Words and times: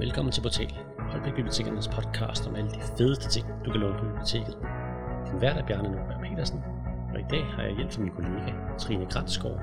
Velkommen 0.00 0.32
til 0.32 0.42
Portal, 0.42 0.74
Holbæk 0.98 1.34
Bibliotekernes 1.34 1.88
podcast 1.88 2.46
om 2.48 2.54
alle 2.54 2.70
de 2.70 2.80
fedeste 2.98 3.28
ting, 3.28 3.46
du 3.64 3.70
kan 3.70 3.80
låne 3.80 3.98
på 3.98 4.04
biblioteket. 4.04 4.56
Din 5.26 5.40
vært 5.40 5.56
er 5.56 5.66
Bjarne 5.66 5.90
Nordberg 5.92 6.20
Petersen, 6.24 6.60
og 7.12 7.20
i 7.20 7.24
dag 7.30 7.44
har 7.44 7.62
jeg 7.62 7.76
hjælp 7.76 7.92
fra 7.92 8.02
min 8.02 8.10
kollega 8.10 8.52
Trine 8.78 9.06
Granskov. 9.06 9.56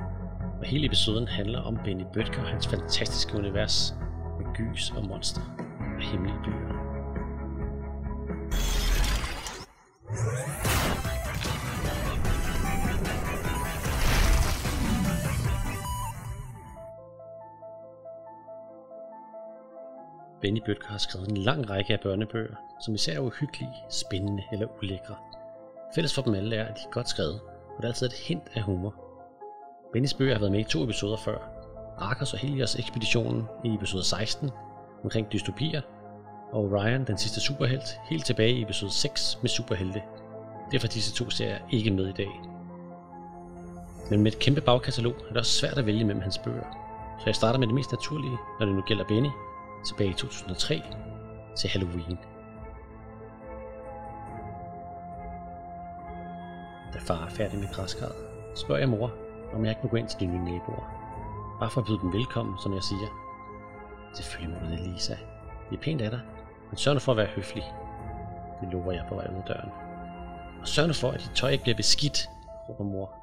Og 0.60 0.66
hele 0.66 0.86
episoden 0.86 1.28
handler 1.28 1.60
om 1.60 1.80
Benny 1.86 2.04
Bøtker 2.14 2.42
og 2.42 2.48
hans 2.48 2.68
fantastiske 2.68 3.38
univers 3.38 3.96
med 4.40 4.56
gys 4.56 4.94
og 4.98 5.08
monster 5.08 5.42
og 5.80 6.02
hemmelige 6.02 6.38
byer. 6.46 6.77
Benny 20.48 20.62
Bøtker 20.66 20.88
har 20.88 20.98
skrevet 20.98 21.30
en 21.30 21.38
lang 21.38 21.70
række 21.70 21.94
af 21.94 22.00
børnebøger, 22.00 22.56
som 22.86 22.96
især 22.96 23.14
er 23.16 23.20
uhyggelige, 23.20 23.74
spændende 23.90 24.44
eller 24.52 24.68
ulækre. 24.78 25.16
Fælles 25.96 26.16
for 26.16 26.22
dem 26.22 26.34
alle 26.36 26.56
er, 26.56 26.66
at 26.66 26.76
de 26.76 26.82
er 26.88 26.92
godt 26.92 27.10
skrevet, 27.10 27.40
og 27.76 27.78
der 27.78 27.84
er 27.84 27.88
altid 27.88 28.08
et 28.08 28.14
hint 28.14 28.44
af 28.56 28.62
humor. 28.62 28.96
Bennys 29.94 30.14
bøger 30.14 30.34
har 30.34 30.40
været 30.40 30.52
med 30.52 30.60
i 30.60 30.64
to 30.64 30.84
episoder 30.84 31.18
før. 31.18 31.38
Arkers 31.98 32.34
og 32.34 32.40
Helios 32.40 32.76
ekspeditionen 32.76 33.44
i 33.66 33.74
episode 33.74 34.04
16 34.04 34.52
omkring 35.04 35.32
dystopier, 35.34 35.82
og 36.52 36.72
Ryan, 36.72 37.08
den 37.08 37.18
sidste 37.18 37.42
superhelt, 37.42 38.00
helt 38.10 38.26
tilbage 38.26 38.54
i 38.54 38.62
episode 38.62 38.92
6 38.92 39.40
med 39.42 39.50
superhelte. 39.50 40.02
Derfor 40.72 40.88
er 40.88 40.92
disse 40.92 41.14
to 41.14 41.30
serier 41.30 41.60
ikke 41.72 41.92
med 41.92 42.08
i 42.08 42.14
dag. 42.14 42.42
Men 44.10 44.24
med 44.24 44.32
et 44.32 44.40
kæmpe 44.40 44.62
bagkatalog 44.62 45.14
er 45.14 45.28
det 45.28 45.38
også 45.38 45.60
svært 45.60 45.78
at 45.78 45.86
vælge 45.86 46.04
mellem 46.04 46.22
hans 46.22 46.38
bøger. 46.38 46.66
Så 47.20 47.24
jeg 47.26 47.36
starter 47.36 47.60
med 47.60 47.68
det 47.68 47.76
mest 47.76 47.92
naturlige, 47.92 48.38
når 48.60 48.66
det 48.66 48.76
nu 48.76 48.82
gælder 48.82 49.06
Benny, 49.06 49.30
tilbage 49.86 50.10
i 50.10 50.14
2003 50.14 50.82
til 51.58 51.70
Halloween. 51.70 52.20
Da 56.94 57.00
far 57.00 57.26
er 57.26 57.30
færdig 57.30 57.60
med 57.60 57.68
græskar, 57.74 58.12
spørger 58.56 58.80
jeg 58.80 58.90
mor, 58.90 59.12
om 59.54 59.66
jeg 59.66 59.72
ikke 59.72 59.82
må 59.84 59.90
gå 59.90 59.98
ind 59.98 60.08
til 60.08 60.20
de 60.20 60.26
nye 60.26 60.46
naboer. 60.52 60.98
Bare 61.60 61.70
for 61.70 61.82
at 61.82 61.88
byde 61.88 62.00
dem 62.00 62.14
velkommen, 62.14 62.56
som 62.64 62.74
jeg 62.74 62.84
siger. 62.84 63.08
Selvfølgelig 64.14 64.56
må 64.56 64.68
du 64.68 64.72
det, 64.72 64.80
Lisa. 64.80 65.16
Det 65.70 65.78
er 65.78 65.82
pænt 65.82 66.02
af 66.02 66.12
dig, 66.12 66.22
men 66.70 66.78
sørg 66.78 66.94
nu 66.94 67.00
for 67.00 67.12
at 67.12 67.18
være 67.18 67.28
høflig. 67.28 67.64
Det 68.62 68.70
lover 68.72 68.92
jeg 68.92 69.06
på 69.10 69.16
vej 69.16 69.28
ud 69.32 69.38
af 69.38 69.44
døren. 69.48 69.72
Og 70.62 70.68
sørg 70.68 70.88
nu 70.88 70.94
for, 70.94 71.12
at 71.12 71.20
dit 71.20 71.32
tøj 71.36 71.50
ikke 71.50 71.64
bliver 71.64 71.76
beskidt, 71.76 72.30
råber 72.70 72.84
mor. 72.84 73.14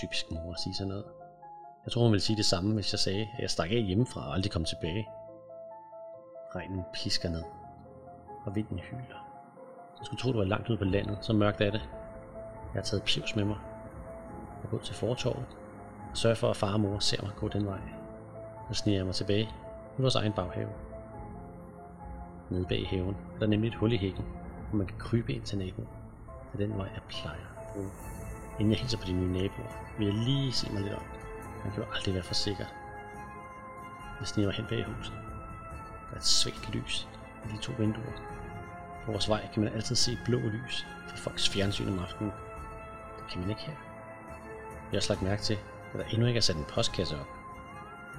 Typisk 0.00 0.30
mor 0.30 0.52
at 0.52 0.60
sige 0.60 0.74
sådan 0.74 0.88
noget. 0.88 1.04
Jeg 1.84 1.92
tror, 1.92 2.02
hun 2.02 2.12
ville 2.12 2.22
sige 2.22 2.36
det 2.36 2.44
samme, 2.44 2.74
hvis 2.74 2.92
jeg 2.92 2.98
sagde, 2.98 3.20
at 3.20 3.42
jeg 3.42 3.50
stak 3.50 3.70
af 3.70 3.82
hjemmefra 3.82 4.26
og 4.26 4.34
aldrig 4.34 4.52
kom 4.52 4.64
tilbage. 4.64 5.08
Regnen 6.56 6.84
pisker 6.92 7.28
ned, 7.28 7.42
og 8.44 8.54
vinden 8.54 8.78
hyler. 8.78 9.20
Jeg 9.98 10.06
skulle 10.06 10.20
tro, 10.20 10.32
du 10.32 10.38
var 10.38 10.44
langt 10.44 10.68
ude 10.68 10.78
på 10.78 10.84
landet, 10.84 11.18
så 11.20 11.32
mørkt 11.32 11.60
er 11.60 11.70
det. 11.70 11.88
Jeg 12.74 12.80
har 12.80 12.82
taget 12.82 13.02
pivs 13.02 13.36
med 13.36 13.44
mig. 13.44 13.58
Jeg 14.62 14.70
går 14.70 14.78
til 14.78 14.94
fortorvet 14.94 15.46
og 16.10 16.16
sørger 16.16 16.36
for, 16.36 16.50
at 16.50 16.56
far 16.56 16.72
og 16.72 16.80
mor 16.80 16.98
ser 16.98 17.22
mig 17.22 17.32
gå 17.36 17.48
den 17.48 17.66
vej. 17.66 17.80
Så 18.68 18.74
sniger 18.74 18.98
jeg 18.98 19.06
mig 19.06 19.14
tilbage 19.14 19.48
i 19.98 20.02
vores 20.02 20.14
egen 20.14 20.32
baghave. 20.32 20.70
Nede 22.50 22.66
bag 22.66 22.88
haven 22.88 23.16
er 23.34 23.38
der 23.38 23.46
nemlig 23.46 23.68
et 23.68 23.74
hul 23.74 23.92
i 23.92 23.96
hækken, 23.96 24.24
hvor 24.68 24.78
man 24.78 24.86
kan 24.86 24.98
krybe 24.98 25.32
ind 25.32 25.42
til 25.42 25.58
naboen. 25.58 25.88
Det 26.52 26.62
er 26.62 26.66
den 26.66 26.78
vej, 26.78 26.88
jeg 26.94 27.02
plejer 27.08 27.46
at 27.58 27.72
bruge. 27.72 27.90
Inden 28.58 28.70
jeg 28.70 28.78
hilser 28.80 28.98
på 28.98 29.04
de 29.06 29.12
nye 29.12 29.32
naboer, 29.32 29.98
vil 29.98 30.06
jeg 30.06 30.16
lige 30.16 30.52
se 30.52 30.72
mig 30.72 30.82
lidt 30.82 30.94
om. 30.94 31.02
Man 31.64 31.72
kan 31.72 31.82
jo 31.82 31.88
aldrig 31.94 32.14
være 32.14 32.22
for 32.22 32.34
sikker. 32.34 32.64
Jeg 34.20 34.26
sniger 34.26 34.48
mig 34.48 34.56
hen 34.56 34.66
bag 34.68 34.84
huset. 34.84 35.29
Der 36.10 36.16
er 36.16 36.20
et 36.20 36.26
svagt 36.26 36.74
lys 36.74 37.08
i 37.44 37.52
de 37.52 37.58
to 37.58 37.72
vinduer. 37.78 38.12
På 39.04 39.12
vores 39.12 39.28
vej 39.28 39.48
kan 39.52 39.62
man 39.62 39.72
altid 39.72 39.96
se 39.96 40.18
blå 40.24 40.38
lys 40.38 40.86
fra 41.08 41.16
folks 41.16 41.48
fjernsyn 41.48 41.88
om 41.88 41.98
aftenen. 41.98 42.32
Det 43.18 43.30
kan 43.30 43.40
man 43.40 43.50
ikke 43.50 43.62
her. 43.62 43.72
Jeg 43.72 44.90
har 44.90 44.96
også 44.96 45.12
lagt 45.12 45.22
mærke 45.22 45.42
til, 45.42 45.58
at 45.92 45.98
der 45.98 46.04
endnu 46.04 46.26
ikke 46.26 46.38
er 46.38 46.42
sat 46.42 46.56
en 46.56 46.64
postkasse 46.64 47.20
op. 47.20 47.26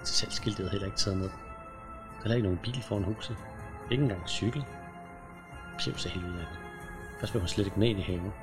Til 0.03 0.16
salgskiltet 0.16 0.66
er 0.66 0.69
heller 0.69 0.85
ikke 0.85 0.97
taget 0.97 1.17
ned. 1.17 1.29
Der 1.29 2.17
er 2.17 2.21
heller 2.23 2.35
ikke 2.35 2.47
nogen 2.47 2.63
bil 2.63 2.83
foran 2.83 3.03
huset. 3.03 3.38
Ikke 3.91 4.03
engang 4.03 4.29
cykel. 4.29 4.66
Pjevs 5.79 6.05
er 6.05 6.09
helt 6.09 6.25
ud 6.25 6.37
af 6.37 6.45
det. 6.51 6.59
Først 7.19 7.33
vil 7.33 7.41
hun 7.41 7.47
slet 7.47 7.66
ikke 7.66 7.79
med 7.79 7.87
ind 7.87 7.99
i 7.99 8.01
haven. 8.01 8.33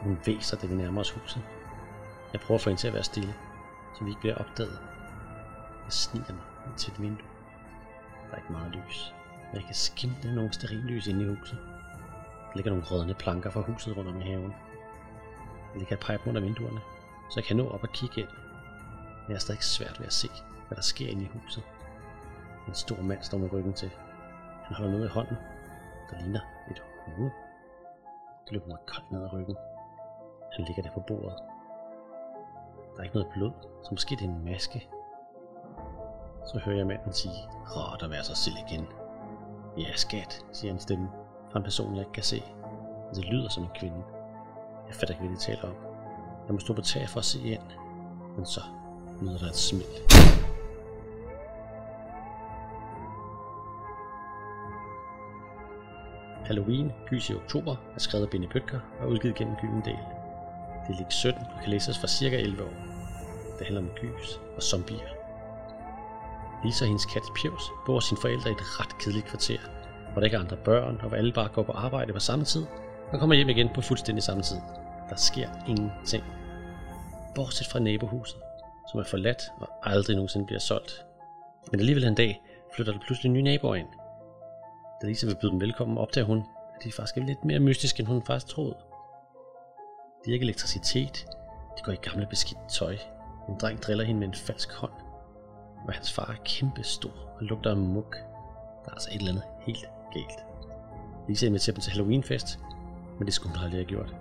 Hun 0.00 0.18
væser, 0.26 0.56
da 0.56 0.66
vi 0.66 0.74
nærmer 0.74 1.00
os 1.00 1.10
huset. 1.10 1.42
Jeg 2.32 2.40
prøver 2.40 2.58
at 2.58 2.62
få 2.62 2.70
hende 2.70 2.80
til 2.80 2.88
at 2.88 2.94
være 2.94 3.02
stille, 3.02 3.34
så 3.98 4.04
vi 4.04 4.10
ikke 4.10 4.20
bliver 4.20 4.34
opdaget. 4.34 4.78
Jeg 5.84 5.92
sniger 5.92 6.32
mig 6.32 6.44
ind 6.66 6.74
til 6.76 6.92
et 6.92 7.02
vindue. 7.02 7.29
Der 8.30 8.36
er 8.36 8.40
ikke 8.40 8.52
meget 8.52 8.72
lys, 8.72 9.14
men 9.46 9.56
jeg 9.56 9.64
kan 9.64 9.74
skimte 9.74 10.34
nogle 10.34 10.52
sterillys 10.52 11.06
inde 11.06 11.24
i 11.24 11.28
huset. 11.28 11.58
Der 12.48 12.56
ligger 12.56 12.70
nogle 12.70 12.86
rødne 12.86 13.14
planker 13.14 13.50
fra 13.50 13.60
huset 13.60 13.96
rundt 13.96 14.10
om 14.10 14.20
i 14.20 14.24
haven. 14.24 14.54
Jeg 15.72 15.78
ligger 15.78 15.96
et 15.96 16.00
pipe 16.00 16.28
under 16.28 16.40
vinduerne, 16.40 16.80
så 17.30 17.40
jeg 17.40 17.44
kan 17.44 17.56
nå 17.56 17.68
op 17.68 17.82
og 17.82 17.88
kigge 17.88 18.20
ind. 18.20 18.28
Men 19.22 19.28
jeg 19.28 19.34
er 19.34 19.38
stadig 19.38 19.62
svært 19.62 20.00
ved 20.00 20.06
at 20.06 20.12
se, 20.12 20.28
hvad 20.68 20.76
der 20.76 20.82
sker 20.82 21.08
inde 21.08 21.22
i 21.22 21.26
huset. 21.26 21.62
En 22.68 22.74
stor 22.74 23.02
mand 23.02 23.22
står 23.22 23.38
med 23.38 23.52
ryggen 23.52 23.72
til. 23.72 23.90
Han 24.64 24.76
holder 24.76 24.92
noget 24.92 25.04
i 25.06 25.08
hånden, 25.08 25.36
der 26.10 26.20
ligner 26.20 26.40
et 26.70 26.82
hoved. 27.06 27.30
Det 28.44 28.52
løber 28.52 28.66
mig 28.66 28.78
koldt 28.86 29.12
ned 29.12 29.22
ad 29.22 29.32
ryggen. 29.32 29.56
Han 30.56 30.64
ligger 30.64 30.82
der 30.82 30.90
på 30.90 31.00
bordet. 31.00 31.38
Der 32.92 32.98
er 32.98 33.02
ikke 33.02 33.16
noget 33.16 33.32
blod, 33.34 33.52
så 33.84 33.88
måske 33.90 34.16
det 34.16 34.24
er 34.24 34.28
en 34.28 34.44
maske, 34.44 34.88
så 36.52 36.58
hører 36.58 36.76
jeg 36.76 36.86
manden 36.86 37.12
sige, 37.12 37.48
Åh, 37.76 38.04
at 38.04 38.10
være 38.10 38.24
sig 38.24 38.36
selv 38.36 38.54
igen. 38.68 38.86
Ja, 39.78 39.96
skat, 39.96 40.44
siger 40.52 40.72
en 40.72 40.80
stemme 40.80 41.08
fra 41.52 41.58
en 41.58 41.64
person, 41.64 41.94
jeg 41.94 42.00
ikke 42.00 42.12
kan 42.12 42.22
se. 42.22 42.42
Det 43.14 43.24
lyder 43.24 43.48
som 43.48 43.62
en 43.62 43.68
kvinde. 43.78 44.02
Jeg 44.86 44.94
fatter 44.94 45.14
ikke, 45.14 45.26
hvad 45.26 45.36
de 45.36 45.40
taler 45.42 45.62
om. 45.62 45.74
Jeg 46.46 46.54
må 46.54 46.58
stå 46.58 46.74
på 46.74 46.82
tag 46.82 47.08
for 47.08 47.18
at 47.18 47.24
se 47.24 47.42
ind. 47.42 47.62
Men 48.36 48.46
så 48.46 48.60
lyder 49.22 49.38
der 49.38 49.46
et 49.46 49.56
smil. 49.56 49.84
Halloween, 56.44 56.92
Gys 57.08 57.30
i 57.30 57.34
oktober, 57.34 57.76
er 57.94 57.98
skrevet 57.98 58.24
af 58.24 58.30
Benny 58.30 58.46
Bøtker 58.52 58.80
og 59.00 59.08
udgivet 59.08 59.36
gennem 59.36 59.56
Gyldendal. 59.56 60.04
Det 60.88 60.96
ligger 60.96 61.10
17 61.10 61.42
og 61.42 61.60
kan 61.60 61.70
læses 61.70 61.98
fra 61.98 62.06
cirka 62.06 62.36
11 62.36 62.64
år. 62.64 62.74
Det 63.58 63.66
handler 63.66 63.80
om 63.80 63.88
gys 63.88 64.40
og 64.56 64.62
zombier. 64.62 65.19
Lisa 66.64 66.84
og 66.84 66.88
hendes 66.88 67.06
kat 67.06 67.22
Pjevs 67.36 67.72
bor 67.86 68.00
sine 68.00 68.20
forældre 68.20 68.50
i 68.50 68.52
et 68.52 68.80
ret 68.80 68.98
kedeligt 68.98 69.26
kvarter, 69.26 69.58
hvor 70.12 70.20
der 70.20 70.24
ikke 70.24 70.36
er 70.36 70.40
andre 70.40 70.56
børn, 70.56 70.98
og 71.02 71.08
hvor 71.08 71.16
alle 71.16 71.32
bare 71.32 71.48
går 71.48 71.62
på 71.62 71.72
arbejde 71.72 72.12
på 72.12 72.18
samme 72.18 72.44
tid, 72.44 72.66
og 73.12 73.18
kommer 73.18 73.36
hjem 73.36 73.48
igen 73.48 73.68
på 73.74 73.80
fuldstændig 73.80 74.22
samme 74.22 74.42
tid. 74.42 74.56
Der 75.10 75.16
sker 75.16 75.48
ingenting. 75.68 76.24
Bortset 77.34 77.66
fra 77.66 77.78
nabohuset, 77.78 78.38
som 78.90 79.00
er 79.00 79.04
forladt 79.04 79.42
og 79.60 79.68
aldrig 79.82 80.16
nogensinde 80.16 80.46
bliver 80.46 80.60
solgt. 80.60 81.04
Men 81.70 81.80
alligevel 81.80 82.04
en 82.04 82.14
dag 82.14 82.42
flytter 82.74 82.92
der 82.92 83.00
pludselig 83.00 83.32
nye 83.32 83.42
naboer 83.42 83.74
ind. 83.74 83.88
Da 85.02 85.06
Lisa 85.06 85.26
vil 85.26 85.36
byde 85.40 85.50
dem 85.50 85.60
velkommen, 85.60 85.98
opdager 85.98 86.26
hun, 86.26 86.38
at 86.38 86.84
de 86.84 86.92
faktisk 86.92 87.16
er 87.16 87.24
lidt 87.24 87.44
mere 87.44 87.58
mystiske, 87.58 88.00
end 88.00 88.08
hun 88.08 88.22
faktisk 88.22 88.46
troede. 88.46 88.76
De 90.24 90.30
har 90.30 90.32
ikke 90.32 90.44
elektricitet. 90.44 91.26
De 91.78 91.82
går 91.82 91.92
i 91.92 91.96
gamle 91.96 92.26
beskidt 92.30 92.58
tøj. 92.68 92.96
En 93.48 93.58
dreng 93.60 93.82
driller 93.82 94.04
hende 94.04 94.20
med 94.20 94.28
en 94.28 94.34
falsk 94.34 94.72
hånd 94.72 94.92
og 95.86 95.92
hans 95.92 96.12
far 96.12 96.26
er 96.26 96.42
kæmpestor 96.44 97.10
og 97.10 97.42
lugter 97.42 97.70
af 97.70 97.76
muk. 97.76 98.16
Der 98.84 98.90
er 98.90 98.92
altså 98.92 99.08
et 99.12 99.16
eller 99.16 99.30
andet 99.30 99.44
helt 99.66 99.84
galt. 100.14 100.38
Lisa 101.28 101.46
inviterer 101.46 101.74
dem 101.74 101.82
til 101.82 101.92
Halloweenfest, 101.92 102.58
men 103.18 103.26
det 103.26 103.34
skulle 103.34 103.56
hun 103.56 103.64
aldrig 103.64 103.78
have 103.78 103.88
gjort. 103.88 104.14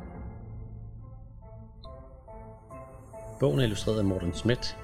Bogen 3.39 3.59
er 3.59 3.63
illustreret 3.63 3.97
af 3.97 4.05
Morten 4.05 4.33
Smet. 4.33 4.77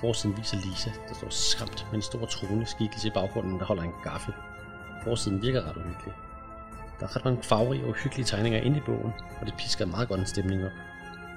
Forsiden 0.00 0.36
viser 0.36 0.56
Lisa, 0.56 0.90
der 1.08 1.14
står 1.14 1.28
skræmt 1.30 1.86
med 1.90 1.94
en 1.94 2.02
stor 2.02 2.26
trone 2.26 2.66
skikkelse 2.66 3.08
i 3.08 3.10
baggrunden, 3.10 3.58
der 3.58 3.64
holder 3.64 3.82
en 3.82 3.92
gaffel. 4.04 4.34
Forsiden 5.04 5.42
virker 5.42 5.62
ret 5.62 5.76
uhyggelig. 5.76 6.14
Der 7.00 7.06
er 7.06 7.16
ret 7.16 7.24
mange 7.24 7.42
farverige 7.42 7.86
og 7.86 7.94
hyggelige 7.94 8.26
tegninger 8.26 8.60
inde 8.60 8.76
i 8.76 8.80
bogen, 8.86 9.12
og 9.40 9.46
det 9.46 9.54
pisker 9.58 9.86
meget 9.86 10.08
godt 10.08 10.20
en 10.20 10.26
stemning 10.26 10.64
op. 10.64 10.70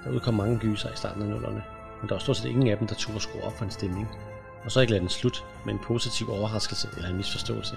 Der 0.03 0.11
udkom 0.11 0.33
mange 0.33 0.59
gyser 0.59 0.93
i 0.93 0.95
starten 0.95 1.21
af 1.21 1.29
nullerne, 1.29 1.63
men 2.01 2.09
der 2.09 2.15
var 2.15 2.19
stort 2.19 2.37
set 2.37 2.49
ingen 2.49 2.67
af 2.67 2.77
dem, 2.77 2.87
der 2.87 2.95
turde 2.95 3.19
skrue 3.19 3.43
op 3.43 3.53
for 3.53 3.65
en 3.65 3.71
stemning 3.71 4.07
og 4.63 4.71
så 4.71 4.81
ikke 4.81 4.91
lade 4.91 5.01
den 5.01 5.09
slut 5.09 5.45
med 5.65 5.73
en 5.73 5.79
positiv 5.79 6.29
overraskelse 6.29 6.87
eller 6.95 7.09
en 7.09 7.17
misforståelse. 7.17 7.75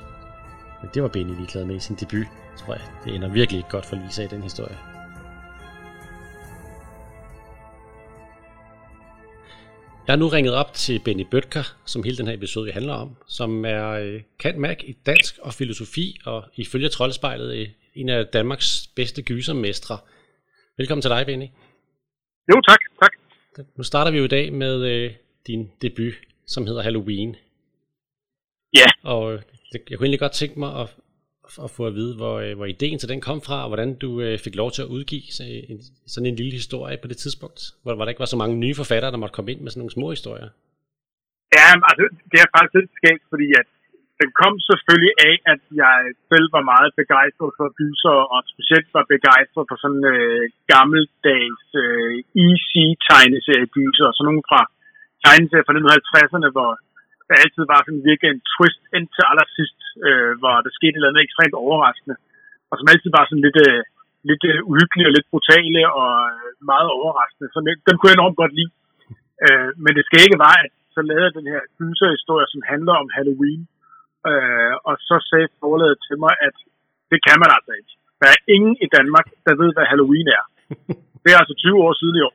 Men 0.81 0.90
det 0.94 1.02
var 1.02 1.08
Benny 1.08 1.34
ligeglad 1.34 1.64
med 1.64 1.76
i 1.76 1.81
sin 1.81 1.96
debut, 1.96 2.26
tror 2.56 2.75
jeg. 2.75 2.82
Det 3.04 3.14
ender 3.14 3.28
virkelig 3.28 3.58
ikke 3.58 3.70
godt 3.70 3.86
for 3.86 3.96
Lisa 3.96 4.25
i 4.25 4.26
den 4.26 4.42
historie. 4.42 4.78
Jeg 10.06 10.12
har 10.12 10.16
nu 10.16 10.28
ringet 10.28 10.54
op 10.54 10.75
til 10.75 11.00
Benny 11.04 11.26
Bøtker, 11.31 11.76
som 11.84 12.02
hele 12.02 12.16
den 12.16 12.26
her 12.26 12.34
episode 12.34 12.72
handler 12.72 12.94
om, 12.94 13.16
som 13.28 13.64
er 13.64 13.90
øh, 13.90 14.22
kan 14.38 14.60
Mac 14.60 14.76
i 14.84 14.92
dansk 15.06 15.38
og 15.38 15.54
filosofi, 15.54 16.20
og 16.25 16.44
ifølge 16.54 16.88
Troldespejlet 16.88 17.56
øh, 17.56 17.69
en 17.94 18.08
af 18.08 18.26
Danmarks 18.26 18.90
bedste 18.96 19.22
gysermestre. 19.22 19.98
Velkommen 20.78 21.02
til 21.02 21.10
dig, 21.10 21.26
Benny. 21.26 21.46
Jo, 22.48 22.60
tak. 22.69 22.78
tak. 23.00 23.66
Nu 23.76 23.82
starter 23.82 24.10
vi 24.10 24.19
jo 24.19 24.25
i 24.25 24.28
dag 24.28 24.52
med 24.52 24.84
øh, 24.86 25.12
din 25.46 25.70
debut 25.82 26.14
som 26.46 26.67
hedder 26.67 26.82
Halloween. 26.82 27.37
Ja. 28.81 28.88
Og 29.02 29.32
øh, 29.32 29.41
Jeg 29.91 29.96
kunne 29.96 30.06
egentlig 30.06 30.25
godt 30.26 30.41
tænke 30.43 30.58
mig 30.64 30.70
at, 30.82 30.88
at 31.64 31.70
få 31.76 31.82
at 31.87 31.94
vide, 32.00 32.12
hvor, 32.20 32.55
hvor 32.58 32.69
ideen 32.75 32.99
til 32.99 33.08
den 33.12 33.20
kom 33.29 33.41
fra, 33.46 33.56
og 33.64 33.69
hvordan 33.70 33.91
du 34.05 34.11
fik 34.44 34.55
lov 34.62 34.70
til 34.73 34.82
at 34.82 34.93
udgive 34.96 35.23
sådan 36.12 36.29
en 36.31 36.38
lille 36.41 36.55
historie 36.61 36.96
på 37.02 37.08
det 37.11 37.19
tidspunkt, 37.25 37.61
hvor, 37.82 37.93
hvor 37.94 38.05
der 38.05 38.12
ikke 38.12 38.25
var 38.25 38.32
så 38.35 38.41
mange 38.43 38.56
nye 38.64 38.79
forfattere, 38.82 39.12
der 39.12 39.23
måtte 39.23 39.37
komme 39.37 39.52
ind 39.52 39.61
med 39.61 39.70
sådan 39.70 39.81
nogle 39.82 39.96
små 39.99 40.06
historier. 40.17 40.49
Ja, 41.56 41.69
altså, 41.88 42.05
det 42.31 42.38
er 42.41 42.49
faktisk 42.55 42.75
lidt 42.79 42.93
skægt, 42.99 43.25
fordi 43.32 43.49
at 43.61 43.69
den 44.20 44.31
kom 44.41 44.55
selvfølgelig 44.70 45.14
af, 45.31 45.35
at 45.52 45.62
jeg 45.82 45.96
selv 46.31 46.46
var 46.56 46.64
meget 46.73 46.91
begejstret 47.00 47.50
for 47.58 47.67
gyser, 47.81 48.17
og 48.35 48.41
specielt 48.52 48.88
var 48.96 49.05
begejstret 49.14 49.64
for 49.70 49.76
sådan 49.85 50.05
øh, 50.14 50.43
gammeldags 50.73 51.67
øh, 51.85 52.14
easy 52.46 52.85
tegneserie 53.08 53.69
gyser, 53.76 54.06
og 54.08 54.14
sådan 54.14 54.29
nogle 54.31 54.49
fra 54.50 54.62
tegneserier 55.24 55.66
fra 55.66 55.76
1950'erne, 55.78 56.48
hvor 56.56 56.70
der 57.28 57.42
altid 57.42 57.64
var 57.72 57.80
sådan 57.82 58.06
virkelig 58.10 58.30
en 58.30 58.46
twist 58.52 58.82
indtil 58.96 59.24
allersidst, 59.30 59.80
øh, 60.06 60.32
hvor 60.40 60.54
der 60.64 60.72
skete 60.78 60.94
et 60.94 60.98
eller 60.98 61.10
andet 61.10 61.26
ekstremt 61.26 61.56
overraskende, 61.64 62.16
og 62.70 62.74
som 62.76 62.90
altid 62.92 63.10
var 63.18 63.24
sådan 63.26 63.44
lidt, 63.46 63.58
øh, 63.68 63.82
lidt 64.30 64.44
øh, 64.50 64.58
uhyggelige 64.70 65.08
og 65.08 65.14
lidt 65.16 65.30
brutale 65.32 65.82
og 66.00 66.12
øh, 66.34 66.50
meget 66.72 66.88
overraskende. 66.98 67.48
Så 67.52 67.58
den, 67.66 67.74
den 67.86 67.94
kunne 67.96 68.10
jeg 68.10 68.18
enormt 68.18 68.40
godt 68.42 68.54
lide. 68.58 68.72
Øh, 69.44 69.70
men 69.82 69.92
det 69.96 70.04
skal 70.06 70.24
ikke 70.26 70.42
være, 70.46 70.58
at 70.64 70.72
så 70.94 71.00
lavede 71.08 71.26
jeg 71.26 71.38
den 71.38 71.48
her 71.52 71.62
gyserhistorie, 71.78 72.48
som 72.52 72.62
handler 72.72 72.94
om 73.02 73.08
Halloween, 73.16 73.62
Øh, 74.30 74.74
og 74.88 74.94
så 75.08 75.16
sagde 75.30 75.48
forladet 75.60 75.98
til 76.08 76.16
mig, 76.24 76.34
at 76.48 76.56
det 77.10 77.18
kan 77.26 77.36
man 77.42 77.50
altså 77.56 77.72
ikke. 77.80 77.92
Der 78.20 78.28
er 78.34 78.40
ingen 78.54 78.76
i 78.84 78.88
Danmark, 78.96 79.26
der 79.46 79.54
ved, 79.60 79.70
hvad 79.74 79.86
Halloween 79.92 80.28
er. 80.38 80.44
Det 81.22 81.30
er 81.32 81.38
altså 81.42 81.56
20 81.58 81.84
år 81.86 81.92
siden 82.00 82.16
i 82.20 82.22
år. 82.28 82.34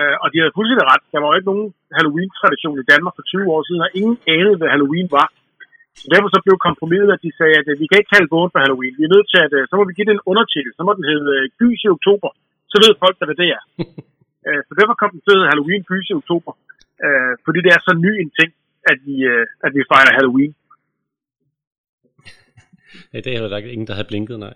Øh, 0.00 0.16
og 0.22 0.26
de 0.32 0.40
havde 0.40 0.56
fuldstændig 0.56 0.86
ret. 0.92 1.04
Der 1.12 1.20
var 1.20 1.28
jo 1.30 1.36
ikke 1.38 1.50
nogen 1.52 1.68
Halloween-tradition 1.96 2.76
i 2.82 2.88
Danmark 2.92 3.14
for 3.16 3.24
20 3.32 3.54
år 3.54 3.60
siden, 3.66 3.84
og 3.86 3.90
ingen 4.00 4.16
anede, 4.34 4.56
hvad 4.58 4.70
Halloween 4.74 5.08
var. 5.18 5.28
Så 6.00 6.06
derfor 6.14 6.28
så 6.30 6.40
blev 6.44 6.56
kompromiset, 6.68 7.10
at 7.16 7.24
de 7.26 7.30
sagde, 7.38 7.56
at 7.60 7.66
øh, 7.70 7.80
vi 7.80 7.86
kan 7.86 7.98
ikke 8.00 8.14
kalde 8.14 8.32
bogen 8.32 8.52
for 8.52 8.60
Halloween. 8.64 8.94
Vi 8.98 9.04
er 9.04 9.14
nødt 9.14 9.28
til 9.32 9.40
at, 9.46 9.52
øh, 9.58 9.62
så 9.68 9.74
må 9.78 9.82
vi 9.88 9.96
give 9.96 10.08
det 10.08 10.14
en 10.16 10.26
undertitel. 10.30 10.70
Så 10.76 10.82
må 10.86 10.90
den 10.98 11.06
hedde 11.10 11.30
øh, 11.36 11.44
Gys 11.60 11.80
i 11.86 11.88
oktober. 11.96 12.30
Så 12.70 12.76
ved 12.84 13.00
folk, 13.02 13.16
hvad 13.18 13.28
det 13.42 13.48
er. 13.58 13.62
så 14.68 14.72
derfor 14.78 14.94
kom 15.00 15.10
den 15.14 15.22
til 15.28 15.38
Halloween 15.50 15.82
Gys 15.90 16.06
i 16.10 16.18
oktober. 16.22 16.52
fordi 17.44 17.58
det 17.66 17.72
er 17.76 17.80
så 17.88 17.92
ny 18.06 18.12
en 18.22 18.32
ting, 18.38 18.50
at 18.90 18.98
vi, 19.06 19.16
at 19.66 19.72
vi 19.76 19.82
fejrer 19.92 20.16
Halloween. 20.18 20.52
Ja, 23.12 23.18
det 23.24 23.30
er 23.34 23.48
der 23.48 23.56
ingen, 23.74 23.86
der 23.88 23.94
havde 23.96 24.10
blinket, 24.12 24.38
nej. 24.38 24.54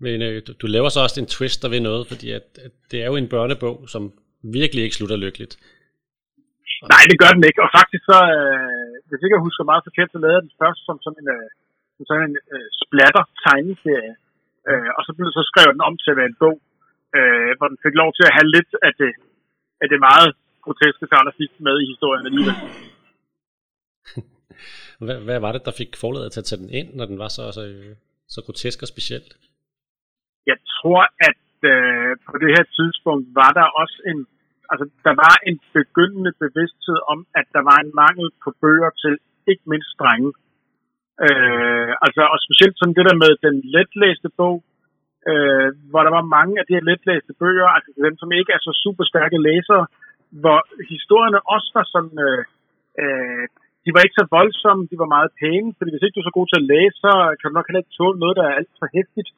Men 0.00 0.22
øh, 0.22 0.42
du, 0.46 0.52
du 0.62 0.66
laver 0.66 0.88
så 0.88 1.00
også 1.00 1.20
en 1.20 1.26
twist 1.26 1.62
der 1.62 1.68
ved 1.68 1.80
noget, 1.80 2.06
fordi 2.06 2.30
at, 2.30 2.46
at 2.64 2.72
det 2.90 3.02
er 3.02 3.06
jo 3.06 3.16
en 3.16 3.28
børnebog, 3.28 3.88
som 3.88 4.12
virkelig 4.42 4.82
ikke 4.84 4.98
slutter 4.98 5.18
lykkeligt. 5.24 5.54
Nej, 6.92 7.02
det 7.10 7.16
gør 7.22 7.32
den 7.36 7.44
ikke. 7.48 7.62
Og 7.64 7.70
faktisk 7.78 8.02
så, 8.12 8.18
øh, 8.36 8.92
hvis 9.08 9.22
ikke 9.22 9.36
jeg 9.36 9.46
husker 9.46 9.70
meget 9.70 9.86
forkert, 9.88 10.10
så 10.12 10.18
lavede 10.24 10.44
den 10.44 10.58
først 10.62 10.80
som 10.88 10.96
sådan 11.04 11.20
en, 11.22 11.28
øh, 11.36 11.48
som 11.96 12.04
sådan 12.08 12.26
en 12.28 12.36
øh, 12.54 12.68
splatter 12.82 13.24
tegneserie. 13.44 14.14
Øh, 14.68 14.90
og 14.96 15.02
så 15.06 15.10
blev 15.16 15.28
så 15.38 15.42
skrevet 15.50 15.74
den 15.76 15.86
om 15.88 15.94
til 15.98 16.12
at 16.12 16.18
være 16.20 16.30
en 16.32 16.40
bog, 16.42 16.56
øh, 17.18 17.50
hvor 17.58 17.68
den 17.72 17.78
fik 17.84 17.94
lov 18.02 18.10
til 18.14 18.24
at 18.28 18.34
have 18.36 18.48
lidt 18.56 18.72
af 18.88 18.92
det, 19.00 19.12
af 19.82 19.86
det 19.92 19.98
meget 20.08 20.30
groteske 20.64 21.06
allersidst 21.20 21.56
med 21.66 21.74
i 21.82 21.90
historien 21.92 22.24
alligevel. 22.30 22.56
Hvad, 25.06 25.18
hvad 25.26 25.40
var 25.40 25.52
det, 25.52 25.62
der 25.68 25.78
fik 25.82 25.92
forladet 26.02 26.32
til 26.32 26.40
at 26.40 26.48
tage 26.48 26.62
den 26.62 26.70
ind, 26.78 26.88
når 26.98 27.06
den 27.10 27.18
var 27.18 27.30
så, 27.36 27.44
så, 27.56 27.62
så 28.34 28.38
grotesk 28.46 28.78
og 28.82 28.88
specielt? 28.94 29.30
Jeg 30.50 30.58
tror, 30.74 31.00
at 31.28 31.36
øh, 31.70 32.12
på 32.28 32.34
det 32.42 32.50
her 32.56 32.64
tidspunkt 32.78 33.24
var 33.40 33.50
der 33.58 33.66
også 33.82 33.98
en, 34.10 34.18
altså 34.70 34.84
der 35.06 35.14
var 35.24 35.34
en 35.48 35.56
begyndende 35.78 36.32
bevidsthed 36.44 36.98
om, 37.12 37.18
at 37.40 37.46
der 37.56 37.62
var 37.70 37.78
en 37.84 37.92
mangel 38.02 38.28
på 38.44 38.48
bøger 38.62 38.90
til 39.02 39.14
ikke 39.50 39.64
mindst 39.72 39.92
drenge. 40.00 40.32
Øh, 41.26 41.92
altså, 42.04 42.22
og 42.32 42.38
specielt 42.46 42.76
sådan 42.78 42.96
det 42.98 43.08
der 43.08 43.22
med 43.24 43.32
den 43.46 43.56
letlæste 43.74 44.28
bog, 44.40 44.56
øh, 45.30 45.68
hvor 45.90 46.02
der 46.02 46.12
var 46.18 46.32
mange 46.36 46.54
af 46.60 46.64
de 46.66 46.76
her 46.76 46.84
letlæste 46.90 47.32
bøger, 47.42 47.68
altså 47.76 47.90
dem, 48.06 48.16
som 48.22 48.30
ikke 48.32 48.52
er 48.56 48.62
så 48.66 48.72
super 48.84 49.04
stærke 49.12 49.38
læsere, 49.48 49.84
hvor 50.42 50.58
historierne 50.92 51.40
også 51.54 51.70
var 51.78 51.86
sådan, 51.94 52.16
øh, 52.26 52.42
øh, 53.00 53.44
de 53.84 53.94
var 53.94 54.02
ikke 54.04 54.20
så 54.20 54.26
voldsomme, 54.38 54.88
de 54.90 54.96
var 55.02 55.14
meget 55.16 55.30
pæne, 55.40 55.70
fordi 55.76 55.90
hvis 55.90 56.04
ikke 56.04 56.16
du 56.16 56.22
er 56.22 56.30
så 56.30 56.38
god 56.38 56.48
til 56.48 56.60
at 56.62 56.68
læse, 56.74 56.96
så 57.04 57.12
kan 57.36 57.46
du 57.48 57.54
nok 57.54 57.68
heller 57.68 57.82
ikke 57.82 57.98
tåle 57.98 58.18
noget, 58.22 58.38
der 58.38 58.44
er 58.46 58.58
alt 58.58 58.72
for 58.80 58.88
hæftigt. 58.96 59.30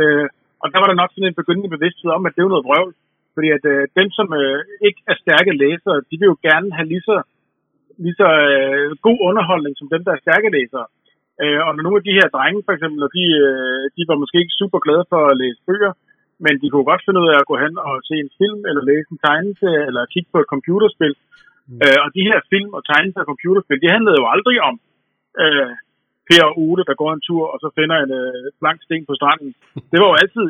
Øh, 0.00 0.28
og 0.62 0.66
der 0.72 0.78
var 0.80 0.88
der 0.88 1.00
nok 1.00 1.10
sådan 1.12 1.30
en 1.30 1.40
begyndende 1.40 1.74
bevidsthed 1.76 2.10
om, 2.16 2.26
at 2.26 2.32
det 2.34 2.40
er 2.40 2.54
noget 2.54 2.68
vrøvl. 2.68 2.92
Fordi 3.34 3.48
at 3.56 3.64
øh, 3.74 3.82
dem, 3.98 4.08
som 4.18 4.26
øh, 4.40 4.58
ikke 4.86 5.00
er 5.10 5.16
stærke 5.24 5.52
læsere, 5.62 5.98
de 6.08 6.14
vil 6.20 6.30
jo 6.32 6.36
gerne 6.48 6.68
have 6.76 6.88
lige 6.92 7.04
så, 7.10 7.16
lige 8.04 8.18
så 8.22 8.28
øh, 8.52 8.86
god 9.06 9.18
underholdning 9.28 9.74
som 9.76 9.88
dem, 9.94 10.02
der 10.06 10.12
er 10.14 10.24
stærke 10.24 10.48
læsere. 10.56 10.86
Øh, 11.42 11.60
og 11.66 11.70
når 11.72 11.82
nogle 11.82 12.00
af 12.00 12.06
de 12.08 12.18
her 12.18 12.28
drenge, 12.36 12.60
for 12.66 12.72
eksempel, 12.76 13.00
de, 13.16 13.24
øh, 13.46 13.82
de 13.96 14.02
var 14.10 14.16
måske 14.22 14.40
ikke 14.42 14.58
super 14.60 14.78
glade 14.86 15.04
for 15.12 15.20
at 15.30 15.38
læse 15.42 15.60
bøger, 15.68 15.92
men 16.44 16.54
de 16.62 16.66
kunne 16.68 16.90
godt 16.90 17.04
finde 17.04 17.22
ud 17.22 17.28
af 17.34 17.38
at 17.40 17.48
gå 17.50 17.56
hen 17.64 17.74
og 17.88 17.94
se 18.08 18.14
en 18.24 18.32
film, 18.40 18.60
eller 18.68 18.82
læse 18.90 19.08
en 19.12 19.22
tegneserie, 19.26 19.82
eller 19.88 20.10
kigge 20.12 20.30
på 20.32 20.38
et 20.40 20.50
computerspil. 20.54 21.14
Mm. 21.68 21.78
Øh, 21.84 21.98
og 22.04 22.08
de 22.16 22.28
her 22.30 22.40
film 22.52 22.70
og 22.78 22.82
tegneserier 22.90 23.26
og 23.26 23.30
computerspil, 23.32 23.82
de 23.84 23.94
handlede 23.94 24.20
jo 24.20 24.26
aldrig 24.34 24.56
om 24.68 24.74
øh, 25.42 25.72
Per 26.28 26.44
og 26.50 26.54
Ute, 26.66 26.82
der 26.88 27.00
går 27.02 27.10
en 27.12 27.26
tur, 27.28 27.44
og 27.52 27.58
så 27.62 27.68
finder 27.78 27.96
en 28.04 28.12
øh, 28.20 28.46
blank 28.60 28.78
sten 28.86 29.04
på 29.08 29.14
stranden. 29.18 29.50
Det 29.92 29.98
var 30.00 30.08
jo 30.10 30.20
altid 30.22 30.46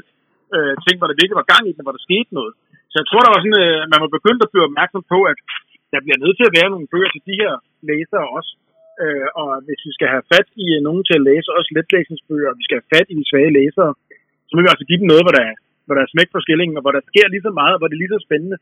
øh, 0.56 0.74
ting, 0.84 0.96
hvor 0.98 1.08
der 1.08 1.20
virkelig 1.20 1.40
var 1.40 1.52
gang 1.52 1.64
i 1.66 1.74
den, 1.76 1.84
hvor 1.84 1.94
der 1.96 2.06
skete 2.08 2.30
noget. 2.38 2.52
Så 2.90 2.96
jeg 3.00 3.06
tror, 3.08 3.22
der 3.22 3.32
var 3.34 3.40
sådan, 3.42 3.60
øh, 3.64 3.80
man 3.92 4.00
var 4.04 4.10
begyndt 4.16 4.44
at 4.44 4.52
blive 4.52 4.68
opmærksom 4.68 5.02
på, 5.14 5.18
at 5.32 5.38
der 5.92 6.04
bliver 6.04 6.22
nødt 6.22 6.36
til 6.38 6.48
at 6.48 6.56
være 6.58 6.72
nogle 6.72 6.90
bøger 6.92 7.10
til 7.12 7.22
de 7.28 7.34
her 7.42 7.52
læsere 7.90 8.26
også. 8.38 8.52
Øh, 9.02 9.28
og 9.42 9.50
hvis 9.66 9.80
vi 9.86 9.92
skal 9.96 10.08
have 10.14 10.24
fat 10.32 10.48
i 10.64 10.66
øh, 10.76 10.80
nogen 10.86 11.02
til 11.08 11.16
at 11.18 11.26
læse, 11.28 11.48
også 11.58 11.70
letlæsningsbøger, 11.76 12.48
og 12.50 12.56
vi 12.60 12.64
skal 12.66 12.78
have 12.78 12.90
fat 12.94 13.06
i 13.12 13.14
de 13.20 13.28
svage 13.30 13.52
læsere, 13.58 13.90
så 14.48 14.52
må 14.52 14.60
vi 14.62 14.72
altså 14.72 14.86
give 14.88 15.00
dem 15.02 15.08
noget, 15.12 15.24
hvor 15.26 15.34
der, 15.38 15.46
hvor 15.84 15.94
der 15.96 16.02
er 16.04 16.12
smæk 16.14 16.28
på 16.32 16.40
skillingen, 16.44 16.76
og 16.78 16.82
hvor 16.84 16.94
der 16.96 17.02
sker 17.10 17.26
lige 17.28 17.46
så 17.48 17.52
meget, 17.60 17.74
og 17.74 17.78
hvor 17.78 17.88
det 17.88 17.96
er 17.96 18.02
lige 18.04 18.14
så 18.16 18.20
spændende, 18.26 18.58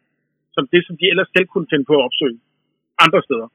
som 0.56 0.64
det, 0.72 0.82
som 0.86 0.94
de 1.00 1.06
ellers 1.12 1.30
selv 1.34 1.46
kunne 1.52 1.70
finde 1.72 1.86
på 1.90 1.94
at 1.98 2.04
opsøge 2.08 2.38
andre 3.04 3.20
steder. 3.26 3.48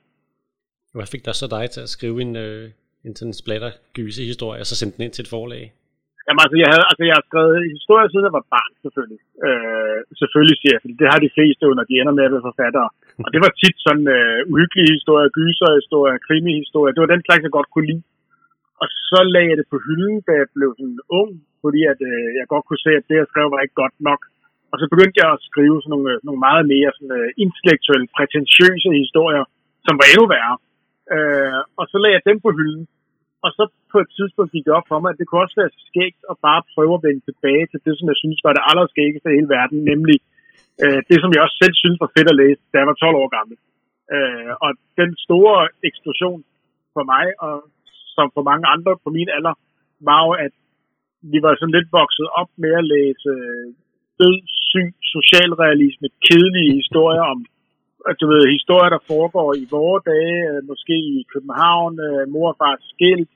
Hvad 0.97 1.07
fik 1.13 1.23
der 1.27 1.35
så 1.41 1.47
dig 1.57 1.65
til 1.73 1.81
at 1.85 1.93
skrive 1.95 2.17
en, 2.25 2.33
øh, 2.45 2.63
en 3.07 3.15
sådan 3.19 3.39
splatter 3.41 3.71
gyse 3.97 4.23
historie, 4.31 4.59
og 4.63 4.67
så 4.69 4.75
sendte 4.77 4.95
den 4.97 5.05
ind 5.05 5.13
til 5.15 5.25
et 5.25 5.33
forlag? 5.35 5.63
Jamen 6.25 6.41
altså, 6.45 6.57
jeg, 6.63 6.69
havde, 6.73 6.85
altså, 6.91 7.03
jeg 7.09 7.15
har 7.19 7.25
skrevet 7.29 7.55
historier 7.77 8.07
siden 8.09 8.27
jeg 8.29 8.37
var 8.39 8.51
barn, 8.55 8.73
selvfølgelig. 8.83 9.21
Øh, 9.47 9.97
selvfølgelig 10.21 10.57
siger 10.59 10.73
jeg, 10.75 10.81
det 11.01 11.07
har 11.11 11.19
de 11.25 11.33
fleste 11.35 11.61
jo, 11.67 11.71
når 11.77 11.85
de 11.89 11.95
ender 12.01 12.15
med 12.17 12.27
at 12.27 12.33
være 12.35 12.49
forfattere. 12.51 12.89
Og 13.25 13.29
det 13.33 13.39
var 13.45 13.51
tit 13.61 13.77
sådan 13.87 14.07
øh, 14.17 14.39
uhyggelige 14.53 14.93
historier, 14.97 15.29
gyserhistorier, 15.37 16.17
krimihistorier. 16.27 16.93
Det 16.93 17.03
var 17.03 17.13
den 17.13 17.25
slags, 17.25 17.43
jeg 17.45 17.57
godt 17.57 17.71
kunne 17.73 17.89
lide. 17.91 18.03
Og 18.81 18.87
så 19.09 19.19
lagde 19.33 19.49
jeg 19.51 19.57
det 19.61 19.67
på 19.73 19.77
hylden, 19.85 20.17
da 20.27 20.31
jeg 20.41 20.47
blev 20.57 20.69
sådan 20.79 20.99
ung, 21.19 21.31
fordi 21.63 21.81
at, 21.91 21.99
øh, 22.09 22.27
jeg 22.37 22.45
godt 22.53 22.65
kunne 22.67 22.83
se, 22.85 22.91
at 22.99 23.07
det, 23.09 23.17
jeg 23.21 23.27
skrev, 23.31 23.45
var 23.53 23.61
ikke 23.65 23.81
godt 23.83 23.97
nok. 24.09 24.21
Og 24.71 24.75
så 24.81 24.85
begyndte 24.93 25.19
jeg 25.21 25.29
at 25.35 25.43
skrive 25.49 25.77
sådan 25.79 25.91
nogle, 25.93 26.07
øh, 26.11 26.17
nogle 26.27 26.41
meget 26.47 26.65
mere 26.73 26.89
sådan, 26.95 27.13
øh, 27.19 27.29
intellektuelle, 27.45 28.07
prætentiøse 28.17 28.89
historier, 29.03 29.43
som 29.85 29.93
var 29.99 30.07
endnu 30.11 30.25
værre. 30.35 30.55
Øh, 31.15 31.61
og 31.79 31.85
så 31.91 31.97
lagde 31.99 32.15
jeg 32.17 32.27
dem 32.29 32.39
på 32.45 32.51
hylden. 32.57 32.85
Og 33.45 33.49
så 33.57 33.63
på 33.91 33.97
et 34.03 34.09
tidspunkt 34.17 34.53
gik 34.53 34.65
det 34.67 34.77
op 34.79 34.87
for 34.91 34.99
mig, 34.99 35.09
at 35.11 35.19
det 35.19 35.27
kunne 35.27 35.45
også 35.45 35.57
være 35.61 35.77
skægt 35.87 36.21
at 36.31 36.35
bare 36.47 36.67
prøve 36.73 36.93
at 36.97 37.03
vende 37.07 37.23
tilbage 37.29 37.65
til 37.71 37.79
det, 37.85 37.93
som 37.97 38.05
jeg 38.11 38.17
synes 38.23 38.39
var 38.45 38.53
det 38.55 38.67
allerskæggeste 38.69 39.27
i 39.29 39.37
hele 39.37 39.53
verden, 39.57 39.79
nemlig 39.91 40.17
øh, 40.83 40.99
det, 41.09 41.17
som 41.19 41.31
jeg 41.33 41.41
også 41.45 41.57
selv 41.63 41.75
synes 41.83 41.97
var 42.03 42.13
fedt 42.15 42.31
at 42.31 42.39
læse, 42.41 42.61
da 42.71 42.75
jeg 42.79 42.87
var 42.91 42.97
12 43.03 43.15
år 43.21 43.29
gammel. 43.37 43.55
Øh, 44.15 44.51
og 44.65 44.69
den 45.01 45.11
store 45.25 45.57
eksplosion 45.89 46.41
for 46.95 47.03
mig, 47.13 47.25
og 47.45 47.55
som 48.15 48.27
for 48.35 48.43
mange 48.49 48.65
andre 48.75 48.91
på 49.03 49.09
min 49.17 49.29
alder, 49.37 49.55
var 50.09 50.19
jo, 50.25 50.31
at 50.45 50.53
vi 51.31 51.37
var 51.45 51.51
sådan 51.55 51.77
lidt 51.77 51.89
vokset 51.99 52.27
op 52.41 52.51
med 52.63 52.73
at 52.81 52.85
læse 52.95 53.29
øh, 53.37 53.67
død, 54.19 54.37
syg, 54.69 54.89
socialrealisme, 55.15 56.07
kedelige 56.27 56.73
historier 56.81 57.23
om, 57.33 57.39
du 58.21 58.25
ved, 58.31 58.43
historier, 58.57 58.91
der 58.95 59.07
foregår 59.13 59.49
i 59.61 59.65
vore 59.75 60.01
dage, 60.11 60.39
øh, 60.49 60.59
måske 60.71 60.95
i 61.17 61.25
København, 61.33 61.93
øh, 62.07 62.23
mor 62.33 62.47
og 62.51 62.57
far 62.61 62.75
skilt, 62.93 63.29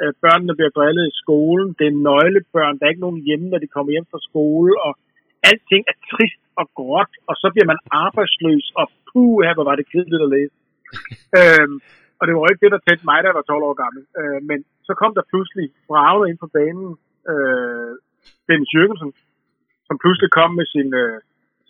øh, 0.00 0.12
børnene 0.24 0.56
bliver 0.58 0.72
drillet 0.78 1.06
i 1.08 1.18
skolen, 1.22 1.68
det 1.78 1.86
er 1.88 2.00
nøglebørn, 2.08 2.76
der 2.78 2.84
er 2.84 2.92
ikke 2.94 3.06
nogen 3.06 3.24
hjemme, 3.28 3.46
når 3.48 3.60
de 3.62 3.72
kommer 3.74 3.90
hjem 3.92 4.08
fra 4.12 4.26
skole, 4.28 4.72
og 4.86 4.92
alting 5.50 5.82
er 5.92 5.96
trist 6.12 6.42
og 6.60 6.66
gråt, 6.78 7.12
og 7.28 7.34
så 7.40 7.46
bliver 7.52 7.68
man 7.72 7.80
arbejdsløs, 8.04 8.66
og 8.80 8.86
puh, 9.08 9.36
her 9.44 9.54
hvor 9.54 9.66
var 9.70 9.76
det 9.76 9.90
kedeligt 9.92 10.26
at 10.26 10.32
læse. 10.36 10.54
øhm, 11.40 11.76
og 12.18 12.22
det 12.26 12.32
var 12.32 12.50
ikke 12.52 12.64
det, 12.64 12.74
der 12.74 12.86
tændte 12.86 13.08
mig, 13.10 13.18
da 13.20 13.28
jeg 13.28 13.38
var 13.40 13.46
12 13.46 13.68
år 13.68 13.76
gammel. 13.82 14.02
Øh, 14.20 14.40
men 14.48 14.58
så 14.86 14.92
kom 15.00 15.12
der 15.14 15.30
pludselig 15.32 15.66
bravende 15.88 16.26
ind 16.30 16.38
på 16.44 16.48
banen 16.56 16.88
øh, 17.32 17.92
Dennis 18.48 18.74
Jørgensen, 18.76 19.10
som 19.86 19.96
pludselig 20.02 20.30
kom 20.38 20.50
med 20.58 20.66
sin, 20.74 20.88
øh, 21.02 21.18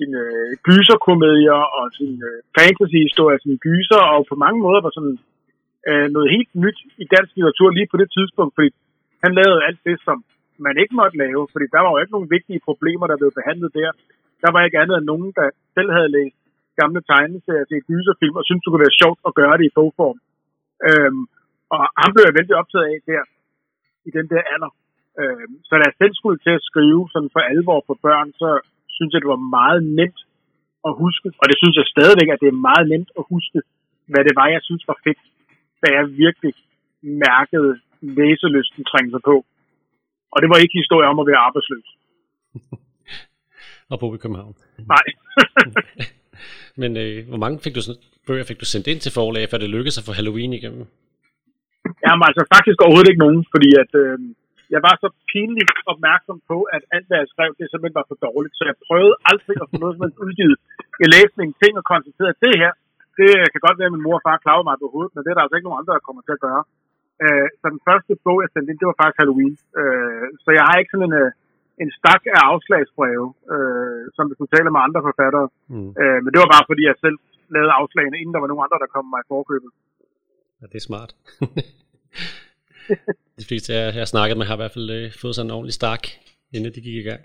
sine 0.00 0.20
øh, 0.26 0.50
gyserkomedier 0.66 1.60
og 1.78 1.84
sin 1.98 2.16
øh, 2.28 2.38
fantasyhistorie, 2.56 3.38
sine 3.44 3.58
gyser, 3.66 4.02
og 4.14 4.20
på 4.30 4.36
mange 4.44 4.58
måder 4.64 4.80
var 4.86 4.92
sådan 4.98 5.16
øh, 5.88 6.06
noget 6.14 6.28
helt 6.34 6.50
nyt 6.64 6.78
i 7.02 7.04
dansk 7.14 7.30
litteratur 7.34 7.68
lige 7.70 7.90
på 7.92 7.98
det 8.02 8.08
tidspunkt, 8.16 8.52
fordi 8.56 8.70
han 9.24 9.32
lavede 9.40 9.64
alt 9.68 9.80
det, 9.88 9.96
som 10.06 10.16
man 10.66 10.74
ikke 10.82 10.94
måtte 11.00 11.16
lave, 11.24 11.42
fordi 11.52 11.66
der 11.74 11.80
var 11.82 11.90
jo 11.92 12.00
ikke 12.02 12.16
nogen 12.16 12.34
vigtige 12.36 12.64
problemer, 12.68 13.06
der 13.06 13.20
blev 13.20 13.32
behandlet 13.40 13.70
der. 13.80 13.90
Der 14.44 14.50
var 14.54 14.60
ikke 14.62 14.80
andet 14.82 14.96
end 14.96 15.10
nogen, 15.12 15.30
der 15.38 15.46
selv 15.76 15.90
havde 15.96 16.14
læst 16.16 16.38
gamle 16.80 17.00
tegneserier 17.10 17.66
til 17.68 17.86
gyserfilm, 17.88 18.36
og 18.40 18.44
syntes, 18.44 18.62
det 18.62 18.70
kunne 18.70 18.86
være 18.86 19.00
sjovt 19.02 19.20
at 19.28 19.36
gøre 19.40 19.56
det 19.58 19.66
i 19.66 19.76
bogform. 19.78 20.18
Øhm, 20.88 21.22
Og 21.74 21.80
han 22.02 22.10
blev 22.12 22.24
jeg 22.26 22.36
vældig 22.38 22.54
optaget 22.62 22.86
af 22.92 22.98
der, 23.10 23.22
i 24.08 24.10
den 24.16 24.26
der 24.32 24.42
alder. 24.54 24.72
Øhm, 25.20 25.54
så 25.66 25.72
da 25.78 25.84
jeg 25.88 25.98
selv 26.00 26.14
skulle 26.16 26.38
til 26.46 26.54
at 26.58 26.66
skrive 26.70 27.02
sådan 27.12 27.32
for 27.34 27.42
alvor 27.52 27.80
for 27.86 27.96
børn, 28.06 28.28
så 28.42 28.50
synes 29.00 29.12
jeg, 29.12 29.22
det 29.24 29.34
var 29.36 29.50
meget 29.58 29.80
nemt 30.00 30.20
at 30.88 30.92
huske. 31.02 31.28
Og 31.40 31.46
det 31.50 31.56
synes 31.60 31.76
jeg 31.80 31.86
stadigvæk, 31.94 32.28
at 32.32 32.40
det 32.42 32.48
er 32.50 32.64
meget 32.68 32.84
nemt 32.92 33.10
at 33.18 33.24
huske, 33.32 33.58
hvad 34.12 34.22
det 34.26 34.34
var, 34.40 34.46
jeg 34.56 34.62
synes 34.68 34.82
var 34.90 34.98
fedt, 35.06 35.20
da 35.82 35.88
jeg 35.96 36.04
virkelig 36.24 36.52
mærkede 37.26 37.72
læselysten 38.18 38.82
trænge 38.90 39.10
sig 39.14 39.22
på. 39.30 39.36
Og 40.32 40.38
det 40.42 40.48
var 40.50 40.58
ikke 40.60 40.80
historie 40.82 41.08
om 41.12 41.18
at 41.22 41.28
være 41.30 41.44
arbejdsløs. 41.48 41.88
og 43.90 43.96
bo 44.00 44.14
i 44.14 44.22
København. 44.22 44.54
Nej. 44.94 45.06
Men 46.82 46.90
øh, 47.04 47.28
hvor 47.28 47.40
mange 47.44 47.58
fik 47.64 47.74
du, 47.74 47.82
bøger 48.26 48.44
fik 48.50 48.60
du 48.60 48.68
sendt 48.70 48.86
ind 48.86 49.00
til 49.00 49.16
forlag, 49.18 49.44
før 49.50 49.58
det 49.58 49.74
lykkedes 49.74 49.98
at 49.98 50.06
få 50.06 50.12
Halloween 50.18 50.52
igennem? 50.52 50.84
Jamen 52.04 52.24
altså 52.28 52.42
faktisk 52.54 52.78
overhovedet 52.80 53.10
ikke 53.10 53.24
nogen, 53.26 53.42
fordi 53.54 53.70
at 53.82 53.92
øh, 54.02 54.18
jeg 54.74 54.80
var 54.86 54.94
så 55.02 55.08
pinligt 55.30 55.72
opmærksom 55.92 56.38
på, 56.50 56.58
at 56.76 56.82
alt 56.94 57.06
hvad 57.08 57.18
jeg 57.22 57.28
skrev, 57.32 57.50
det 57.58 57.64
simpelthen 57.66 57.98
var 58.00 58.06
for 58.10 58.18
dårligt. 58.26 58.54
Så 58.58 58.62
jeg 58.70 58.76
prøvede 58.86 59.16
aldrig 59.30 59.56
at 59.62 59.68
få 59.70 59.76
noget 59.82 59.94
som 59.94 60.04
helst 60.04 60.22
udgivet 60.26 60.56
i 61.04 61.06
læsning, 61.16 61.48
ting 61.62 61.72
og 61.80 61.84
konstateret, 61.92 62.32
at 62.34 62.42
det 62.44 62.54
her, 62.62 62.72
det 63.18 63.30
kan 63.52 63.64
godt 63.66 63.78
være, 63.78 63.90
at 63.90 63.96
min 63.96 64.06
mor 64.06 64.16
og 64.18 64.24
far 64.26 64.44
klarer 64.44 64.64
mig 64.68 64.76
på 64.82 64.88
hovedet, 64.94 65.12
men 65.12 65.20
det 65.22 65.30
er 65.30 65.36
der 65.36 65.44
altså 65.44 65.56
ikke 65.56 65.68
nogen 65.68 65.80
andre, 65.80 65.96
der 65.96 66.06
kommer 66.06 66.22
til 66.24 66.36
at 66.36 66.44
gøre. 66.48 66.62
Øh, 67.24 67.48
så 67.60 67.66
den 67.74 67.82
første 67.88 68.12
bog, 68.24 68.38
jeg 68.42 68.50
sendte 68.50 68.70
ind, 68.70 68.80
det 68.80 68.90
var 68.90 69.00
faktisk 69.00 69.20
Halloween. 69.22 69.54
Øh, 69.80 70.26
så 70.44 70.48
jeg 70.56 70.64
har 70.68 70.76
ikke 70.76 70.92
sådan 70.92 71.08
en, 71.08 71.16
øh, 71.22 71.30
en 71.82 71.90
stak 71.98 72.22
af 72.34 72.40
afslagsbreve, 72.52 73.26
øh, 73.54 74.02
som 74.14 74.24
hvis 74.26 74.40
du 74.42 74.46
taler 74.54 74.70
med 74.72 74.84
andre 74.86 75.00
forfattere. 75.08 75.46
Mm. 75.74 75.90
Øh, 76.00 76.18
men 76.22 76.30
det 76.32 76.38
var 76.42 76.54
bare 76.56 76.68
fordi, 76.70 76.82
jeg 76.90 76.96
selv 77.04 77.16
lavede 77.54 77.78
afslagene, 77.80 78.18
inden 78.20 78.34
der 78.34 78.42
var 78.42 78.50
nogen 78.50 78.64
andre, 78.66 78.82
der 78.82 78.94
kom 78.94 79.06
mig 79.12 79.20
i 79.22 79.30
forkøbet. 79.34 79.70
Ja, 80.60 80.66
det 80.72 80.78
er 80.82 80.86
smart. 80.90 81.10
de 83.40 83.48
fleste, 83.50 83.68
jeg, 83.76 83.84
jeg 83.94 84.02
har 84.04 84.12
snakket 84.14 84.36
med, 84.36 84.46
har 84.50 84.56
i 84.58 84.62
hvert 84.62 84.76
fald 84.76 84.88
øh, 84.98 85.06
fået 85.22 85.34
sådan 85.34 85.48
en 85.48 85.56
ordentlig 85.56 85.76
stak, 85.80 86.02
inden 86.54 86.74
de 86.76 86.86
gik 86.86 86.98
i 87.02 87.08
gang. 87.10 87.22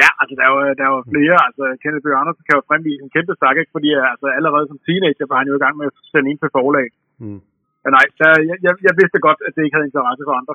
Ja, 0.00 0.08
altså 0.20 0.34
der 0.38 0.44
er 0.46 0.52
jo, 0.54 0.60
der 0.78 0.84
er 0.86 0.92
jo 0.96 1.00
flere. 1.14 1.36
Altså 1.48 1.64
Kenneth 1.82 2.02
Bøge 2.04 2.20
Andersen 2.20 2.44
kan 2.46 2.58
jo 2.58 2.68
fremvise 2.70 3.02
en 3.04 3.14
kæmpe 3.16 3.32
stak, 3.38 3.56
ikke? 3.60 3.74
fordi 3.76 3.90
altså, 4.12 4.26
allerede 4.38 4.66
som 4.70 4.78
teenager 4.86 5.26
var 5.30 5.38
han 5.40 5.50
jo 5.50 5.56
i 5.56 5.64
gang 5.64 5.74
med 5.76 5.86
at 5.90 5.96
sende 6.12 6.28
ind 6.30 6.40
til 6.40 6.54
forlag. 6.56 6.88
Mm. 7.22 7.40
Men 7.82 7.90
nej, 7.96 8.06
der, 8.20 8.28
jeg, 8.50 8.56
jeg, 8.66 8.72
jeg 8.88 8.94
vidste 9.00 9.18
godt, 9.26 9.40
at 9.46 9.52
det 9.54 9.62
ikke 9.62 9.76
havde 9.76 9.90
interesse 9.90 10.22
for 10.28 10.36
andre. 10.40 10.54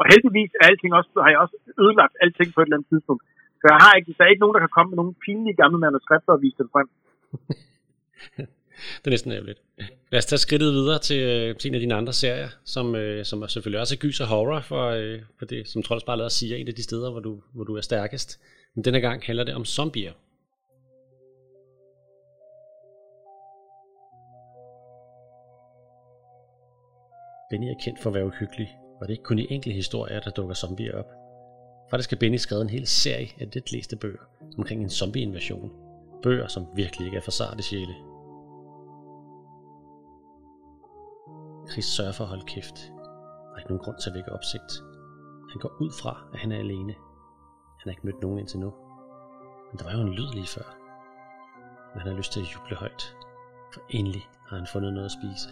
Og 0.00 0.04
heldigvis 0.12 0.52
er 0.60 0.64
alting 0.70 0.92
også, 0.98 1.10
har 1.24 1.30
jeg 1.32 1.40
også 1.44 1.56
ødelagt 1.82 2.14
alting 2.24 2.48
på 2.52 2.58
et 2.60 2.66
eller 2.66 2.76
andet 2.78 2.90
tidspunkt. 2.92 3.22
Så 3.60 3.64
jeg 3.72 3.78
har 3.84 3.92
ikke, 3.98 4.14
der 4.18 4.24
er 4.24 4.32
ikke 4.32 4.44
nogen, 4.44 4.56
der 4.56 4.64
kan 4.64 4.76
komme 4.76 4.90
med 4.90 4.98
nogle 5.00 5.14
pinlige 5.24 5.58
gamle 5.62 5.78
manuskripter 5.84 6.32
og 6.36 6.42
vise 6.44 6.58
dem 6.60 6.68
frem. 6.74 6.88
det 8.98 9.06
er 9.06 9.10
næsten 9.10 9.32
ærgerligt. 9.32 9.62
Lad 10.12 10.18
os 10.18 10.26
tage 10.26 10.38
skridtet 10.38 10.72
videre 10.72 10.98
til, 10.98 11.20
øh, 11.20 11.56
til 11.56 11.68
en 11.68 11.74
af 11.74 11.80
dine 11.80 11.94
andre 11.94 12.12
serier, 12.12 12.48
som, 12.64 12.94
øh, 12.94 13.24
som 13.24 13.42
er 13.42 13.46
selvfølgelig 13.46 13.80
også 13.80 13.94
er 13.94 13.98
gys 13.98 14.20
og 14.20 14.26
horror, 14.26 14.60
for, 14.60 14.88
øh, 14.88 15.20
for 15.38 15.46
det, 15.46 15.68
som 15.68 15.82
Trolls 15.82 16.04
bare 16.04 16.16
lader 16.16 16.28
sige, 16.28 16.58
en 16.58 16.68
af 16.68 16.74
de 16.74 16.82
steder, 16.82 17.10
hvor 17.10 17.20
du, 17.20 17.42
hvor 17.54 17.64
du 17.64 17.76
er 17.76 17.80
stærkest. 17.80 18.40
Men 18.74 18.84
denne 18.84 19.00
gang 19.00 19.22
handler 19.22 19.44
det 19.44 19.54
om 19.54 19.64
zombier. 19.64 20.12
Benny 27.50 27.66
er 27.66 27.74
kendt 27.84 28.02
for 28.02 28.10
at 28.10 28.14
være 28.14 28.26
uhyggelig, 28.26 28.68
og 29.00 29.08
det 29.08 29.08
er 29.08 29.16
ikke 29.18 29.24
kun 29.24 29.38
i 29.38 29.46
enkelte 29.50 29.74
historier, 29.76 30.20
der 30.20 30.30
dukker 30.30 30.54
zombier 30.54 30.98
op. 30.98 31.10
Faktisk 31.90 32.10
har 32.10 32.16
Benny 32.16 32.36
skrevet 32.36 32.62
en 32.62 32.70
hel 32.70 32.86
serie 32.86 33.28
af 33.40 33.50
det 33.50 33.72
læste 33.72 33.96
bøger 33.96 34.22
omkring 34.58 34.82
en 34.82 34.90
zombie-invasion. 34.90 35.70
Bøger, 36.22 36.48
som 36.48 36.66
virkelig 36.76 37.06
ikke 37.06 37.16
er 37.16 37.22
for 37.22 37.30
sarte 37.30 37.62
sjæle. 37.62 38.11
Chris 41.72 41.84
sørger 41.84 42.12
for 42.12 42.24
at 42.24 42.28
holde 42.28 42.44
kæft. 42.44 42.76
Der 42.76 43.54
er 43.54 43.58
ikke 43.58 43.70
nogen 43.70 43.84
grund 43.84 43.98
til 43.98 44.10
at 44.10 44.14
vække 44.14 44.32
opsigt. 44.32 44.72
Han 45.50 45.60
går 45.60 45.72
ud 45.80 45.90
fra, 46.00 46.28
at 46.32 46.38
han 46.38 46.52
er 46.52 46.58
alene. 46.58 46.92
Han 47.78 47.84
har 47.84 47.90
ikke 47.90 48.06
mødt 48.06 48.22
nogen 48.22 48.38
indtil 48.38 48.58
nu. 48.60 48.72
Men 49.68 49.78
der 49.78 49.84
var 49.84 49.92
jo 49.92 50.00
en 50.00 50.14
lyd 50.14 50.30
lige 50.32 50.46
før. 50.46 50.68
Men 51.92 52.00
han 52.00 52.10
har 52.10 52.18
lyst 52.18 52.32
til 52.32 52.40
at 52.40 52.46
juble 52.54 52.76
højt. 52.76 53.16
For 53.74 53.80
endelig 53.90 54.28
har 54.48 54.56
han 54.56 54.66
fundet 54.72 54.92
noget 54.92 55.04
at 55.04 55.16
spise. 55.20 55.48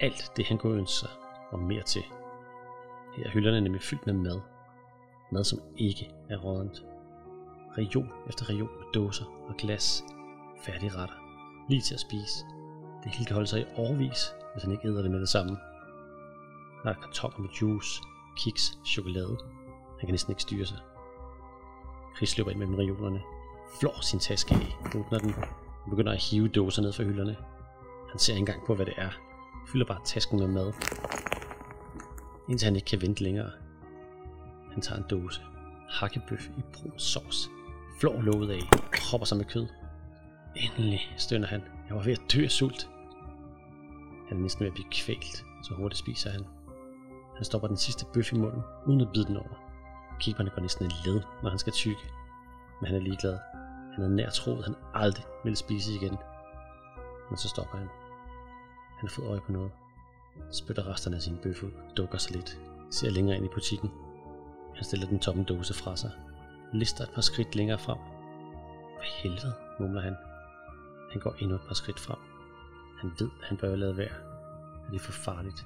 Alt 0.00 0.32
det 0.36 0.46
han 0.46 0.58
kunne 0.58 0.78
ønske 0.78 0.96
sig, 0.96 1.10
og 1.52 1.58
mere 1.58 1.82
til. 1.82 2.02
Her 3.16 3.24
er 3.26 3.30
hylderne 3.30 3.60
nemlig 3.60 3.82
fyldt 3.82 4.06
med 4.06 4.14
mad. 4.14 4.40
Mad, 5.32 5.44
som 5.44 5.58
ikke 5.76 6.10
er 6.28 6.36
rådent. 6.36 6.84
Region 7.78 8.12
efter 8.28 8.48
region 8.48 8.76
med 8.78 8.86
dåser 8.94 9.24
og 9.48 9.54
glas. 9.56 10.04
Færdige 10.64 10.92
retter. 10.96 11.16
Lige 11.68 11.82
til 11.82 11.94
at 11.94 12.00
spise. 12.00 12.44
Det 13.04 13.12
hele 13.12 13.26
kan 13.26 13.34
holde 13.34 13.48
sig 13.48 13.60
i 13.60 13.64
overvis, 13.76 14.34
hvis 14.52 14.62
han 14.62 14.72
ikke 14.72 14.88
æder 14.88 15.02
det 15.02 15.10
med 15.10 15.20
det 15.20 15.28
samme. 15.28 15.58
Der 16.84 16.90
er 16.90 16.94
kartoner 16.94 17.38
med 17.38 17.48
juice, 17.62 18.02
kiks, 18.36 18.78
chokolade. 18.86 19.36
Han 19.98 20.06
kan 20.06 20.10
næsten 20.10 20.30
ikke 20.32 20.42
styre 20.42 20.66
sig. 20.66 20.78
Chris 22.16 22.38
løber 22.38 22.50
ind 22.50 22.58
mellem 22.58 22.74
reolerne, 22.74 23.22
flår 23.80 24.00
sin 24.00 24.18
taske 24.18 24.54
af, 24.54 24.96
åbner 24.96 25.18
den 25.18 25.34
og 25.84 25.90
begynder 25.90 26.12
at 26.12 26.22
hive 26.22 26.48
dåser 26.48 26.82
ned 26.82 26.92
fra 26.92 27.04
hylderne. 27.04 27.36
Han 28.10 28.18
ser 28.18 28.32
ikke 28.32 28.38
engang 28.38 28.66
på, 28.66 28.74
hvad 28.74 28.86
det 28.86 28.94
er. 28.96 29.10
Fylder 29.68 29.86
bare 29.86 30.00
tasken 30.04 30.38
med 30.38 30.48
mad. 30.48 30.72
Indtil 32.48 32.66
han 32.66 32.76
ikke 32.76 32.86
kan 32.86 33.02
vente 33.02 33.22
længere. 33.22 33.50
Han 34.72 34.82
tager 34.82 34.98
en 34.98 35.08
dåse. 35.10 35.42
Hakkebøf 35.88 36.48
i 36.48 36.62
brun 36.72 36.98
sovs. 36.98 37.50
Flår 38.00 38.20
låget 38.20 38.50
af. 38.50 38.60
hopper 39.10 39.24
sig 39.24 39.38
med 39.38 39.44
kød. 39.44 39.66
Endelig, 40.56 41.14
stønner 41.18 41.48
han. 41.48 41.62
Jeg 41.88 41.96
var 41.96 42.02
ved 42.02 42.12
at 42.12 42.32
dø 42.32 42.44
af 42.44 42.50
sult. 42.50 42.88
Han 44.32 44.40
er 44.40 44.42
næsten 44.42 44.60
ved 44.60 44.70
at 44.70 44.74
blive 44.74 44.90
kvælt, 44.90 45.44
så 45.62 45.74
hurtigt 45.74 45.98
spiser 45.98 46.30
han. 46.30 46.44
Han 47.36 47.44
stopper 47.44 47.68
den 47.68 47.76
sidste 47.76 48.06
bøf 48.14 48.32
i 48.32 48.36
munden, 48.36 48.62
uden 48.86 49.00
at 49.00 49.08
bide 49.12 49.24
den 49.24 49.36
over. 49.36 49.56
Keeperne 50.20 50.50
går 50.50 50.62
næsten 50.62 50.86
i 50.86 51.08
led, 51.08 51.20
når 51.42 51.50
han 51.50 51.58
skal 51.58 51.72
tykke. 51.72 52.02
Men 52.80 52.86
han 52.86 52.96
er 52.96 53.00
ligeglad. 53.00 53.38
Han 53.92 54.04
havde 54.04 54.16
nær 54.16 54.30
troet, 54.30 54.58
at 54.58 54.64
han 54.64 54.74
aldrig 54.94 55.24
ville 55.44 55.56
spise 55.56 55.94
igen. 55.94 56.16
Men 57.30 57.36
så 57.36 57.48
stopper 57.48 57.78
han. 57.78 57.88
Han 58.98 59.08
har 59.08 59.14
fået 59.16 59.28
øje 59.28 59.40
på 59.46 59.52
noget. 59.52 59.70
Spytter 60.50 60.86
resterne 60.88 61.16
af 61.16 61.22
sin 61.22 61.38
bøf 61.42 61.62
ud, 61.62 61.70
dukker 61.96 62.18
sig 62.18 62.36
lidt, 62.36 62.60
ser 62.90 63.10
længere 63.10 63.36
ind 63.36 63.44
i 63.44 63.54
butikken. 63.54 63.90
Han 64.74 64.84
stiller 64.84 65.06
den 65.08 65.18
tomme 65.18 65.44
dåse 65.44 65.74
fra 65.74 65.96
sig, 65.96 66.10
lister 66.72 67.04
et 67.04 67.10
par 67.14 67.22
skridt 67.22 67.54
længere 67.54 67.78
frem. 67.78 67.98
Hvad 68.96 69.06
helvede, 69.22 69.54
mumler 69.80 70.00
han. 70.00 70.16
Han 71.12 71.20
går 71.20 71.34
endnu 71.40 71.54
et 71.56 71.66
par 71.68 71.74
skridt 71.74 72.00
frem. 72.00 72.31
Han 73.02 73.10
ved, 73.20 73.30
at 73.40 73.46
han 73.48 73.56
bør 73.56 73.76
lade 73.76 73.96
være. 73.96 74.16
Det 74.90 74.96
er 74.96 75.04
for 75.08 75.12
farligt. 75.12 75.60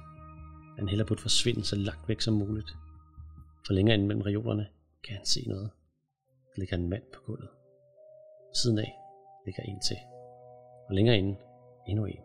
Han 0.77 0.87
hælder 0.87 1.05
burde 1.05 1.21
forsvinde 1.21 1.63
så 1.63 1.75
langt 1.75 2.09
væk 2.09 2.21
som 2.21 2.33
muligt. 2.33 2.71
For 3.65 3.73
længere 3.73 3.97
ind 3.97 4.05
mellem 4.07 4.21
reolerne 4.21 4.67
kan 5.03 5.15
han 5.15 5.25
se 5.25 5.41
noget. 5.47 5.69
Der 6.27 6.59
ligger 6.59 6.77
en 6.77 6.89
mand 6.89 7.03
på 7.13 7.19
gulvet. 7.25 7.49
Siden 8.61 8.79
af 8.79 8.91
ligger 9.45 9.63
en 9.63 9.79
til. 9.79 9.97
Og 10.87 10.95
længere 10.95 11.17
inde 11.17 11.35
endnu 11.87 12.05
en. 12.05 12.23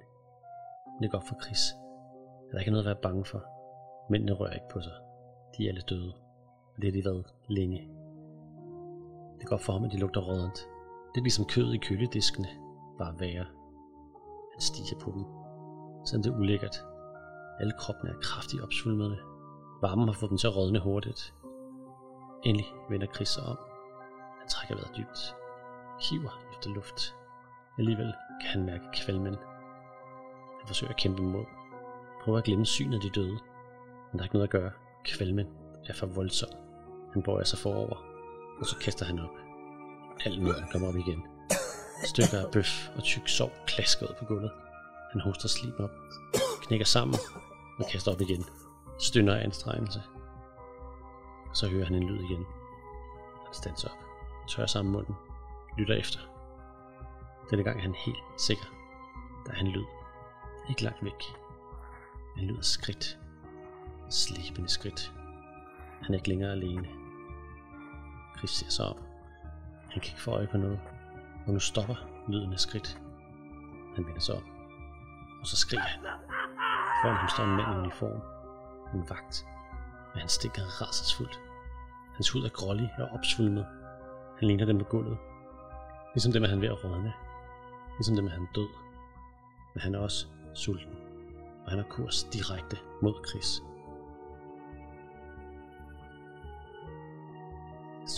Det 1.02 1.10
går 1.10 1.18
op 1.18 1.28
for 1.28 1.38
Chris. 1.44 1.62
Der 2.48 2.54
er 2.56 2.58
ikke 2.58 2.70
noget 2.70 2.84
at 2.84 2.90
være 2.92 3.02
bange 3.02 3.24
for. 3.24 3.42
Mændene 4.10 4.32
rører 4.32 4.54
ikke 4.54 4.72
på 4.72 4.80
sig. 4.80 4.96
De 5.56 5.64
er 5.64 5.68
alle 5.68 5.80
døde. 5.80 6.12
Og 6.74 6.76
det 6.82 6.84
har 6.84 6.92
de 6.92 7.04
været 7.04 7.26
længe. 7.48 7.88
Det 9.38 9.46
går 9.48 9.56
op 9.56 9.62
for 9.62 9.72
ham, 9.72 9.84
at 9.84 9.92
de 9.92 9.98
lugter 9.98 10.20
rådent. 10.20 10.58
Det 11.12 11.20
er 11.20 11.22
ligesom 11.22 11.44
kødet 11.44 11.74
i 11.74 11.78
kølediskene. 11.78 12.48
Bare 12.98 13.20
værre. 13.20 13.46
Han 14.52 14.60
stiger 14.60 14.98
på 15.04 15.10
dem. 15.10 15.24
Selvom 16.06 16.22
det 16.22 16.30
er 16.32 16.38
ulækkert. 16.38 16.76
Alle 17.60 17.72
kroppen 17.78 18.08
er 18.08 18.14
kraftigt 18.22 18.62
opsvulmede. 18.62 19.18
Varmen 19.82 20.08
har 20.08 20.14
fået 20.14 20.30
dem 20.30 20.38
til 20.38 20.46
at 20.46 20.56
rådne 20.56 20.78
hurtigt. 20.78 21.34
Endelig 22.44 22.66
vender 22.90 23.06
Chris 23.14 23.28
sig 23.28 23.44
om. 23.44 23.58
Han 24.40 24.48
trækker 24.48 24.74
vejret 24.74 24.96
dybt. 24.96 25.20
Hiver 26.04 26.34
efter 26.52 26.70
luft. 26.70 27.14
Alligevel 27.78 28.14
kan 28.40 28.50
han 28.50 28.66
mærke 28.66 28.84
kvalmen. 28.94 29.36
Han 30.58 30.66
forsøger 30.66 30.90
at 30.90 30.98
kæmpe 30.98 31.22
imod. 31.22 31.44
Prøver 32.22 32.38
at 32.38 32.44
glemme 32.44 32.66
synet 32.66 32.94
af 32.94 33.00
de 33.00 33.10
døde. 33.10 33.38
Men 34.08 34.12
der 34.12 34.18
er 34.18 34.22
ikke 34.24 34.34
noget 34.34 34.48
at 34.48 34.50
gøre. 34.50 34.70
Kvalmen 35.04 35.46
er 35.88 35.94
for 35.94 36.06
voldsom. 36.06 36.50
Han 37.12 37.22
bøjer 37.22 37.44
sig 37.44 37.58
forover, 37.58 37.96
og 38.60 38.66
så 38.66 38.76
kaster 38.78 39.04
han 39.04 39.18
op. 39.18 39.36
Alt 40.24 40.70
kommer 40.72 40.88
op 40.88 40.96
igen. 40.96 41.22
Stykker 42.04 42.46
af 42.46 42.52
bøf 42.52 42.88
og 42.96 43.02
tyk 43.02 43.28
sov 43.28 43.52
klasker 43.66 44.06
ud 44.06 44.14
på 44.18 44.24
gulvet. 44.24 44.50
Han 45.12 45.20
hoster 45.20 45.48
slim 45.48 45.74
op, 45.78 45.90
knækker 46.62 46.86
sammen 46.86 47.16
og 47.78 47.86
kaster 47.90 48.12
op 48.12 48.20
igen. 48.20 48.44
Stønner 49.00 49.36
af 49.36 49.44
anstrengelse. 49.44 50.02
Så 51.54 51.68
hører 51.68 51.84
han 51.84 51.94
en 51.94 52.02
lyd 52.02 52.24
igen. 52.24 52.46
Han 53.44 53.54
standser 53.54 53.88
op, 53.88 53.98
tørrer 54.48 54.66
sammen 54.66 54.92
munden, 54.92 55.14
lytter 55.78 55.94
efter. 55.94 56.18
Denne 57.50 57.64
gang 57.64 57.78
er 57.78 57.82
han 57.82 57.94
helt 57.94 58.24
sikker. 58.38 58.64
Der 59.46 59.52
er 59.52 59.58
en 59.58 59.66
lyd. 59.66 59.84
Ikke 60.68 60.82
langt 60.82 61.04
væk. 61.04 61.22
En 62.38 62.44
lyd 62.44 62.58
af 62.58 62.64
skridt. 62.64 63.18
Slibende 64.10 64.68
skridt. 64.68 65.12
Han 66.02 66.14
er 66.14 66.18
ikke 66.18 66.28
længere 66.28 66.52
alene. 66.52 66.88
Chris 68.38 68.50
ser 68.50 68.70
sig 68.70 68.86
op. 68.86 69.00
Han 69.90 70.00
kan 70.00 70.10
ikke 70.10 70.20
få 70.20 70.30
øje 70.30 70.46
på 70.46 70.56
noget. 70.56 70.80
Og 71.46 71.52
nu 71.52 71.58
stopper 71.58 71.94
lyden 72.28 72.52
af 72.52 72.60
skridt. 72.60 73.00
Han 73.94 74.06
vender 74.06 74.20
sig 74.20 74.34
om. 74.34 74.42
Og 75.40 75.46
så 75.46 75.56
skriger 75.56 75.82
han. 75.82 76.00
Foran 77.02 77.16
ham 77.16 77.28
står 77.28 77.44
en 77.44 77.56
mand 77.56 77.74
i 77.74 77.78
uniform. 77.78 78.20
En 78.94 79.08
vagt. 79.08 79.46
Men 80.12 80.20
han 80.20 80.28
stikker 80.28 80.62
rædselsfuldt. 80.82 81.40
Hans 82.14 82.30
hud 82.30 82.44
er 82.44 82.48
grålig 82.48 82.94
og 82.98 83.08
opsvulmet. 83.08 83.66
Han 84.38 84.48
ligner 84.48 84.66
dem 84.66 84.78
på 84.78 84.84
gulvet. 84.84 85.18
Ligesom 86.14 86.32
dem 86.32 86.44
er 86.44 86.48
han 86.48 86.60
ved 86.60 86.68
at 86.68 86.84
rådne. 86.84 87.12
Ligesom 87.98 88.16
dem 88.16 88.26
er 88.26 88.30
han 88.30 88.48
død. 88.54 88.68
Men 89.74 89.80
han 89.82 89.94
er 89.94 89.98
også 89.98 90.26
sulten. 90.54 90.96
Og 91.64 91.70
han 91.70 91.78
har 91.78 91.86
kurs 91.90 92.24
direkte 92.24 92.78
mod 93.02 93.14
Chris. 93.28 93.62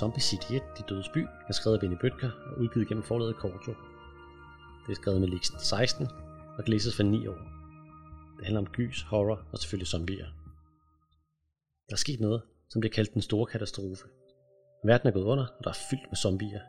Zombie 0.00 0.20
City 0.20 0.52
1, 0.52 0.62
De 0.78 0.82
Dødes 0.88 1.08
By, 1.08 1.22
er 1.48 1.52
skrevet 1.52 1.76
af 1.76 1.80
Benny 1.80 1.96
Bøtker 2.00 2.30
og 2.46 2.60
udgivet 2.60 2.88
gennem 2.88 3.04
forladet 3.04 3.36
Korto. 3.36 3.72
Det 4.86 4.90
er 4.90 4.94
skrevet 4.94 5.20
med 5.20 5.28
Lixen 5.28 5.58
16 5.58 6.06
og 6.56 6.64
kan 6.64 6.72
læses 6.72 6.96
for 6.96 7.02
9 7.02 7.26
år. 7.26 7.40
Det 8.36 8.44
handler 8.46 8.60
om 8.60 8.66
gys, 8.66 9.02
horror 9.02 9.40
og 9.52 9.58
selvfølgelig 9.58 9.88
zombier. 9.88 10.26
Der 11.88 11.94
er 11.94 11.96
sket 11.96 12.20
noget, 12.20 12.42
som 12.70 12.80
bliver 12.80 12.92
kaldt 12.92 13.14
den 13.14 13.22
store 13.22 13.46
katastrofe. 13.46 14.04
Verden 14.84 15.08
er 15.08 15.12
gået 15.12 15.24
under, 15.24 15.46
og 15.58 15.64
der 15.64 15.70
er 15.70 15.80
fyldt 15.90 16.06
med 16.10 16.16
zombier. 16.16 16.60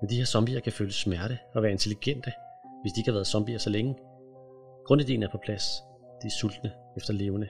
Men 0.00 0.10
de 0.10 0.16
her 0.16 0.24
zombier 0.24 0.60
kan 0.60 0.72
føle 0.72 0.92
smerte 0.92 1.38
og 1.54 1.62
være 1.62 1.72
intelligente, 1.72 2.32
hvis 2.82 2.92
de 2.92 3.00
ikke 3.00 3.10
har 3.10 3.18
været 3.18 3.26
zombier 3.26 3.58
så 3.58 3.70
længe. 3.70 3.96
Grundideen 4.86 5.22
er 5.22 5.30
på 5.30 5.38
plads. 5.44 5.64
De 6.22 6.26
er 6.26 6.36
sultne 6.40 6.72
efter 6.96 7.12
levende. 7.12 7.48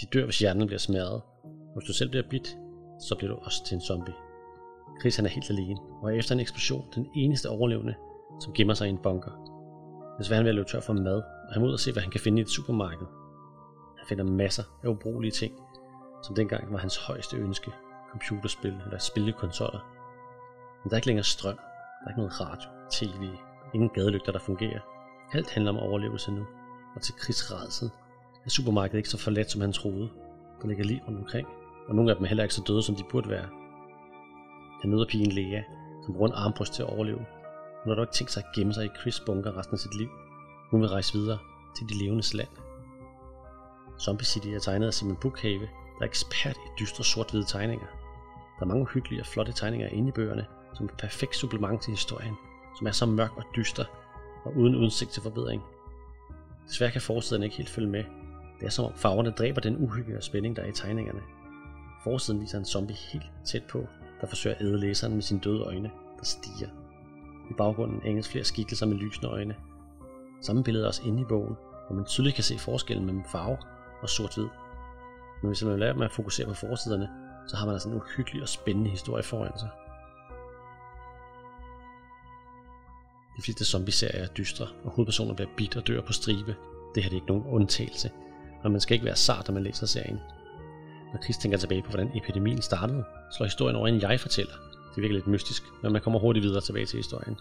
De 0.00 0.06
dør, 0.12 0.24
hvis 0.24 0.38
hjernen 0.38 0.66
bliver 0.66 0.78
smadret. 0.78 1.22
Og 1.44 1.74
hvis 1.76 1.86
du 1.86 1.92
selv 1.92 2.10
bliver 2.10 2.28
bidt, 2.30 2.48
så 3.00 3.14
bliver 3.18 3.32
du 3.34 3.38
også 3.38 3.64
til 3.66 3.74
en 3.74 3.80
zombie. 3.80 4.14
Chris 5.00 5.16
han 5.16 5.26
er 5.26 5.30
helt 5.30 5.50
alene, 5.50 5.80
og 6.02 6.12
er 6.12 6.18
efter 6.18 6.34
en 6.34 6.40
eksplosion 6.40 6.84
den 6.94 7.06
eneste 7.14 7.50
overlevende, 7.50 7.94
som 8.40 8.52
gemmer 8.52 8.74
sig 8.74 8.86
i 8.86 8.90
en 8.90 8.98
bunker. 8.98 9.30
Desværre 10.18 10.36
er 10.36 10.38
han 10.38 10.44
ved 10.44 10.50
at 10.50 10.54
løbe 10.54 10.68
tør 10.68 10.80
for 10.80 10.92
mad, 10.92 11.16
og 11.16 11.52
han 11.52 11.62
må 11.62 11.68
ud 11.68 11.72
og 11.72 11.80
se, 11.80 11.92
hvad 11.92 12.02
han 12.02 12.10
kan 12.10 12.20
finde 12.20 12.38
i 12.38 12.42
et 12.42 12.50
supermarked. 12.50 13.06
Han 13.98 14.06
finder 14.08 14.24
masser 14.24 14.62
af 14.84 14.88
ubrugelige 14.88 15.32
ting, 15.32 15.52
som 16.22 16.34
dengang 16.34 16.72
var 16.72 16.78
hans 16.78 16.96
højeste 16.96 17.36
ønske. 17.36 17.70
Computerspil 18.10 18.74
eller 18.84 18.98
spillekonsoller. 18.98 19.80
Men 20.82 20.90
der 20.90 20.94
er 20.94 20.96
ikke 20.96 21.06
længere 21.06 21.24
strøm, 21.24 21.56
der 21.56 22.04
er 22.06 22.08
ikke 22.08 22.20
noget 22.20 22.40
radio, 22.40 22.68
tv, 22.90 23.22
ingen 23.74 23.90
gadelygter, 23.90 24.32
der 24.32 24.38
fungerer. 24.38 24.80
Alt 25.32 25.50
handler 25.50 25.72
om 25.72 25.78
overlevelse 25.78 26.32
nu, 26.32 26.46
og 26.94 27.02
til 27.02 27.14
Chris 27.22 27.52
redsel 27.52 27.90
er 28.44 28.50
supermarkedet 28.50 28.98
ikke 28.98 29.08
så 29.08 29.18
forladt, 29.18 29.50
som 29.50 29.60
han 29.60 29.72
troede. 29.72 30.08
Der 30.62 30.68
ligger 30.68 30.84
liv 30.84 30.98
rundt 31.06 31.18
omkring, 31.18 31.48
og 31.88 31.94
nogle 31.94 32.10
af 32.10 32.16
dem 32.16 32.24
er 32.24 32.28
heller 32.28 32.42
ikke 32.42 32.54
så 32.54 32.62
døde, 32.66 32.82
som 32.82 32.94
de 32.94 33.02
burde 33.10 33.28
være. 33.28 33.48
Han 34.80 34.90
møder 34.90 35.06
pigen 35.08 35.32
Lea, 35.32 35.62
som 36.04 36.14
bruger 36.14 36.28
en 36.28 36.34
armbryst 36.34 36.72
til 36.74 36.82
at 36.82 36.88
overleve. 36.88 37.26
Hun 37.82 37.90
har 37.90 37.94
dog 37.94 38.02
ikke 38.02 38.12
tænkt 38.12 38.32
sig 38.32 38.42
at 38.46 38.54
gemme 38.54 38.74
sig 38.74 38.84
i 38.84 38.96
Chris 39.00 39.20
bunker 39.20 39.58
resten 39.58 39.74
af 39.74 39.78
sit 39.78 39.94
liv. 39.94 40.08
Hun 40.70 40.80
vil 40.80 40.88
rejse 40.88 41.12
videre 41.18 41.38
til 41.76 41.88
de 41.88 42.04
levendes 42.04 42.34
land. 42.34 42.48
Zombie 44.00 44.26
City 44.26 44.48
er 44.48 44.58
tegnet 44.58 44.86
af 44.86 44.94
Simon 44.94 45.16
Bukhave, 45.16 45.68
der 45.98 46.02
er 46.02 46.06
ekspert 46.06 46.56
i 46.56 46.70
dystre 46.80 47.04
sort-hvide 47.04 47.44
tegninger. 47.44 47.86
Der 48.58 48.62
er 48.62 48.66
mange 48.66 48.86
hyggelige 48.86 49.22
og 49.22 49.26
flotte 49.26 49.52
tegninger 49.52 49.88
inde 49.88 50.08
i 50.08 50.12
bøgerne, 50.12 50.46
som 50.74 50.86
et 50.86 50.92
perfekt 50.98 51.36
supplement 51.36 51.82
til 51.82 51.90
historien, 51.90 52.34
som 52.78 52.86
er 52.86 52.90
så 52.90 53.06
mørk 53.06 53.36
og 53.36 53.44
dyster 53.56 53.84
og 54.44 54.56
uden 54.56 54.74
udsigt 54.74 55.10
til 55.10 55.22
forbedring. 55.22 55.62
Desværre 56.68 56.90
kan 56.90 57.00
forsiden 57.00 57.42
ikke 57.42 57.56
helt 57.56 57.70
følge 57.70 57.88
med. 57.88 58.04
Det 58.60 58.66
er 58.66 58.70
som 58.70 58.84
om 58.84 58.92
farverne 58.94 59.30
dræber 59.30 59.60
den 59.60 59.76
uhygge 59.84 60.16
og 60.16 60.22
spænding, 60.22 60.56
der 60.56 60.62
er 60.62 60.66
i 60.66 60.72
tegningerne. 60.72 61.20
Forsiden 62.04 62.40
viser 62.40 62.58
en 62.58 62.64
zombie 62.64 62.96
helt 62.96 63.30
tæt 63.44 63.62
på, 63.68 63.86
der 64.20 64.26
forsøger 64.26 64.56
at 64.56 64.62
æde 64.62 64.80
læseren 64.80 65.14
med 65.14 65.22
sine 65.22 65.40
døde 65.40 65.62
øjne, 65.62 65.90
der 66.18 66.24
stiger. 66.24 66.68
I 67.50 67.54
baggrunden 67.58 68.00
ænges 68.04 68.28
flere 68.28 68.44
skikkelser 68.44 68.86
med 68.86 68.96
lysende 68.96 69.28
øjne. 69.28 69.54
Samme 70.40 70.64
billede 70.64 70.84
er 70.84 70.88
også 70.88 71.02
inde 71.04 71.22
i 71.22 71.24
bogen, 71.24 71.56
hvor 71.86 71.96
man 71.96 72.04
tydeligt 72.04 72.34
kan 72.34 72.44
se 72.44 72.58
forskellen 72.58 73.06
mellem 73.06 73.24
farve 73.32 73.58
og 74.02 74.08
sort-hvid. 74.08 74.48
Men 75.42 75.48
hvis 75.48 75.64
man 75.64 75.78
lader 75.78 75.94
med 75.94 76.04
at 76.04 76.12
fokusere 76.12 76.46
på 76.46 76.54
forsiderne, 76.54 77.08
så 77.48 77.56
har 77.56 77.66
man 77.66 77.72
altså 77.72 77.88
en 77.88 77.94
uhyggelig 77.94 78.42
og 78.42 78.48
spændende 78.48 78.90
historie 78.90 79.22
foran 79.22 79.58
sig. 79.58 79.68
De 83.36 83.42
fleste 83.42 83.64
zombieserier 83.64 84.22
er 84.22 84.26
dystre, 84.26 84.66
og 84.84 84.90
hovedpersoner 84.90 85.34
bliver 85.34 85.50
bidt 85.56 85.76
og 85.76 85.86
dør 85.86 86.00
på 86.00 86.12
stribe. 86.12 86.56
Det 86.94 87.02
her 87.02 87.10
er 87.10 87.14
ikke 87.14 87.26
nogen 87.26 87.44
undtagelse, 87.46 88.10
og 88.62 88.70
man 88.70 88.80
skal 88.80 88.94
ikke 88.94 89.06
være 89.06 89.16
sart, 89.16 89.48
når 89.48 89.54
man 89.54 89.62
læser 89.62 89.86
serien. 89.86 90.20
Når 91.12 91.22
Chris 91.22 91.36
tænker 91.36 91.58
tilbage 91.58 91.82
på, 91.82 91.88
hvordan 91.90 92.10
epidemien 92.16 92.62
startede, 92.62 93.04
slår 93.36 93.46
historien 93.46 93.76
over 93.76 93.88
en 93.88 94.02
jeg-fortæller. 94.02 94.54
Det 94.94 95.02
virker 95.02 95.14
lidt 95.14 95.26
mystisk, 95.26 95.62
men 95.82 95.92
man 95.92 96.02
kommer 96.02 96.18
hurtigt 96.18 96.44
videre 96.44 96.60
tilbage 96.60 96.86
til 96.86 96.96
historien. 96.96 97.36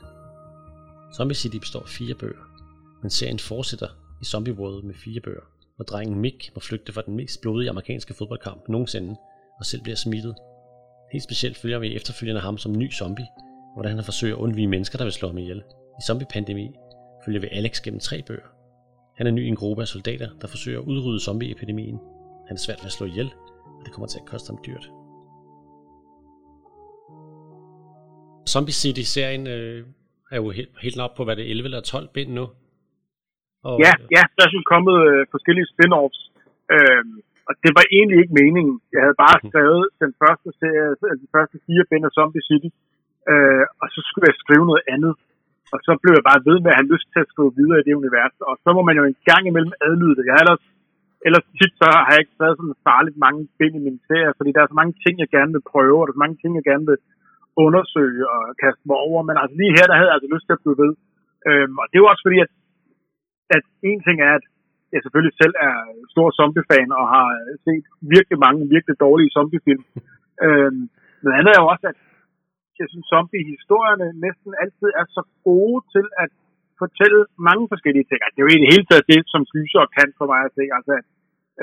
Zombie 1.15 1.35
City 1.35 1.57
består 1.57 1.79
af 1.79 1.89
fire 1.89 2.15
bøger, 2.15 2.43
men 3.01 3.09
serien 3.09 3.39
fortsætter 3.39 3.87
i 4.21 4.25
Zombie 4.25 4.53
World 4.53 4.83
med 4.83 4.93
fire 4.93 5.21
bøger, 5.21 5.45
hvor 5.75 5.85
drengen 5.85 6.19
Mick 6.19 6.51
må 6.55 6.59
flygte 6.59 6.93
fra 6.93 7.01
den 7.01 7.15
mest 7.15 7.41
blodige 7.41 7.69
amerikanske 7.69 8.13
fodboldkamp 8.13 8.69
nogensinde, 8.69 9.15
og 9.59 9.65
selv 9.65 9.81
bliver 9.81 9.95
smittet. 9.95 10.35
Helt 11.11 11.23
specielt 11.23 11.57
følger 11.57 11.79
vi 11.79 11.95
efterfølgende 11.95 12.41
ham 12.41 12.57
som 12.57 12.77
ny 12.77 12.91
zombie, 12.91 13.27
hvordan 13.75 13.95
han 13.95 14.03
forsøger 14.03 14.35
at 14.35 14.39
undvige 14.39 14.67
mennesker, 14.67 14.97
der 14.97 15.05
vil 15.05 15.13
slå 15.13 15.27
ham 15.27 15.37
ihjel. 15.37 15.63
I 15.99 16.01
zombie-pandemi 16.07 16.71
følger 17.25 17.41
vi 17.41 17.47
Alex 17.51 17.81
gennem 17.81 17.99
tre 17.99 18.21
bøger. 18.21 18.47
Han 19.17 19.27
er 19.27 19.31
ny 19.31 19.45
i 19.45 19.47
en 19.47 19.55
gruppe 19.55 19.81
af 19.81 19.87
soldater, 19.87 20.29
der 20.41 20.47
forsøger 20.47 20.79
at 20.79 20.85
udrydde 20.85 21.19
zombieepidemien. 21.19 21.99
Han 22.47 22.55
er 22.57 22.61
svært 22.61 22.79
ved 22.79 22.85
at 22.85 22.91
slå 22.91 23.05
ihjel, 23.05 23.31
og 23.77 23.81
det 23.85 23.91
kommer 23.93 24.07
til 24.07 24.21
at 24.23 24.29
koste 24.31 24.47
ham 24.51 24.59
dyrt. 24.67 24.85
Zombie 28.53 28.77
City-serien 28.81 29.43
øh, 29.55 29.79
er 30.33 30.37
jo 30.41 30.49
helt, 30.57 30.71
helt 30.85 30.99
op 31.05 31.13
på, 31.17 31.23
hvad 31.25 31.35
det 31.35 31.43
er, 31.45 31.49
11 31.49 31.65
eller 31.69 31.81
12 31.81 32.07
bind 32.15 32.31
nu. 32.39 32.45
Og, 33.67 33.75
ja, 33.85 33.93
ja, 34.15 34.23
der 34.35 34.41
er 34.45 34.51
sådan 34.51 34.71
kommet 34.73 34.95
øh, 35.09 35.21
forskellige 35.33 35.67
spin-offs. 35.71 36.21
Øh, 36.73 37.03
og 37.47 37.53
det 37.63 37.71
var 37.77 37.85
egentlig 37.97 38.17
ikke 38.21 38.37
meningen. 38.41 38.75
Jeg 38.93 39.01
havde 39.05 39.17
bare 39.25 39.37
mhm. 39.39 39.49
skrevet 39.49 39.83
den 40.03 40.11
første 40.21 40.49
serie, 40.59 40.85
altså 40.91 41.05
de 41.25 41.29
første 41.35 41.57
fire 41.67 41.83
bind 41.91 42.03
af 42.07 42.11
Zombie 42.17 42.45
City, 42.49 42.69
øh, 43.31 43.63
og 43.81 43.87
så 43.93 43.99
skulle 44.07 44.27
jeg 44.29 44.41
skrive 44.43 44.65
noget 44.71 44.85
andet. 44.95 45.13
Og 45.73 45.79
så 45.85 45.91
blev 46.01 46.13
jeg 46.17 46.25
bare 46.31 46.45
ved 46.49 46.57
med 46.63 46.71
at 46.71 46.79
have 46.79 46.91
lyst 46.93 47.07
til 47.13 47.21
at 47.23 47.31
skrive 47.31 47.51
videre 47.59 47.79
i 47.79 47.85
det 47.87 47.99
univers. 48.01 48.35
Og 48.49 48.55
så 48.63 48.69
må 48.75 48.81
man 48.87 48.95
jo 48.99 49.03
en 49.11 49.17
gang 49.29 49.43
imellem 49.49 49.73
adlyde 49.87 50.15
det. 50.17 50.23
Jeg 50.27 50.35
har 50.35 50.43
ellers, 50.45 50.63
ellers 51.25 51.45
tit 51.57 51.73
så 51.81 51.87
har 52.05 52.11
jeg 52.13 52.21
ikke 52.23 52.37
taget 52.39 52.57
sådan 52.57 52.83
farligt 52.89 53.17
mange 53.25 53.41
bind 53.59 53.75
i 53.79 53.85
min 53.87 53.99
serie, 54.07 54.37
fordi 54.37 54.49
der 54.55 54.61
er 54.61 54.71
så 54.71 54.79
mange 54.81 54.95
ting, 55.03 55.13
jeg 55.19 55.29
gerne 55.37 55.51
vil 55.55 55.69
prøve, 55.73 55.97
og 55.99 56.05
der 56.05 56.11
er 56.11 56.19
så 56.19 56.25
mange 56.25 56.39
ting, 56.41 56.51
jeg 56.55 56.69
gerne 56.71 56.85
vil 56.91 56.99
undersøge 57.65 58.23
og 58.35 58.41
kaste 58.63 58.83
mig 58.89 58.97
over. 59.07 59.19
Men 59.27 59.35
altså 59.41 59.55
lige 59.59 59.75
her, 59.77 59.85
der 59.87 59.97
havde 59.97 60.09
jeg 60.09 60.17
altså 60.17 60.29
lyst 60.33 60.45
til 60.45 60.57
at 60.57 60.63
blive 60.63 60.81
ved. 60.83 60.91
Øhm, 61.49 61.75
og 61.81 61.85
det 61.87 61.95
er 61.95 62.03
jo 62.03 62.11
også 62.13 62.25
fordi, 62.27 62.39
at, 62.45 62.51
at 63.57 63.63
en 63.89 63.99
ting 64.05 64.17
er, 64.29 64.33
at 64.39 64.45
jeg 64.93 65.01
selvfølgelig 65.01 65.35
selv 65.41 65.55
er 65.67 65.75
stor 66.13 66.27
zombiefan 66.37 66.89
og 66.99 67.05
har 67.15 67.27
set 67.65 67.85
virkelig 68.15 68.37
mange 68.45 68.61
virkelig 68.75 68.95
dårlige 69.05 69.33
zombiefilm. 69.35 69.83
øhm, 70.45 70.81
men 71.23 71.31
andet 71.37 71.51
er 71.53 71.61
jo 71.61 71.71
også, 71.73 71.85
at 71.91 71.99
jeg 72.79 72.87
synes, 72.91 73.07
zombiehistorierne 73.13 74.07
næsten 74.25 74.51
altid 74.63 74.89
er 74.99 75.05
så 75.17 75.23
gode 75.47 75.79
til 75.95 76.05
at 76.23 76.31
fortælle 76.81 77.19
mange 77.49 77.65
forskellige 77.73 78.07
ting. 78.09 78.19
Altså, 78.21 78.35
det 78.35 78.41
er 78.41 78.47
jo 78.47 78.55
i 78.55 78.63
det 78.63 78.73
hele 78.73 78.87
taget 78.87 79.11
det, 79.13 79.21
som 79.33 79.41
gyser 79.53 79.93
kan 79.97 80.09
for 80.19 80.27
mig 80.31 80.41
at 80.45 80.55
se. 80.57 80.63
Altså, 80.77 80.91
at, 80.99 81.07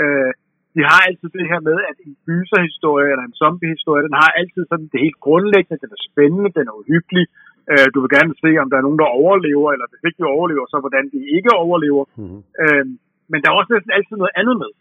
øh, 0.00 0.33
de 0.74 0.83
har 0.90 1.00
altid 1.09 1.28
det 1.38 1.46
her 1.52 1.61
med, 1.68 1.78
at 1.90 1.96
en 2.07 2.14
gyserhistorie 2.26 3.09
eller 3.12 3.26
en 3.26 3.38
zombiehistorie, 3.42 4.07
den 4.09 4.16
har 4.22 4.31
altid 4.40 4.62
sådan 4.70 4.88
det 4.92 5.00
helt 5.07 5.20
grundlæggende, 5.26 5.83
den 5.85 5.90
er 5.96 6.02
spændende, 6.09 6.50
den 6.59 6.64
er 6.70 6.78
uhyggelig. 6.81 7.26
Øh, 7.70 7.87
du 7.94 7.98
vil 8.00 8.14
gerne 8.16 8.35
se, 8.44 8.50
om 8.62 8.68
der 8.70 8.78
er 8.78 8.87
nogen, 8.87 9.02
der 9.02 9.16
overlever, 9.22 9.68
eller 9.74 9.87
hvis 9.90 10.05
ikke 10.07 10.20
de 10.20 10.35
overlever, 10.37 10.64
så 10.68 10.76
hvordan 10.85 11.05
de 11.14 11.20
ikke 11.37 11.52
overlever. 11.64 12.05
Mm-hmm. 12.20 12.40
Øh, 12.62 12.85
men 13.31 13.38
der 13.40 13.48
er 13.48 13.59
også 13.61 13.72
næsten 13.74 13.96
altid 13.96 14.16
noget 14.18 14.37
andet 14.40 14.57
med. 14.62 14.72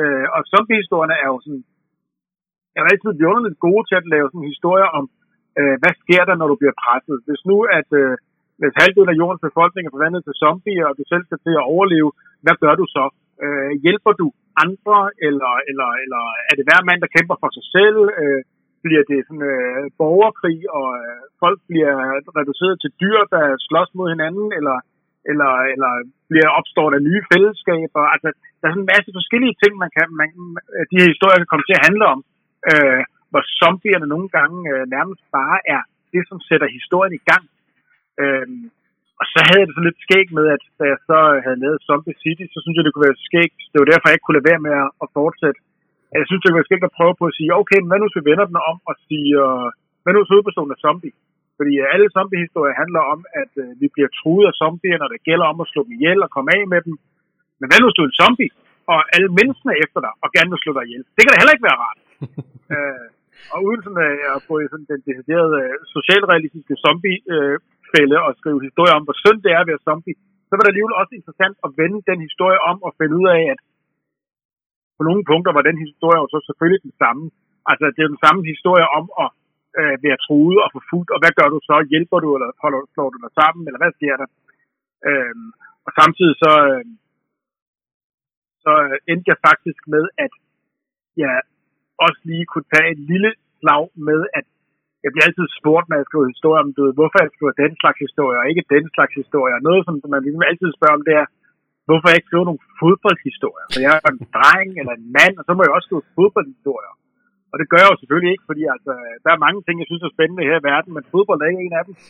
Øh, 0.00 0.26
og 0.34 0.40
zombiehistorierne 0.52 1.16
er 1.24 1.28
jo 1.32 1.38
sådan, 1.44 1.64
er 2.74 2.80
jo 2.82 2.90
altid 2.92 3.10
vidunderligt 3.20 3.64
gode 3.66 3.84
til 3.86 3.96
at 4.00 4.10
lave 4.14 4.28
sådan 4.28 4.52
historier 4.52 4.88
om, 4.98 5.04
øh, 5.58 5.76
hvad 5.82 5.94
sker 6.02 6.22
der, 6.28 6.36
når 6.40 6.48
du 6.52 6.56
bliver 6.60 6.76
presset? 6.82 7.16
Hvis 7.28 7.42
nu, 7.50 7.56
at 7.78 7.88
øh, 8.02 8.12
hvis 8.60 8.78
halvdelen 8.80 9.12
af 9.12 9.20
jordens 9.20 9.42
befolkning 9.48 9.84
er 9.84 9.94
forvandlet 9.96 10.22
til 10.24 10.38
zombier, 10.42 10.86
og 10.90 10.94
du 10.98 11.04
selv 11.12 11.24
skal 11.24 11.40
til 11.46 11.54
at 11.60 11.68
overleve, 11.74 12.10
hvad 12.44 12.56
gør 12.64 12.74
du 12.80 12.86
så? 12.96 13.04
Øh, 13.44 13.70
hjælper 13.84 14.12
du 14.20 14.26
andre, 14.64 14.98
eller, 15.26 15.52
eller, 15.70 15.90
eller 16.04 16.22
er 16.50 16.54
det 16.56 16.64
hver 16.68 16.82
mand, 16.88 17.00
der 17.04 17.14
kæmper 17.16 17.36
for 17.42 17.50
sig 17.56 17.66
selv? 17.76 17.98
Øh, 18.20 18.42
bliver 18.84 19.04
det 19.10 19.18
sådan 19.26 19.46
øh, 19.54 19.82
borgerkrig, 20.00 20.58
og 20.78 20.88
øh, 21.02 21.20
folk 21.42 21.58
bliver 21.68 21.94
reduceret 22.38 22.76
til 22.80 22.90
dyr, 23.02 23.18
der 23.34 23.44
slås 23.66 23.90
mod 23.98 24.08
hinanden, 24.14 24.46
eller, 24.58 24.78
eller, 25.30 25.50
eller 25.74 25.92
bliver 26.30 26.48
opstår 26.58 26.88
der 26.90 27.06
nye 27.08 27.22
fællesskaber? 27.30 28.02
Altså, 28.14 28.28
der 28.58 28.64
er 28.66 28.72
sådan 28.72 28.84
en 28.86 28.92
masse 28.94 29.10
forskellige 29.18 29.58
ting, 29.62 29.72
man 29.84 29.90
kan, 29.96 30.08
man, 30.20 30.28
de 30.90 31.00
her 31.00 31.08
historier 31.12 31.38
kan 31.40 31.50
komme 31.50 31.66
til 31.66 31.78
at 31.78 31.86
handle 31.88 32.04
om, 32.14 32.20
øh, 32.70 33.02
hvor 33.30 33.42
zombierne 33.60 34.06
nogle 34.14 34.28
gange 34.36 34.58
øh, 34.72 34.84
nærmest 34.94 35.22
bare 35.38 35.58
er 35.76 35.82
det, 36.12 36.22
som 36.30 36.38
sætter 36.48 36.68
historien 36.78 37.14
i 37.18 37.24
gang. 37.30 37.44
Øh, 38.22 38.46
og 39.20 39.26
så 39.32 39.38
havde 39.46 39.60
jeg 39.60 39.68
det 39.68 39.76
så 39.78 39.84
lidt 39.88 40.04
skæg 40.06 40.26
med, 40.38 40.46
at 40.56 40.62
da 40.78 40.84
jeg 40.92 40.98
så 41.10 41.18
havde 41.44 41.62
lavet 41.64 41.86
Zombie 41.88 42.20
City, 42.22 42.44
så 42.52 42.58
synes 42.60 42.76
jeg, 42.76 42.84
det 42.84 42.92
kunne 42.92 43.08
være 43.10 43.24
skægt. 43.28 43.60
Det 43.70 43.78
var 43.78 43.88
derfor, 43.88 44.06
jeg 44.06 44.16
ikke 44.16 44.26
kunne 44.26 44.38
lade 44.38 44.50
være 44.52 44.64
med 44.66 44.74
at 45.04 45.08
fortsætte. 45.18 45.60
Jeg 46.20 46.26
synes, 46.28 46.40
det 46.40 46.48
kunne 46.48 46.60
være 46.60 46.70
skægt 46.70 46.88
at 46.88 46.96
prøve 46.98 47.14
på 47.20 47.24
at 47.30 47.36
sige, 47.38 47.50
okay, 47.60 47.78
men 47.80 47.88
hvad 47.90 47.98
nu 47.98 48.06
hvis 48.06 48.18
vi 48.18 48.28
vender 48.30 48.46
den 48.50 48.58
om 48.70 48.76
og 48.90 48.94
siger, 49.08 49.44
hvad 50.02 50.12
nu 50.12 50.18
hvis 50.20 50.32
hovedpersonen 50.32 50.74
er 50.74 50.84
zombie? 50.86 51.14
Fordi 51.58 51.72
alle 51.92 52.08
zombie-historier 52.16 52.80
handler 52.82 53.02
om, 53.14 53.20
at 53.42 53.52
øh, 53.62 53.68
vi 53.80 53.86
bliver 53.94 54.10
truet 54.20 54.44
af 54.50 54.54
zombier, 54.60 54.98
når 55.00 55.10
det 55.12 55.26
gælder 55.28 55.46
om 55.52 55.58
at 55.62 55.70
slå 55.72 55.80
dem 55.86 55.92
ihjel 55.98 56.18
og 56.26 56.30
komme 56.36 56.50
af 56.56 56.62
med 56.72 56.80
dem. 56.86 56.94
Men 57.58 57.66
hvad 57.66 57.78
nu 57.78 57.86
hvis 57.86 57.96
du 57.98 58.02
er 58.04 58.10
en 58.10 58.20
zombie, 58.22 58.50
og 58.92 58.98
alle 59.14 59.30
menneskene 59.38 59.72
er 59.72 59.80
efter 59.84 60.00
dig, 60.06 60.12
og 60.22 60.28
gerne 60.36 60.50
vil 60.52 60.62
slå 60.62 60.72
dig 60.76 60.84
ihjel. 60.86 61.04
Det 61.14 61.22
kan 61.22 61.30
da 61.32 61.40
heller 61.40 61.56
ikke 61.56 61.68
være 61.68 61.82
rart. 61.84 61.98
øh, 62.74 63.06
og 63.54 63.58
uden 63.66 63.80
sådan, 63.84 64.02
øh, 64.08 64.36
at 64.36 64.42
i 64.64 64.70
sådan 64.72 64.90
den 64.92 65.00
deciderede 65.08 65.56
øh, 65.64 65.74
socialrealistiske 65.96 66.74
zombie-fælde 66.84 67.54
øh, 67.54 67.79
og 68.28 68.32
skrive 68.40 68.60
historier 68.68 68.94
om, 68.98 69.04
hvor 69.06 69.16
synd 69.24 69.40
det 69.44 69.50
er 69.52 69.60
at 69.62 69.70
være 69.70 69.86
zombie, 69.88 70.16
så 70.48 70.52
var 70.54 70.62
det 70.62 70.72
alligevel 70.72 71.00
også 71.00 71.12
interessant 71.18 71.56
at 71.66 71.70
vende 71.80 72.00
den 72.10 72.20
historie 72.28 72.60
om 72.70 72.76
og 72.86 72.92
finde 72.98 73.14
ud 73.20 73.28
af, 73.36 73.42
at 73.54 73.60
på 74.96 75.02
nogle 75.08 75.24
punkter 75.30 75.52
var 75.56 75.64
den 75.68 75.78
historie 75.86 76.18
jo 76.22 76.28
så 76.34 76.38
selvfølgelig 76.48 76.82
den 76.88 76.94
samme. 77.02 77.24
Altså, 77.70 77.84
det 77.94 78.00
er 78.02 78.12
den 78.14 78.24
samme 78.26 78.42
historie 78.52 78.86
om 78.98 79.04
at 79.24 79.30
øh, 79.80 79.96
være 80.04 80.22
truet 80.26 80.58
og 80.64 80.70
forfulgt, 80.76 81.10
og 81.14 81.18
hvad 81.22 81.32
gør 81.38 81.48
du 81.54 81.58
så? 81.68 81.76
Hjælper 81.92 82.18
du, 82.24 82.28
eller 82.36 82.50
holder, 82.62 82.80
slår 82.94 83.08
du 83.10 83.18
dig 83.24 83.32
sammen, 83.40 83.62
eller 83.66 83.80
hvad 83.82 83.92
sker 83.98 84.14
der? 84.20 84.28
Øh, 85.08 85.34
og 85.86 85.90
samtidig 86.00 86.34
så, 86.44 86.52
øh, 86.70 86.84
så 88.64 88.72
øh, 88.86 88.96
endte 89.10 89.30
jeg 89.32 89.38
faktisk 89.48 89.80
med, 89.94 90.04
at 90.24 90.32
jeg 91.22 91.34
også 92.04 92.20
lige 92.30 92.46
kunne 92.50 92.68
tage 92.74 92.90
et 92.94 93.00
lille 93.12 93.30
slag 93.60 93.84
med, 94.08 94.20
at 94.38 94.46
jeg 95.04 95.10
bliver 95.12 95.26
altid 95.28 95.46
spurgt, 95.58 95.86
når 95.88 95.96
jeg 95.98 96.08
skriver 96.08 96.32
historier 96.34 96.62
om, 96.64 96.70
du 96.76 96.80
ved, 96.84 96.94
hvorfor 96.98 97.18
jeg 97.24 97.30
skriver 97.36 97.54
den 97.62 97.72
slags 97.82 97.98
historier, 98.06 98.38
og 98.40 98.48
ikke 98.50 98.70
den 98.76 98.84
slags 98.96 99.14
historier. 99.20 99.56
Noget, 99.68 99.80
som 99.86 99.94
man 100.14 100.22
ligesom 100.26 100.44
altid 100.50 100.68
spørger 100.78 100.96
om, 100.98 101.04
det 101.08 101.14
er, 101.22 101.26
hvorfor 101.88 102.06
jeg 102.08 102.18
ikke 102.18 102.30
skriver 102.30 102.48
nogle 102.48 102.64
fodboldhistorier. 102.80 103.66
For 103.72 103.80
jeg 103.86 103.92
er 103.96 104.10
en 104.14 104.22
dreng 104.36 104.70
eller 104.80 104.94
en 104.96 105.06
mand, 105.18 105.34
og 105.40 105.44
så 105.46 105.52
må 105.54 105.60
jeg 105.62 105.74
også 105.76 105.88
skrive 105.88 106.10
fodboldhistorier. 106.16 106.94
Og 107.52 107.56
det 107.60 107.66
gør 107.70 107.80
jeg 107.82 107.90
jo 107.92 108.00
selvfølgelig 108.00 108.32
ikke, 108.34 108.48
fordi 108.50 108.62
altså, 108.74 108.92
der 109.24 109.30
er 109.32 109.44
mange 109.46 109.60
ting, 109.62 109.76
jeg 109.78 109.88
synes 109.88 110.02
er 110.02 110.16
spændende 110.16 110.48
her 110.48 110.58
i 110.60 110.66
verden, 110.70 110.90
men 110.96 111.10
fodbold 111.12 111.40
er 111.40 111.50
ikke 111.50 111.64
en 111.66 111.78
af 111.80 111.84
dem. 111.88 111.96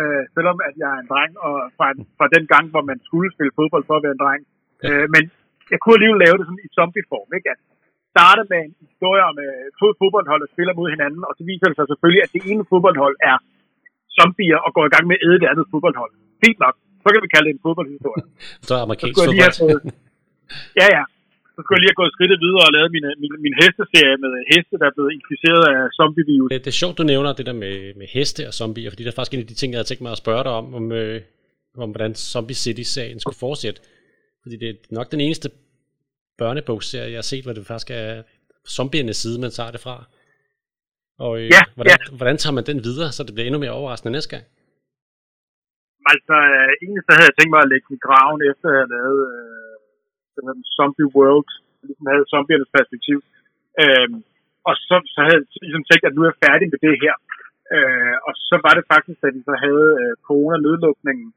Øh, 0.00 0.24
selvom 0.36 0.58
at 0.68 0.74
jeg 0.82 0.90
er 0.94 1.00
en 1.00 1.10
dreng, 1.12 1.32
og 1.46 1.54
fra, 1.76 1.86
fra 2.18 2.26
den 2.34 2.44
gang, 2.52 2.64
hvor 2.72 2.84
man 2.90 2.98
skulle 3.08 3.28
spille 3.34 3.56
fodbold 3.58 3.84
for 3.86 3.96
at 3.96 4.04
være 4.04 4.16
en 4.16 4.24
dreng. 4.24 4.42
Øh, 4.86 5.06
men 5.14 5.22
jeg 5.72 5.78
kunne 5.80 5.96
alligevel 5.96 6.20
lave 6.24 6.36
det 6.38 6.46
sådan 6.46 6.66
i 6.66 6.74
zombie-form, 6.78 7.28
ikke? 7.38 7.48
At 7.54 7.60
starte 8.12 8.42
med 8.50 8.60
en 8.66 8.74
historie 8.86 9.22
om 9.30 9.36
uh, 9.46 9.66
to 9.80 9.86
fodboldhold, 10.00 10.40
der 10.44 10.50
spiller 10.54 10.74
mod 10.78 10.88
hinanden, 10.94 11.22
og 11.28 11.32
så 11.38 11.42
viser 11.50 11.66
det 11.68 11.76
sig 11.76 11.86
selvfølgelig, 11.90 12.22
at 12.26 12.32
det 12.36 12.42
ene 12.50 12.62
fodboldhold 12.72 13.16
er 13.30 13.36
zombier 14.16 14.58
og 14.66 14.70
går 14.76 14.84
i 14.88 14.92
gang 14.94 15.04
med 15.10 15.16
at 15.18 15.24
æde 15.26 15.38
det 15.42 15.48
andet 15.52 15.66
fodboldhold. 15.72 16.12
Fint 16.44 16.58
nok. 16.64 16.74
Så 17.04 17.08
kan 17.12 17.20
vi 17.24 17.30
kalde 17.34 17.46
det 17.48 17.54
en 17.56 17.64
fodboldhistorie. 17.66 18.24
så 18.66 18.72
er 18.78 18.82
amerikansk 18.86 19.16
fodbold. 19.18 19.82
Ja, 20.80 20.86
ja 20.96 21.04
så 21.60 21.62
skulle 21.62 21.76
jeg 21.76 21.82
lige 21.84 21.92
have 21.94 22.02
gået 22.02 22.14
skridtet 22.16 22.38
videre 22.46 22.64
og 22.68 22.72
lavet 22.76 22.90
min, 22.96 23.06
min, 23.22 23.32
min 23.46 23.54
hesteserie 23.62 24.16
med 24.24 24.32
heste, 24.52 24.74
der 24.80 24.86
er 24.90 24.94
blevet 24.96 25.12
inficeret 25.18 25.64
af 25.74 25.80
zombie-virus. 25.98 26.48
Det, 26.52 26.60
det 26.66 26.70
er 26.74 26.80
sjovt, 26.82 26.96
du 27.00 27.04
nævner 27.12 27.30
det 27.38 27.46
der 27.50 27.56
med, 27.64 27.76
med 28.00 28.06
heste 28.16 28.42
og 28.50 28.54
zombier, 28.60 28.90
fordi 28.90 29.02
det 29.04 29.10
er 29.10 29.18
faktisk 29.18 29.34
en 29.34 29.44
af 29.44 29.50
de 29.52 29.58
ting, 29.60 29.68
jeg 29.70 29.78
havde 29.78 29.90
tænkt 29.90 30.04
mig 30.06 30.12
at 30.16 30.22
spørge 30.24 30.44
dig 30.46 30.52
om, 30.60 30.66
om, 30.78 30.84
øh, 31.00 31.16
om 31.84 31.88
hvordan 31.92 32.12
Zombie 32.32 32.58
City-sagen 32.64 33.18
skulle 33.20 33.42
fortsætte. 33.46 33.80
Fordi 34.42 34.54
det 34.62 34.68
er 34.72 34.76
nok 34.98 35.08
den 35.14 35.20
eneste 35.26 35.48
børnebogsserie, 36.42 37.12
jeg 37.14 37.20
har 37.22 37.30
set, 37.32 37.44
hvor 37.44 37.54
det 37.54 37.70
faktisk 37.72 37.90
er 38.02 38.08
zombiernes 38.76 39.18
side, 39.22 39.38
man 39.44 39.52
tager 39.58 39.72
det 39.74 39.80
fra. 39.86 39.96
Og 41.24 41.32
øh, 41.40 41.46
ja, 41.56 41.62
hvordan, 41.76 41.98
ja. 42.00 42.16
hvordan 42.18 42.36
tager 42.38 42.56
man 42.58 42.68
den 42.70 42.80
videre, 42.88 43.10
så 43.16 43.20
det 43.26 43.32
bliver 43.34 43.46
endnu 43.48 43.60
mere 43.62 43.78
overraskende 43.80 44.16
næste 44.16 44.32
gang? 44.34 44.44
Altså, 46.12 46.36
øh, 46.52 46.70
egentlig 46.82 47.02
så 47.04 47.12
havde 47.16 47.28
jeg 47.30 47.36
tænkt 47.36 47.52
mig 47.54 47.62
at 47.64 47.70
lægge 47.72 47.86
den 47.92 48.00
graven 48.06 48.40
efter 48.50 48.66
at 48.70 48.76
have 48.80 48.90
lavet 48.96 49.20
øh, 49.34 49.74
den 50.34 50.42
hedder 50.48 50.66
Zombie 50.78 51.08
World, 51.16 51.50
ligesom 51.88 52.06
havde 52.12 52.30
zombiernes 52.34 52.70
perspektiv. 52.78 53.18
Øhm, 53.82 54.18
og 54.68 54.74
så, 54.88 54.96
så 55.14 55.18
havde 55.24 55.38
jeg 55.38 55.46
ligesom 55.64 55.84
tænkt, 55.90 56.04
at 56.04 56.14
nu 56.14 56.20
er 56.22 56.30
jeg 56.30 56.42
færdig 56.46 56.66
med 56.72 56.80
det 56.86 56.96
her. 57.04 57.14
Øh, 57.74 58.16
og 58.28 58.32
så 58.48 58.56
var 58.66 58.72
det 58.78 58.84
faktisk, 58.94 59.20
at 59.26 59.32
vi 59.36 59.42
så 59.48 59.54
havde 59.66 59.88
øh, 60.02 60.12
corona-nedlukningen, 60.28 61.28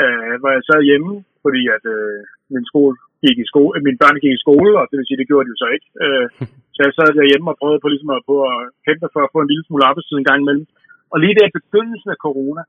øh, 0.00 0.34
hvor 0.40 0.50
jeg 0.56 0.62
sad 0.68 0.80
hjemme, 0.90 1.12
fordi 1.44 1.62
at 1.76 1.84
øh, 1.96 2.18
min 2.54 2.64
skole 2.70 2.96
gik 3.24 3.36
i 3.44 3.50
skole, 3.52 3.74
mine 3.86 4.00
børn 4.02 4.22
gik 4.22 4.34
i 4.36 4.44
skole, 4.44 4.72
og 4.80 4.84
det 4.88 4.96
vil 4.96 5.08
sige, 5.08 5.20
det 5.20 5.30
gjorde 5.30 5.46
de 5.46 5.52
jo 5.54 5.62
så 5.62 5.68
ikke. 5.76 5.88
Øh, 6.04 6.26
så 6.74 6.80
jeg 6.86 6.92
sad 6.94 7.08
derhjemme 7.20 7.50
og 7.50 7.58
prøvede 7.60 7.82
på, 7.82 7.88
ligesom 7.90 8.12
at, 8.16 8.22
på 8.30 8.36
at 8.52 8.58
kæmpe 8.86 9.08
for 9.14 9.22
at 9.24 9.32
få 9.34 9.38
en 9.42 9.50
lille 9.52 9.64
smule 9.66 9.86
arbejdstid 9.88 10.16
en 10.18 10.28
gang 10.30 10.40
imellem. 10.42 10.66
Og 11.12 11.16
lige 11.22 11.36
der 11.36 11.46
i 11.48 11.58
begyndelsen 11.58 12.10
af 12.14 12.22
corona, 12.26 12.62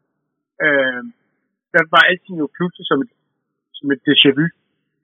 øh, 0.66 1.02
der 1.76 1.84
var 1.94 2.04
alting 2.10 2.36
jo 2.44 2.48
pludselig 2.58 2.86
som 2.92 3.00
et, 3.06 3.12
som 3.78 3.88
et 3.94 4.02
déjà 4.08 4.32
vu. 4.38 4.46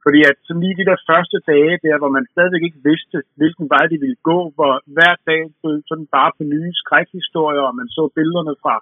Fordi 0.03 0.19
at 0.29 0.37
så 0.47 0.53
lige 0.61 0.79
de 0.79 0.89
der 0.89 1.05
første 1.09 1.37
dage 1.51 1.75
der, 1.85 1.95
hvor 2.01 2.11
man 2.17 2.25
stadigvæk 2.33 2.63
ikke 2.65 2.85
vidste, 2.89 3.17
hvilken 3.39 3.65
vej 3.73 3.85
de 3.91 3.97
ville 4.03 4.19
gå, 4.29 4.37
hvor 4.57 4.73
hver 4.95 5.13
dag 5.29 5.41
stod 5.59 5.75
sådan 5.89 6.07
bare 6.17 6.31
på 6.37 6.43
nye 6.53 6.71
skrækhistorier, 6.81 7.63
og 7.69 7.75
man 7.79 7.87
så 7.95 8.03
billederne 8.15 8.55
fra 8.63 8.75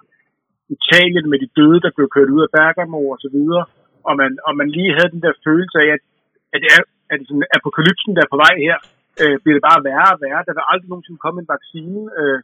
Italien 0.76 1.26
med 1.30 1.38
de 1.42 1.48
døde, 1.58 1.80
der 1.84 1.96
blev 1.96 2.08
kørt 2.14 2.34
ud 2.36 2.42
af 2.46 2.52
Bergamo 2.56 3.00
og 3.14 3.18
så 3.24 3.28
videre, 3.36 3.64
og 4.08 4.14
man, 4.20 4.30
og 4.46 4.52
man 4.60 4.68
lige 4.76 4.96
havde 4.96 5.14
den 5.14 5.22
der 5.26 5.34
følelse 5.46 5.76
af, 5.84 5.88
at, 5.96 6.02
at, 6.54 6.62
at, 6.76 6.84
at 7.12 7.18
sådan 7.28 7.46
apokalypsen, 7.58 8.12
der 8.16 8.22
er 8.24 8.32
på 8.32 8.40
vej 8.44 8.54
her, 8.66 8.76
øh, 9.22 9.36
bliver 9.42 9.56
det 9.58 9.68
bare 9.70 9.84
værre 9.88 10.14
og 10.14 10.20
værre. 10.24 10.46
Der 10.46 10.54
vil 10.56 10.70
aldrig 10.72 10.88
nogensinde 10.90 11.24
komme 11.24 11.38
en 11.40 11.52
vaccine. 11.54 12.02
Øh, 12.20 12.38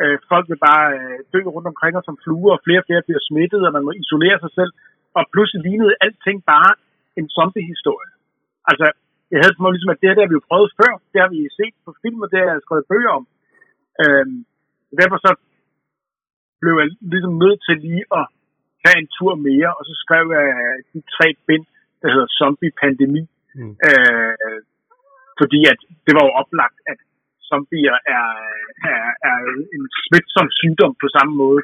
øh, 0.00 0.16
folk 0.32 0.44
vil 0.50 0.60
bare 0.68 0.86
øh, 0.98 1.18
dø 1.32 1.40
rundt 1.54 1.70
omkring 1.72 1.92
os 1.98 2.06
som 2.08 2.20
fluer, 2.24 2.52
og 2.56 2.62
flere 2.66 2.80
og 2.82 2.86
flere 2.88 3.06
bliver 3.06 3.22
smittet, 3.28 3.60
og 3.66 3.72
man 3.76 3.86
må 3.86 3.92
isolere 4.02 4.38
sig 4.44 4.52
selv. 4.58 4.72
Og 5.18 5.22
pludselig 5.32 5.60
lignede 5.68 5.94
alting 6.04 6.38
bare 6.52 6.72
en 7.18 7.26
zombiehistorie. 7.36 8.12
Altså, 8.70 8.86
jeg 9.30 9.38
havde 9.40 9.54
på 9.58 9.70
ligesom, 9.70 9.92
at 9.94 10.00
det 10.00 10.08
her 10.08 10.16
det 10.16 10.24
har 10.24 10.32
vi 10.32 10.38
jo 10.40 10.48
prøvet 10.50 10.70
før. 10.80 10.92
Det 11.12 11.18
har 11.22 11.30
vi 11.34 11.40
set 11.60 11.74
på 11.86 11.90
film, 12.02 12.20
og 12.24 12.28
det 12.30 12.38
har 12.38 12.46
jeg 12.46 12.64
skrevet 12.66 12.90
bøger 12.92 13.12
om. 13.18 13.24
Øhm, 14.02 14.36
derfor 15.00 15.18
så 15.26 15.30
blev 16.60 16.74
jeg 16.80 16.88
ligesom 17.12 17.34
nødt 17.44 17.60
til 17.66 17.76
lige 17.86 18.04
at 18.18 18.24
tage 18.82 18.98
en 19.02 19.10
tur 19.16 19.32
mere, 19.48 19.70
og 19.78 19.82
så 19.88 19.94
skrev 20.04 20.24
jeg 20.36 20.46
de 20.92 21.00
tre 21.16 21.28
bind, 21.46 21.64
der 22.02 22.08
hedder 22.14 22.28
Zombie 22.38 22.72
Pandemi. 22.80 23.22
Mm. 23.58 23.74
Øh, 23.88 24.58
fordi 25.40 25.60
at 25.72 25.80
det 26.06 26.12
var 26.16 26.24
jo 26.26 26.32
oplagt, 26.42 26.78
at 26.92 26.98
zombier 27.48 27.96
er, 28.16 28.28
er, 28.92 29.04
er 29.30 29.38
en 29.76 29.84
smitsom 30.04 30.48
sygdom 30.60 30.92
på 31.02 31.06
samme 31.16 31.32
måde. 31.42 31.62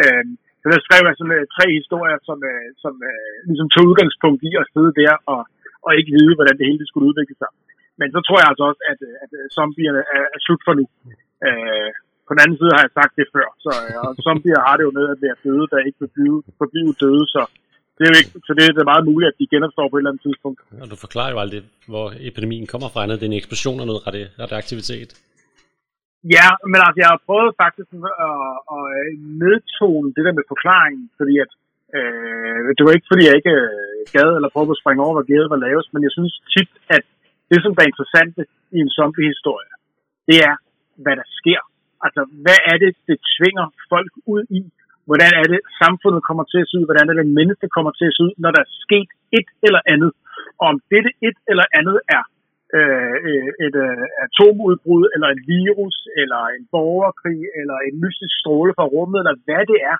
Øh, 0.00 0.24
så 0.60 0.66
der 0.72 0.80
skrev 0.86 1.02
jeg 1.08 1.16
sådan 1.16 1.36
uh, 1.38 1.44
tre 1.56 1.66
historier, 1.80 2.18
som, 2.28 2.38
uh, 2.52 2.68
som 2.82 2.94
uh, 3.10 3.32
ligesom 3.48 3.68
tog 3.70 3.84
udgangspunkt 3.90 4.40
i 4.48 4.50
at 4.60 4.70
sidde 4.72 4.92
der 5.00 5.14
og 5.34 5.42
og 5.86 5.92
ikke 5.98 6.14
vide, 6.18 6.36
hvordan 6.36 6.56
det 6.58 6.70
hele 6.70 6.86
skulle 6.86 7.08
udvikle 7.10 7.36
sig. 7.42 7.50
Men 8.00 8.08
så 8.14 8.20
tror 8.22 8.38
jeg 8.40 8.48
altså 8.50 8.64
også, 8.70 8.82
at, 8.92 9.00
at 9.24 9.30
zombierne 9.56 10.02
er, 10.16 10.24
er 10.34 10.40
slut 10.46 10.62
for 10.66 10.74
nu. 10.78 10.84
Øh, 11.46 11.90
på 12.26 12.30
den 12.34 12.42
anden 12.42 12.58
side 12.58 12.74
har 12.76 12.82
jeg 12.84 12.96
sagt 12.98 13.14
det 13.20 13.26
før, 13.34 13.48
så 13.64 13.72
og 14.02 14.10
zombier 14.26 14.60
har 14.66 14.74
det 14.76 14.84
jo 14.88 14.92
med 14.98 15.06
at 15.14 15.18
være 15.24 15.42
døde, 15.46 15.66
der 15.72 15.86
ikke 15.86 15.98
forbliver 16.04 16.40
forblive 16.62 16.92
døde, 17.02 17.24
så 17.34 17.42
det 18.02 18.08
er 18.10 18.20
ikke, 18.22 18.34
så 18.46 18.52
det 18.58 18.64
er 18.64 18.92
meget 18.92 19.04
muligt, 19.10 19.30
at 19.32 19.38
de 19.40 19.46
genopstår 19.52 19.88
på 19.88 19.96
et 19.96 20.00
eller 20.00 20.12
andet 20.12 20.24
tidspunkt. 20.26 20.58
Og 20.82 20.86
du 20.92 20.96
forklarer 21.04 21.32
jo 21.34 21.38
aldrig, 21.44 21.60
hvor 21.92 22.06
epidemien 22.28 22.66
kommer 22.72 22.88
fra, 22.92 23.02
andet 23.02 23.20
det 23.20 23.26
er 23.26 23.32
en 23.32 23.40
eksplosion 23.42 23.78
af 23.82 23.86
noget 23.90 24.02
radioaktivitet. 24.42 25.10
Ja, 26.36 26.48
men 26.70 26.80
altså, 26.86 26.98
jeg 27.02 27.10
har 27.12 27.20
prøvet 27.28 27.52
faktisk 27.62 27.88
at, 27.98 28.02
at, 28.26 28.52
at 28.76 28.86
nedtone 29.42 30.08
det 30.16 30.22
der 30.26 30.34
med 30.38 30.46
forklaringen, 30.52 31.04
fordi 31.18 31.34
at 31.44 31.50
Øh, 31.98 32.68
det 32.76 32.82
var 32.84 32.92
ikke, 32.96 33.10
fordi 33.12 33.22
jeg 33.28 33.36
ikke 33.40 33.56
øh, 33.64 34.00
gad 34.16 34.28
eller 34.36 34.50
prøvede 34.54 34.74
at 34.76 34.82
springe 34.82 35.04
over, 35.04 35.14
hvad 35.16 35.28
gæret 35.30 35.52
var 35.52 35.64
lavest, 35.66 35.88
men 35.92 36.02
jeg 36.06 36.12
synes 36.16 36.34
tit, 36.54 36.72
at 36.96 37.04
det, 37.50 37.58
som 37.62 37.72
er 37.80 37.90
interessant 37.90 38.34
i 38.76 38.78
en 38.84 38.90
zombie-historie, 38.98 39.72
det 40.28 40.38
er, 40.48 40.54
hvad 41.04 41.14
der 41.20 41.26
sker. 41.40 41.62
Altså, 42.04 42.20
hvad 42.44 42.58
er 42.70 42.76
det, 42.82 42.90
det 43.08 43.18
tvinger 43.36 43.66
folk 43.92 44.12
ud 44.34 44.42
i? 44.60 44.62
Hvordan 45.08 45.32
er 45.40 45.46
det, 45.52 45.60
samfundet 45.82 46.20
kommer 46.28 46.44
til 46.52 46.60
at 46.62 46.68
se 46.68 46.74
ud? 46.78 46.84
Hvordan 46.88 47.08
er 47.10 47.16
det, 47.18 47.36
mennesker 47.38 47.68
kommer 47.76 47.92
til 47.98 48.06
at 48.08 48.14
se 48.16 48.22
ud, 48.26 48.32
når 48.42 48.50
der 48.54 48.60
er 48.66 48.70
sket 48.84 49.10
et 49.38 49.48
eller 49.66 49.82
andet? 49.92 50.10
Og 50.60 50.66
om 50.72 50.78
dette 50.92 51.10
et 51.28 51.38
eller 51.50 51.66
andet 51.78 51.96
er 52.16 52.22
øh, 52.78 53.16
øh, 53.28 53.48
et 53.64 53.76
øh, 53.86 54.04
atomudbrud, 54.26 55.04
eller 55.14 55.28
en 55.34 55.42
virus, 55.56 55.96
eller 56.20 56.42
en 56.56 56.64
borgerkrig, 56.74 57.40
eller 57.60 57.76
en 57.88 57.94
mystisk 58.04 58.34
stråle 58.40 58.72
fra 58.76 58.90
rummet, 58.94 59.18
eller 59.22 59.36
hvad 59.46 59.62
det 59.72 59.78
er, 59.92 59.96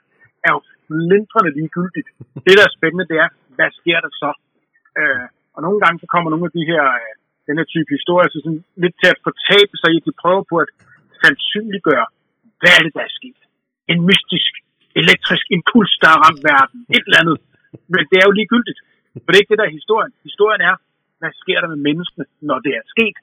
er 0.46 0.50
jo 0.56 0.60
lindrende 1.12 1.52
ligegyldigt. 1.58 2.08
Det, 2.46 2.54
der 2.58 2.64
er 2.66 2.76
spændende, 2.78 3.10
det 3.10 3.18
er, 3.24 3.28
hvad 3.56 3.70
sker 3.80 3.98
der 4.04 4.12
så? 4.22 4.30
Øh, 5.00 5.26
og 5.54 5.60
nogle 5.66 5.78
gange 5.82 5.98
så 6.02 6.06
kommer 6.14 6.28
nogle 6.30 6.48
af 6.48 6.54
de 6.58 6.64
her, 6.70 6.84
øh, 7.00 7.12
den 7.48 7.58
her 7.58 7.68
type 7.74 7.90
historier 7.96 8.28
så 8.30 8.38
sådan 8.44 8.64
lidt 8.82 8.96
til 9.00 9.08
at 9.14 9.22
fortabe 9.26 9.74
sig 9.80 9.88
i, 9.92 9.98
at 10.00 10.06
de 10.08 10.20
prøver 10.22 10.42
på 10.50 10.56
at 10.64 10.70
sandsynliggøre, 11.22 12.06
hvad 12.60 12.72
er 12.78 12.82
det, 12.86 12.92
der 12.96 13.04
er 13.08 13.14
sket? 13.20 13.40
En 13.92 14.00
mystisk, 14.08 14.52
elektrisk 15.00 15.44
impuls, 15.56 15.92
der 16.02 16.08
har 16.12 16.20
ramt 16.26 16.42
verden. 16.52 16.78
Et 16.96 17.04
eller 17.06 17.20
andet. 17.22 17.36
Men 17.94 18.02
det 18.10 18.16
er 18.20 18.26
jo 18.28 18.34
ligegyldigt. 18.40 18.80
For 19.22 19.28
det 19.28 19.36
er 19.36 19.42
ikke 19.42 19.52
det, 19.54 19.60
der 19.62 19.68
er 19.70 19.78
historien. 19.80 20.12
Historien 20.28 20.60
er, 20.70 20.74
hvad 21.20 21.32
sker 21.42 21.58
der 21.62 21.68
med 21.74 21.80
menneskene, 21.88 22.24
når 22.48 22.58
det 22.66 22.72
er 22.78 22.84
sket? 22.94 23.16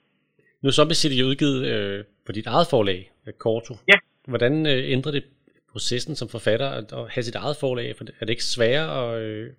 Nu 0.61 0.65
er 0.67 0.75
Zombie 0.79 0.99
City 1.01 1.21
udgivet 1.29 1.59
øh, 1.73 2.03
på 2.25 2.31
dit 2.37 2.47
eget 2.53 2.67
forlag, 2.73 3.11
Korto. 3.43 3.73
Ja. 3.91 3.97
Hvordan 4.31 4.53
øh, 4.73 4.91
ændrer 4.95 5.11
det 5.11 5.23
processen 5.71 6.15
som 6.15 6.27
forfatter 6.35 6.69
at, 6.79 6.87
at 6.99 7.05
have 7.13 7.23
sit 7.23 7.35
eget 7.35 7.57
forlag? 7.63 7.95
For 7.97 8.03
er 8.19 8.25
det 8.25 8.29
ikke 8.29 8.51
sværere 8.55 8.89
at, 9.01 9.21
øh, 9.23 9.49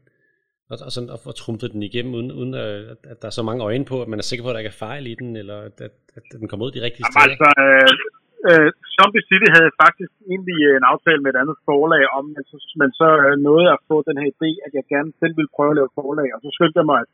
at, 0.70 0.78
at, 0.86 0.92
sådan, 0.92 1.10
at 1.10 1.20
få 1.24 1.32
trumfet 1.32 1.72
den 1.72 1.82
igennem, 1.82 2.14
uden, 2.14 2.32
uden 2.32 2.54
at, 2.54 2.74
at 3.12 3.16
der 3.22 3.26
er 3.28 3.36
så 3.38 3.42
mange 3.42 3.64
øjne 3.64 3.84
på, 3.84 4.02
at 4.02 4.08
man 4.08 4.18
er 4.18 4.22
sikker 4.22 4.42
på, 4.44 4.48
at 4.50 4.54
der 4.54 4.58
ikke 4.58 4.74
er 4.76 4.84
fejl 4.86 5.06
i 5.06 5.14
den, 5.14 5.36
eller 5.36 5.58
at, 5.68 5.80
at, 5.80 5.94
at 6.16 6.22
den 6.40 6.48
kommer 6.48 6.66
ud 6.66 6.70
de 6.70 6.82
rigtige 6.82 7.04
Jamen, 7.04 7.36
steder? 7.36 7.46
Altså, 7.46 7.50
øh, 7.64 8.19
øh, 8.48 8.68
Zombie 8.96 9.26
City 9.28 9.48
havde 9.56 9.78
faktisk 9.84 10.12
egentlig 10.32 10.58
en 10.78 10.86
aftale 10.92 11.20
med 11.22 11.30
et 11.32 11.40
andet 11.42 11.58
forlag 11.68 12.04
om, 12.18 12.24
men 12.34 12.42
så, 12.50 12.56
men 12.80 12.90
så 13.00 13.08
nåede 13.46 13.64
jeg 13.66 13.76
at 13.78 13.86
få 13.90 13.96
den 14.08 14.16
her 14.20 14.28
idé, 14.34 14.50
at 14.66 14.72
jeg 14.78 14.84
gerne 14.94 15.10
selv 15.20 15.34
ville 15.38 15.54
prøve 15.56 15.72
at 15.72 15.78
lave 15.80 15.96
forlag, 16.00 16.28
og 16.34 16.40
så 16.44 16.48
skyndte 16.56 16.80
jeg 16.80 16.88
mig 16.90 16.98
at, 17.04 17.10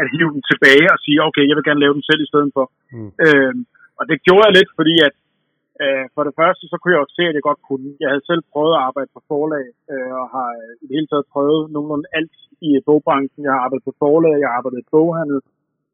at 0.00 0.06
hive 0.12 0.30
den 0.36 0.44
tilbage 0.50 0.86
og 0.94 0.98
sige, 1.04 1.18
okay, 1.28 1.44
jeg 1.48 1.56
vil 1.56 1.68
gerne 1.68 1.84
lave 1.84 1.96
den 1.98 2.08
selv 2.08 2.20
i 2.22 2.30
stedet 2.30 2.50
for. 2.56 2.66
Mm. 2.96 3.10
Øh, 3.24 3.54
og 3.98 4.04
det 4.10 4.24
gjorde 4.26 4.46
jeg 4.46 4.56
lidt, 4.58 4.70
fordi 4.78 4.94
at 5.08 5.14
øh, 5.82 6.04
for 6.14 6.22
det 6.28 6.34
første, 6.40 6.64
så 6.70 6.76
kunne 6.76 6.92
jeg 6.92 7.02
også 7.02 7.16
se, 7.18 7.24
at 7.28 7.36
jeg 7.36 7.48
godt 7.48 7.60
kunne. 7.68 7.88
Jeg 8.02 8.08
havde 8.10 8.28
selv 8.30 8.42
prøvet 8.52 8.74
at 8.76 8.84
arbejde 8.88 9.10
på 9.14 9.20
forlag, 9.30 9.66
øh, 9.92 10.12
og 10.20 10.26
har 10.34 10.50
i 10.82 10.84
det 10.88 10.96
hele 10.98 11.10
taget 11.10 11.30
prøvet 11.34 11.60
nogenlunde 11.74 12.08
alt 12.18 12.36
i 12.68 12.70
bogbranchen. 12.86 13.44
Jeg 13.46 13.52
har 13.54 13.62
arbejdet 13.64 13.88
på 13.88 13.94
forlag, 14.02 14.34
jeg 14.40 14.48
har 14.48 14.56
arbejdet 14.58 14.80
i 14.84 14.90
boghandel, 14.94 15.40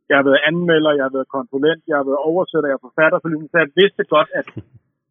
jeg 0.09 0.17
har 0.19 0.27
været 0.29 0.45
anmelder, 0.51 0.93
jeg 0.99 1.05
har 1.09 1.15
været 1.17 1.35
konsulent, 1.37 1.83
jeg 1.91 1.97
har 2.01 2.07
været 2.09 2.25
oversætter, 2.31 2.69
jeg 2.71 2.79
er 2.79 2.87
forfatter, 2.89 3.19
så 3.53 3.57
jeg 3.63 3.71
vidste 3.81 4.03
godt, 4.15 4.31
at, 4.41 4.47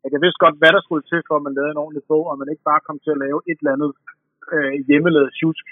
at 0.06 0.10
jeg 0.15 0.21
vidste 0.23 0.43
godt, 0.43 0.60
hvad 0.62 0.71
der 0.75 0.82
skulle 0.84 1.06
til, 1.12 1.21
for 1.27 1.36
at 1.38 1.45
man 1.45 1.56
lavede 1.58 1.73
en 1.73 1.84
ordentlig 1.84 2.06
bog, 2.12 2.23
og 2.32 2.36
man 2.41 2.51
ikke 2.51 2.69
bare 2.71 2.86
kom 2.88 2.97
til 3.01 3.12
at 3.15 3.23
lave 3.25 3.39
et 3.49 3.60
eller 3.60 3.75
andet 3.75 3.91
øh, 4.56 4.73
hjemmelavet 4.89 5.36
tjusk. 5.39 5.65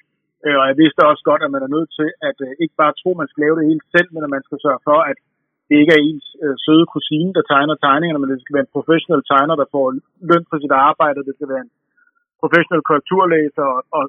Øh, 0.46 0.58
og 0.62 0.66
jeg 0.70 0.76
vidste 0.82 1.10
også 1.12 1.24
godt, 1.30 1.42
at 1.46 1.54
man 1.56 1.64
er 1.68 1.74
nødt 1.76 1.92
til 2.00 2.10
at 2.30 2.38
øh, 2.48 2.52
ikke 2.64 2.76
bare 2.82 2.98
tro, 3.02 3.10
at 3.14 3.22
man 3.22 3.30
skal 3.32 3.44
lave 3.46 3.58
det 3.58 3.70
helt 3.72 3.86
selv, 3.96 4.10
men 4.14 4.26
at 4.26 4.34
man 4.36 4.44
skal 4.48 4.60
sørge 4.66 4.82
for, 4.90 5.00
at 5.12 5.18
det 5.68 5.76
ikke 5.82 5.94
er 5.98 6.06
ens 6.10 6.28
øh, 6.44 6.56
søde 6.66 6.86
kusine, 6.94 7.32
der 7.38 7.44
tegner 7.54 7.76
tegningerne, 7.76 8.22
men 8.22 8.30
det 8.32 8.42
skal 8.42 8.56
være 8.56 8.68
en 8.68 8.76
professionel 8.78 9.24
tegner, 9.32 9.56
der 9.62 9.74
får 9.76 9.86
løn 10.30 10.46
for 10.50 10.58
sit 10.64 10.76
arbejde, 10.90 11.28
det 11.28 11.36
skal 11.36 11.52
være 11.54 11.64
en 11.68 11.74
professionel 12.42 12.84
korrekturlæser, 12.90 13.66
og, 13.76 13.82
og 13.98 14.04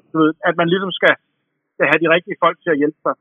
at 0.49 0.55
man 0.59 0.67
ligesom 0.73 0.91
skal, 0.99 1.13
skal 1.73 1.85
have 1.89 2.01
de 2.03 2.13
rigtige 2.15 2.41
folk 2.43 2.57
til 2.59 2.71
at 2.73 2.79
hjælpe 2.81 2.99
sig. 3.05 3.15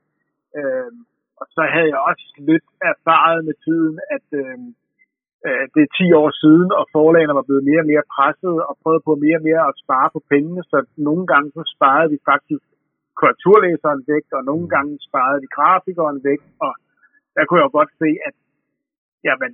Øh, 0.59 0.92
og 1.40 1.47
så 1.55 1.62
havde 1.75 1.90
jeg 1.95 2.01
også 2.11 2.27
lidt 2.51 2.66
erfaret 2.92 3.40
med 3.49 3.55
tiden, 3.66 3.95
at 4.16 4.27
øh, 4.40 4.59
det 5.75 5.81
er 5.87 5.90
10 6.01 6.07
år 6.23 6.31
siden, 6.42 6.68
og 6.79 6.85
forlagene 6.97 7.38
var 7.38 7.47
blevet 7.49 7.64
mere 7.71 7.83
og 7.85 7.88
mere 7.92 8.11
presset, 8.14 8.57
og 8.68 8.75
prøvede 8.83 9.07
på 9.09 9.14
mere 9.25 9.38
og 9.40 9.47
mere 9.49 9.62
at 9.71 9.79
spare 9.83 10.09
på 10.14 10.21
pengene, 10.33 10.62
så 10.71 10.79
nogle 11.09 11.25
gange 11.33 11.49
så 11.57 11.62
sparede 11.75 12.11
vi 12.14 12.18
faktisk 12.31 12.64
korrekturlæseren 13.21 14.03
væk, 14.12 14.25
og 14.37 14.42
nogle 14.51 14.66
gange 14.75 14.92
sparede 15.09 15.40
vi 15.45 15.49
grafikeren 15.57 16.18
væk, 16.29 16.40
og 16.66 16.73
der 17.35 17.42
kunne 17.45 17.59
jeg 17.61 17.68
jo 17.68 17.79
godt 17.81 17.92
se, 18.03 18.11
at 18.29 18.35
jamen, 19.29 19.53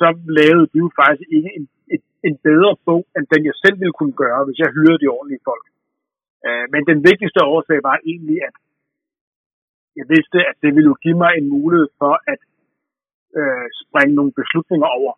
så 0.00 0.06
lavede 0.38 0.66
de 0.72 0.78
jo 0.84 0.88
faktisk 1.00 1.28
ikke 1.36 1.50
en, 1.58 1.64
en, 1.94 2.00
en 2.28 2.36
bedre 2.48 2.72
bog, 2.86 3.02
end 3.16 3.26
den 3.34 3.42
jeg 3.48 3.56
selv 3.64 3.76
ville 3.82 3.96
kunne 3.98 4.16
gøre, 4.24 4.40
hvis 4.46 4.58
jeg 4.62 4.74
hyrede 4.76 5.02
de 5.02 5.12
ordentlige 5.16 5.46
folk. 5.50 5.66
Øh, 6.46 6.64
men 6.72 6.82
den 6.90 6.98
vigtigste 7.08 7.40
årsag 7.54 7.78
var 7.88 7.96
egentlig, 8.10 8.38
at 8.48 8.54
jeg 9.98 10.06
vidste, 10.14 10.38
at 10.50 10.56
det 10.62 10.70
ville 10.74 10.90
jo 10.92 10.96
give 11.04 11.18
mig 11.24 11.32
en 11.34 11.48
mulighed 11.56 11.88
for 12.00 12.14
at 12.32 12.40
øh, 13.38 13.66
springe 13.82 14.14
nogle 14.18 14.32
beslutninger 14.40 14.88
over. 15.00 15.12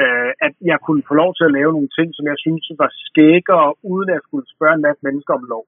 Øh, 0.00 0.32
at 0.46 0.54
jeg 0.70 0.78
kunne 0.86 1.02
få 1.08 1.14
lov 1.22 1.30
til 1.34 1.44
at 1.46 1.56
lave 1.58 1.74
nogle 1.76 1.90
ting, 1.98 2.08
som 2.14 2.24
jeg 2.30 2.38
synes 2.44 2.64
var 2.82 2.90
skækkere, 3.06 3.68
uden 3.92 4.08
at 4.08 4.16
jeg 4.18 4.26
skulle 4.28 4.46
spørge 4.54 4.76
en 4.76 4.86
masse 4.88 5.02
mennesker 5.06 5.32
om 5.38 5.44
lov. 5.54 5.64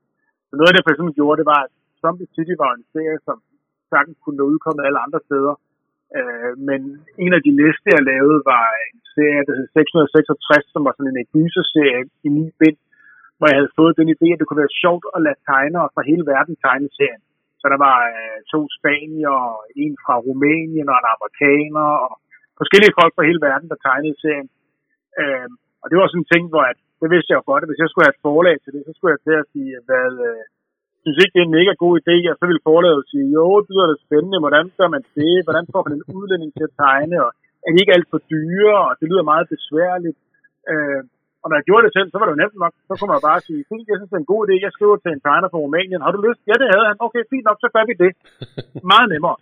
Så 0.49 0.53
noget 0.55 0.69
af 0.69 0.73
det, 0.73 0.81
jeg 0.81 0.87
for 0.87 0.95
eksempel 0.95 1.19
gjorde, 1.19 1.41
det 1.41 1.49
var, 1.55 1.61
at 1.67 1.73
Zombie 2.03 2.33
City 2.35 2.55
var 2.65 2.73
en 2.75 2.87
serie, 2.95 3.19
som 3.29 3.37
sagtens 3.93 4.19
kunne 4.21 4.39
nå 4.41 4.45
udkommet 4.53 4.83
alle 4.89 5.05
andre 5.07 5.21
steder. 5.29 5.55
Øh, 6.17 6.53
men 6.69 6.81
en 7.25 7.33
af 7.39 7.43
de 7.47 7.53
næste, 7.63 7.87
jeg 7.97 8.03
lavede, 8.13 8.41
var 8.53 8.67
en 8.89 8.99
serie, 9.15 9.43
der 9.47 9.55
hed 9.59 9.67
666, 9.77 10.75
som 10.75 10.83
var 10.87 10.95
sådan 10.95 11.13
en 11.13 11.31
gyserserie 11.35 12.03
i 12.27 12.29
ni 12.37 12.45
bind, 12.61 12.79
hvor 13.37 13.47
jeg 13.51 13.59
havde 13.61 13.77
fået 13.81 13.99
den 14.01 14.09
idé, 14.15 14.27
at 14.33 14.39
det 14.39 14.47
kunne 14.47 14.65
være 14.65 14.79
sjovt 14.83 15.05
at 15.17 15.21
lade 15.27 15.39
tegnere 15.49 15.89
fra 15.95 16.03
hele 16.11 16.25
verden 16.33 16.55
tegne 16.67 16.89
serien. 16.99 17.23
Så 17.61 17.67
der 17.73 17.79
var 17.87 17.99
øh, 18.15 18.39
to 18.53 18.61
spanier, 18.79 19.39
en 19.83 19.95
fra 20.05 20.15
Rumænien 20.27 20.91
og 20.93 20.97
en 21.01 21.13
amerikaner, 21.15 21.89
og 22.07 22.13
forskellige 22.61 22.97
folk 22.99 23.13
fra 23.15 23.29
hele 23.29 23.45
verden, 23.49 23.69
der 23.73 23.79
tegnede 23.87 24.21
serien. 24.23 24.49
Øh, 25.21 25.49
og 25.83 25.87
det 25.89 25.97
var 25.97 26.07
sådan 26.09 26.23
en 26.23 26.33
ting, 26.33 26.45
hvor 26.53 26.65
at, 26.73 26.79
det 27.03 27.09
vidste 27.15 27.31
jeg 27.31 27.41
jo 27.41 27.49
godt, 27.51 27.63
at 27.63 27.69
hvis 27.71 27.83
jeg 27.83 27.91
skulle 27.91 28.07
have 28.07 28.17
et 28.17 28.27
forlag 28.29 28.57
til 28.61 28.73
det, 28.75 28.83
så 28.87 28.93
skulle 28.95 29.15
jeg 29.15 29.23
til 29.27 29.37
at 29.43 29.51
sige, 29.53 29.73
hvad, 29.89 30.11
øh, 30.29 30.45
synes 31.03 31.19
ikke, 31.23 31.35
det 31.35 31.43
er 31.43 31.49
en 31.49 31.59
mega 31.59 31.73
god 31.85 31.95
idé, 32.03 32.17
og 32.31 32.37
så 32.37 32.45
ville 32.49 32.67
forlaget 32.71 33.09
sige, 33.11 33.27
jo, 33.37 33.47
det 33.63 33.71
lyder 33.73 33.89
da 33.91 33.97
spændende, 34.07 34.43
hvordan 34.43 34.65
gør 34.79 34.89
man 34.95 35.05
det, 35.19 35.35
hvordan 35.47 35.65
får 35.73 35.83
man 35.85 35.95
en 35.97 36.05
udlænding 36.19 36.51
til 36.55 36.65
at 36.69 36.77
tegne, 36.85 37.17
og 37.27 37.31
er 37.65 37.71
de 37.71 37.83
ikke 37.83 37.97
alt 37.97 38.11
for 38.13 38.21
dyre, 38.33 38.79
og 38.89 38.93
det 38.99 39.07
lyder 39.11 39.31
meget 39.33 39.47
besværligt. 39.55 40.19
Øh, 40.73 41.03
og 41.49 41.51
når 41.51 41.61
jeg 41.61 41.69
gjorde 41.69 41.85
det 41.87 41.97
selv, 41.97 42.09
så 42.11 42.17
var 42.19 42.27
det 42.27 42.35
jo 42.35 42.43
nemt 42.43 42.59
nok. 42.65 42.75
Så 42.89 42.93
kunne 42.95 43.13
man 43.13 43.27
bare 43.31 43.41
sige, 43.49 43.61
fint, 43.71 43.91
jeg 43.91 43.99
synes, 43.99 44.11
det 44.11 44.19
er 44.19 44.25
en 44.25 44.33
god 44.35 44.43
idé. 44.45 44.55
Jeg 44.67 44.75
skriver 44.77 44.97
til 44.99 45.13
en 45.13 45.25
tegner 45.27 45.49
fra 45.51 45.63
Rumænien. 45.63 46.05
Har 46.05 46.13
du 46.15 46.21
lyst? 46.29 46.41
Ja, 46.51 46.55
det 46.63 46.69
havde 46.73 46.87
han. 46.91 46.97
Okay, 47.07 47.23
fint 47.33 47.47
nok, 47.49 47.59
så 47.65 47.69
gør 47.75 47.85
vi 47.91 47.95
det. 48.05 48.13
Meget 48.93 49.09
nemmere. 49.13 49.37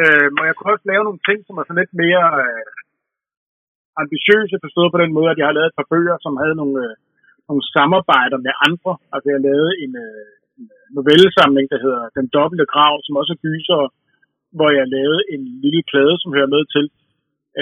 Øh, 0.00 0.28
og 0.40 0.44
jeg 0.48 0.54
kunne 0.54 0.72
også 0.74 0.86
lave 0.92 1.06
nogle 1.06 1.24
ting, 1.28 1.38
som 1.46 1.54
var 1.56 1.64
sådan 1.64 1.80
lidt 1.82 1.94
mere 2.04 2.24
øh, 2.44 2.70
ambitiøse, 4.02 4.64
forstået 4.64 4.92
på 4.92 5.00
den 5.02 5.12
måde, 5.16 5.28
at 5.32 5.38
jeg 5.40 5.46
har 5.48 5.56
lavet 5.56 5.70
et 5.70 5.78
par 5.78 5.90
bøger, 5.92 6.16
som 6.24 6.32
havde 6.42 6.56
nogle, 6.60 6.76
øh, 6.86 6.94
nogle 7.48 7.62
samarbejder 7.74 8.38
med 8.46 8.54
andre. 8.66 8.92
Altså 9.14 9.28
jeg 9.34 9.40
lavede 9.48 9.72
en, 9.84 9.92
øh, 10.06 10.28
en 10.58 10.66
novellesamling, 10.96 11.66
der 11.72 11.78
hedder 11.84 12.02
Den 12.18 12.26
Dobbelte 12.34 12.66
Grav, 12.72 12.94
som 13.04 13.18
også 13.20 13.32
er 13.36 13.42
gyser, 13.46 13.80
hvor 14.56 14.70
jeg 14.78 14.86
lavede 14.96 15.22
en 15.34 15.42
lille 15.64 15.82
klæde, 15.90 16.14
som 16.22 16.34
hører 16.36 16.54
med 16.56 16.62
til. 16.74 16.84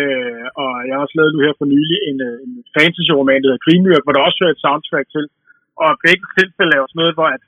Øh, 0.00 0.46
og 0.62 0.72
jeg 0.86 0.92
har 0.94 1.02
også 1.04 1.16
lavet 1.18 1.34
nu 1.34 1.40
her 1.46 1.54
for 1.58 1.68
nylig 1.74 1.98
en, 2.10 2.18
øh, 2.28 2.36
en 2.46 2.52
fantasy-roman, 2.76 3.40
der 3.40 3.48
hedder 3.48 3.64
Grimyr, 3.66 3.98
hvor 4.02 4.14
der 4.14 4.26
også 4.26 4.38
hører 4.40 4.54
et 4.54 4.64
soundtrack 4.64 5.06
til. 5.16 5.24
Og 5.84 5.90
begge 6.06 6.26
tilfælde 6.38 6.74
er 6.74 6.84
også 6.84 6.98
noget, 7.00 7.14
hvor 7.16 7.28
at, 7.36 7.42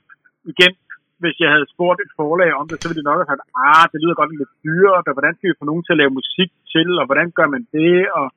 igen, 0.53 0.73
hvis 1.21 1.37
jeg 1.43 1.49
havde 1.53 1.71
spurgt 1.73 1.99
et 2.05 2.15
forlag 2.19 2.51
om 2.59 2.65
det, 2.67 2.77
så 2.77 2.85
ville 2.87 3.01
de 3.01 3.09
nok 3.09 3.19
have 3.19 3.29
sagt, 3.31 3.47
ah, 3.67 3.85
det 3.91 3.99
lyder 4.01 4.19
godt 4.19 4.31
lidt 4.41 4.55
dyrt, 4.65 5.05
og 5.09 5.15
hvordan 5.15 5.33
skal 5.35 5.49
vi 5.49 5.59
få 5.59 5.65
nogen 5.69 5.83
til 5.83 5.95
at 5.95 6.01
lave 6.01 6.17
musik 6.19 6.51
til, 6.73 6.89
og 7.01 7.05
hvordan 7.07 7.27
gør 7.37 7.47
man 7.55 7.63
det, 7.77 7.97
og, 8.19 8.27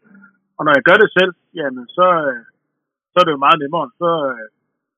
og 0.58 0.62
når 0.64 0.72
jeg 0.76 0.86
gør 0.88 0.98
det 1.02 1.10
selv, 1.18 1.32
jamen 1.60 1.84
så, 1.96 2.06
øh, 2.28 2.42
så 3.12 3.16
er 3.20 3.24
det 3.24 3.36
jo 3.36 3.44
meget 3.46 3.58
nemmere. 3.62 3.86
Så 4.02 4.10
øh, 4.32 4.46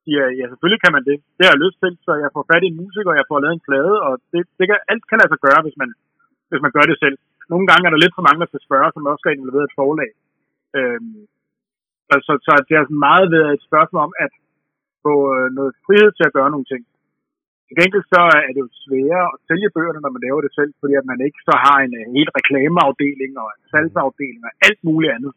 siger 0.02 0.20
jeg, 0.24 0.32
ja, 0.38 0.44
selvfølgelig 0.50 0.82
kan 0.84 0.94
man 0.96 1.04
det. 1.08 1.16
Det 1.36 1.42
har 1.44 1.52
jeg 1.54 1.64
lyst 1.64 1.78
til, 1.82 1.92
så 2.06 2.10
jeg 2.22 2.30
får 2.34 2.44
fat 2.50 2.64
i 2.64 2.70
en 2.70 2.80
musiker, 2.82 3.10
og 3.12 3.18
jeg 3.20 3.28
får 3.30 3.38
lavet 3.42 3.56
en 3.56 3.66
plade, 3.68 3.94
og 4.06 4.12
det, 4.32 4.42
det 4.58 4.64
kan, 4.68 4.78
alt 4.92 5.04
kan 5.08 5.18
lade 5.20 5.32
sig 5.32 5.40
gøre, 5.46 5.60
hvis 5.66 5.78
man, 5.82 5.90
hvis 6.50 6.62
man 6.64 6.74
gør 6.76 6.86
det 6.90 6.98
selv 7.04 7.16
nogle 7.52 7.66
gange 7.68 7.84
er 7.84 7.92
der 7.92 8.02
lidt 8.04 8.16
for 8.16 8.26
mange, 8.26 8.40
der 8.42 8.50
skal 8.50 8.66
spørge, 8.66 8.90
som 8.92 9.10
også 9.10 9.22
skal 9.22 9.36
involvere 9.36 9.68
et 9.68 9.78
forlag. 9.80 10.10
Øhm, 10.78 11.18
så, 12.26 12.32
så 12.46 12.50
det 12.68 12.74
har 12.78 12.86
meget 13.08 13.28
været 13.36 13.52
et 13.54 13.66
spørgsmål 13.68 14.02
om 14.08 14.14
at 14.24 14.32
få 15.04 15.14
øh, 15.36 15.46
noget 15.58 15.72
frihed 15.84 16.10
til 16.14 16.24
at 16.28 16.36
gøre 16.38 16.52
nogle 16.54 16.70
ting. 16.72 16.82
Til 17.66 17.74
gengæld 17.78 18.04
så 18.14 18.22
er 18.46 18.50
det 18.54 18.62
jo 18.64 18.70
sværere 18.84 19.26
at 19.34 19.38
sælge 19.48 19.74
bøgerne, 19.76 20.00
når 20.02 20.12
man 20.14 20.24
laver 20.26 20.40
det 20.46 20.52
selv, 20.58 20.72
fordi 20.80 20.94
at 21.00 21.08
man 21.10 21.18
ikke 21.26 21.40
så 21.48 21.54
har 21.66 21.78
en, 21.86 21.92
øh, 22.00 22.06
helt 22.16 22.32
reklameafdeling 22.38 23.32
og 23.42 23.48
en 23.54 23.64
salgsafdeling 23.72 24.42
og 24.48 24.52
alt 24.68 24.80
muligt 24.88 25.14
andet. 25.16 25.32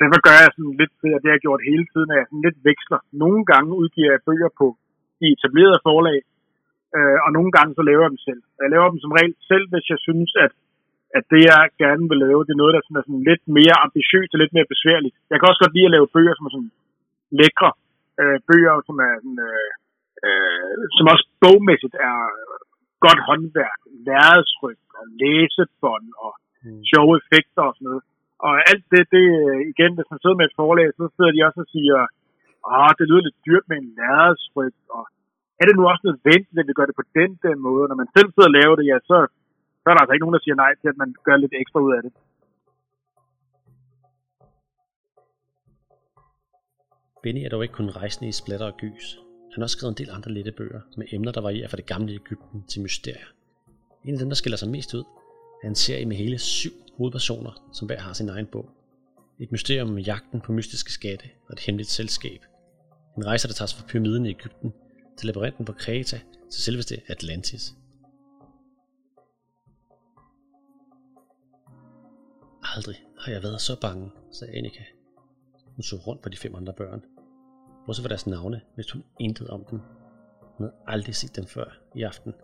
Derfor 0.00 0.18
gør 0.26 0.38
jeg 0.42 0.50
sådan 0.52 0.76
lidt 0.80 0.94
det, 1.02 1.10
det 1.20 1.28
har 1.28 1.36
jeg 1.36 1.46
gjort 1.46 1.68
hele 1.70 1.86
tiden, 1.92 2.08
at 2.12 2.18
jeg 2.20 2.28
sådan 2.28 2.46
lidt 2.46 2.58
veksler. 2.68 3.00
Nogle 3.24 3.42
gange 3.52 3.70
udgiver 3.80 4.10
jeg 4.14 4.26
bøger 4.28 4.50
på 4.60 4.66
de 5.18 5.26
etablerede 5.34 5.84
forlag, 5.88 6.18
øh, 6.96 7.18
og 7.24 7.30
nogle 7.36 7.50
gange 7.56 7.72
så 7.78 7.82
laver 7.88 8.02
jeg 8.04 8.12
dem 8.14 8.22
selv. 8.28 8.42
Jeg 8.62 8.70
laver 8.74 8.88
dem 8.92 9.00
som 9.04 9.16
regel 9.18 9.34
selv, 9.50 9.64
hvis 9.72 9.86
jeg 9.92 10.00
synes, 10.06 10.30
at 10.44 10.52
at 11.18 11.24
det, 11.32 11.42
jeg 11.50 11.62
gerne 11.84 12.04
vil 12.10 12.22
lave, 12.24 12.44
det 12.46 12.52
er 12.52 12.62
noget, 12.62 12.72
der 12.74 12.80
er 12.80 12.88
sådan 12.88 13.28
lidt 13.30 13.44
mere 13.58 13.76
ambitiøst 13.86 14.34
og 14.34 14.40
lidt 14.40 14.54
mere 14.56 14.72
besværligt. 14.74 15.14
Jeg 15.30 15.36
kan 15.36 15.48
også 15.48 15.62
godt 15.62 15.74
lide 15.76 15.88
at 15.88 15.96
lave 15.96 16.12
bøger, 16.14 16.34
som 16.36 16.46
er 16.46 16.52
sådan 16.54 16.72
lækre. 17.40 17.70
Øh, 18.20 18.38
bøger, 18.48 18.74
som 18.88 18.96
er 19.08 19.14
sådan, 19.22 19.40
øh, 19.50 19.70
øh, 20.26 20.82
som 20.96 21.12
også 21.12 21.26
bogmæssigt 21.42 21.96
er 22.10 22.18
godt 23.06 23.20
håndværk, 23.28 23.80
lærredsryg 24.08 24.80
og 24.98 25.04
læsebånd 25.20 26.08
og 26.24 26.32
mm. 26.64 26.80
sjove 26.90 27.12
effekter 27.20 27.62
og 27.68 27.74
sådan 27.74 27.88
noget. 27.90 28.02
Og 28.46 28.52
alt 28.70 28.84
det, 28.92 29.02
det 29.14 29.26
igen, 29.72 29.92
hvis 29.96 30.10
man 30.12 30.20
sidder 30.20 30.38
med 30.38 30.46
et 30.48 30.58
forlag, 30.60 30.86
så 30.96 31.04
sidder 31.16 31.32
de 31.34 31.46
også 31.48 31.60
og 31.64 31.70
siger, 31.74 31.98
åh, 32.72 32.90
det 32.98 33.08
lyder 33.08 33.24
lidt 33.26 33.44
dyrt 33.46 33.66
med 33.68 33.76
en 33.78 33.90
lærredsryg, 33.98 34.76
og 34.96 35.04
er 35.60 35.64
det 35.66 35.74
nu 35.76 35.84
også 35.92 36.04
nødvendigt, 36.08 36.60
at 36.60 36.68
vi 36.68 36.76
gør 36.78 36.86
det 36.88 37.00
på 37.00 37.06
den 37.20 37.30
der 37.44 37.56
måde? 37.68 37.84
Når 37.88 37.98
man 38.02 38.12
selv 38.16 38.28
sidder 38.30 38.50
og 38.50 38.56
laver 38.60 38.74
det, 38.76 38.86
ja, 38.92 38.98
så 39.10 39.18
så 39.82 39.86
er 39.90 39.94
der 39.94 40.00
altså 40.00 40.12
ikke 40.12 40.24
nogen, 40.24 40.34
der 40.34 40.44
siger 40.44 40.54
nej 40.54 40.72
til, 40.80 40.88
at 40.88 40.96
man 40.96 41.14
gør 41.26 41.36
lidt 41.36 41.54
ekstra 41.60 41.80
ud 41.80 41.92
af 41.96 42.02
det. 42.02 42.12
Benny 47.22 47.44
er 47.44 47.48
dog 47.48 47.62
ikke 47.62 47.74
kun 47.74 47.90
rejsende 47.90 48.28
i 48.28 48.32
splatter 48.32 48.66
og 48.66 48.76
gys. 48.76 49.06
Han 49.52 49.60
har 49.60 49.62
også 49.62 49.76
skrevet 49.76 49.92
en 49.92 50.00
del 50.00 50.14
andre 50.16 50.30
lette 50.30 50.52
bøger 50.52 50.80
med 50.96 51.06
emner, 51.12 51.32
der 51.32 51.40
varierer 51.40 51.68
fra 51.68 51.76
det 51.76 51.86
gamle 51.86 52.12
Ægypten 52.12 52.64
til 52.68 52.82
mysterier. 52.82 53.28
En 54.04 54.14
af 54.14 54.18
dem, 54.18 54.28
der 54.28 54.34
skiller 54.34 54.56
sig 54.56 54.68
mest 54.68 54.94
ud, 54.94 55.04
er 55.62 55.68
en 55.68 55.74
serie 55.74 56.06
med 56.06 56.16
hele 56.16 56.38
syv 56.38 56.72
hovedpersoner, 56.96 57.70
som 57.72 57.86
hver 57.86 58.00
har 58.00 58.12
sin 58.12 58.28
egen 58.28 58.46
bog. 58.46 58.70
Et 59.38 59.52
mysterium 59.52 59.88
med 59.88 60.02
jagten 60.02 60.40
på 60.40 60.52
mystiske 60.52 60.92
skatte 60.92 61.24
og 61.46 61.52
et 61.52 61.60
hemmeligt 61.60 61.90
selskab. 61.90 62.40
En 63.16 63.26
rejse, 63.26 63.48
der 63.48 63.54
tager 63.54 63.74
fra 63.78 63.88
pyramiden 63.88 64.26
i 64.26 64.30
Ægypten 64.30 64.72
til 65.16 65.26
labyrinten 65.26 65.64
på 65.64 65.72
Kreta 65.72 66.20
til 66.50 66.62
selveste 66.62 66.94
Atlantis. 67.08 67.74
Aldrig 72.76 72.96
har 73.18 73.32
jeg 73.32 73.42
været 73.42 73.60
så 73.60 73.80
bange, 73.80 74.10
sagde 74.30 74.56
Annika. 74.56 74.84
Hun 75.66 75.82
så 75.82 75.96
rundt 75.96 76.22
på 76.22 76.28
de 76.28 76.36
fem 76.36 76.54
andre 76.54 76.72
børn. 76.72 77.04
Også 77.88 78.02
for 78.02 78.08
deres 78.08 78.26
navne, 78.26 78.60
hvis 78.74 78.90
hun 78.90 79.04
intet 79.20 79.48
om 79.48 79.64
dem. 79.64 79.78
Hun 80.40 80.66
havde 80.66 80.74
aldrig 80.86 81.14
set 81.14 81.36
dem 81.36 81.46
før 81.46 81.78
i 81.94 82.02
aften. 82.02 82.34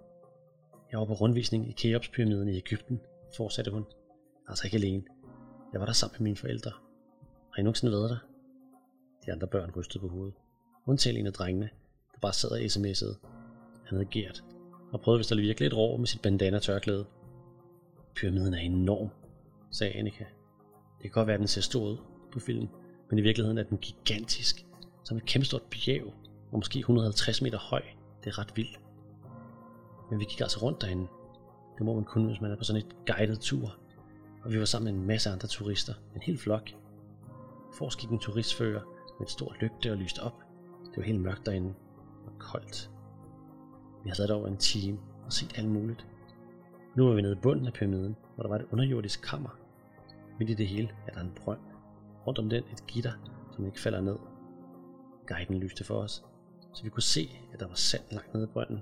Jeg 0.90 0.98
var 0.98 1.04
på 1.04 1.12
rundvisning 1.12 1.68
i 1.68 1.72
Keops-pyramiden 1.72 2.48
i 2.48 2.56
Ægypten, 2.56 3.00
fortsatte 3.36 3.70
hun. 3.70 3.84
Altså 4.48 4.66
ikke 4.66 4.76
alene. 4.76 5.02
Jeg 5.72 5.80
var 5.80 5.86
der 5.86 5.92
sammen 5.92 6.16
med 6.18 6.24
mine 6.24 6.36
forældre. 6.36 6.70
Har 7.52 7.60
I 7.60 7.62
nogensinde 7.62 7.92
været 7.92 8.10
der? 8.10 8.18
De 9.26 9.32
andre 9.32 9.46
børn 9.46 9.70
rystede 9.76 10.00
på 10.00 10.08
hovedet. 10.08 10.34
Undtagen 10.86 11.16
en 11.16 11.26
af 11.26 11.32
drengene, 11.32 11.70
der 12.12 12.18
bare 12.20 12.32
sad 12.32 12.50
og 12.50 12.58
sms'ede. 12.58 13.16
Han 13.84 13.98
havde 13.98 14.04
gært, 14.04 14.44
og 14.92 15.00
prøvede 15.00 15.18
vist 15.18 15.32
at 15.32 15.38
virke 15.38 15.60
lidt 15.60 15.76
rå 15.76 15.96
med 15.96 16.06
sit 16.06 16.22
bandana 16.22 16.58
tørklæde. 16.58 17.06
Pyramiden 18.14 18.54
er 18.54 18.58
enorm, 18.58 19.10
sagde 19.70 19.92
Annika. 19.92 20.24
Det 20.98 21.02
kan 21.02 21.10
godt 21.10 21.26
være, 21.26 21.34
at 21.34 21.40
den 21.40 21.48
ser 21.48 21.60
stor 21.60 21.88
ud 21.88 21.96
på 22.32 22.40
filmen, 22.40 22.70
men 23.10 23.18
i 23.18 23.22
virkeligheden 23.22 23.58
er 23.58 23.62
den 23.62 23.78
gigantisk, 23.78 24.66
som 25.04 25.16
et 25.16 25.24
kæmpestort 25.24 25.62
bjerg, 25.62 26.14
og 26.52 26.58
måske 26.58 26.78
150 26.78 27.42
meter 27.42 27.58
høj. 27.58 27.82
Det 28.24 28.30
er 28.30 28.38
ret 28.38 28.52
vildt. 28.56 28.80
Men 30.10 30.20
vi 30.20 30.24
gik 30.24 30.40
altså 30.40 30.58
rundt 30.62 30.80
derinde. 30.80 31.06
Det 31.78 31.86
må 31.86 31.94
man 31.94 32.04
kun, 32.04 32.26
hvis 32.26 32.40
man 32.40 32.50
er 32.50 32.56
på 32.56 32.64
sådan 32.64 32.82
et 32.82 32.96
guided 33.06 33.36
tur. 33.36 33.76
Og 34.44 34.52
vi 34.52 34.58
var 34.58 34.64
sammen 34.64 34.94
med 34.94 35.00
en 35.00 35.06
masse 35.06 35.30
andre 35.30 35.48
turister. 35.48 35.94
En 36.14 36.22
hel 36.22 36.38
flok. 36.38 36.70
Forrest 37.74 37.98
gik 37.98 38.10
en 38.10 38.18
turistfører 38.18 38.80
med 39.18 39.26
et 39.26 39.30
stort 39.30 39.56
lygte 39.60 39.90
og 39.90 39.96
lyste 39.96 40.18
op. 40.18 40.34
Det 40.84 40.96
var 40.96 41.02
helt 41.02 41.20
mørkt 41.20 41.46
derinde. 41.46 41.74
Og 42.26 42.32
koldt. 42.38 42.90
Vi 44.04 44.10
havde 44.10 44.18
været 44.18 44.30
over 44.30 44.48
en 44.48 44.56
time 44.56 44.98
og 45.24 45.32
set 45.32 45.58
alt 45.58 45.68
muligt. 45.68 46.06
Nu 46.96 47.06
var 47.06 47.14
vi 47.14 47.22
nede 47.22 47.32
i 47.32 47.40
bunden 47.42 47.66
af 47.66 47.72
pyramiden, 47.72 48.16
hvor 48.34 48.42
der 48.42 48.48
var 48.48 48.58
et 48.58 48.66
underjordisk 48.72 49.22
kammer. 49.22 49.58
Midt 50.38 50.50
i 50.50 50.54
det 50.54 50.68
hele 50.68 50.90
er 51.06 51.12
der 51.12 51.20
en 51.20 51.32
brønd. 51.36 51.60
Rundt 52.26 52.38
om 52.38 52.48
den 52.48 52.64
et 52.72 52.86
gitter, 52.86 53.12
som 53.52 53.66
ikke 53.66 53.80
falder 53.80 54.00
ned. 54.00 54.16
Guiden 55.26 55.58
lyste 55.58 55.84
for 55.84 55.94
os, 55.94 56.24
så 56.74 56.84
vi 56.84 56.90
kunne 56.90 57.02
se, 57.02 57.30
at 57.52 57.60
der 57.60 57.66
var 57.66 57.74
sand 57.74 58.02
langt 58.10 58.34
nede 58.34 58.44
i 58.44 58.52
brønden. 58.52 58.80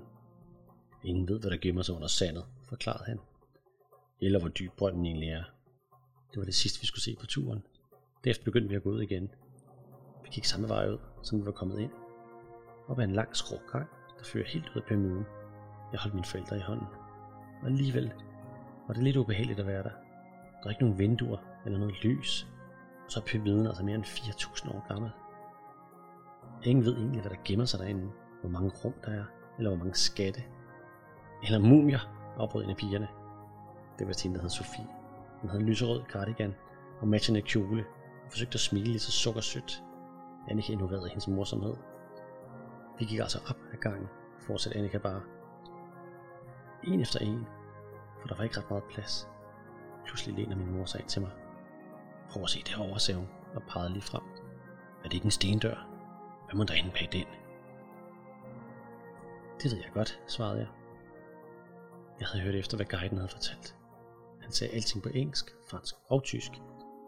Ingen 1.03 1.27
ved, 1.29 1.39
hvad 1.39 1.51
der 1.51 1.57
gemmer 1.57 1.81
sig 1.81 1.95
under 1.95 2.07
sandet, 2.07 2.45
forklarede 2.63 3.03
han. 3.05 3.19
Eller 4.21 4.39
hvor 4.39 4.49
dyb 4.49 4.71
brønden 4.77 5.05
egentlig 5.05 5.29
er. 5.29 5.43
Det 6.31 6.39
var 6.39 6.45
det 6.45 6.55
sidste, 6.55 6.81
vi 6.81 6.87
skulle 6.87 7.03
se 7.03 7.15
på 7.19 7.25
turen. 7.25 7.63
Derefter 8.23 8.43
begyndte 8.43 8.69
vi 8.69 8.75
at 8.75 8.83
gå 8.83 8.89
ud 8.89 9.01
igen. 9.01 9.29
Vi 10.23 10.29
gik 10.31 10.45
samme 10.45 10.69
vej 10.69 10.89
ud, 10.89 10.97
som 11.23 11.39
vi 11.39 11.45
var 11.45 11.51
kommet 11.51 11.79
ind. 11.79 11.91
Op 12.87 12.99
ad 12.99 13.03
en 13.03 13.13
lang 13.13 13.35
skrågang, 13.35 13.87
der 14.17 14.23
fører 14.23 14.45
helt 14.45 14.69
ud 14.69 14.81
af 14.81 14.87
pyramiden. 14.87 15.25
Jeg 15.91 15.99
holdt 15.99 16.15
mine 16.15 16.25
forældre 16.25 16.57
i 16.57 16.61
hånden. 16.61 16.87
Og 17.61 17.67
alligevel 17.67 18.13
var 18.87 18.93
det 18.93 19.03
lidt 19.03 19.17
ubehageligt 19.17 19.59
at 19.59 19.67
være 19.67 19.83
der. 19.83 19.89
Der 20.59 20.65
er 20.65 20.69
ikke 20.69 20.83
nogen 20.83 20.99
vinduer 20.99 21.37
eller 21.65 21.79
noget 21.79 22.03
lys. 22.03 22.47
Og 23.05 23.11
så 23.11 23.19
er 23.19 23.23
pyramiden 23.23 23.67
altså 23.67 23.83
mere 23.83 23.95
end 23.95 24.03
4.000 24.03 24.75
år 24.75 24.85
gammel. 24.87 25.11
Ingen 26.63 26.85
ved 26.85 26.97
egentlig, 26.97 27.21
hvad 27.21 27.31
der 27.31 27.37
gemmer 27.45 27.65
sig 27.65 27.79
derinde. 27.79 28.11
Hvor 28.41 28.49
mange 28.49 28.71
rum 28.85 28.93
der 29.05 29.11
er, 29.11 29.23
eller 29.57 29.69
hvor 29.69 29.77
mange 29.77 29.95
skatte. 29.95 30.43
Eller 31.43 31.59
mumier, 31.59 32.33
afbrød 32.37 32.63
en 32.63 32.69
af 32.69 32.77
pigerne. 32.77 33.07
Det 33.99 34.07
var 34.07 34.23
hende, 34.23 34.35
der 34.35 34.41
hed 34.41 34.49
Sofie. 34.49 34.87
Hun 35.41 35.49
havde 35.49 35.61
en 35.61 35.69
lyserød 35.69 36.01
cardigan 36.03 36.55
og 37.01 37.07
matchende 37.07 37.41
kjole 37.41 37.85
og 38.25 38.31
forsøgte 38.31 38.55
at 38.55 38.59
smile 38.59 38.91
lidt 38.91 39.01
så 39.01 39.11
sukkersødt. 39.11 39.83
Annika 40.49 40.71
ignorerede 40.71 41.09
hendes 41.09 41.27
morsomhed. 41.27 41.73
Vi 42.99 43.05
gik 43.05 43.19
altså 43.19 43.39
op 43.49 43.57
ad 43.73 43.77
gangen, 43.77 44.07
fortsatte 44.39 44.77
Annika 44.77 44.97
bare. 44.97 45.21
En 46.83 47.01
efter 47.01 47.19
en, 47.19 47.45
for 48.21 48.27
der 48.27 48.35
var 48.35 48.43
ikke 48.43 48.57
ret 48.57 48.69
meget 48.69 48.83
plads. 48.83 49.27
Pludselig 50.05 50.35
læner 50.35 50.55
min 50.55 50.71
mor 50.71 50.85
sig 50.85 50.99
ind 51.01 51.09
til 51.09 51.21
mig. 51.21 51.31
Prøv 52.29 52.43
at 52.43 52.49
se 52.49 52.63
derovre, 52.63 52.99
sagde 52.99 53.19
hun 53.19 53.29
og 53.55 53.61
pegede 53.69 53.93
lige 53.93 54.01
frem. 54.01 54.23
Er 54.99 55.03
det 55.03 55.13
ikke 55.13 55.25
en 55.25 55.31
stendør? 55.31 55.87
Hvad 56.45 56.55
må 56.55 56.63
der 56.63 56.73
inde 56.73 56.91
bag 56.91 57.09
den? 57.11 57.25
Det 59.61 59.71
ved 59.71 59.77
jeg 59.77 59.91
godt, 59.93 60.19
svarede 60.27 60.59
jeg. 60.59 60.67
Jeg 62.19 62.27
havde 62.27 62.43
hørt 62.43 62.55
efter, 62.55 62.77
hvad 62.77 62.85
guiden 62.85 63.17
havde 63.17 63.29
fortalt. 63.31 63.75
Han 64.41 64.51
sagde 64.51 64.73
alting 64.73 65.03
på 65.03 65.09
engelsk, 65.09 65.55
fransk 65.69 65.95
og 66.09 66.23
tysk. 66.23 66.51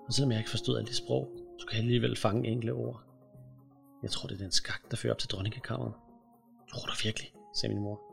Og 0.07 0.13
selvom 0.13 0.31
jeg 0.31 0.39
ikke 0.39 0.49
forstod 0.49 0.77
alt 0.77 0.87
det 0.87 0.95
sprog, 0.95 1.29
så 1.59 1.65
kan 1.67 1.75
jeg 1.75 1.83
alligevel 1.83 2.17
fange 2.17 2.47
enkle 2.49 2.73
ord. 2.73 3.03
Jeg 4.03 4.11
tror, 4.11 4.27
det 4.27 4.35
er 4.35 4.43
den 4.43 4.51
skak, 4.51 4.81
der 4.91 4.97
fører 4.97 5.13
op 5.13 5.19
til 5.19 5.29
dronningekammeret. 5.29 5.93
Tror 6.69 6.85
du 6.85 6.93
virkelig, 7.03 7.31
sagde 7.55 7.75
min 7.75 7.83
mor. 7.83 8.08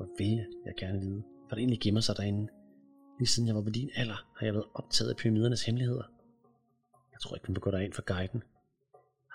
Hvor 0.00 0.08
vil 0.18 0.46
jeg 0.66 0.74
gerne 0.78 1.00
vide, 1.00 1.22
hvad 1.46 1.50
der 1.50 1.56
egentlig 1.56 1.80
gemmer 1.80 2.00
sig 2.00 2.16
derinde. 2.16 2.48
Lige 3.18 3.28
siden 3.28 3.46
jeg 3.48 3.56
var 3.56 3.62
på 3.62 3.70
din 3.70 3.90
alder, 3.96 4.28
har 4.36 4.46
jeg 4.46 4.54
været 4.54 4.68
optaget 4.74 5.10
af 5.10 5.16
pyramidernes 5.16 5.64
hemmeligheder. 5.64 6.02
Jeg 7.12 7.20
tror 7.20 7.36
ikke, 7.36 7.44
man 7.48 7.54
vil 7.54 7.60
gå 7.60 7.70
derind 7.70 7.92
for 7.92 8.02
guiden. 8.02 8.42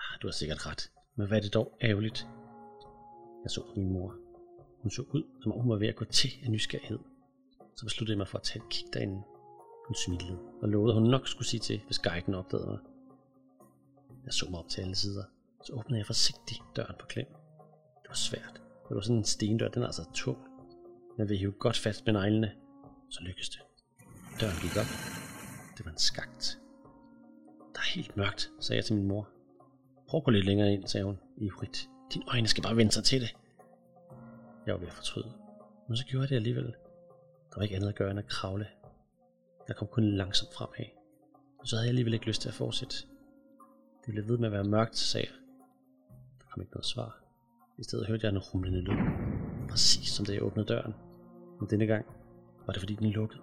Ah, 0.02 0.20
du 0.22 0.26
har 0.26 0.32
sikkert 0.32 0.66
ret, 0.66 0.90
men 1.16 1.26
hvad 1.28 1.38
er 1.38 1.42
det 1.42 1.54
dog 1.54 1.78
ærgerligt? 1.82 2.26
Jeg 3.42 3.50
så 3.50 3.60
på 3.66 3.72
min 3.76 3.92
mor. 3.92 4.14
Hun 4.82 4.90
så 4.90 5.02
ud, 5.02 5.22
som 5.42 5.52
om 5.52 5.60
hun 5.60 5.70
var 5.70 5.78
ved 5.78 5.88
at 5.88 5.96
gå 5.96 6.04
til 6.04 6.30
af 6.44 6.50
nysgerrighed. 6.50 6.98
Så 7.76 7.84
besluttede 7.84 8.14
jeg 8.14 8.18
mig 8.18 8.28
for 8.28 8.38
at 8.38 8.44
tage 8.44 8.64
et 8.64 8.70
kig 8.70 8.86
derinde. 8.92 9.22
Hun 9.86 9.94
smilede 10.06 10.38
og 10.62 10.68
lovede, 10.68 10.94
at 10.94 11.00
hun 11.00 11.10
nok 11.10 11.28
skulle 11.28 11.48
sige 11.48 11.60
til, 11.60 11.80
hvis 11.86 11.98
guiden 11.98 12.34
opdagede 12.34 12.66
mig. 12.66 12.78
Jeg 14.24 14.32
så 14.32 14.46
mig 14.50 14.58
op 14.60 14.68
til 14.68 14.80
alle 14.80 14.94
sider. 14.94 15.24
Så 15.64 15.72
åbnede 15.72 15.98
jeg 15.98 16.06
forsigtigt 16.06 16.62
døren 16.76 16.94
på 17.00 17.06
klem. 17.06 17.26
Det 18.02 18.08
var 18.08 18.14
svært. 18.14 18.62
Det 18.88 18.94
var 18.94 19.00
sådan 19.00 19.16
en 19.16 19.24
stendør, 19.24 19.68
den 19.68 19.82
er 19.82 19.86
altså 19.86 20.04
tung. 20.14 20.55
Men 21.18 21.28
ved 21.28 21.36
hive 21.36 21.52
godt 21.52 21.76
fast 21.76 22.06
med 22.06 22.12
neglene, 22.12 22.52
så 23.10 23.20
lykkedes 23.22 23.48
det. 23.48 23.60
Døren 24.40 24.56
gik 24.62 24.76
op. 24.76 24.90
Det 25.76 25.84
var 25.84 25.90
en 25.90 25.98
skagt. 25.98 26.58
Der 27.74 27.80
er 27.80 27.94
helt 27.94 28.16
mørkt, 28.16 28.50
sagde 28.60 28.76
jeg 28.76 28.84
til 28.84 28.96
min 28.96 29.08
mor. 29.08 29.28
Prøv 30.08 30.18
at 30.18 30.24
gå 30.24 30.30
lidt 30.30 30.46
længere 30.46 30.72
ind, 30.72 30.86
sagde 30.86 31.04
hun 31.04 31.18
ivrigt. 31.36 31.88
Dine 32.12 32.24
øjne 32.28 32.48
skal 32.48 32.62
bare 32.62 32.76
vende 32.76 32.92
sig 32.92 33.04
til 33.04 33.20
det. 33.20 33.36
Jeg 34.66 34.74
var 34.74 34.80
ved 34.80 34.86
at 34.86 34.92
fortryde. 34.92 35.32
Men 35.88 35.96
så 35.96 36.04
gjorde 36.04 36.22
jeg 36.22 36.28
det 36.28 36.36
alligevel. 36.36 36.66
Der 37.50 37.56
var 37.56 37.62
ikke 37.62 37.76
andet 37.76 37.88
at 37.88 37.94
gøre 37.94 38.10
end 38.10 38.18
at 38.18 38.28
kravle. 38.28 38.66
Jeg 39.68 39.76
kom 39.76 39.88
kun 39.88 40.04
langsomt 40.04 40.54
fremad. 40.54 40.86
Og 41.58 41.68
så 41.68 41.76
havde 41.76 41.86
jeg 41.86 41.90
alligevel 41.90 42.14
ikke 42.14 42.26
lyst 42.26 42.42
til 42.42 42.48
at 42.48 42.54
fortsætte. 42.54 42.96
Det 44.06 44.12
blev 44.14 44.28
ved 44.28 44.38
med 44.38 44.46
at 44.46 44.52
være 44.52 44.64
mørkt, 44.64 44.96
sagde 44.96 45.26
jeg. 45.26 45.36
Der 46.40 46.46
kom 46.50 46.62
ikke 46.62 46.72
noget 46.72 46.86
svar. 46.86 47.20
I 47.78 47.82
stedet 47.84 48.06
hørte 48.06 48.26
jeg 48.26 48.32
en 48.32 48.38
rumlende 48.38 48.80
lyd. 48.80 49.25
Præcis 49.68 50.08
som 50.08 50.26
da 50.26 50.32
jeg 50.32 50.42
åbnede 50.42 50.68
døren. 50.68 50.94
Men 51.60 51.70
denne 51.70 51.86
gang 51.86 52.06
var 52.66 52.72
det 52.72 52.80
fordi 52.80 52.94
den 52.94 53.10
lukkede. 53.10 53.40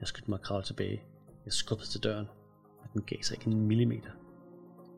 Jeg 0.00 0.08
skyndte 0.08 0.30
mig 0.30 0.36
at 0.36 0.42
kravle 0.42 0.64
tilbage. 0.64 1.02
Jeg 1.44 1.52
skubbede 1.52 1.88
til 1.88 2.02
døren, 2.02 2.28
men 2.82 2.90
den 2.92 3.02
gav 3.02 3.18
sig 3.22 3.34
ikke 3.36 3.50
en 3.50 3.66
millimeter. 3.66 4.10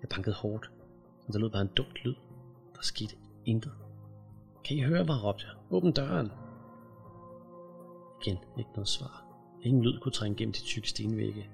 Jeg 0.02 0.08
bankede 0.08 0.34
hårdt, 0.34 0.70
men 1.26 1.32
der 1.32 1.38
lød 1.38 1.50
bare 1.50 1.62
en 1.62 1.70
dum 1.76 1.86
lyd. 2.04 2.14
Der 2.74 2.82
skete 2.82 3.16
intet. 3.44 3.72
Kan 4.64 4.76
I 4.76 4.82
høre 4.82 5.04
mig, 5.04 5.24
råbte 5.24 5.46
jeg. 5.46 5.54
Åbn 5.70 5.92
døren. 5.92 6.32
Igen 8.22 8.38
ikke 8.58 8.70
noget 8.74 8.88
svar. 8.88 9.24
Ingen 9.62 9.82
lyd 9.82 9.98
kunne 9.98 10.12
trænge 10.12 10.36
gennem 10.36 10.52
de 10.52 10.60
tykke 10.60 10.88
stenvægge. 10.88 11.50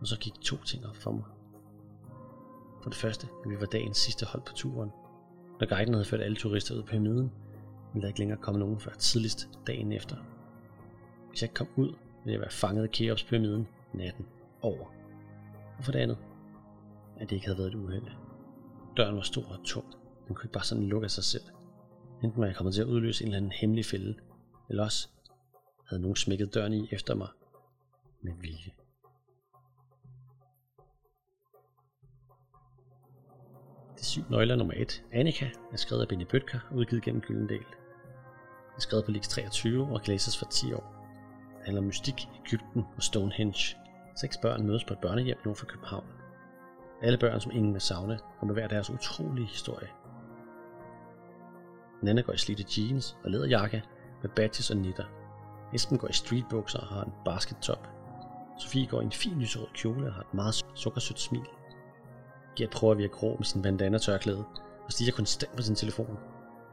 Og 0.00 0.06
så 0.06 0.18
gik 0.18 0.34
to 0.40 0.56
ting 0.56 0.86
op 0.86 0.96
for 0.96 1.10
mig. 1.10 1.24
For 2.82 2.90
det 2.90 2.98
første, 2.98 3.28
at 3.44 3.50
vi 3.50 3.60
var 3.60 3.66
dagens 3.66 3.98
sidste 3.98 4.26
hold 4.26 4.42
på 4.42 4.52
turen. 4.52 4.90
Når 5.60 5.66
guiden 5.66 5.94
havde 5.94 6.04
ført 6.04 6.20
alle 6.20 6.36
turister 6.36 6.74
ud 6.74 6.82
på 6.82 6.86
pyramiden, 6.86 7.32
ville 7.92 8.02
der 8.02 8.08
ikke 8.08 8.18
længere 8.18 8.38
komme 8.38 8.60
nogen 8.60 8.80
før 8.80 8.92
tidligst 8.92 9.48
dagen 9.66 9.92
efter. 9.92 10.16
Hvis 11.28 11.42
jeg 11.42 11.48
ikke 11.48 11.54
kom 11.54 11.68
ud, 11.76 11.94
ville 12.24 12.32
jeg 12.32 12.40
være 12.40 12.50
fanget 12.50 12.82
af 12.82 12.90
Keops 12.90 13.24
pyramiden 13.24 13.68
natten 13.94 14.26
over. 14.62 14.86
Og 15.78 15.84
for 15.84 15.92
det 15.92 15.98
andet, 15.98 16.18
at 17.16 17.30
det 17.30 17.36
ikke 17.36 17.46
havde 17.46 17.58
været 17.58 17.68
et 17.68 17.74
uheld. 17.74 18.06
Døren 18.96 19.16
var 19.16 19.22
stor 19.22 19.44
og 19.44 19.64
tung. 19.64 19.86
Den 20.28 20.34
kunne 20.34 20.44
ikke 20.44 20.52
bare 20.52 20.64
sådan 20.64 20.84
lukke 20.84 21.04
af 21.04 21.10
sig 21.10 21.24
selv. 21.24 21.42
Enten 22.22 22.40
var 22.40 22.46
jeg 22.46 22.56
kommet 22.56 22.74
til 22.74 22.82
at 22.82 22.88
udløse 22.88 23.24
en 23.24 23.28
eller 23.28 23.36
anden 23.36 23.52
hemmelig 23.52 23.84
fælde, 23.84 24.14
eller 24.68 24.84
også 24.84 25.08
havde 25.88 26.02
nogen 26.02 26.16
smækket 26.16 26.54
døren 26.54 26.72
i 26.72 26.88
efter 26.92 27.14
mig 27.14 27.28
med 28.22 28.32
vilje. 28.40 28.70
Det 33.96 34.04
syv 34.06 34.22
nøgler 34.30 34.56
nummer 34.56 34.74
1, 34.76 35.04
Annika, 35.12 35.50
er 35.72 35.76
skrevet 35.76 36.02
af 36.02 36.08
Benny 36.08 36.26
Bøtker 36.30 36.58
og 36.70 36.76
udgivet 36.76 37.02
gennem 37.02 37.22
Gyldendal. 37.22 37.64
Er 38.80 38.82
skrevet 38.82 39.04
på 39.04 39.10
Lix 39.10 39.28
23 39.28 39.82
og 39.82 40.02
kan 40.02 40.12
læses 40.12 40.38
for 40.38 40.44
10 40.44 40.72
år. 40.72 40.94
Det 41.58 41.64
handler 41.64 41.80
om 41.80 41.86
mystik, 41.86 42.28
Ægypten 42.46 42.86
og 42.96 43.02
Stonehenge. 43.02 43.76
Seks 44.16 44.36
børn 44.36 44.66
mødes 44.66 44.84
på 44.84 44.92
et 44.92 44.98
børnehjem 44.98 45.38
nord 45.44 45.56
for 45.56 45.66
København. 45.66 46.04
Alle 47.02 47.18
børn, 47.18 47.40
som 47.40 47.52
ingen 47.52 47.72
vil 47.72 47.80
savne, 47.80 48.18
og 48.38 48.46
med 48.46 48.54
hver 48.54 48.68
deres 48.68 48.90
utrolige 48.90 49.46
historie. 49.46 49.88
Nana 52.02 52.20
går 52.20 52.32
i 52.32 52.38
slidte 52.38 52.64
jeans 52.76 53.16
og 53.24 53.30
læderjakke 53.30 53.82
med 54.22 54.30
badges 54.30 54.70
og 54.70 54.76
nitter. 54.76 55.04
Esben 55.74 55.98
går 55.98 56.08
i 56.08 56.12
streetbukser 56.12 56.78
og 56.78 56.86
har 56.86 57.04
en 57.04 57.12
baskettop. 57.24 57.88
Sofie 58.58 58.86
går 58.86 59.00
i 59.00 59.04
en 59.04 59.12
fin 59.12 59.40
lyserød 59.40 59.66
kjole 59.74 60.06
og 60.06 60.12
har 60.14 60.22
et 60.22 60.34
meget 60.34 60.54
sukkersødt 60.74 61.20
smil. 61.20 61.46
Gert 62.56 62.70
prøver 62.70 62.92
at 62.92 62.98
virke 62.98 63.14
grå 63.14 63.36
med 63.36 63.44
sin 63.44 63.62
bandana 63.62 63.98
tørklæde 63.98 64.44
og 64.84 64.92
stiger 64.92 65.12
konstant 65.12 65.56
på 65.56 65.62
sin 65.62 65.74
telefon. 65.74 66.18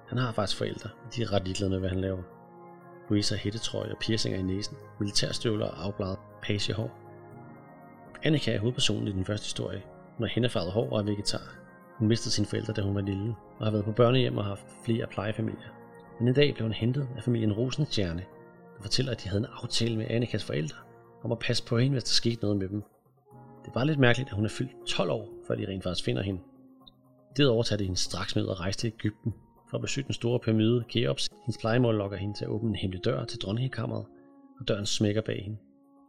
Han 0.08 0.18
har 0.18 0.32
faktisk 0.32 0.58
forældre, 0.58 0.89
og 1.05 1.16
de 1.16 1.22
er 1.22 1.34
ret 1.34 1.43
ligeglade 1.43 1.70
med, 1.70 1.80
hvad 1.80 1.89
han 1.89 2.01
laver. 2.01 2.24
Louise 3.10 3.36
har 3.36 3.39
hættetrøje 3.39 3.91
og 3.91 3.97
piercinger 3.99 4.39
i 4.39 4.43
næsen, 4.43 4.78
militærstøvler 4.99 5.66
og 5.66 5.86
afbladet 5.86 6.18
pagehår. 6.43 6.91
Annika 8.24 8.53
er 8.53 8.60
hovedpersonen 8.60 9.08
i 9.08 9.12
den 9.12 9.26
første 9.26 9.45
historie. 9.45 9.84
Hun 10.18 10.26
er 10.26 10.30
hændefarvet 10.30 10.72
hår 10.72 10.89
og 10.89 10.99
er 10.99 11.03
vegetar. 11.03 11.55
Hun 11.97 12.08
mistede 12.08 12.32
sine 12.32 12.47
forældre, 12.47 12.74
da 12.74 12.82
hun 12.82 12.95
var 12.95 13.01
lille, 13.01 13.36
og 13.60 13.66
har 13.66 13.72
været 13.72 13.86
på 13.86 13.91
børnehjem 13.91 14.38
og 14.38 14.45
haft 14.45 14.66
flere 14.86 15.08
plejefamilier. 15.08 15.70
Men 16.20 16.28
en 16.28 16.34
dag 16.34 16.53
blev 16.53 16.66
hun 16.66 16.74
hentet 16.74 17.08
af 17.18 17.24
familien 17.24 17.53
Rosenstjerne, 17.53 18.26
der 18.78 18.82
fortæller, 18.82 19.12
at 19.12 19.24
de 19.24 19.30
havde 19.30 19.39
en 19.39 19.49
aftale 19.64 19.97
med 19.97 20.05
Annikas 20.10 20.43
forældre 20.43 20.78
om 21.24 21.32
at 21.32 21.39
passe 21.39 21.66
på 21.66 21.78
hende, 21.78 21.93
hvis 21.93 22.03
der 22.03 22.14
skete 22.14 22.41
noget 22.41 22.58
med 22.58 22.70
dem. 22.70 22.84
Det 23.66 23.76
var 23.76 23.84
lidt 23.84 23.99
mærkeligt, 23.99 24.30
at 24.30 24.36
hun 24.36 24.45
er 24.45 24.49
fyldt 24.49 24.88
12 24.88 25.12
år, 25.12 25.30
før 25.47 25.55
de 25.55 25.68
rent 25.68 25.84
faktisk 25.84 26.05
finder 26.05 26.22
hende. 26.22 26.41
Derudover 27.38 27.64
tager 27.64 27.78
de 27.78 27.84
hende 27.84 27.99
straks 27.99 28.36
med 28.36 28.45
og 28.45 28.60
rejse 28.60 28.80
til 28.80 28.88
Ægypten 28.88 29.34
for 29.70 29.78
at 29.78 29.82
besøge 29.82 30.05
den 30.05 30.13
store 30.13 30.39
pyramide 30.39 30.84
Keops. 30.89 31.30
Hendes 31.45 31.57
plejemål 31.59 31.95
lokker 31.95 32.18
hende 32.18 32.38
til 32.38 32.45
at 32.45 32.49
åbne 32.49 32.70
en 32.70 32.76
hemmelig 32.76 33.05
dør 33.05 33.26
til 33.26 33.39
dronningekammeret, 33.39 34.05
og 34.59 34.68
døren 34.68 34.86
smækker 34.86 35.22
bag 35.22 35.43
hende. 35.43 35.57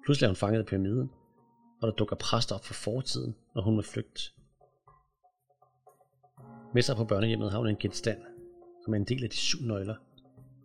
Pludselig 0.05 0.27
er 0.27 0.31
hun 0.31 0.37
fanget 0.37 0.61
i 0.61 0.65
pyramiden, 0.65 1.11
og 1.81 1.89
der 1.89 1.95
dukker 1.95 2.17
præster 2.17 2.55
op 2.55 2.65
for 2.65 2.75
fortiden, 2.75 3.35
når 3.55 3.63
hun 3.63 3.77
vil 3.77 3.85
flygte. 3.85 4.23
Med 6.75 6.83
sig 6.83 6.97
på 6.97 7.05
børnehjemmet 7.05 7.51
har 7.51 7.59
hun 7.59 7.69
en 7.69 7.77
genstand, 7.77 8.19
som 8.85 8.95
er 8.95 8.99
en 8.99 9.05
del 9.05 9.25
af 9.25 9.31
de 9.31 9.37
syv 9.37 9.59
nøgler. 9.63 9.95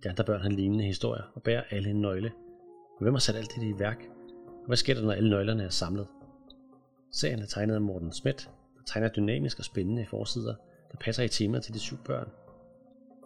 De 0.04 0.10
andre 0.10 0.24
børn 0.24 0.42
har 0.42 0.50
lignende 0.50 0.84
historier 0.84 1.24
og 1.36 1.44
bærer 1.44 1.64
alle 1.70 1.90
en 1.90 2.02
nøgle. 2.02 2.32
Men 3.00 3.06
hvem 3.06 3.14
har 3.14 3.20
sat 3.20 3.36
alt 3.36 3.56
det 3.56 3.64
i 3.64 3.80
værk? 3.80 4.06
Og 4.48 4.68
hvad 4.68 4.78
sker 4.78 4.94
der, 4.94 5.02
når 5.02 5.12
alle 5.12 5.30
nøglerne 5.30 5.64
er 5.64 5.70
samlet? 5.70 6.08
Serien 7.12 7.40
er 7.40 7.46
tegnet 7.46 7.76
af 7.76 7.82
Morten 7.82 8.12
Schmidt, 8.12 8.50
der 8.78 8.84
tegner 8.86 9.10
dynamisk 9.10 9.60
og 9.60 9.66
spændende 9.66 10.06
forsider, 10.06 10.56
der 10.92 10.98
passer 10.98 11.24
i 11.24 11.28
temaet 11.28 11.64
til 11.64 11.74
de 11.74 11.80
syv 11.80 11.98
børn. 12.06 12.30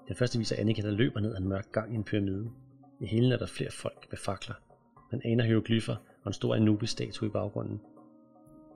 Den 0.08 0.16
første 0.16 0.38
viser 0.38 0.56
Annika, 0.56 0.82
der 0.82 0.92
løber 0.92 1.20
ned 1.20 1.36
ad 1.36 1.38
en 1.38 1.48
mørk 1.48 1.72
gang 1.72 1.94
i 1.94 1.96
en 1.96 2.04
pyramide. 2.04 2.52
I 3.02 3.06
helen 3.06 3.32
er 3.32 3.38
der 3.38 3.46
flere 3.46 3.72
folk 3.72 4.08
med 4.12 4.18
fakler. 4.18 4.56
Man 5.12 5.22
aner 5.26 5.44
hieroglyffer 5.44 5.96
og 5.96 6.28
en 6.28 6.34
stor 6.34 6.56
Anubis-statue 6.56 7.28
i 7.28 7.32
baggrunden. 7.32 7.82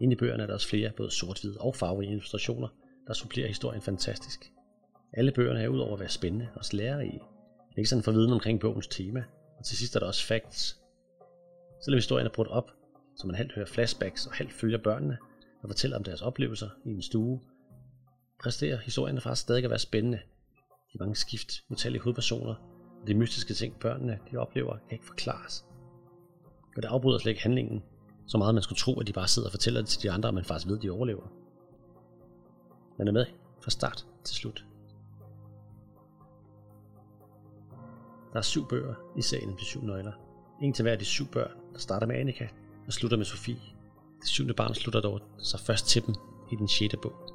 Inde 0.01 0.13
i 0.13 0.17
bøgerne 0.17 0.43
er 0.43 0.47
der 0.47 0.53
også 0.53 0.67
flere, 0.67 0.91
både 0.97 1.11
sort-hvide 1.11 1.57
og 1.59 1.75
farverige 1.75 2.11
illustrationer, 2.11 2.67
der 3.07 3.13
supplerer 3.13 3.47
historien 3.47 3.81
fantastisk. 3.81 4.51
Alle 5.13 5.31
bøgerne 5.31 5.61
er 5.61 5.67
udover 5.67 5.93
at 5.93 5.99
være 5.99 6.09
spændende 6.09 6.47
og 6.55 6.65
også 6.65 7.05
i. 7.05 7.19
Ikke 7.77 7.89
sådan 7.89 8.03
for 8.03 8.11
viden 8.11 8.33
omkring 8.33 8.59
bogens 8.59 8.87
tema, 8.87 9.23
og 9.57 9.65
til 9.65 9.77
sidst 9.77 9.95
er 9.95 9.99
der 9.99 10.07
også 10.07 10.25
facts. 10.25 10.79
Selvom 11.83 11.97
historien 11.97 12.27
er 12.27 12.31
brudt 12.31 12.47
op, 12.47 12.71
så 13.15 13.27
man 13.27 13.35
halvt 13.35 13.53
hører 13.53 13.65
flashbacks 13.65 14.27
og 14.27 14.33
halvt 14.33 14.53
følger 14.53 14.77
børnene 14.77 15.17
og 15.63 15.69
fortæller 15.69 15.97
om 15.97 16.03
deres 16.03 16.21
oplevelser 16.21 16.69
i 16.85 16.89
en 16.89 17.01
stue, 17.01 17.41
præsterer 18.39 18.77
historien 18.77 19.21
faktisk 19.21 19.41
stadig 19.41 19.63
at 19.63 19.69
være 19.69 19.79
spændende. 19.79 20.19
De 20.93 20.97
mange 20.99 21.15
skift, 21.15 21.63
utallige 21.69 22.01
hovedpersoner 22.01 22.55
og 23.01 23.07
de 23.07 23.13
mystiske 23.13 23.53
ting, 23.53 23.79
børnene 23.79 24.19
de 24.31 24.37
oplever, 24.37 24.77
kan 24.77 24.91
ikke 24.91 25.05
forklares. 25.05 25.65
Og 26.75 26.81
det 26.81 26.89
afbryder 26.89 27.17
slet 27.17 27.31
ikke 27.31 27.43
handlingen, 27.43 27.83
så 28.27 28.37
meget 28.37 28.55
man 28.55 28.63
skulle 28.63 28.79
tro, 28.79 28.99
at 28.99 29.07
de 29.07 29.13
bare 29.13 29.27
sidder 29.27 29.47
og 29.47 29.51
fortæller 29.51 29.81
det 29.81 29.89
til 29.89 30.03
de 30.03 30.11
andre, 30.11 30.29
og 30.29 30.33
man 30.33 30.45
faktisk 30.45 30.67
ved, 30.67 30.77
at 30.77 30.83
de 30.83 30.89
overlever. 30.89 31.27
Man 32.97 33.07
er 33.07 33.11
med 33.11 33.25
fra 33.63 33.71
start 33.71 34.05
til 34.23 34.35
slut. 34.35 34.65
Der 38.33 38.37
er 38.37 38.41
syv 38.41 38.67
bøger 38.67 38.93
i 39.17 39.21
serien 39.21 39.51
på 39.51 39.57
de 39.59 39.65
syv 39.65 39.81
nøgler. 39.81 40.11
En 40.61 40.73
til 40.73 40.83
hver 40.83 40.91
af 40.91 40.99
de 40.99 41.05
syv 41.05 41.27
børn, 41.31 41.51
der 41.73 41.79
starter 41.79 42.07
med 42.07 42.15
Annika 42.15 42.47
og 42.87 42.93
slutter 42.93 43.17
med 43.17 43.25
Sofie. 43.25 43.61
Det 44.21 44.27
syvende 44.27 44.53
barn 44.53 44.73
slutter 44.73 45.01
dog 45.01 45.21
så 45.37 45.57
først 45.57 45.87
til 45.87 46.05
dem 46.05 46.15
i 46.51 46.55
den 46.55 46.67
sjette 46.67 46.97
bog. 46.97 47.30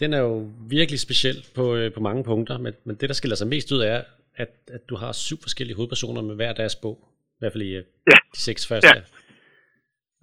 Den 0.00 0.12
er 0.12 0.22
jo 0.28 0.34
virkelig 0.76 1.00
speciel 1.00 1.38
på, 1.56 1.64
øh, 1.76 1.94
på 1.94 2.00
mange 2.00 2.24
punkter, 2.24 2.58
men, 2.58 2.72
men 2.86 2.96
det, 2.96 3.08
der 3.08 3.14
skiller 3.14 3.36
sig 3.36 3.48
mest 3.48 3.72
ud, 3.72 3.80
er, 3.80 4.00
at, 4.36 4.52
at 4.76 4.82
du 4.90 4.94
har 4.96 5.12
syv 5.12 5.38
forskellige 5.46 5.76
hovedpersoner 5.76 6.22
med 6.22 6.34
hver 6.34 6.52
deres 6.52 6.76
bog. 6.76 6.96
I 7.36 7.38
hvert 7.40 7.52
fald 7.52 7.62
i 7.70 7.74
øh, 7.80 7.84
ja. 8.10 8.18
de 8.34 8.40
seks 8.48 8.68
første. 8.68 8.96
Ja. 8.96 9.02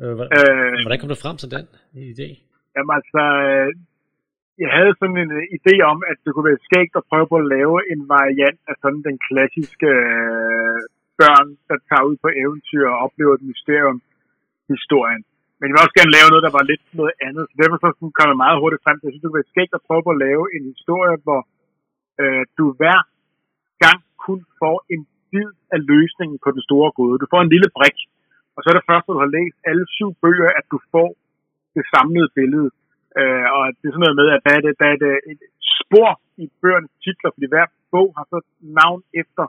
Øh, 0.02 0.14
hvordan, 0.18 0.32
øh, 0.40 0.74
hvordan 0.84 1.00
kom 1.00 1.10
du 1.10 1.24
frem 1.26 1.38
til 1.38 1.50
den 1.56 1.66
idé? 2.12 2.30
Jamen 2.76 2.94
altså, 3.00 3.22
jeg 4.64 4.72
havde 4.78 4.94
sådan 5.00 5.20
en 5.24 5.32
uh, 5.40 5.44
idé 5.58 5.76
om, 5.92 5.98
at 6.12 6.18
det 6.24 6.30
kunne 6.32 6.50
være 6.52 6.66
skægt 6.68 6.96
at 7.00 7.08
prøve 7.10 7.28
på 7.32 7.38
at 7.44 7.50
lave 7.56 7.78
en 7.94 8.02
variant 8.16 8.62
af 8.70 8.76
sådan 8.82 9.02
den 9.10 9.18
klassiske 9.28 9.90
uh, 10.10 10.80
børn, 11.22 11.48
der 11.70 11.78
tager 11.90 12.04
ud 12.10 12.16
på 12.24 12.30
eventyr 12.44 12.86
og 12.94 12.98
oplever 13.06 13.34
et 13.36 13.46
mysterium 13.52 14.00
historien. 14.74 15.24
Men 15.64 15.70
jeg 15.70 15.76
vil 15.76 15.86
også 15.86 16.00
gerne 16.00 16.16
lave 16.18 16.30
noget, 16.32 16.48
der 16.48 16.58
var 16.60 16.70
lidt 16.72 16.84
noget 17.02 17.16
andet. 17.28 17.44
Så 17.50 17.56
derfor 17.62 17.78
så 17.80 17.88
kom 18.18 18.32
jeg 18.32 18.44
meget 18.46 18.62
hurtigt 18.62 18.84
frem 18.86 18.96
til, 18.98 19.06
at 19.06 19.08
jeg 19.08 19.14
synes, 19.14 19.26
det 19.26 19.32
kunne 19.32 19.54
skægt 19.54 19.78
at 19.78 19.86
prøve 19.88 20.14
at 20.14 20.22
lave 20.28 20.44
en 20.56 20.64
historie, 20.72 21.16
hvor 21.26 21.42
øh, 22.22 22.44
du 22.58 22.66
hver 22.80 23.00
gang 23.84 24.00
kun 24.26 24.40
får 24.62 24.78
en 24.94 25.02
bid 25.32 25.50
af 25.76 25.80
løsningen 25.92 26.38
på 26.44 26.50
den 26.56 26.62
store 26.68 26.90
gåde. 26.98 27.22
Du 27.24 27.28
får 27.34 27.42
en 27.44 27.54
lille 27.54 27.70
brik, 27.78 27.98
og 28.56 28.60
så 28.60 28.68
er 28.70 28.76
det 28.76 28.90
først, 28.92 29.06
at 29.06 29.14
du 29.16 29.22
har 29.24 29.36
læst 29.38 29.58
alle 29.70 29.86
syv 29.98 30.10
bøger, 30.24 30.50
at 30.60 30.66
du 30.74 30.78
får 30.94 31.10
det 31.76 31.84
samlede 31.94 32.30
billede. 32.40 32.70
Øh, 33.20 33.46
og 33.56 33.64
det 33.78 33.86
er 33.86 33.94
sådan 33.94 34.06
noget 34.06 34.20
med, 34.22 34.28
at 34.36 34.42
der 34.46 34.54
er, 34.58 34.62
det, 34.66 34.74
der 34.82 34.88
er 34.94 35.00
det 35.06 35.14
et 35.32 35.42
spor 35.80 36.12
i 36.44 36.46
bøgernes 36.62 36.94
titler, 37.04 37.32
fordi 37.34 37.48
hver 37.54 37.68
bog 37.94 38.08
har 38.18 38.26
så 38.34 38.40
navn 38.82 39.02
efter 39.22 39.44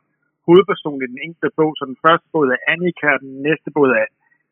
hovedpersonen 0.47 1.03
i 1.05 1.11
den 1.13 1.21
enkelte 1.27 1.51
bog. 1.59 1.71
Så 1.79 1.85
den 1.91 1.99
første 2.05 2.27
bog 2.33 2.43
er 2.55 2.61
Annika, 2.73 3.11
den 3.25 3.35
næste 3.49 3.69
bog 3.75 3.87
er 4.03 4.09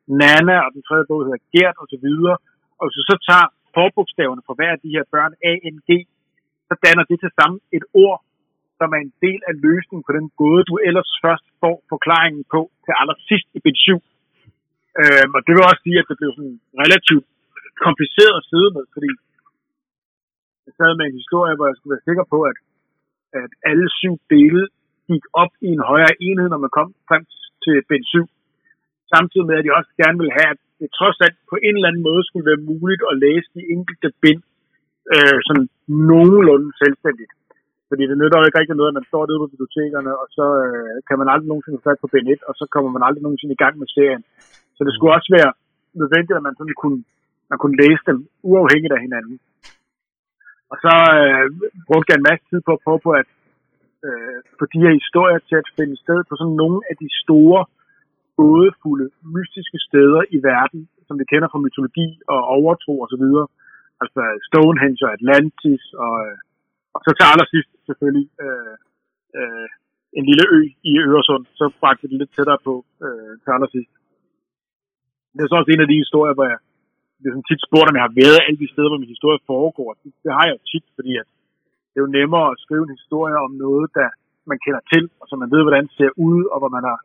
Nana, 0.06 0.56
og 0.66 0.70
den 0.74 0.82
tredje 0.88 1.06
bog 1.08 1.20
hedder 1.26 1.42
Gert 1.52 1.76
og 1.82 1.86
så 1.92 1.98
videre. 2.06 2.36
Og 2.78 2.82
hvis 2.84 2.98
du 3.00 3.04
så 3.10 3.16
tager 3.28 3.46
forbogstaverne 3.76 4.42
for 4.46 4.54
hver 4.58 4.72
af 4.76 4.80
de 4.84 4.94
her 4.96 5.04
børn, 5.14 5.32
A, 5.50 5.52
N, 5.74 5.78
G, 5.88 5.90
så 6.68 6.74
danner 6.86 7.04
det 7.10 7.18
til 7.20 7.32
sammen 7.38 7.58
et 7.76 7.84
ord, 8.04 8.18
som 8.78 8.88
er 8.96 9.00
en 9.06 9.14
del 9.26 9.40
af 9.50 9.54
løsningen 9.66 10.04
på 10.08 10.12
den 10.18 10.26
gåde, 10.40 10.62
du 10.70 10.74
ellers 10.88 11.10
først 11.24 11.46
får 11.62 11.76
forklaringen 11.92 12.44
på 12.54 12.60
til 12.84 12.92
allersidst 13.00 13.48
i 13.56 13.60
bit 13.64 13.78
7. 13.78 14.02
Øhm, 15.00 15.32
og 15.36 15.40
det 15.44 15.52
vil 15.52 15.68
også 15.70 15.82
sige, 15.86 15.98
at 16.02 16.08
det 16.10 16.16
blev 16.20 16.30
sådan 16.36 16.58
relativt 16.82 17.26
kompliceret 17.84 18.34
at 18.40 18.48
sidde 18.50 18.70
med, 18.76 18.84
fordi 18.94 19.10
jeg 20.66 20.72
sad 20.78 20.90
med 20.98 21.04
en 21.06 21.20
historie, 21.20 21.54
hvor 21.56 21.66
jeg 21.68 21.76
skulle 21.76 21.94
være 21.94 22.08
sikker 22.08 22.24
på, 22.34 22.38
at, 22.50 22.58
at 23.42 23.50
alle 23.70 23.86
syv 24.00 24.14
dele 24.34 24.62
gik 25.10 25.24
op 25.42 25.52
i 25.66 25.68
en 25.76 25.84
højere 25.90 26.14
enhed, 26.26 26.48
når 26.50 26.60
man 26.64 26.76
kom 26.78 26.88
frem 27.08 27.22
til 27.64 27.74
bind 27.88 28.04
7. 28.04 28.28
Samtidig 29.14 29.46
med, 29.48 29.56
at 29.58 29.66
jeg 29.66 29.78
også 29.80 29.92
gerne 30.02 30.18
vil 30.22 30.32
have, 30.38 30.50
at 30.54 30.60
det 30.80 30.88
trods 30.98 31.18
alt 31.24 31.38
på 31.50 31.56
en 31.66 31.74
eller 31.76 31.88
anden 31.90 32.06
måde 32.08 32.22
skulle 32.24 32.48
være 32.50 32.66
muligt 32.70 33.02
at 33.10 33.18
læse 33.24 33.48
de 33.56 33.62
enkelte 33.76 34.08
bind 34.22 34.42
øh, 35.14 35.38
sådan 35.46 35.66
nogenlunde 36.10 36.70
selvstændigt. 36.82 37.32
Fordi 37.90 38.04
det 38.10 38.16
nytter 38.18 38.38
jo 38.38 38.46
ikke 38.46 38.60
rigtig 38.60 38.76
noget, 38.76 38.92
at 38.92 38.98
man 38.98 39.10
står 39.10 39.22
derude 39.24 39.42
på 39.42 39.52
bibliotekerne, 39.52 40.10
og 40.22 40.26
så 40.36 40.46
øh, 40.66 40.96
kan 41.08 41.16
man 41.20 41.28
aldrig 41.32 41.48
nogensinde 41.50 41.84
fat 41.86 41.98
på 42.02 42.08
bind 42.12 42.28
1, 42.34 42.48
og 42.48 42.54
så 42.60 42.64
kommer 42.74 42.90
man 42.92 43.06
aldrig 43.06 43.22
nogensinde 43.24 43.56
i 43.56 43.62
gang 43.62 43.74
med 43.78 43.88
serien. 43.96 44.22
Så 44.76 44.80
det 44.86 44.92
skulle 44.94 45.16
også 45.18 45.30
være 45.38 45.52
nødvendigt, 46.00 46.38
at 46.38 46.46
man 46.46 46.56
sådan 46.58 46.76
kunne 46.82 47.00
man 47.50 47.58
kunne 47.62 47.80
læse 47.84 48.02
dem 48.10 48.18
uafhængigt 48.50 48.94
af 48.96 49.00
hinanden. 49.06 49.36
Og 50.72 50.76
så 50.84 50.94
øh, 51.20 51.46
brugte 51.88 52.08
jeg 52.10 52.18
en 52.18 52.28
masse 52.30 52.44
tid 52.50 52.60
på 52.66 52.72
at 52.74 52.82
prøve 52.84 53.00
på 53.06 53.12
at 53.22 53.28
øh, 54.06 54.38
få 54.58 54.64
de 54.72 54.82
her 54.84 54.92
historier 55.00 55.40
til 55.48 55.56
at 55.62 55.68
finde 55.76 55.96
sted 56.04 56.18
på 56.28 56.34
sådan 56.40 56.58
nogle 56.62 56.80
af 56.90 56.94
de 57.02 57.08
store, 57.22 57.60
gådefulde, 58.40 59.06
mystiske 59.34 59.78
steder 59.88 60.22
i 60.36 60.38
verden, 60.50 60.80
som 61.06 61.14
vi 61.20 61.24
kender 61.32 61.48
fra 61.50 61.62
mytologi 61.64 62.08
og 62.32 62.40
overtro 62.56 62.94
og 63.04 63.08
så 63.12 63.16
videre. 63.24 63.46
Altså 64.02 64.22
Stonehenge 64.48 65.02
og 65.06 65.12
Atlantis, 65.18 65.84
og, 66.04 66.14
øh, 66.26 66.36
og 66.94 67.00
så 67.04 67.10
til 67.14 67.30
allersidst 67.32 67.70
selvfølgelig 67.88 68.26
øh, 68.44 68.76
øh, 69.38 69.68
en 70.18 70.24
lille 70.30 70.44
ø 70.56 70.60
i 70.90 70.92
Øresund, 71.10 71.44
så 71.58 71.64
bragte 71.80 72.08
det 72.10 72.18
lidt 72.18 72.34
tættere 72.36 72.60
på 72.68 72.74
øh, 73.04 73.32
til 73.42 73.50
allersidst. 73.56 73.92
Det 75.34 75.42
er 75.42 75.50
så 75.50 75.56
også 75.60 75.72
en 75.72 75.84
af 75.84 75.90
de 75.90 76.02
historier, 76.04 76.34
hvor 76.36 76.46
jeg 76.52 76.58
det 77.22 77.28
er 77.28 77.34
sådan 77.36 77.50
tit 77.50 77.66
spurgt, 77.66 77.90
om 77.90 77.96
jeg 77.98 78.06
har 78.08 78.18
været 78.22 78.44
alle 78.46 78.58
de 78.62 78.72
steder, 78.72 78.90
hvor 78.90 79.02
min 79.02 79.14
historie 79.14 79.40
foregår. 79.52 79.88
Det, 80.02 80.10
det 80.24 80.30
har 80.36 80.44
jeg 80.46 80.54
jo 80.56 80.62
tit, 80.72 80.86
fordi 80.96 81.12
at 81.22 81.28
det 81.90 81.96
er 81.98 82.06
jo 82.06 82.16
nemmere 82.18 82.46
at 82.52 82.60
skrive 82.64 82.84
en 82.86 82.96
historie 82.98 83.36
om 83.46 83.52
noget, 83.64 83.86
der 83.98 84.08
man 84.50 84.58
kender 84.64 84.82
til, 84.92 85.04
og 85.20 85.24
så 85.28 85.34
man 85.42 85.50
ved, 85.54 85.62
hvordan 85.64 85.84
det 85.88 85.94
ser 86.00 86.12
ud, 86.28 86.40
og 86.52 86.58
hvor 86.60 86.72
man 86.76 86.84
har 86.90 86.98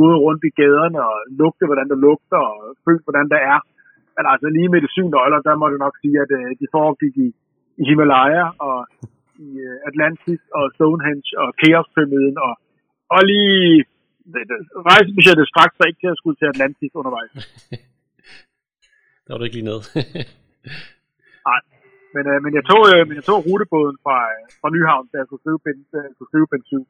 gået 0.00 0.18
rundt 0.26 0.42
i 0.48 0.52
gaderne 0.60 0.98
og 1.10 1.16
lugtet, 1.40 1.68
hvordan 1.68 1.88
det 1.92 1.98
lugter, 2.06 2.40
og 2.50 2.58
følt, 2.86 3.04
hvordan 3.06 3.26
det 3.32 3.40
er. 3.52 3.60
Men 4.16 4.24
altså 4.32 4.46
lige 4.56 4.70
med 4.72 4.80
det 4.84 4.90
syvende 4.94 5.20
øjler, 5.24 5.40
der 5.48 5.54
må 5.60 5.66
du 5.72 5.78
nok 5.86 5.94
sige, 6.02 6.16
at 6.24 6.30
øh, 6.38 6.48
de 6.60 6.66
foregik 6.76 7.14
i, 7.26 7.28
i 7.80 7.82
Himalaya, 7.88 8.44
og 8.68 8.78
i 9.46 9.48
øh, 9.66 9.76
Atlantis, 9.88 10.42
og 10.56 10.64
Stonehenge, 10.76 11.28
og 11.42 11.48
Chaos-pyramiden, 11.60 12.36
og, 12.46 12.52
og 13.14 13.20
lige 13.30 13.84
rejsebudgettet 14.90 15.46
straks 15.52 15.74
sig 15.76 15.86
ikke 15.88 16.00
til 16.02 16.12
at 16.14 16.18
skulle 16.20 16.38
til 16.38 16.52
Atlantis 16.52 16.92
undervejs. 17.00 17.32
Der 19.24 19.30
var 19.32 19.38
du 19.38 19.46
ikke 19.46 19.58
lige 19.58 19.70
noget. 19.72 19.84
Nej, 21.48 21.60
men, 22.14 22.24
øh, 22.30 22.38
men, 22.44 22.52
jeg 22.58 22.64
tog, 22.70 22.82
øh, 22.92 23.02
men 23.08 23.14
jeg 23.18 23.24
tog 23.28 23.38
rutebåden 23.46 23.96
fra, 24.04 24.16
øh, 24.34 24.44
fra 24.60 24.68
Nyhavn, 24.74 25.06
da 25.12 25.16
jeg 25.18 25.26
skulle 25.26 25.42
skrive 25.42 25.60
jeg 26.08 26.14
skulle 26.16 26.30
skrive 26.30 26.46
ben 26.52 26.64
7 26.64 26.86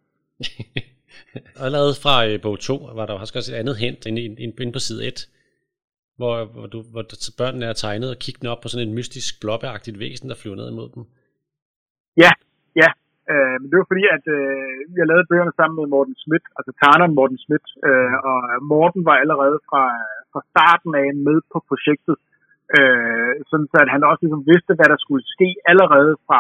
og 1.59 1.63
allerede 1.69 1.95
fra 2.05 2.15
øh, 2.29 2.37
bog 2.45 2.57
2 2.61 2.75
var 2.99 3.07
der 3.07 3.15
også 3.15 3.53
et 3.53 3.61
andet 3.63 3.77
hent 3.83 4.01
inde, 4.09 4.21
inde, 4.23 4.39
inde 4.63 4.73
på 4.77 4.83
side 4.89 5.03
1, 5.09 5.29
hvor, 6.21 6.35
hvor, 6.55 6.67
du, 6.75 6.79
hvor 6.93 7.05
børnene 7.41 7.67
er 7.71 7.77
tegnet 7.85 8.11
og 8.15 8.23
kiggende 8.25 8.53
op 8.53 8.61
på 8.63 8.69
sådan 8.69 8.89
et 8.89 8.97
mystisk 8.99 9.33
blåbæragtigt 9.43 10.01
væsen, 10.03 10.29
der 10.31 10.41
flyver 10.41 10.59
ned 10.61 10.69
imod 10.71 10.89
dem. 10.95 11.03
Ja, 12.25 12.33
ja. 12.83 12.91
Øh, 13.33 13.57
men 13.61 13.67
det 13.71 13.77
var 13.81 13.91
fordi, 13.93 14.05
at 14.17 14.25
øh, 14.39 14.73
jeg 14.99 15.07
lavede 15.11 15.31
bøgerne 15.31 15.55
sammen 15.59 15.77
med 15.81 15.87
Morten 15.95 16.17
Schmidt, 16.23 16.47
altså 16.59 16.71
Tarneren 16.81 17.15
Morten 17.19 17.39
Schmidt, 17.43 17.67
øh, 17.89 18.15
og 18.31 18.39
Morten 18.73 19.03
var 19.09 19.17
allerede 19.23 19.59
fra, 19.69 19.85
fra 20.33 20.41
starten 20.53 20.93
af 21.03 21.09
med 21.27 21.39
på 21.53 21.59
projektet. 21.71 22.17
Øh, 22.79 23.33
sådan 23.51 23.69
så 23.73 23.77
at 23.85 23.93
han 23.95 24.03
også 24.11 24.23
ligesom 24.25 24.45
vidste, 24.53 24.73
hvad 24.79 24.89
der 24.93 24.99
skulle 25.05 25.25
ske 25.35 25.49
allerede 25.71 26.13
fra, 26.27 26.39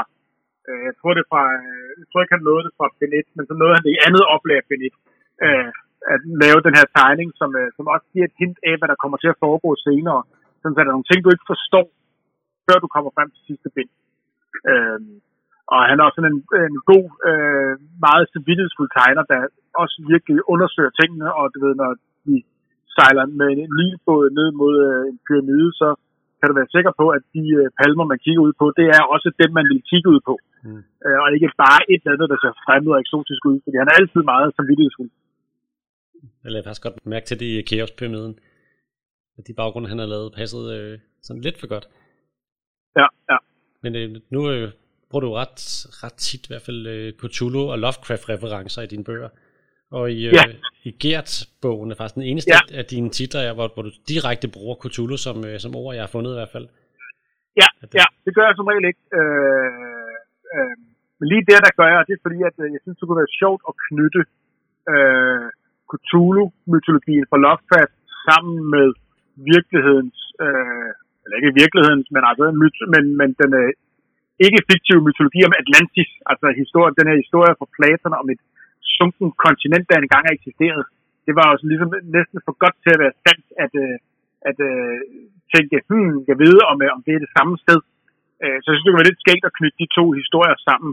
øh, 0.69 0.83
jeg 0.89 0.95
tror 0.99 1.13
det 1.19 1.25
fra, 1.31 1.43
øh, 1.59 1.89
jeg 2.01 2.07
tror 2.09 2.21
ikke 2.23 2.37
han 2.37 2.47
nåede 2.49 2.65
det 2.67 2.77
fra 2.79 2.87
Benet, 3.01 3.29
men 3.37 3.45
så 3.49 3.55
nåede 3.61 3.77
han 3.77 3.85
det 3.87 3.93
i 3.95 4.03
andet 4.07 4.25
oplag 4.35 4.59
af 4.63 4.67
Benet, 4.71 4.95
øh, 5.47 5.71
at 6.13 6.21
lave 6.45 6.61
den 6.67 6.75
her 6.79 6.87
tegning, 6.99 7.29
som, 7.41 7.51
øh, 7.61 7.69
som 7.77 7.85
også 7.95 8.07
giver 8.13 8.27
et 8.29 8.39
hint 8.41 8.59
af, 8.69 8.75
hvad 8.79 8.89
der 8.91 9.03
kommer 9.03 9.19
til 9.21 9.33
at 9.33 9.41
foregå 9.45 9.71
senere. 9.87 10.21
Sådan 10.61 10.75
så 10.75 10.81
er 10.81 10.95
nogle 10.95 11.11
ting, 11.11 11.21
du 11.21 11.33
ikke 11.33 11.51
forstår, 11.53 11.87
før 12.67 12.77
du 12.81 12.89
kommer 12.95 13.11
frem 13.17 13.29
til 13.31 13.43
sidste 13.49 13.69
bind. 13.77 13.91
Øh, 14.71 15.01
Og 15.75 15.81
han 15.89 15.97
er 15.97 16.05
også 16.05 16.19
sådan 16.19 16.33
en, 16.35 16.43
en 16.71 16.79
god, 16.93 17.07
øh, 17.31 17.73
meget 18.07 18.25
samvittighedsfuld 18.33 18.91
tegner, 18.99 19.25
der 19.33 19.41
også 19.83 19.97
virkelig 20.13 20.41
undersøger 20.55 20.93
tingene, 21.01 21.29
og 21.39 21.45
du 21.53 21.59
ved, 21.65 21.75
når 21.83 21.91
vi 22.27 22.37
sejler 22.97 23.25
med 23.41 23.49
en 23.63 23.71
nilbåd 23.79 24.25
ned 24.39 24.49
mod 24.61 24.75
øh, 24.89 25.03
en 25.11 25.19
pyramide, 25.27 25.71
så 25.81 25.89
kan 26.39 26.49
du 26.49 26.55
være 26.61 26.75
sikker 26.77 26.93
på, 27.01 27.07
at 27.17 27.23
de 27.35 27.45
øh, 27.61 27.67
palmer, 27.79 28.05
man 28.13 28.23
kigger 28.25 28.43
ud 28.47 28.55
på, 28.61 28.67
det 28.79 28.87
er 28.97 29.03
også 29.15 29.29
dem, 29.43 29.51
man 29.59 29.67
vil 29.73 29.83
kigge 29.91 30.09
ud 30.15 30.21
på. 30.29 30.35
Mm. 30.65 30.83
Øh, 31.05 31.17
og 31.23 31.27
ikke 31.37 31.51
bare 31.65 31.81
et 31.93 32.01
eller 32.03 32.15
andet, 32.15 32.29
der 32.33 32.39
ser 32.43 32.53
fremmed 32.67 32.93
og 32.95 33.01
eksotisk 33.05 33.43
ud, 33.51 33.57
fordi 33.65 33.77
han 33.83 33.89
er 33.91 33.97
altid 34.01 34.23
meget 34.33 34.49
samvittighedsfuld. 34.57 35.11
Jeg 36.45 36.51
lader 36.53 36.65
faktisk 36.67 36.83
godt 36.87 37.07
mærke 37.15 37.27
til 37.27 37.41
det 37.41 37.47
i 37.47 37.63
Keops-pyramiden. 37.69 38.35
At 39.39 39.47
de 39.47 39.55
baggrunde, 39.61 39.89
han 39.89 39.99
har 39.99 40.07
lavet, 40.15 40.37
passede 40.41 40.67
øh, 40.77 40.99
sådan 41.23 41.43
lidt 41.43 41.59
for 41.61 41.69
godt. 41.75 41.87
Ja, 43.01 43.07
ja. 43.31 43.39
Men 43.83 43.93
øh, 44.01 44.09
nu 44.31 44.41
øh, 44.53 44.69
bruger 45.11 45.25
du 45.27 45.33
ret, 45.33 45.59
ret 46.03 46.17
tit 46.27 46.47
i 46.47 46.51
hvert 46.51 46.67
fald 46.69 46.87
øh, 46.87 47.13
Cthulhu 47.21 47.63
og 47.73 47.79
Lovecraft-referencer 47.79 48.83
i 48.83 48.87
dine 48.87 49.05
bøger. 49.05 49.29
Og 49.91 50.13
i, 50.13 50.27
øh, 50.27 50.33
ja. 50.33 50.45
i 50.89 50.91
Gert-bogen 51.03 51.91
er 51.91 51.95
faktisk 51.95 52.15
den 52.15 52.23
eneste 52.23 52.51
ja. 52.55 52.79
af 52.79 52.85
dine 52.85 53.11
titler, 53.11 53.55
hvor, 53.55 53.69
hvor 53.75 53.83
du 53.83 53.91
direkte 54.09 54.49
bruger 54.49 54.77
Cthulhu 54.83 55.17
som, 55.17 55.37
øh, 55.49 55.59
som 55.65 55.77
ord, 55.77 55.95
jeg 55.95 56.03
har 56.03 56.13
fundet 56.17 56.31
i 56.31 56.39
hvert 56.41 56.55
fald. 56.57 56.69
Ja, 57.61 57.69
det... 57.81 57.95
ja 57.95 58.07
det 58.25 58.33
gør 58.35 58.47
jeg 58.49 58.55
som 58.57 58.67
regel 58.71 58.85
ikke. 58.91 59.03
Øh, 59.19 60.00
øh, 60.55 60.77
men 61.19 61.27
lige 61.33 61.49
der, 61.51 61.61
der 61.67 61.73
gør 61.79 61.89
jeg, 61.93 62.01
det 62.09 62.15
er 62.15 62.25
fordi, 62.27 62.39
at 62.51 62.57
øh, 62.63 62.69
jeg 62.75 62.81
synes, 62.83 62.99
det 62.99 63.07
kunne 63.07 63.23
være 63.25 63.39
sjovt 63.41 63.63
at 63.71 63.75
knytte 63.87 64.23
øh, 64.93 65.49
Cthulhu-mytologien 65.91 67.27
fra 67.31 67.43
Lovecraft 67.45 67.95
sammen 68.27 68.57
med 68.75 68.87
virkelighedens, 69.53 70.19
øh, 70.45 70.91
eller 71.23 71.37
ikke 71.39 71.59
virkelighedens, 71.63 72.09
men 72.15 72.23
altså 72.31 72.45
myt, 72.63 72.77
men, 72.95 73.05
men 73.21 73.31
den 73.41 73.51
øh, 73.63 73.71
ikke 74.47 74.67
fiktive 74.71 75.05
mytologi 75.07 75.41
om 75.49 75.55
Atlantis, 75.63 76.11
altså 76.31 76.47
historien, 76.63 76.95
den 76.99 77.11
her 77.11 77.19
historie 77.25 77.53
fra 77.59 77.73
Platon 77.77 78.15
om 78.21 78.27
et 78.35 78.43
sunken 78.97 79.29
kontinent, 79.45 79.87
der 79.89 79.97
engang 79.97 80.25
har 80.27 80.35
eksisteret. 80.39 80.83
Det 81.27 81.35
var 81.39 81.47
også 81.53 81.67
ligesom 81.73 81.91
næsten 82.17 82.39
for 82.45 82.55
godt 82.63 82.77
til 82.85 82.93
at 82.95 83.03
være 83.05 83.19
sandt, 83.25 83.47
at, 83.65 83.73
øh, 83.85 83.97
at 84.49 84.59
øh, 84.69 84.97
tænke, 85.55 85.77
hmm, 85.91 86.15
jeg 86.31 86.37
ved, 86.45 86.55
om, 86.71 86.77
øh, 86.85 86.91
om 86.97 87.01
det 87.07 87.13
er 87.15 87.23
det 87.25 87.35
samme 87.37 87.55
sted. 87.65 87.81
Øh, 88.45 88.57
så 88.61 88.66
jeg 88.68 88.76
synes, 88.76 88.88
det 88.88 88.97
var 88.97 89.09
lidt 89.09 89.22
skægt 89.24 89.49
at 89.49 89.57
knytte 89.59 89.80
de 89.82 89.95
to 89.99 90.05
historier 90.20 90.59
sammen. 90.68 90.93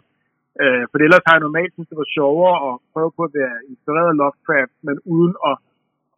Øh, 0.62 0.84
for 0.90 0.98
ellers 1.06 1.26
har 1.28 1.36
jeg 1.36 1.46
normalt 1.48 1.74
synes, 1.74 1.90
det 1.92 2.02
var 2.04 2.16
sjovere 2.18 2.56
at 2.68 2.74
prøve 2.94 3.12
på 3.18 3.22
at 3.28 3.36
være 3.40 3.56
inspireret 3.72 4.10
af 4.12 4.20
Lovecraft, 4.22 4.76
men 4.88 4.96
uden 5.16 5.34
at, 5.50 5.58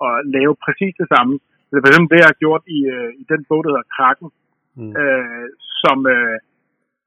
at 0.08 0.14
lave 0.36 0.54
præcis 0.66 0.94
det 1.02 1.08
samme. 1.14 1.34
Det 1.68 1.76
er 1.76 1.84
for 1.84 1.92
eksempel 1.92 2.12
det, 2.12 2.22
jeg 2.24 2.32
har 2.34 2.44
gjort 2.44 2.64
i, 2.78 2.80
øh, 2.96 3.12
i 3.22 3.24
den 3.32 3.42
bog, 3.50 3.62
der 3.62 3.72
hedder 3.72 3.94
Kraken, 3.96 4.30
mm. 4.80 4.92
øh, 5.02 5.48
som 5.84 5.98
øh, 6.16 6.38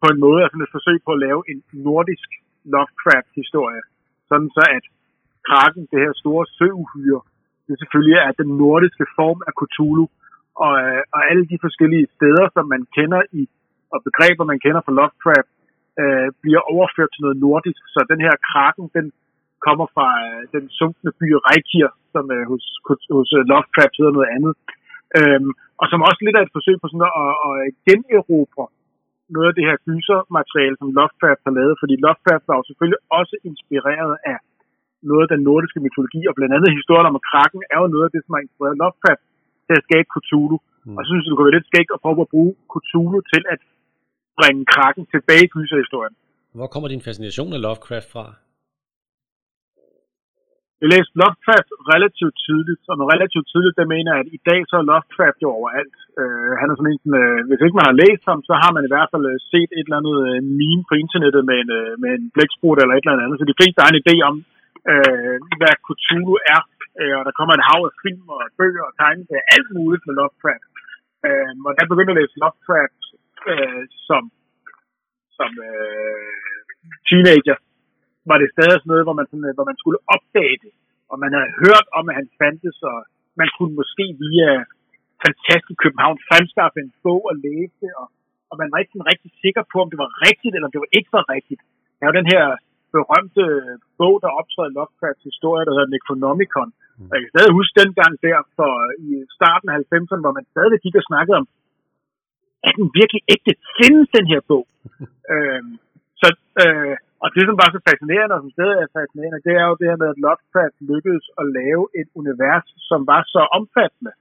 på 0.01 0.07
en 0.13 0.19
måde 0.25 0.39
er 0.41 0.49
sådan 0.51 0.67
et 0.67 0.77
forsøg 0.77 0.97
på 1.07 1.13
at 1.15 1.23
lave 1.27 1.41
en 1.51 1.59
nordisk 1.89 2.29
Lovecraft-historie. 2.75 3.83
Sådan 4.29 4.51
så 4.57 4.65
at 4.79 4.85
Kraken, 5.49 5.83
det 5.93 5.99
her 6.05 6.15
store 6.23 6.45
søuhyre, 6.59 7.23
det 7.67 7.75
selvfølgelig 7.81 8.19
er 8.27 8.33
den 8.43 8.51
nordiske 8.63 9.07
form 9.19 9.41
af 9.49 9.53
Cthulhu, 9.61 10.07
og, 10.65 10.73
øh, 10.85 11.03
og 11.15 11.21
alle 11.31 11.45
de 11.53 11.59
forskellige 11.67 12.07
steder, 12.17 12.45
som 12.57 12.65
man 12.75 12.83
kender 12.97 13.23
i, 13.41 13.43
og 13.95 13.99
begreber, 14.09 14.45
man 14.53 14.63
kender 14.65 14.81
fra 14.85 14.97
Lovecraft, 14.99 15.51
øh, 16.03 16.29
bliver 16.43 16.63
overført 16.75 17.11
til 17.13 17.25
noget 17.25 17.43
nordisk. 17.47 17.83
Så 17.95 17.99
den 18.13 18.21
her 18.27 18.35
kraken, 18.51 18.87
den 18.97 19.07
kommer 19.67 19.87
fra 19.95 20.09
øh, 20.27 20.41
den 20.55 20.65
sunkne 20.79 21.11
by 21.21 21.29
Reykjir, 21.47 21.91
som 22.13 22.25
øh, 22.37 22.45
hos, 22.51 22.65
hos 23.17 23.31
øh, 23.39 23.43
Lovecraft 23.51 23.95
hedder 23.99 24.15
noget 24.19 24.31
andet. 24.37 24.53
Øhm, 25.19 25.53
og 25.81 25.87
som 25.91 26.07
også 26.09 26.21
lidt 26.23 26.37
er 26.37 26.45
et 26.45 26.57
forsøg 26.57 26.77
på 26.81 26.87
sådan 26.89 27.09
at, 27.09 27.15
at, 27.23 27.55
at 27.67 27.73
generobre 27.89 28.67
noget 29.35 29.49
af 29.51 29.57
det 29.59 29.65
her 29.69 29.77
gysermateriale, 29.87 30.77
som 30.81 30.95
Lovecraft 30.99 31.43
har 31.47 31.55
lavet, 31.59 31.75
fordi 31.83 31.95
Lovecraft 32.05 32.45
var 32.49 32.57
jo 32.59 32.65
selvfølgelig 32.69 33.01
også 33.19 33.35
inspireret 33.49 34.15
af 34.33 34.39
noget 35.11 35.23
af 35.27 35.31
den 35.35 35.43
nordiske 35.49 35.83
mytologi, 35.85 36.21
og 36.29 36.35
blandt 36.39 36.55
andet 36.57 36.79
historien 36.79 37.11
om 37.11 37.19
kraken 37.31 37.61
er 37.73 37.79
jo 37.83 37.89
noget 37.95 38.07
af 38.09 38.13
det, 38.15 38.23
som 38.23 38.35
har 38.35 38.43
inspireret 38.47 38.81
Lovecraft 38.83 39.23
til 39.67 39.75
at 39.79 39.87
skabe 39.89 40.09
Cthulhu. 40.15 40.59
Mm. 40.87 40.97
Og 40.97 41.01
så 41.03 41.09
synes 41.09 41.23
jeg, 41.23 41.31
det 41.31 41.37
kunne 41.37 41.51
være 41.51 41.59
lidt 41.59 41.71
skægt 41.71 41.95
at 41.95 42.03
prøve 42.05 42.25
at 42.27 42.33
bruge 42.35 42.53
Cthulhu 42.73 43.19
til 43.33 43.43
at 43.55 43.61
bringe 44.39 44.65
kraken 44.75 45.05
tilbage 45.15 45.45
i 45.49 45.53
gyserhistorien. 45.55 46.15
Hvor 46.59 46.69
kommer 46.73 46.89
din 46.89 47.07
fascination 47.09 47.51
af 47.57 47.61
Lovecraft 47.67 48.09
fra? 48.15 48.27
Jeg 50.83 50.91
læste 50.95 51.19
Lovecraft 51.23 51.71
relativt 51.95 52.37
tidligt, 52.47 52.83
og 52.91 52.95
når 52.99 53.07
relativt 53.15 53.47
tidligt, 53.53 53.79
der 53.81 53.93
mener 53.95 54.11
jeg, 54.13 54.23
at 54.25 54.31
i 54.39 54.41
dag 54.49 54.61
så 54.71 54.75
er 54.81 54.89
Lovecraft 54.91 55.39
jo 55.45 55.49
overalt. 55.59 55.97
Uh, 56.21 56.53
han 56.61 56.67
er 56.69 56.77
sådan 56.77 56.95
en, 56.95 57.13
uh, 57.21 57.41
hvis 57.49 57.63
ikke 57.65 57.79
man 57.81 57.89
har 57.91 58.01
læst 58.03 58.25
ham, 58.31 58.41
så 58.49 58.55
har 58.63 58.71
man 58.77 58.85
i 58.85 58.93
hvert 58.93 59.11
fald 59.13 59.25
uh, 59.33 59.39
set 59.53 59.71
et 59.79 59.87
eller 59.87 60.01
andet 60.01 60.17
uh, 60.29 60.39
meme 60.61 60.83
på 60.89 60.95
internettet 61.03 61.43
med 61.51 61.57
en, 61.63 61.71
uh, 61.81 61.93
med 62.03 62.11
en 62.19 62.25
blæksprut 62.35 62.79
eller 62.79 62.95
et 62.95 63.05
eller 63.05 63.27
andet. 63.27 63.39
Så 63.41 63.47
de 63.51 63.59
fleste 63.59 63.83
har 63.83 63.91
en 63.91 64.03
idé 64.03 64.17
om, 64.29 64.37
uh, 64.93 65.37
hvad 65.61 65.75
Cthulhu 65.87 66.35
er. 66.55 66.63
Uh, 67.01 67.15
og 67.19 67.23
der 67.29 67.35
kommer 67.39 67.53
et 67.55 67.67
hav 67.69 67.81
af 67.89 67.95
film 68.05 68.25
og 68.35 68.41
bøger 68.61 68.85
og 68.89 68.95
tegneserier, 69.01 69.47
alt 69.57 69.71
muligt 69.79 70.05
med 70.07 70.15
Lovecraft. 70.21 70.67
Uh, 71.27 71.51
og 71.67 71.73
der 71.77 71.91
begyndte 71.93 72.13
at 72.15 72.19
læse 72.21 72.41
Lovecraft 72.43 73.02
øh, 73.53 73.83
som, 74.09 74.23
som 75.39 75.51
øh, 75.71 76.33
teenager 77.09 77.59
var 78.31 78.39
det 78.43 78.49
stadig 78.55 78.77
sådan 78.79 78.91
noget, 78.93 79.07
hvor 79.07 79.17
man, 79.21 79.27
sådan, 79.31 79.47
øh, 79.49 79.55
hvor 79.57 79.69
man 79.71 79.81
skulle 79.81 80.01
opdage 80.15 80.57
det. 80.65 80.73
Og 81.11 81.17
man 81.23 81.31
havde 81.37 81.53
hørt 81.65 81.87
om, 81.99 82.05
at 82.11 82.15
han 82.21 82.29
fandtes, 82.41 82.77
og 82.91 82.99
man 83.41 83.49
kunne 83.57 83.75
måske 83.81 84.05
via 84.25 84.51
fantastisk 85.25 85.79
København 85.85 86.19
fremskaffe 86.29 86.79
en 86.85 86.93
bog 87.05 87.23
og 87.31 87.37
læse, 87.47 87.87
og, 88.01 88.07
og 88.51 88.55
man 88.61 88.69
var 88.71 88.79
ikke 88.79 88.95
sådan 88.95 89.11
rigtig 89.13 89.31
sikker 89.45 89.63
på, 89.73 89.77
om 89.85 89.91
det 89.93 90.01
var 90.05 90.11
rigtigt, 90.27 90.55
eller 90.55 90.67
om 90.69 90.75
det 90.75 90.85
var 90.85 90.93
ikke 90.99 91.13
var 91.19 91.27
rigtigt. 91.37 91.63
Der 91.97 92.03
er 92.03 92.11
jo 92.11 92.21
den 92.21 92.33
her 92.35 92.45
berømte 92.97 93.45
bog, 93.99 94.15
der 94.25 94.37
optræder 94.41 94.71
i 94.71 94.75
Lovecrafts 94.77 95.29
historie, 95.31 95.65
der 95.67 95.75
hedder 95.77 95.93
Necronomicon. 95.95 96.71
Og 97.09 97.13
jeg 97.15 97.21
kan 97.23 97.35
stadig 97.35 97.53
huske 97.59 97.81
den 97.83 97.93
gang 98.01 98.13
der, 98.27 98.39
for 98.59 98.71
øh, 98.87 98.93
i 99.07 99.09
starten 99.37 99.67
af 99.73 99.77
90'erne, 99.93 100.25
hvor 100.25 100.37
man 100.39 100.47
stadig 100.53 100.79
gik 100.85 100.97
og 101.01 101.09
snakkede 101.11 101.39
om, 101.41 101.47
er 102.67 102.73
den 102.79 102.87
virkelig 103.01 103.23
ægte? 103.35 103.53
Findes 103.79 104.09
den 104.17 104.27
her 104.33 104.41
bog? 104.51 104.65
øhm, 105.33 105.73
så, 106.21 106.29
øh, 106.63 106.97
og 107.23 107.29
det, 107.35 107.43
som 107.49 107.57
var 107.63 107.69
så 107.71 107.81
fascinerende, 107.89 108.35
og 108.37 108.43
som 108.43 108.55
stadig 108.57 108.77
er 108.79 108.95
fascinerende, 108.99 109.45
det 109.47 109.55
er 109.61 109.67
jo 109.71 109.79
det 109.81 109.89
her 109.91 109.99
med, 110.03 110.09
at 110.13 110.23
Lovecraft 110.25 110.77
lykkedes 110.91 111.27
at 111.41 111.47
lave 111.59 111.85
et 112.01 112.09
univers, 112.21 112.67
som 112.89 113.01
var 113.13 113.23
så 113.35 113.43
omfattende. 113.59 114.13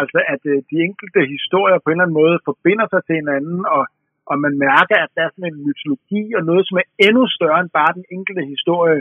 Altså, 0.00 0.18
at 0.34 0.42
øh, 0.52 0.56
de 0.70 0.76
enkelte 0.88 1.20
historier 1.34 1.78
på 1.80 1.88
en 1.88 1.94
eller 1.94 2.06
anden 2.06 2.20
måde 2.22 2.36
forbinder 2.48 2.86
sig 2.92 3.00
til 3.04 3.14
hinanden, 3.20 3.60
og, 3.76 3.84
og 4.30 4.36
man 4.44 4.54
mærker, 4.66 4.96
at 5.04 5.10
der 5.16 5.22
er 5.24 5.32
sådan 5.32 5.50
en 5.52 5.64
mytologi 5.66 6.24
og 6.38 6.42
noget, 6.50 6.64
som 6.68 6.76
er 6.82 6.86
endnu 7.06 7.24
større 7.36 7.60
end 7.62 7.76
bare 7.80 7.96
den 7.98 8.06
enkelte 8.16 8.42
historie, 8.54 9.00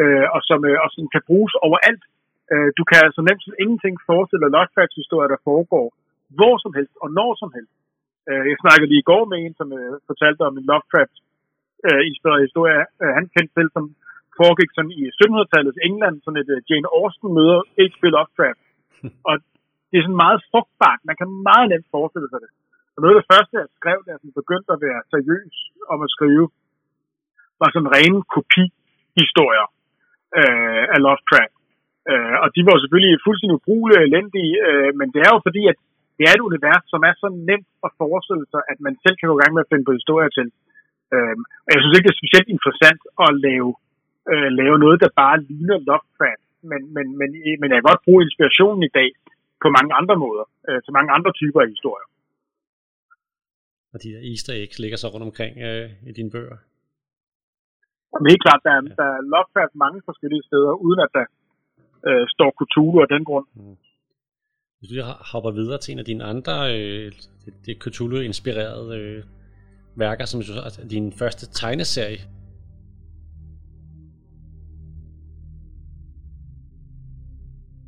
øh, 0.00 0.26
og, 0.34 0.40
som, 0.48 0.60
øh, 0.70 0.76
og 0.84 0.88
som 0.94 1.04
kan 1.14 1.22
bruges 1.28 1.54
overalt. 1.66 2.04
Øh, 2.52 2.68
du 2.78 2.82
kan 2.90 2.98
altså 3.06 3.20
nemt 3.28 3.42
som 3.44 3.58
ingenting 3.62 3.94
forestille 4.10 4.52
Lovecrafts 4.54 5.00
historier, 5.00 5.30
der 5.34 5.46
foregår 5.50 5.86
hvor 6.38 6.54
som 6.64 6.72
helst 6.78 6.94
og 7.02 7.08
når 7.18 7.30
som 7.42 7.50
helst. 7.56 7.74
Øh, 8.28 8.42
jeg 8.50 8.62
snakkede 8.64 8.90
lige 8.90 9.04
i 9.04 9.10
går 9.10 9.24
med 9.30 9.38
en, 9.44 9.54
som 9.60 9.68
øh, 9.78 9.92
fortalte 10.10 10.42
om 10.48 10.54
en 10.58 10.68
Lovecraft 10.70 11.16
øh, 11.88 12.02
inspireret 12.10 12.46
historie, 12.48 12.82
øh, 13.02 13.12
han 13.18 13.24
kendte 13.34 13.54
selv, 13.58 13.70
som 13.76 13.84
foregik 14.40 14.70
sådan 14.72 14.94
i 15.00 15.02
1700-tallets 15.18 15.80
England, 15.88 16.16
sådan 16.24 16.40
et 16.42 16.50
Jane 16.68 16.88
Austen 16.98 17.28
møder 17.38 17.60
H.P. 17.78 18.02
Lovecraft. 18.16 18.62
Og 19.28 19.34
det 19.88 19.96
er 19.96 20.04
sådan 20.04 20.24
meget 20.26 20.40
frugtbart. 20.50 21.00
Man 21.08 21.16
kan 21.20 21.28
meget 21.48 21.66
nemt 21.72 21.88
forestille 21.94 22.28
sig 22.30 22.40
det. 22.44 22.50
Og 22.94 22.98
noget 23.00 23.14
af 23.14 23.20
det 23.20 23.30
første, 23.32 23.52
jeg 23.60 23.68
skrev, 23.78 23.98
da 24.04 24.10
jeg 24.12 24.20
begyndte 24.40 24.70
at 24.74 24.82
være 24.86 25.00
seriøs 25.12 25.56
om 25.92 25.98
at 26.06 26.12
skrive, 26.16 26.46
var 27.60 27.68
sådan 27.70 27.92
rene 27.96 28.20
kopihistorier 28.34 29.66
øh, 30.40 30.84
af 30.94 30.98
Lovecraft. 31.06 31.56
Øh, 32.10 32.36
og 32.42 32.48
de 32.54 32.60
var 32.68 32.74
selvfølgelig 32.82 33.24
fuldstændig 33.26 33.56
ubrugelige 33.58 34.00
og 34.00 34.06
elendige, 34.08 34.54
øh, 34.68 34.90
men 34.98 35.06
det 35.14 35.20
er 35.26 35.30
jo 35.34 35.40
fordi, 35.46 35.62
at 35.72 35.78
det 36.16 36.24
er 36.26 36.34
et 36.34 36.46
univers, 36.48 36.84
som 36.92 37.00
er 37.08 37.14
så 37.22 37.28
nemt 37.50 37.70
at 37.86 37.90
forestille 38.02 38.46
sig, 38.52 38.62
at 38.72 38.78
man 38.86 38.94
selv 39.04 39.16
kan 39.16 39.28
gå 39.28 39.34
i 39.36 39.42
gang 39.42 39.54
med 39.54 39.64
at 39.64 39.70
finde 39.70 39.88
på 39.88 39.96
historier 40.00 40.30
til. 40.38 40.48
Øhm, 41.14 41.42
og 41.64 41.70
jeg 41.72 41.80
synes 41.80 41.94
ikke, 41.94 42.06
det 42.06 42.14
er 42.14 42.22
specielt 42.22 42.48
interessant 42.56 43.02
at 43.24 43.30
lave, 43.46 43.70
øh, 44.32 44.48
lave 44.60 44.76
noget, 44.84 44.98
der 45.04 45.18
bare 45.22 45.36
ligner 45.48 45.78
Lovecraft. 45.88 46.44
Men, 46.70 46.80
men, 46.94 47.06
men, 47.18 47.28
men 47.60 47.68
jeg 47.70 47.78
kan 47.78 47.90
godt 47.90 48.04
bruge 48.06 48.24
inspirationen 48.26 48.82
i 48.88 48.94
dag 48.98 49.10
på 49.62 49.68
mange 49.76 49.92
andre 50.00 50.16
måder, 50.24 50.44
øh, 50.68 50.78
til 50.84 50.92
mange 50.98 51.10
andre 51.16 51.32
typer 51.40 51.60
af 51.64 51.68
historier. 51.74 52.08
Og 53.92 53.96
de 54.02 54.08
der 54.14 54.22
easter 54.30 54.54
eggs 54.62 54.78
ligger 54.82 54.98
så 55.00 55.08
rundt 55.12 55.28
omkring 55.30 55.52
øh, 55.68 55.88
i 56.10 56.12
dine 56.18 56.30
bøger? 56.34 56.58
Men 58.20 58.26
helt 58.32 58.44
klart, 58.46 58.62
der 58.66 58.72
er, 58.78 58.82
ja. 58.84 58.94
der 59.00 59.08
er 59.14 59.20
Lovecraft 59.32 59.74
mange 59.84 60.00
forskellige 60.08 60.44
steder, 60.48 60.72
uden 60.86 61.00
at 61.06 61.10
der 61.16 61.26
øh, 62.08 62.24
står 62.34 62.50
Cthulhu 62.58 62.96
af 63.04 63.08
den 63.14 63.24
grund. 63.28 63.46
Mm. 63.54 63.76
Hvis 64.84 64.98
du 64.98 65.02
hopper 65.04 65.50
videre 65.50 65.78
til 65.78 65.92
en 65.92 65.98
af 65.98 66.04
dine 66.04 66.24
andre 66.24 66.78
øh, 66.78 67.12
det, 67.44 67.54
det 67.66 67.76
Cthulhu-inspirerede 67.82 68.96
øh, 68.96 69.24
værker, 69.96 70.24
som 70.24 70.40
er 70.40 70.60
altså, 70.60 70.84
din 70.90 71.12
første 71.12 71.46
tegneserie. 71.46 72.18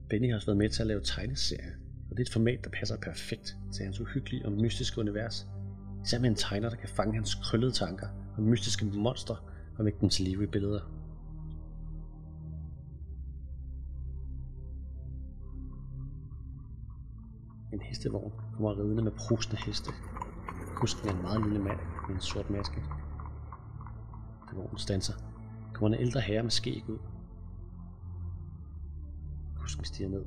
Benny 0.08 0.28
har 0.28 0.34
også 0.34 0.46
været 0.46 0.58
med 0.58 0.70
til 0.70 0.82
at 0.82 0.86
lave 0.86 1.00
tegneserier, 1.00 1.72
og 2.10 2.16
det 2.16 2.18
er 2.18 2.26
et 2.26 2.32
format, 2.32 2.64
der 2.64 2.70
passer 2.70 2.96
perfekt 2.96 3.56
til 3.72 3.84
hans 3.84 4.00
uhyggelige 4.00 4.46
og 4.46 4.52
mystiske 4.52 5.00
univers. 5.00 5.46
Især 6.04 6.18
med 6.18 6.28
en 6.28 6.34
tegner, 6.34 6.68
der 6.68 6.76
kan 6.76 6.88
fange 6.88 7.14
hans 7.14 7.34
krøllede 7.34 7.72
tanker 7.72 8.06
og 8.36 8.42
mystiske 8.42 8.84
monstre 8.84 9.36
og 9.78 9.84
vække 9.84 9.98
dem 10.00 10.08
til 10.08 10.24
live 10.24 10.44
i 10.44 10.46
billeder. 10.46 10.95
En 17.76 17.82
hestevogn 17.82 18.32
kommer 18.52 18.78
ridende 18.78 19.02
med 19.02 19.12
prusende 19.12 19.56
heste. 19.66 19.90
Kusken 20.76 21.08
er 21.08 21.14
en 21.14 21.22
meget 21.22 21.42
lille 21.42 21.58
mand 21.58 21.78
med 22.08 22.14
en 22.14 22.20
sort 22.20 22.50
maske. 22.50 22.80
Da 24.50 24.56
vognen 24.56 24.78
standser, 24.78 25.14
kommer 25.74 25.96
en 25.96 26.02
ældre 26.02 26.20
herre 26.20 26.42
med 26.42 26.50
skæg 26.50 26.88
ud. 26.88 26.98
Kusken 29.58 29.84
stiger 29.84 30.08
ned. 30.08 30.24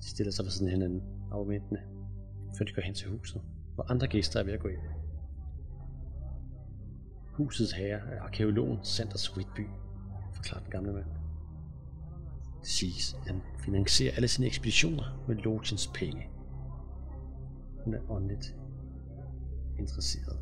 De 0.00 0.08
stiller 0.08 0.32
sig 0.32 0.44
ved 0.44 0.50
siden 0.50 0.66
af 0.66 0.72
hinanden, 0.72 1.02
afventende, 1.32 1.80
før 2.58 2.64
de 2.64 2.72
går 2.72 2.82
hen 2.82 2.94
til 2.94 3.10
huset, 3.10 3.42
hvor 3.74 3.90
andre 3.90 4.06
gæster 4.06 4.40
er 4.40 4.44
ved 4.44 4.52
at 4.52 4.60
gå 4.60 4.68
ind. 4.68 4.80
Husets 7.32 7.72
herre 7.72 8.00
er 8.10 8.22
arkeologen 8.22 8.78
Sanders 8.82 9.36
Whitby, 9.36 9.66
forklarer 10.34 10.62
den 10.62 10.70
gamle 10.70 10.92
mand. 10.92 11.06
Det 12.60 12.68
siges, 12.68 13.14
at 13.14 13.26
han 13.26 13.42
finansierer 13.64 14.14
alle 14.16 14.28
sine 14.28 14.46
ekspeditioner 14.46 15.24
med 15.28 15.36
Logens 15.36 15.90
penge. 15.94 16.28
Hun 17.84 17.94
er 17.94 18.10
åndeligt 18.10 18.56
interesseret. 19.78 20.38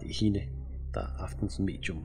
Det 0.00 0.10
er 0.10 0.14
hende, 0.14 0.42
der 0.94 1.00
er 1.00 1.18
aftens 1.18 1.58
medium. 1.58 2.04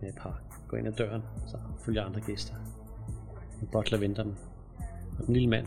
Med 0.00 0.08
et 0.08 0.14
par 0.14 0.42
går 0.68 0.76
ind 0.76 0.88
ad 0.88 0.92
døren, 0.92 1.22
så 1.46 1.58
følger 1.84 2.04
andre 2.04 2.20
gæster. 2.20 2.54
En 3.62 3.68
butler 3.72 3.98
venter 3.98 4.22
dem, 4.22 4.34
og 5.18 5.26
den 5.26 5.34
lille 5.34 5.48
mand 5.48 5.66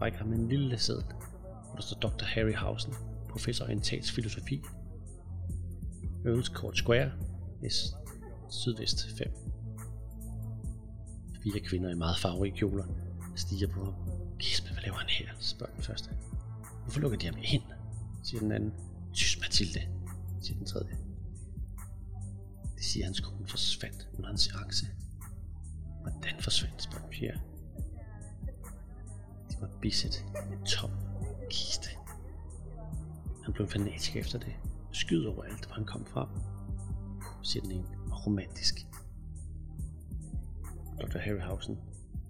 rækker 0.00 0.18
ham 0.18 0.32
en 0.32 0.48
lille 0.48 0.78
seddel, 0.78 1.04
hvor 1.66 1.74
der 1.74 1.82
står 1.82 2.00
Dr. 2.00 2.24
Harry 2.24 2.54
Hausen, 2.54 2.94
professor 3.28 3.66
i 3.66 3.72
entats 3.72 4.12
filosofi. 4.12 4.62
Earls 6.26 6.46
Court 6.46 6.76
Square, 6.76 7.10
S. 7.70 7.96
Sydvest 8.50 9.18
5. 9.18 9.28
Fire 11.42 11.60
kvinder 11.60 11.90
i 11.90 11.94
meget 11.94 12.16
farverige 12.18 12.56
kjoler 12.56 12.84
stiger 13.36 13.68
på 13.68 13.84
ham. 13.84 14.21
Lisbeth, 14.42 14.72
hvad 14.72 14.82
laver 14.82 14.98
han 14.98 15.08
her? 15.08 15.28
spørger 15.38 15.74
den 15.74 15.82
første. 15.82 16.10
Hvorfor 16.82 17.00
lukker 17.00 17.18
de 17.18 17.26
ham 17.26 17.38
ind? 17.42 17.62
siger 18.22 18.40
den 18.40 18.52
anden. 18.52 18.72
Tys, 19.14 19.40
Mathilde, 19.40 19.80
siger 20.40 20.58
den 20.58 20.66
tredje. 20.66 20.96
Det 22.76 22.84
siger, 22.84 23.04
at 23.04 23.06
hans 23.06 23.20
kone 23.20 23.48
forsvandt 23.48 24.08
under 24.14 24.26
hans 24.28 24.40
seance. 24.40 24.86
Hvordan 26.02 26.40
forsvandt, 26.40 26.82
spørger 26.82 27.04
den 27.04 27.14
fjerde. 27.14 27.40
Det 29.50 29.60
var 29.60 29.70
bisset 29.82 30.24
i 30.50 30.52
en 30.52 30.64
tom 30.66 30.90
kiste. 31.50 31.88
Han 33.44 33.52
blev 33.52 33.68
fanatisk 33.68 34.16
efter 34.16 34.38
det. 34.38 34.52
Skyd 34.92 35.24
over 35.24 35.44
alt, 35.44 35.66
hvor 35.66 35.74
han 35.74 35.84
kom 35.84 36.06
fra. 36.06 36.28
Siger 37.42 37.62
den 37.62 37.72
ene, 37.72 37.88
og 38.10 38.26
romantisk. 38.26 38.86
Dr. 41.00 41.18
Harryhausen 41.18 41.78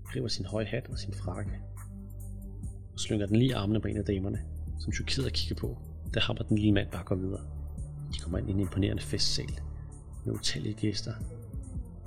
griber 0.04 0.28
sin 0.28 0.46
høje 0.46 0.66
hat 0.66 0.88
og 0.88 0.98
sin 0.98 1.14
frakke 1.14 1.60
slynger 3.02 3.26
den 3.26 3.36
lige 3.36 3.56
armene 3.56 3.80
på 3.80 3.88
en 3.88 3.96
af 3.96 4.04
damerne, 4.04 4.40
som 4.78 4.92
chokeret 4.92 5.32
kigger 5.32 5.56
på, 5.56 5.78
da 6.14 6.20
ham 6.20 6.36
og 6.40 6.48
den 6.48 6.58
lille 6.58 6.72
mand 6.72 6.88
bare 6.90 7.04
går 7.04 7.16
videre. 7.16 7.40
De 8.14 8.18
kommer 8.18 8.38
ind 8.38 8.48
i 8.48 8.52
en 8.52 8.60
imponerende 8.60 9.02
festsal 9.02 9.60
med 10.24 10.34
utallige 10.34 10.74
gæster. 10.74 11.12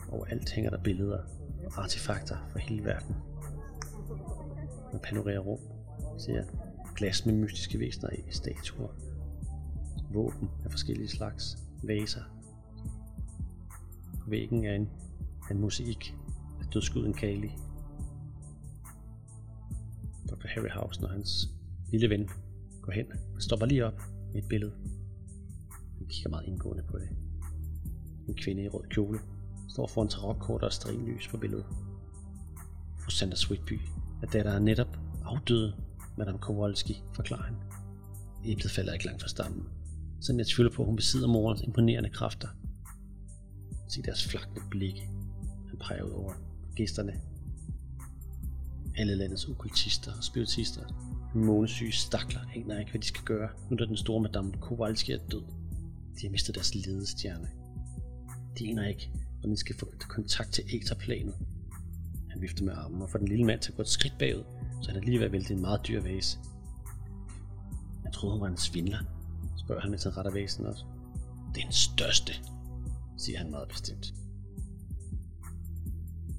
Overalt 0.10 0.52
hænger 0.52 0.72
der 0.72 0.84
billeder 0.84 1.20
og 1.66 1.84
artefakter 1.84 2.38
fra 2.52 2.60
hele 2.60 2.84
verden. 2.84 3.16
Man 4.92 5.02
panorerer 5.04 5.40
rum, 5.40 5.60
ser 6.18 6.44
glas 6.96 7.26
med 7.26 7.34
mystiske 7.34 7.80
væsener 7.80 8.10
i 8.10 8.32
statuer, 8.32 8.90
våben 10.14 10.50
af 10.66 10.72
forskellige 10.72 11.08
slags, 11.08 11.58
vaser. 11.84 12.22
På 14.22 14.30
væggen 14.30 14.66
er 14.66 14.74
en, 14.74 14.90
en 15.52 15.60
mosaik 15.60 16.16
af 16.60 16.66
dødskuden 16.74 17.14
Kali. 17.14 17.52
Dr. 20.30 20.48
Harryhausen 20.48 21.04
og 21.04 21.12
hans 21.12 21.50
lille 21.92 22.10
ven 22.10 22.30
går 22.82 22.92
hen 22.92 23.06
og 23.36 23.42
stopper 23.42 23.66
lige 23.66 23.86
op 23.86 24.02
med 24.34 24.44
et 24.44 24.50
billede. 24.50 24.74
Han 25.98 26.08
kigger 26.08 26.30
meget 26.30 26.48
indgående 26.48 26.84
på 26.84 26.98
det. 26.98 27.10
En 28.28 28.36
kvinde 28.36 28.64
i 28.64 28.68
rød 28.68 28.84
kjole 28.90 29.20
står 29.70 29.88
foran 29.88 30.08
tarotkort 30.10 30.64
og 30.64 30.74
strinlys 30.74 31.28
på 31.28 31.38
billedet. 31.38 31.66
Fru 33.00 33.10
Sanders 33.10 33.40
Sweetby 33.40 33.80
er 34.24 34.28
datter 34.28 34.54
af 34.54 34.62
netop 34.62 34.98
afdøde 35.26 35.76
Madame 36.18 36.38
Kowalski, 36.38 37.04
forklarer 37.14 37.44
han. 37.44 37.56
Æblet 38.46 38.72
falder 38.72 38.94
ikke 38.94 39.06
langt 39.06 39.22
fra 39.22 39.30
stammen, 39.30 39.64
selvom 40.22 40.40
jeg 40.40 40.48
tvivler 40.48 40.72
på, 40.72 40.82
at 40.82 40.86
hun 40.86 40.96
besidder 40.96 41.28
morens 41.28 41.62
imponerende 41.62 42.10
kræfter. 42.10 42.48
Se 43.88 44.02
deres 44.02 44.28
flakne 44.28 44.62
blikke. 44.70 45.10
Han 45.70 45.78
peger 45.80 46.04
ud 46.04 46.12
over 46.12 46.34
gæsterne. 46.76 47.14
Alle 48.98 49.16
landets 49.16 49.46
okultister 49.46 50.12
og 50.18 50.24
spiritister. 50.24 50.82
Månesyge 51.36 51.92
stakler 51.92 52.40
aner 52.56 52.80
ikke, 52.80 52.92
hvad 52.92 53.02
de 53.02 53.08
skal 53.08 53.24
gøre, 53.24 53.50
nu 53.70 53.78
da 53.78 53.86
den 53.86 53.98
store 53.98 54.22
Madame 54.22 54.54
Kowalski 54.62 55.12
er 55.12 55.18
død. 55.32 55.44
De 56.22 56.28
har 56.28 56.32
mistet 56.32 56.56
deres 56.56 56.76
ledestjerne. 56.76 57.48
De 58.60 58.70
aner 58.70 58.88
ikke, 58.88 59.10
hvordan 59.40 59.52
de 59.52 59.58
skal 59.58 59.76
få 59.76 59.94
kontakt 60.00 60.54
til 60.54 60.64
æterplanet. 60.74 61.36
Han 62.30 62.42
vifter 62.42 62.64
med 62.64 62.74
armen 62.74 63.02
og 63.02 63.10
får 63.10 63.20
den 63.20 63.28
lille 63.28 63.46
mand 63.46 63.60
til 63.60 63.72
at 63.72 63.76
gå 63.76 63.82
et 63.82 63.88
skridt 63.88 64.18
bagud, 64.20 64.44
så 64.82 64.92
han 64.92 65.02
er 65.02 65.06
lige 65.06 65.20
ved 65.20 65.26
at 65.26 65.32
vælte 65.32 65.54
en 65.54 65.62
meget 65.62 65.88
dyr 65.88 66.02
vase. 66.02 66.40
Jeg 68.04 68.14
troede, 68.14 68.36
hun 68.36 68.42
var 68.42 68.48
en 68.48 68.58
svindler, 68.58 69.00
spørger 69.58 69.82
han, 69.82 69.92
mens 69.92 70.04
han 70.04 70.18
retter 70.18 70.32
væsen 70.32 70.66
også. 70.66 70.86
Den 71.56 71.72
største, 71.72 72.34
siger 73.18 73.38
han 73.38 73.52
meget 73.52 73.68
bestemt. 73.68 74.14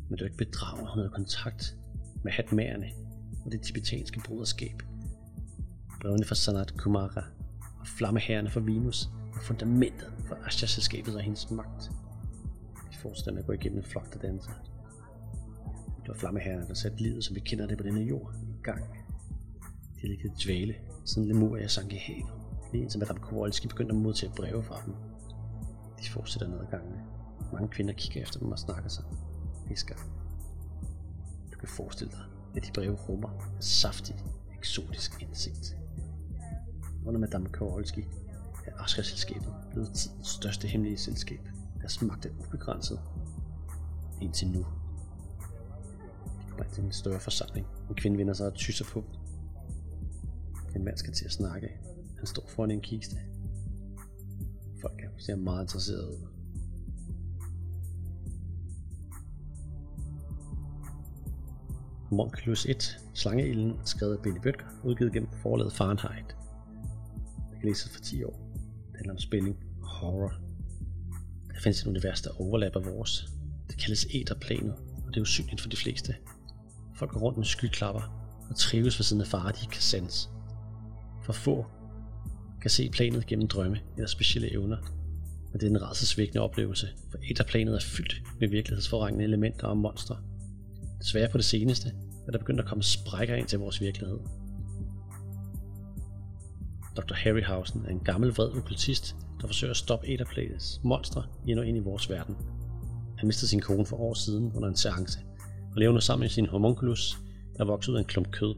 Men 0.09 0.18
du 0.18 0.24
er 0.24 0.28
ikke 0.28 0.44
bedraget, 0.44 0.80
hun 0.80 0.98
havde 0.98 1.11
kontakt 1.14 1.76
med 2.27 2.33
hatmærerne 2.33 2.91
og 3.45 3.53
det 3.53 3.61
tibetanske 3.61 4.20
broderskab. 4.20 4.83
Brevene 6.01 6.24
fra 6.24 6.35
Sanat 6.35 6.74
Kumara 6.77 7.24
og 7.81 7.87
flammeherrene 7.87 8.51
fra 8.51 8.61
Venus 8.61 9.09
er 9.35 9.41
fundamentet 9.43 10.12
for 10.29 10.35
Asha-selskabet 10.47 11.14
og 11.14 11.20
hendes 11.20 11.51
magt. 11.51 11.91
De 12.93 12.97
fortsætter 13.03 13.33
med 13.33 13.41
at 13.41 13.47
gå 13.47 13.53
igennem 13.53 13.79
en 13.79 13.85
flok, 13.85 14.12
der 14.12 14.18
danser. 14.18 14.51
Det 16.01 16.09
var 16.09 16.14
flammeherrerne, 16.14 16.68
der 16.68 16.74
satte 16.74 17.03
livet, 17.03 17.24
som 17.24 17.35
vi 17.35 17.41
kender 17.41 17.66
det 17.66 17.79
på 17.79 17.85
denne 17.85 18.01
jord, 18.01 18.35
i 18.43 18.62
gang. 18.62 18.83
De 19.95 20.01
har 20.01 20.09
ligget 20.09 20.33
dvæle, 20.45 20.74
siden 21.05 21.29
Lemuria 21.29 21.68
sank 21.68 21.93
i 21.93 21.97
havet. 21.97 22.31
Lige 22.72 22.83
indtil 22.83 23.01
Madame 23.01 23.20
Kowalski 23.20 23.68
begyndte 23.68 23.95
at 23.95 24.01
modtage 24.01 24.33
breve 24.37 24.62
fra 24.62 24.83
dem. 24.87 24.95
De 26.01 26.11
fortsætter 26.11 26.49
ned 26.49 26.59
ad 26.61 26.70
gangene. 26.70 27.03
Mange 27.53 27.68
kvinder 27.68 27.95
kigger 27.95 28.22
efter 28.22 28.39
dem 28.39 28.53
og 28.53 28.59
snakker 28.59 28.89
sig. 28.89 29.05
skal 29.74 29.97
du 31.57 31.61
kan 31.61 31.68
forestille 31.68 32.12
dig, 32.12 32.24
at 32.57 32.66
de 32.66 32.72
breve 32.74 32.94
rummer 32.94 33.28
en 33.28 33.62
saftig, 33.62 34.16
eksotisk 34.59 35.22
indsigt. 35.22 35.76
Under 37.07 37.20
Madame 37.20 37.48
Kowalski 37.48 38.04
er 38.66 38.72
Oscar-selskabet 38.82 39.54
blevet 39.70 39.92
tidens 39.94 40.28
største 40.28 40.68
hemmelige 40.68 40.98
selskab. 40.98 41.40
Deres 41.80 42.02
magt 42.02 42.26
er 42.26 42.30
ubegrænset. 42.46 43.00
Indtil 44.20 44.48
nu. 44.48 44.59
De 46.40 46.48
kommer 46.48 46.64
ind 46.64 46.72
til 46.72 46.84
en 46.84 46.92
større 46.92 47.20
forsamling. 47.20 47.66
En 47.88 47.94
kvinde 47.94 48.18
vender 48.18 48.34
sig 48.34 48.46
og 48.46 48.54
tyser 48.54 48.84
på. 48.84 49.04
En 50.74 50.84
mand 50.84 50.96
skal 50.96 51.12
til 51.12 51.24
at 51.24 51.32
snakke. 51.32 51.68
Han 52.16 52.26
står 52.26 52.46
foran 52.48 52.70
en 52.70 52.80
kiste. 52.80 53.16
Folk 54.80 55.02
er 55.02 55.09
ser 55.18 55.36
meget 55.36 55.62
interesserede 55.62 56.36
Monculus 62.11 62.66
Monkelus 62.66 62.66
1, 62.66 62.98
Slangeilden, 63.14 63.72
skrevet 63.84 64.16
af 64.16 64.22
Benny 64.22 64.38
Bøtger, 64.42 64.66
udgivet 64.84 65.12
gennem 65.12 65.30
forlaget 65.42 65.72
Fahrenheit. 65.72 66.36
Det 67.50 67.61
kan 67.61 67.68
læses 67.68 67.90
for 67.90 68.00
10 68.00 68.24
år. 68.24 68.50
Det 68.86 68.96
handler 68.96 69.12
om 69.12 69.18
spænding 69.18 69.57
horror. 69.82 70.32
Der 71.54 71.61
findes 71.61 71.80
et 71.80 71.86
univers, 71.86 72.22
der 72.22 72.40
overlapper 72.40 72.80
vores. 72.80 73.28
Det 73.68 73.78
kaldes 73.78 74.07
æterplanet, 74.14 74.74
og 75.07 75.09
det 75.09 75.16
er 75.16 75.20
usynligt 75.20 75.61
for 75.61 75.68
de 75.68 75.76
fleste. 75.76 76.14
Folk 76.94 77.11
går 77.11 77.20
rundt 77.20 77.38
med 77.38 77.46
skyklapper 77.46 78.02
og 78.50 78.57
trives 78.57 78.98
ved 78.98 79.04
siden 79.04 79.22
af 79.22 79.28
farer, 79.28 79.52
de 79.52 79.59
ikke 79.62 79.72
kan 79.72 79.82
sanse. 79.82 80.28
For 81.24 81.32
få 81.32 81.66
kan 82.61 82.70
se 82.70 82.90
planet 82.90 83.26
gennem 83.26 83.48
drømme 83.48 83.78
eller 83.96 84.09
specielle 84.09 84.52
evner, 84.52 84.76
men 85.52 85.61
det 85.61 85.62
er 85.62 85.70
en 85.70 85.82
rædselsvækkende 85.82 86.40
oplevelse, 86.40 86.88
for 87.11 87.18
æterplanet 87.30 87.74
er 87.74 87.80
fyldt 87.80 88.22
med 88.40 88.48
virkelighedsforrængende 88.48 89.24
elementer 89.24 89.66
og 89.66 89.76
monstre. 89.76 90.16
Desværre 90.99 91.28
på 91.28 91.38
det 91.38 91.44
seneste 91.44 91.88
er 92.26 92.30
der 92.30 92.38
begyndt 92.38 92.61
at 92.61 92.66
komme 92.66 92.82
sprækker 92.82 93.34
ind 93.34 93.47
til 93.47 93.59
vores 93.59 93.80
virkelighed. 93.80 94.18
Dr. 96.97 97.14
Harryhausen 97.14 97.84
er 97.84 97.90
en 97.90 98.01
gammel 98.01 98.30
vred 98.30 98.57
okkultist, 98.57 99.16
der 99.40 99.47
forsøger 99.47 99.70
at 99.70 99.76
stoppe 99.76 100.09
Æderplanets 100.09 100.80
monstre 100.84 101.24
endnu 101.47 101.62
ind 101.62 101.76
i 101.76 101.80
vores 101.80 102.11
verden. 102.11 102.36
Han 103.18 103.26
mistede 103.26 103.49
sin 103.49 103.61
kone 103.61 103.86
for 103.86 103.97
år 103.97 104.14
siden 104.14 104.53
under 104.53 104.68
en 104.68 104.76
seance, 104.76 105.18
og 105.72 105.76
lever 105.76 105.92
nu 105.92 106.01
sammen 106.01 106.24
med 106.24 106.28
sin 106.28 106.47
homunculus, 106.47 107.18
der 107.57 107.61
er 107.62 107.66
vokset 107.66 107.92
ud 107.92 107.97
af 107.97 108.01
en 108.01 108.07
klump 108.07 108.30
kød. 108.30 108.55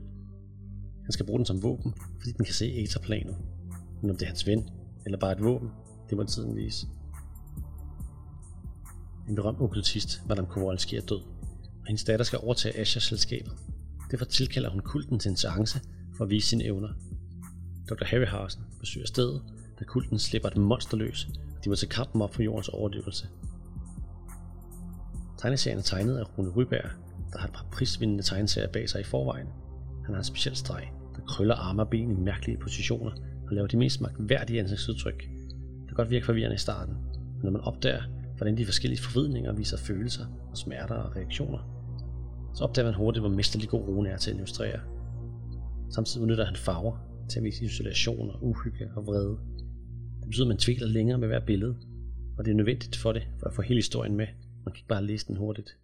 Han 1.03 1.12
skal 1.12 1.26
bruge 1.26 1.39
den 1.39 1.47
som 1.47 1.62
våben, 1.62 1.95
fordi 2.18 2.32
den 2.32 2.45
kan 2.45 2.55
se 2.55 2.64
Æderplanet. 2.64 3.36
Men 4.03 4.11
om 4.11 4.16
det 4.16 4.22
er 4.22 4.26
hans 4.26 4.47
ven, 4.47 4.70
eller 5.07 5.18
bare 5.18 5.32
et 5.32 5.45
våben, 5.45 5.70
det 6.11 6.16
må 6.16 6.24
tiden 6.24 6.57
vise. 6.57 6.86
En 9.28 9.34
berømt 9.34 9.61
okkultist, 9.61 10.22
Madame 10.28 10.47
Kowalski, 10.47 10.97
er 10.97 11.01
død, 11.01 11.20
hendes 11.89 12.05
datter 12.05 12.24
skal 12.24 12.39
overtage 12.43 12.78
Asher-selskabet. 12.78 13.53
Derfor 14.11 14.24
tilkalder 14.24 14.70
hun 14.70 14.80
kulten 14.80 15.18
til 15.18 15.30
en 15.30 15.36
seance 15.36 15.80
for 16.16 16.24
at 16.24 16.30
vise 16.30 16.49
sine 16.49 16.64
evner. 16.64 16.89
Dr. 17.91 18.05
Harry 18.05 18.26
Harrison 18.26 18.62
besøger 18.80 19.07
stedet, 19.07 19.43
da 19.78 19.84
kulten 19.84 20.18
slipper 20.18 20.49
et 20.49 20.57
monster 20.57 20.97
løs, 20.97 21.28
og 21.57 21.64
de 21.64 21.68
må 21.68 21.74
tage 21.74 21.91
kampen 21.91 22.22
op 22.22 22.34
for 22.34 22.43
jordens 22.43 22.68
overlevelse. 22.68 23.28
Tegneserien 25.39 25.78
er 25.78 25.82
tegnet 25.82 26.18
af 26.18 26.39
Rune 26.39 26.49
Ryberg, 26.49 26.91
der 27.32 27.39
har 27.39 27.47
et 27.47 27.55
par 27.55 27.66
prisvindende 27.72 28.22
tegneserier 28.22 28.72
bag 28.72 28.89
sig 28.89 29.01
i 29.01 29.05
forvejen. 29.05 29.47
Han 30.05 30.14
har 30.14 30.18
en 30.18 30.24
speciel 30.24 30.57
streg, 30.57 30.93
der 31.16 31.22
krøller 31.26 31.55
arme 31.55 31.82
og 31.82 31.89
ben 31.89 32.11
i 32.11 32.14
mærkelige 32.14 32.59
positioner 32.59 33.11
og 33.47 33.53
laver 33.53 33.66
de 33.66 33.76
mest 33.76 34.01
magtværdige 34.01 34.61
ansigtsudtryk. 34.61 35.22
Det 35.22 35.89
kan 35.89 35.97
godt 35.97 36.11
virke 36.11 36.26
forvirrende 36.26 36.55
i 36.55 36.59
starten, 36.59 36.95
men 37.14 37.41
når 37.43 37.51
man 37.51 37.61
opdager, 37.61 38.03
hvordan 38.36 38.57
de 38.57 38.64
forskellige 38.64 39.03
forvridninger 39.03 39.53
viser 39.53 39.76
følelser 39.76 40.26
og 40.51 40.59
smerter 40.59 40.95
og 40.95 41.16
reaktioner, 41.16 41.78
så 42.59 42.64
opdager 42.64 42.86
man 42.86 42.94
hurtigt, 42.94 43.22
hvor 43.22 43.30
mesterlig 43.30 43.68
god 43.68 43.88
Rune 43.88 44.09
er 44.09 44.16
til 44.16 44.30
at 44.30 44.36
illustrere. 44.36 44.80
Samtidig 45.90 46.22
udnytter 46.22 46.44
han 46.44 46.56
farver 46.56 46.96
til 47.28 47.38
at 47.38 47.44
vise 47.44 47.64
isolation 47.64 48.30
og 48.30 48.44
uhygge 48.44 48.90
og 48.96 49.06
vrede. 49.06 49.38
Det 50.20 50.26
betyder, 50.26 50.44
at 50.44 50.48
man 50.48 50.59
tvivler 50.59 50.86
længere 50.86 51.18
med 51.18 51.28
hver 51.28 51.40
billede, 51.46 51.76
og 52.38 52.44
det 52.44 52.50
er 52.50 52.54
nødvendigt 52.54 52.96
for 52.96 53.12
det, 53.12 53.22
for 53.38 53.46
at 53.46 53.54
få 53.54 53.62
hele 53.62 53.78
historien 53.78 54.16
med. 54.16 54.26
Man 54.64 54.72
kan 54.72 54.76
ikke 54.76 54.88
bare 54.88 55.04
læse 55.04 55.26
den 55.26 55.36
hurtigt. 55.36 55.76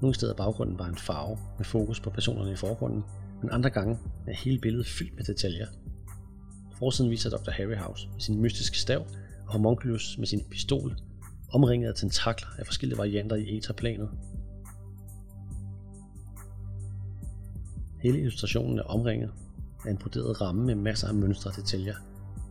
Nogle 0.00 0.14
steder 0.14 0.32
er 0.32 0.36
baggrunden 0.36 0.76
bare 0.76 0.88
en 0.88 0.98
farve 0.98 1.38
med 1.58 1.64
fokus 1.64 2.00
på 2.00 2.10
personerne 2.10 2.52
i 2.52 2.56
forgrunden, 2.56 3.02
men 3.42 3.50
andre 3.50 3.70
gange 3.70 3.98
er 4.26 4.34
hele 4.34 4.58
billedet 4.58 4.86
fyldt 4.86 5.14
med 5.16 5.24
detaljer. 5.24 5.66
Forsiden 6.78 7.10
viser 7.10 7.30
Dr. 7.30 7.50
Harry 7.50 7.76
House 7.76 8.08
med 8.12 8.20
sin 8.20 8.40
mystiske 8.40 8.78
stav 8.78 9.00
og 9.46 9.52
Homunculus 9.52 10.18
med 10.18 10.26
sin 10.26 10.40
pistol, 10.50 10.96
omringet 11.52 11.88
af 11.88 11.94
tentakler 11.94 12.48
af 12.58 12.66
forskellige 12.66 12.98
varianter 12.98 13.36
i 13.36 13.56
eterplanet. 13.56 14.08
Hele 18.02 18.18
illustrationen 18.18 18.78
er 18.78 18.82
omringet 18.82 19.30
af 19.86 19.90
en 19.90 19.96
broderet 19.96 20.40
ramme 20.40 20.66
med 20.66 20.74
masser 20.74 21.08
af 21.08 21.14
mønstre 21.14 21.50
og 21.50 21.56
detaljer. 21.56 21.94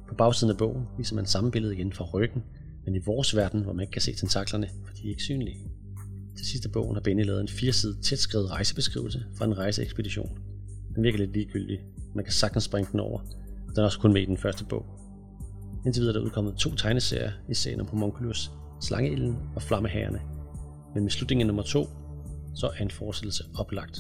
På 0.08 0.16
bagsiden 0.16 0.52
af 0.52 0.58
bogen 0.58 0.88
viser 0.98 1.16
man 1.16 1.26
samme 1.26 1.52
billede 1.52 1.76
igen 1.76 1.94
fra 1.94 2.06
ryggen, 2.14 2.44
men 2.86 2.96
i 2.96 3.00
vores 3.06 3.36
verden, 3.36 3.62
hvor 3.62 3.74
man 3.74 3.84
ikke 3.84 3.92
kan 3.92 4.02
se 4.02 4.14
tentaklerne, 4.14 4.70
for 4.86 4.94
de 4.94 5.06
er 5.06 5.10
ikke 5.10 5.24
synlige. 5.24 5.58
Til 6.38 6.46
sidst 6.46 6.72
bogen 6.72 6.96
har 6.96 7.02
Benny 7.02 7.26
lavet 7.26 7.42
en 7.42 7.48
firesidet 7.48 7.98
tætskrevet 8.04 8.52
rejsebeskrivelse 8.52 9.26
fra 9.38 9.46
en 9.46 9.58
rejseekspedition. 9.58 10.38
Den 10.96 11.04
virker 11.04 11.18
lidt 11.18 11.34
ligegyldig. 11.34 11.80
Man 12.16 12.24
kan 12.26 12.34
sagtens 12.34 12.64
springe 12.64 12.92
den 12.92 13.00
over, 13.00 13.20
og 13.68 13.76
den 13.76 13.80
er 13.80 13.84
også 13.84 14.00
kun 14.00 14.14
med 14.14 14.22
i 14.22 14.26
den 14.26 14.38
første 14.38 14.66
bog. 14.66 14.86
Indtil 15.86 16.02
videre 16.02 16.16
er 16.16 16.20
der 16.20 16.26
udkommet 16.26 16.56
to 16.56 16.76
tegneserier 16.76 17.32
i 17.50 17.54
serien 17.54 17.82
om 17.82 17.88
Homunculus, 17.88 18.52
Slangeilden 18.86 19.34
og 19.56 19.62
Flammehærerne. 19.68 20.22
Men 20.94 21.00
med 21.06 21.12
slutningen 21.16 21.44
af 21.44 21.50
nummer 21.52 21.68
to, 21.76 21.82
så 22.60 22.66
er 22.76 22.82
en 22.88 22.94
forestillelse 23.00 23.44
oplagt. 23.62 23.98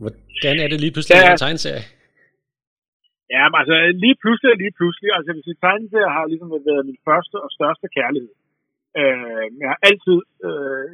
Hvordan 0.00 0.56
er 0.64 0.68
det 0.72 0.78
lige 0.80 0.94
pludselig 0.94 1.16
ja. 1.16 1.32
en 1.32 1.42
tegneserie? 1.44 1.84
Ja, 3.34 3.42
men 3.50 3.56
altså 3.62 3.76
lige 4.04 4.16
pludselig 4.22 4.52
lige 4.64 4.76
pludselig. 4.78 5.10
Altså 5.16 5.30
hvis 5.34 5.60
tegneserie 5.66 6.14
har 6.16 6.24
ligesom 6.32 6.50
været 6.70 6.88
min 6.90 7.00
første 7.08 7.36
og 7.44 7.50
største 7.58 7.86
kærlighed. 7.96 8.32
Øh, 9.00 9.46
jeg 9.60 9.68
har 9.72 9.80
altid 9.90 10.18
øh, 10.46 10.86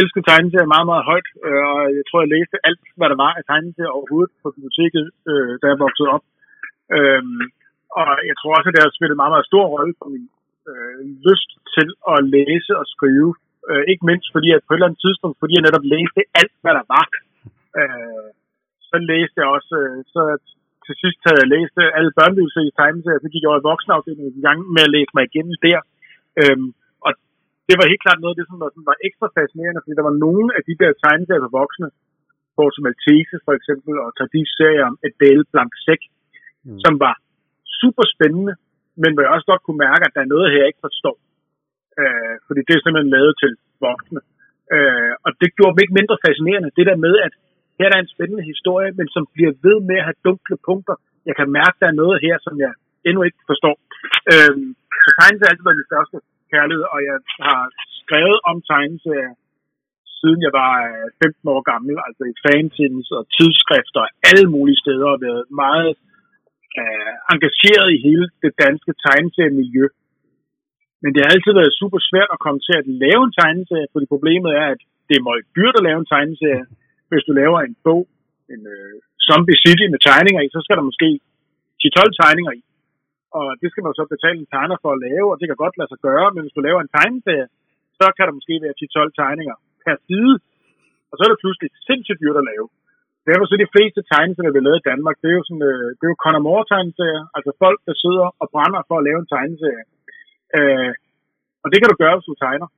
elsket 0.00 0.22
tegneserier 0.30 0.74
meget, 0.74 0.88
meget 0.92 1.04
højt, 1.10 1.28
øh, 1.46 1.64
og 1.72 1.80
jeg 1.98 2.04
tror, 2.06 2.18
jeg 2.20 2.34
læste 2.36 2.56
alt, 2.68 2.84
hvad 2.98 3.08
der 3.12 3.18
var 3.24 3.32
af 3.38 3.44
tegneserier 3.50 3.96
overhovedet 3.98 4.32
på 4.42 4.48
biblioteket, 4.56 5.06
øh, 5.30 5.52
da 5.60 5.64
jeg 5.70 5.78
voksede 5.86 6.08
op. 6.16 6.24
Øh, 6.96 7.22
og 7.98 8.06
jeg 8.28 8.36
tror 8.36 8.52
også, 8.56 8.68
at 8.68 8.74
det 8.74 8.84
har 8.84 8.96
spillet 8.98 9.20
meget, 9.20 9.34
meget 9.34 9.50
stor 9.50 9.64
rolle 9.74 9.94
på 10.00 10.06
min 10.12 10.26
øh, 10.70 10.98
lyst 11.28 11.50
til 11.74 11.88
at 12.12 12.18
læse 12.36 12.72
og 12.80 12.86
skrive. 12.94 13.30
Øh, 13.70 13.84
ikke 13.92 14.04
mindst 14.10 14.28
fordi, 14.34 14.48
at 14.52 14.62
på 14.64 14.70
et 14.72 14.76
eller 14.76 14.88
andet 14.88 15.04
tidspunkt, 15.06 15.36
fordi 15.40 15.52
jeg 15.56 15.66
netop 15.66 15.86
læste 15.94 16.20
alt, 16.40 16.56
hvad 16.62 16.74
der 16.78 16.86
var. 16.96 17.06
Øh, 17.80 18.28
så 18.88 18.96
læste 19.10 19.36
jeg 19.42 19.48
også, 19.56 19.72
øh, 19.82 19.98
så 20.14 20.22
til 20.86 20.94
sidst 21.02 21.20
havde 21.26 21.40
jeg 21.42 21.52
læst 21.54 21.74
alle 21.98 22.12
børnelivelser 22.18 22.62
i 22.64 22.76
tegneserier, 22.78 23.22
så 23.22 23.30
gik 23.32 23.42
jeg 23.42 23.50
over 23.50 23.62
i 23.62 23.68
voksenafdelingen 23.70 24.38
i 24.40 24.44
gang 24.46 24.58
med 24.74 24.82
at 24.86 24.94
læse 24.96 25.12
mig 25.16 25.24
igennem 25.26 25.56
der. 25.66 25.80
Øhm, 26.40 26.68
og 27.06 27.10
det 27.68 27.74
var 27.76 27.90
helt 27.90 28.04
klart 28.04 28.20
noget 28.20 28.34
af 28.34 28.38
det, 28.40 28.48
som 28.50 28.58
var, 28.62 28.70
som 28.76 28.84
var 28.90 28.96
ekstra 29.08 29.28
fascinerende, 29.36 29.82
fordi 29.82 29.98
der 29.98 30.08
var 30.10 30.16
nogle 30.26 30.46
af 30.56 30.62
de 30.68 30.74
der 30.80 30.90
tegneserier 31.04 31.44
for 31.44 31.58
voksne, 31.60 31.88
Porto 32.56 32.78
Maltese 32.84 33.36
for 33.46 33.54
eksempel, 33.58 33.94
og 34.04 34.08
Tardis 34.18 34.50
serie 34.58 34.82
om 34.90 34.94
Adele 35.06 35.44
Blanc 35.52 35.72
mm. 36.64 36.78
som 36.84 36.94
var 37.04 37.14
super 37.82 38.04
spændende, 38.14 38.54
men 39.02 39.10
hvor 39.12 39.22
jeg 39.22 39.34
også 39.34 39.48
godt 39.50 39.64
kunne 39.64 39.82
mærke, 39.86 40.04
at 40.06 40.14
der 40.14 40.22
er 40.22 40.32
noget 40.34 40.48
her, 40.52 40.62
jeg 40.62 40.70
ikke 40.72 40.86
forstår. 40.88 41.16
Øh, 42.00 42.34
fordi 42.46 42.60
det 42.66 42.74
er 42.74 42.82
simpelthen 42.82 43.14
lavet 43.16 43.34
til 43.42 43.52
voksne. 43.86 44.20
Øh, 44.74 45.12
og 45.24 45.30
det 45.40 45.48
gjorde 45.56 45.74
mig 45.74 45.82
ikke 45.84 45.98
mindre 46.00 46.22
fascinerende, 46.26 46.76
det 46.78 46.86
der 46.90 46.98
med, 47.06 47.14
at 47.26 47.32
her 47.78 47.86
er 47.86 47.92
der 47.92 48.00
en 48.00 48.14
spændende 48.14 48.44
historie, 48.52 48.90
men 48.98 49.06
som 49.14 49.24
bliver 49.34 49.52
ved 49.66 49.78
med 49.88 49.96
at 50.00 50.06
have 50.08 50.22
dunkle 50.26 50.56
punkter. 50.68 50.96
Jeg 51.28 51.34
kan 51.38 51.48
mærke, 51.58 51.76
at 51.76 51.80
der 51.82 51.88
er 51.90 52.00
noget 52.02 52.16
her, 52.26 52.36
som 52.46 52.54
jeg 52.64 52.72
endnu 53.08 53.20
ikke 53.28 53.42
forstår. 53.50 53.76
Øh, 54.32 54.56
så 55.04 55.08
tegnelse 55.18 55.42
har 55.44 55.50
altid 55.50 55.66
været 55.66 55.80
min 55.80 55.90
største 55.92 56.16
kærlighed, 56.52 56.84
og 56.94 56.98
jeg 57.08 57.18
har 57.46 57.62
skrevet 58.00 58.38
om 58.50 58.56
tegneserier 58.70 59.32
øh, 59.34 59.40
siden 60.22 60.40
jeg 60.46 60.52
var 60.62 60.74
øh, 60.90 61.06
15 61.24 61.54
år 61.54 61.62
gammel, 61.72 61.94
altså 62.06 62.22
i 62.32 62.34
fanzines 62.44 63.08
og 63.16 63.22
tidsskrifter 63.36 64.00
og 64.06 64.10
alle 64.30 64.46
mulige 64.54 64.82
steder, 64.84 65.08
og 65.14 65.20
været 65.26 65.44
meget 65.64 65.90
øh, 65.90 66.11
øh, 66.80 67.12
engageret 67.32 67.88
i 67.96 68.02
hele 68.06 68.26
det 68.44 68.52
danske 68.64 68.92
tegneseriemiljø. 69.06 69.86
Men 71.02 71.10
det 71.12 71.20
har 71.22 71.30
altid 71.34 71.52
været 71.60 71.78
super 71.80 72.00
svært 72.10 72.30
at 72.34 72.42
komme 72.44 72.60
til 72.66 72.74
at 72.80 72.86
lave 73.04 73.22
en 73.26 73.36
tegneserie, 73.40 73.88
fordi 73.92 74.06
problemet 74.14 74.50
er, 74.60 74.66
at 74.74 74.80
det 75.08 75.14
er 75.16 75.26
meget 75.28 75.44
dyrt 75.56 75.76
at 75.78 75.86
lave 75.88 75.98
en 76.00 76.10
tegneserie. 76.14 76.64
Hvis 77.10 77.26
du 77.28 77.32
laver 77.40 77.58
en 77.60 77.76
bog, 77.86 78.02
en 78.54 78.62
øh, 78.74 78.94
Zombie 79.26 79.60
City 79.64 79.86
med 79.92 80.00
tegninger 80.08 80.42
i, 80.42 80.48
så 80.54 80.60
skal 80.62 80.76
der 80.78 80.88
måske 80.90 81.08
10-12 81.82 82.20
tegninger 82.22 82.52
i. 82.60 82.62
Og 83.38 83.46
det 83.60 83.68
skal 83.70 83.84
man 83.84 83.98
så 83.98 84.04
betale 84.14 84.38
en 84.38 84.52
tegner 84.54 84.78
for 84.82 84.90
at 84.92 85.02
lave, 85.08 85.26
og 85.32 85.36
det 85.40 85.46
kan 85.48 85.62
godt 85.62 85.76
lade 85.78 85.90
sig 85.90 86.00
gøre, 86.08 86.28
men 86.34 86.42
hvis 86.42 86.56
du 86.56 86.62
laver 86.68 86.80
en 86.80 86.94
tegneserie, 86.96 87.48
så 87.98 88.06
kan 88.16 88.24
der 88.26 88.38
måske 88.38 88.54
være 88.64 88.78
10-12 88.80 89.20
tegninger 89.20 89.56
per 89.84 89.96
side. 90.08 90.34
Og 91.10 91.14
så 91.14 91.20
er 91.24 91.30
det 91.30 91.42
pludselig 91.44 91.70
sindssygt 91.88 92.22
dyrt 92.22 92.40
at 92.42 92.48
lave. 92.52 92.66
Det 93.22 93.30
er 93.30 93.38
så 93.50 93.56
de 93.64 93.72
fleste 93.74 94.00
tegneserier, 94.12 94.52
vi 94.52 94.60
har 94.60 94.68
lavet 94.68 94.82
i 94.82 94.88
Danmark, 94.90 95.16
det 95.22 95.28
er 95.30 95.36
jo, 95.38 95.44
sådan, 95.48 95.66
øh, 95.70 95.88
det 95.96 96.04
er 96.04 96.12
jo 96.12 96.22
Conor 96.24 96.42
Moore 96.46 96.66
tegneserier, 96.72 97.22
altså 97.36 97.50
folk, 97.62 97.78
der 97.88 97.94
sidder 98.04 98.26
og 98.42 98.46
brænder 98.54 98.80
for 98.88 98.96
at 98.98 99.06
lave 99.08 99.18
en 99.22 99.30
tegneserie. 99.34 99.84
Øh, 100.58 100.92
og 101.62 101.68
det 101.70 101.78
kan 101.78 101.90
du 101.90 101.96
gøre, 102.02 102.16
hvis 102.16 102.30
du 102.30 102.36
tegner. 102.44 102.68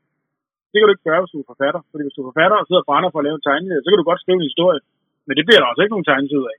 Det 0.71 0.77
kan 0.77 0.87
du 0.87 0.95
ikke 0.95 1.11
gøre, 1.11 1.21
hvis 1.23 1.35
du 1.35 1.41
er 1.41 1.51
forfatter. 1.53 1.81
Fordi 1.91 2.03
hvis 2.05 2.17
du 2.17 2.21
er 2.23 2.31
forfatter 2.31 2.57
og 2.61 2.67
sidder 2.67 2.83
og 2.85 2.89
brænder 2.91 3.11
for 3.11 3.21
at 3.21 3.27
lave 3.27 3.37
en 3.39 3.47
tegneserie, 3.49 3.83
så 3.83 3.89
kan 3.91 4.01
du 4.01 4.09
godt 4.11 4.23
skrive 4.23 4.39
en 4.41 4.51
historie. 4.51 4.81
Men 5.27 5.35
det 5.37 5.45
bliver 5.47 5.61
der 5.61 5.71
også 5.71 5.83
ikke 5.83 5.95
nogen 5.95 6.11
tegneserie 6.11 6.51
af. 6.55 6.59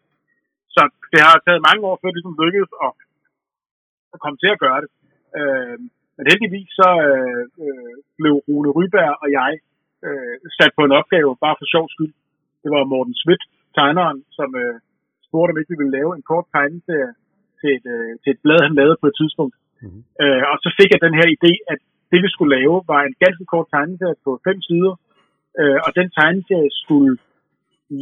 Så 0.76 0.82
det 1.12 1.20
har 1.28 1.36
taget 1.46 1.66
mange 1.70 1.84
år, 1.90 1.96
før 1.98 2.10
det 2.10 2.18
ligesom 2.18 2.40
lykkedes 2.44 2.72
at, 2.86 2.92
at 4.14 4.18
komme 4.24 4.38
til 4.44 4.52
at 4.54 4.62
gøre 4.66 4.80
det. 4.84 4.90
Øh, 5.40 5.78
men 6.16 6.24
heldigvis 6.30 6.70
så 6.80 6.90
øh, 7.10 7.44
øh, 7.64 7.96
blev 8.20 8.34
Rune 8.48 8.72
Ryberg 8.78 9.14
og 9.24 9.28
jeg 9.40 9.52
øh, 10.08 10.36
sat 10.58 10.72
på 10.78 10.82
en 10.86 10.98
opgave, 11.00 11.30
bare 11.46 11.56
for 11.60 11.68
sjov 11.74 11.86
skyld. 11.94 12.14
Det 12.64 12.70
var 12.74 12.92
Morten 12.94 13.16
Schmidt, 13.22 13.44
tegneren, 13.78 14.20
som 14.38 14.50
øh, 14.64 14.76
spurgte, 15.28 15.52
om 15.52 15.60
ikke 15.60 15.74
vi 15.74 15.82
ville 15.82 15.98
lave 16.00 16.12
en 16.18 16.26
kort 16.32 16.46
tegneserie 16.56 17.12
til 17.60 17.70
et, 17.78 17.86
øh, 17.96 18.12
til 18.22 18.30
et 18.36 18.42
blad, 18.44 18.60
han 18.68 18.78
lavede 18.80 18.98
på 19.02 19.08
et 19.12 19.18
tidspunkt. 19.22 19.56
Mm-hmm. 19.82 20.02
Øh, 20.24 20.44
og 20.52 20.58
så 20.64 20.70
fik 20.80 20.90
jeg 20.92 21.02
den 21.06 21.16
her 21.20 21.28
idé, 21.36 21.52
at 21.74 21.80
det 22.12 22.20
vi 22.26 22.30
skulle 22.32 22.56
lave 22.60 22.76
var 22.92 23.02
en 23.04 23.16
ganske 23.24 23.46
kort 23.54 23.68
tegneserie 23.74 24.18
på 24.26 24.32
fem 24.48 24.58
sider, 24.68 24.94
øh, 25.60 25.78
og 25.86 25.90
den 26.00 26.08
tegneserie 26.18 26.72
skulle 26.84 27.14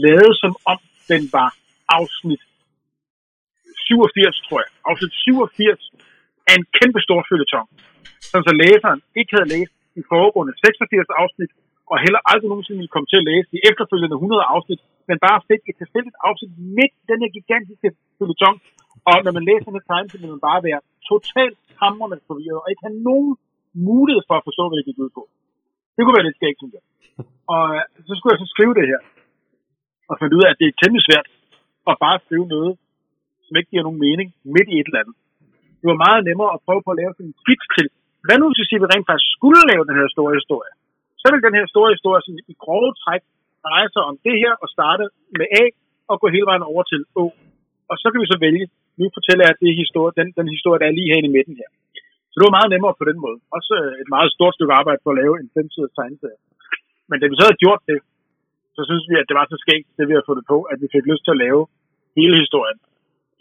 laves 0.07 0.35
som 0.43 0.53
om 0.73 0.79
den 1.11 1.23
var 1.37 1.49
afsnit 1.99 2.43
87, 3.87 4.41
tror 4.47 4.59
jeg. 4.63 4.71
Afsnit 4.89 5.13
87 5.13 5.91
af 6.49 6.53
en 6.59 6.65
kæmpe 6.79 6.99
stor 7.05 7.19
følgetong. 7.29 7.67
Sådan 8.29 8.45
så 8.49 8.53
læseren 8.63 9.01
ikke 9.19 9.31
havde 9.35 9.51
læst 9.55 9.73
de 9.95 10.03
foregående 10.11 10.53
86 10.65 11.21
afsnit, 11.23 11.51
og 11.91 11.95
heller 12.03 12.21
aldrig 12.31 12.49
nogensinde 12.49 12.79
ville 12.81 12.95
komme 12.95 13.09
til 13.09 13.21
at 13.21 13.27
læse 13.29 13.47
de 13.53 13.59
efterfølgende 13.69 14.17
100 14.17 14.51
afsnit, 14.53 14.81
men 15.09 15.17
bare 15.27 15.39
fik 15.49 15.61
et 15.69 15.77
tilfældigt 15.81 16.17
afsnit 16.27 16.53
midt 16.77 16.93
i 17.01 17.05
den 17.11 17.19
her 17.23 17.31
gigantiske 17.37 17.89
følgetong. 18.19 18.55
Og 19.09 19.15
når 19.25 19.33
man 19.37 19.47
læser 19.49 19.69
den 19.71 19.83
tegn, 19.89 20.09
så 20.09 20.17
vil 20.21 20.33
man 20.35 20.45
bare 20.49 20.61
være 20.67 20.81
totalt 21.11 21.57
hamrende 21.81 22.17
forvirret, 22.29 22.59
og 22.63 22.67
ikke 22.71 22.85
have 22.87 22.99
nogen 23.09 23.33
mulighed 23.89 24.23
for 24.27 24.35
at 24.37 24.45
forstå, 24.47 24.63
hvad 24.67 24.77
det 24.79 24.87
gik 24.89 24.99
ud 25.05 25.11
på. 25.17 25.23
Det 25.95 26.01
kunne 26.01 26.17
være 26.17 26.27
lidt 26.27 26.39
skægt, 26.39 26.59
synes 26.61 26.73
jeg. 26.77 26.83
Og 27.53 27.63
øh, 27.75 27.81
så 28.07 28.13
skulle 28.15 28.33
jeg 28.33 28.41
så 28.43 28.49
skrive 28.53 28.73
det 28.79 28.85
her, 28.91 29.01
og 30.09 30.15
finde 30.21 30.35
ud 30.37 30.43
af, 30.45 30.49
at 30.51 30.59
det 30.59 30.67
er 30.67 30.79
temmelig 30.81 31.03
svært 31.07 31.27
at 31.91 31.95
bare 32.05 32.17
skrive 32.25 32.47
noget, 32.55 32.73
som 33.45 33.53
ikke 33.59 33.71
giver 33.71 33.85
nogen 33.87 34.03
mening 34.07 34.27
midt 34.55 34.69
i 34.71 34.77
et 34.79 34.87
eller 34.89 35.01
andet. 35.03 35.15
Det 35.79 35.87
var 35.91 36.03
meget 36.05 36.21
nemmere 36.29 36.51
at 36.55 36.63
prøve 36.65 36.81
på 36.83 36.91
at 36.93 36.99
lave 37.01 37.11
sådan 37.13 37.29
en 37.31 37.39
skidt 37.43 37.63
til, 37.77 37.87
hvad 38.25 38.37
nu 38.39 38.45
hvis 38.49 38.71
vi 38.71 38.91
rent 38.93 39.07
faktisk 39.09 39.29
skulle 39.37 39.61
lave 39.71 39.83
den 39.89 39.95
her 39.99 40.07
store 40.15 40.33
historie? 40.39 40.71
Så 41.23 41.27
vil 41.31 41.45
den 41.47 41.57
her 41.59 41.67
store 41.73 41.93
historie 41.95 42.21
sådan, 42.21 42.43
i 42.53 42.55
grove 42.63 42.91
træk 43.03 43.23
dreje 43.65 43.89
sig 43.93 44.03
om 44.11 44.15
det 44.25 44.35
her 44.43 44.53
og 44.63 44.67
starte 44.75 45.05
med 45.39 45.47
A 45.61 45.63
og 46.11 46.15
gå 46.21 46.27
hele 46.35 46.49
vejen 46.49 46.65
over 46.71 46.83
til 46.91 47.01
Å. 47.21 47.25
Og 47.91 47.95
så 48.01 48.07
kan 48.11 48.21
vi 48.23 48.31
så 48.33 48.37
vælge, 48.45 48.65
nu 48.99 49.05
fortæller 49.17 49.43
jeg 49.45 49.55
det 49.63 49.81
historie, 49.83 50.13
den, 50.19 50.27
den 50.39 50.47
historie, 50.55 50.79
der 50.81 50.87
er 50.87 50.97
lige 50.97 51.11
her 51.11 51.21
i 51.27 51.35
midten 51.35 51.55
her. 51.61 51.69
Så 52.29 52.35
det 52.37 52.45
var 52.47 52.57
meget 52.59 52.73
nemmere 52.73 52.95
på 52.99 53.05
den 53.09 53.17
måde. 53.25 53.37
Også 53.57 53.73
øh, 53.81 53.93
et 54.01 54.09
meget 54.15 54.29
stort 54.35 54.53
stykke 54.55 54.77
arbejde 54.79 55.01
for 55.03 55.11
at 55.11 55.19
lave 55.21 55.33
en 55.41 55.49
femsiders 55.55 55.95
tegneserie. 55.97 56.41
Men 57.09 57.17
da 57.19 57.25
vi 57.27 57.35
så 57.37 57.43
havde 57.45 57.63
gjort 57.65 57.81
det, 57.91 57.99
så 58.75 58.81
synes 58.89 59.05
vi, 59.09 59.15
at 59.21 59.27
det 59.29 59.35
var 59.39 59.45
så 59.49 59.57
skægt, 59.63 59.87
det 59.97 60.05
vi 60.09 60.17
har 60.17 60.25
fået 60.29 60.45
på, 60.53 60.57
at 60.71 60.77
vi 60.81 60.87
fik 60.93 61.05
lyst 61.11 61.23
til 61.25 61.35
at 61.35 61.41
lave 61.45 61.61
hele 62.19 62.35
historien. 62.43 62.79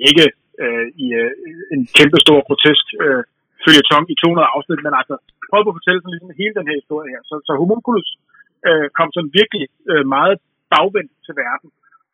Ikke 0.08 0.26
øh, 0.62 0.86
i 1.04 1.06
øh, 1.20 1.30
en 1.74 1.82
kæmpe 1.98 2.18
stor 2.24 2.38
grotesk 2.46 2.86
øh, 3.04 3.22
følgetong 3.66 4.04
i 4.12 4.16
200 4.22 4.52
afsnit, 4.54 4.80
men 4.86 4.94
altså 5.00 5.14
prøv 5.50 5.60
på 5.62 5.72
at 5.72 5.78
fortælle 5.78 6.00
sådan 6.00 6.14
ligesom 6.14 6.38
hele 6.40 6.54
den 6.58 6.68
her 6.68 6.76
historie 6.80 7.08
her. 7.14 7.22
Så, 7.30 7.34
så 7.46 7.52
Homunculus 7.60 8.08
øh, 8.68 8.86
kom 8.98 9.08
sådan 9.12 9.36
virkelig 9.40 9.64
øh, 9.92 10.04
meget 10.16 10.36
bagvendt 10.74 11.12
til 11.26 11.34
verden, 11.44 11.68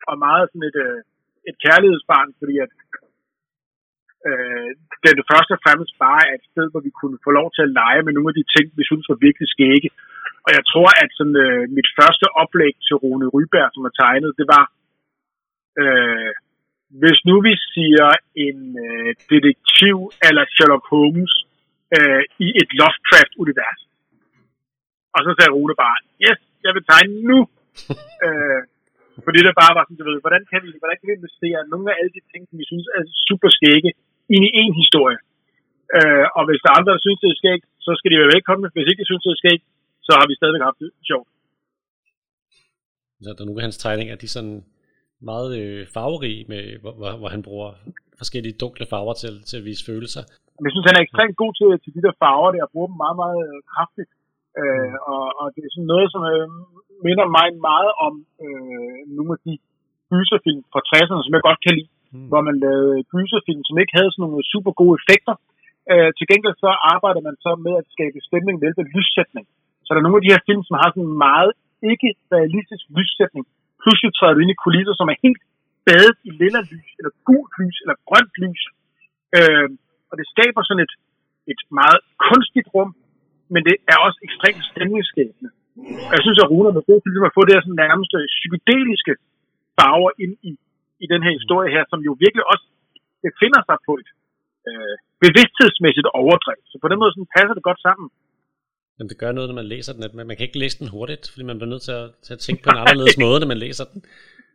og 0.09 0.15
meget 0.27 0.45
sådan 0.49 0.67
et, 0.69 0.77
øh, 0.85 0.99
et 1.49 1.55
kærlighedsbarn, 1.65 2.29
fordi 2.39 2.55
at 2.65 2.71
øh, 4.27 4.69
det, 5.01 5.11
det 5.19 5.25
første 5.31 5.51
og 5.55 5.61
fremmest 5.65 5.93
bare 6.07 6.23
er 6.29 6.35
et 6.37 6.45
sted, 6.51 6.65
hvor 6.71 6.81
vi 6.87 6.91
kunne 6.99 7.17
få 7.25 7.31
lov 7.39 7.47
til 7.55 7.63
at 7.65 7.73
lege 7.81 8.01
med 8.03 8.13
nogle 8.13 8.31
af 8.31 8.37
de 8.39 8.45
ting, 8.55 8.65
vi 8.79 8.83
synes 8.89 9.09
var 9.11 9.25
virkelig 9.27 9.49
skægge. 9.55 9.89
Og 10.45 10.49
jeg 10.57 10.63
tror, 10.71 10.89
at 11.03 11.09
sådan, 11.17 11.37
øh, 11.45 11.63
mit 11.77 11.89
første 11.99 12.25
oplæg 12.41 12.73
til 12.85 12.95
Rune 13.03 13.27
Ryberg, 13.35 13.69
som 13.73 13.83
er 13.89 13.93
tegnet, 14.01 14.31
det 14.39 14.47
var, 14.55 14.65
øh, 15.81 16.31
hvis 17.01 17.19
nu 17.29 17.35
vi 17.47 17.53
siger 17.73 18.09
en 18.45 18.59
øh, 18.87 19.09
detektiv 19.33 19.95
eller 20.27 20.43
Sherlock 20.53 20.85
Holmes 20.91 21.33
øh, 21.97 22.23
i 22.45 22.47
et 22.61 22.69
Lovecraft-univers. 22.79 23.81
Og 25.15 25.19
så 25.25 25.29
sagde 25.35 25.53
Rune 25.55 25.75
bare, 25.85 25.97
yes, 26.25 26.39
jeg 26.65 26.71
vil 26.75 26.85
tegne 26.91 27.15
nu. 27.31 27.39
øh, 28.25 28.61
fordi 29.25 29.39
det 29.45 29.61
bare 29.63 29.73
var 29.77 29.83
sådan, 29.85 29.99
du 30.01 30.05
ved, 30.09 30.17
hvordan 30.25 30.43
kan 30.51 30.59
vi, 30.63 30.69
hvordan 30.81 30.97
kan 30.99 31.07
vi 31.09 31.17
investere 31.19 31.59
nogle 31.73 31.87
af 31.91 31.95
alle 31.99 32.13
de 32.17 32.23
ting, 32.31 32.41
som 32.49 32.55
vi 32.61 32.65
synes 32.71 32.87
er 32.97 33.03
super 33.27 33.49
skægge, 33.57 33.89
ind 34.33 34.43
i 34.47 34.51
en 34.61 34.73
historie. 34.81 35.19
Øh, 35.97 36.25
og 36.37 36.43
hvis 36.47 36.61
der 36.63 36.69
er 36.71 36.77
andre, 36.79 36.91
der 36.95 37.03
synes, 37.05 37.19
det 37.23 37.29
er 37.31 37.39
skægt, 37.41 37.65
så 37.85 37.91
skal 37.97 38.09
de 38.11 38.19
være 38.21 38.33
velkomne. 38.35 38.67
Hvis 38.75 38.87
ikke 38.89 39.01
de 39.01 39.09
synes, 39.09 39.23
det 39.25 39.31
er 39.33 39.41
skægt, 39.43 39.63
så 40.07 40.11
har 40.17 40.25
vi 40.29 40.33
stadigvæk 40.39 40.63
haft 40.69 40.79
det 40.83 40.89
sjovt. 41.09 41.29
Så 43.23 43.29
der 43.35 43.41
er 43.43 43.49
nogle 43.49 43.61
af 43.61 43.67
hans 43.67 43.77
tegninger, 43.85 44.15
de 44.23 44.27
sådan 44.35 44.57
meget 45.31 45.49
øh, 45.61 45.87
farverige, 45.95 46.45
med, 46.51 46.63
hvor, 46.81 46.93
hvor, 46.99 47.11
hvor 47.19 47.29
han 47.35 47.43
bruger 47.47 47.69
forskellige 48.21 48.57
dunkle 48.61 48.85
farver 48.91 49.15
til, 49.21 49.33
til 49.49 49.55
at 49.59 49.65
vise 49.69 49.85
følelser. 49.89 50.23
Jeg 50.65 50.71
synes, 50.71 50.87
han 50.89 50.97
er 50.97 51.05
ekstremt 51.05 51.35
god 51.43 51.51
til, 51.59 51.67
til 51.83 51.91
de 51.95 52.01
der 52.05 52.13
farver 52.21 52.51
der, 52.53 52.63
og 52.65 52.71
bruger 52.73 52.89
dem 52.91 52.97
meget, 53.03 53.17
meget 53.23 53.39
øh, 53.47 53.59
kraftigt. 53.73 54.11
Øh, 54.61 54.93
og, 55.13 55.23
og 55.39 55.45
det 55.53 55.61
er 55.63 55.71
sådan 55.75 55.91
noget, 55.93 56.07
som 56.13 56.21
øh, 56.33 56.47
minder 57.07 57.27
mig 57.37 57.47
meget 57.69 57.91
om 58.05 58.13
øh, 58.45 58.99
nogle 59.17 59.31
af 59.35 59.41
de 59.47 59.53
gyserfilm 60.11 60.61
fra 60.71 60.81
60'erne, 60.89 61.23
som 61.25 61.35
jeg 61.35 61.47
godt 61.49 61.61
kan 61.65 61.73
lide, 61.77 61.91
mm. 62.13 62.27
hvor 62.31 62.41
man 62.47 62.55
lavede 62.65 62.95
gyserfilm, 63.13 63.63
som 63.65 63.75
ikke 63.81 63.95
havde 63.97 64.11
sådan 64.11 64.23
nogle 64.25 64.49
super 64.53 64.73
gode 64.81 64.95
effekter. 64.99 65.35
Øh, 65.91 66.09
til 66.17 66.25
gengæld 66.31 66.55
så 66.63 66.69
arbejder 66.93 67.21
man 67.27 67.35
så 67.45 67.51
med 67.65 67.73
at 67.81 67.85
skabe 67.95 68.17
stemning 68.29 68.55
ved 68.55 68.65
hjælp 68.67 68.81
af 68.83 68.91
lyssætning. 68.95 69.45
Så 69.83 69.89
der 69.91 69.99
er 69.99 70.05
nogle 70.05 70.19
af 70.19 70.25
de 70.25 70.33
her 70.33 70.43
film, 70.49 70.63
som 70.67 70.75
har 70.81 70.89
sådan 70.89 71.09
en 71.09 71.17
meget 71.29 71.51
ikke 71.91 72.09
realistisk 72.35 72.83
lyssætning. 72.97 73.45
Pludselig 73.83 74.11
træder 74.13 74.33
du 74.35 74.41
ind 74.43 74.53
i 74.55 74.63
kulisser, 74.65 74.95
som 74.97 75.11
er 75.13 75.17
helt 75.25 75.41
badet 75.87 76.17
i 76.27 76.29
lilla 76.41 76.61
lys, 76.71 76.89
eller 76.99 77.11
gult 77.27 77.53
lys, 77.61 77.77
eller 77.83 77.95
grønt 78.07 78.33
lys. 78.43 78.63
Øh, 79.37 79.67
og 80.09 80.15
det 80.19 80.25
skaber 80.33 80.61
sådan 80.63 80.85
et, 80.87 80.93
et 81.51 81.61
meget 81.79 82.01
kunstigt 82.27 82.67
rum, 82.75 82.91
men 83.53 83.61
det 83.67 83.75
er 83.91 83.97
også 84.05 84.19
ekstremt 84.27 84.63
stemningsskabende. 84.71 85.49
Og 86.07 86.13
jeg 86.17 86.23
synes, 86.25 86.39
at 86.43 86.49
Rune 86.51 86.67
er 86.69 86.87
god 86.89 86.99
til 86.99 87.09
ligesom 87.11 87.29
at 87.29 87.35
få 87.37 87.41
det 87.45 87.53
her 87.55 87.63
sådan 87.63 87.81
nærmest 87.85 88.11
øh, 88.19 88.25
psykedeliske 88.35 89.13
farver 89.77 90.11
ind 90.23 90.33
i, 90.49 90.51
i 91.03 91.05
den 91.13 91.21
her 91.25 91.33
historie 91.39 91.69
her, 91.75 91.83
som 91.91 91.99
jo 92.07 92.11
virkelig 92.25 92.45
også 92.53 92.65
befinder 93.25 93.61
sig 93.69 93.77
på 93.87 93.93
et 94.01 94.09
øh, 94.69 94.95
bevidsthedsmæssigt 95.23 96.07
overdrev. 96.21 96.59
Så 96.71 96.75
på 96.83 96.87
den 96.91 96.99
måde 97.01 97.11
sådan 97.13 97.33
passer 97.37 97.53
det 97.55 97.67
godt 97.69 97.81
sammen. 97.87 98.07
Men 98.99 99.09
det 99.09 99.17
gør 99.21 99.31
noget, 99.31 99.49
når 99.49 99.57
man 99.61 99.69
læser 99.73 99.91
den, 99.93 100.03
at 100.07 100.13
man, 100.17 100.27
man 100.27 100.35
kan 100.37 100.45
ikke 100.47 100.59
læse 100.63 100.79
den 100.79 100.87
hurtigt, 100.95 101.23
fordi 101.31 101.43
man 101.49 101.57
bliver 101.59 101.73
nødt 101.73 101.85
til 101.89 101.95
at, 102.01 102.07
til 102.25 102.33
at 102.37 102.41
tænke 102.45 102.63
på 102.63 102.69
en 102.73 102.81
anderledes 102.83 103.17
måde, 103.25 103.37
når 103.39 103.49
man 103.53 103.61
læser 103.65 103.85
den. 103.91 103.99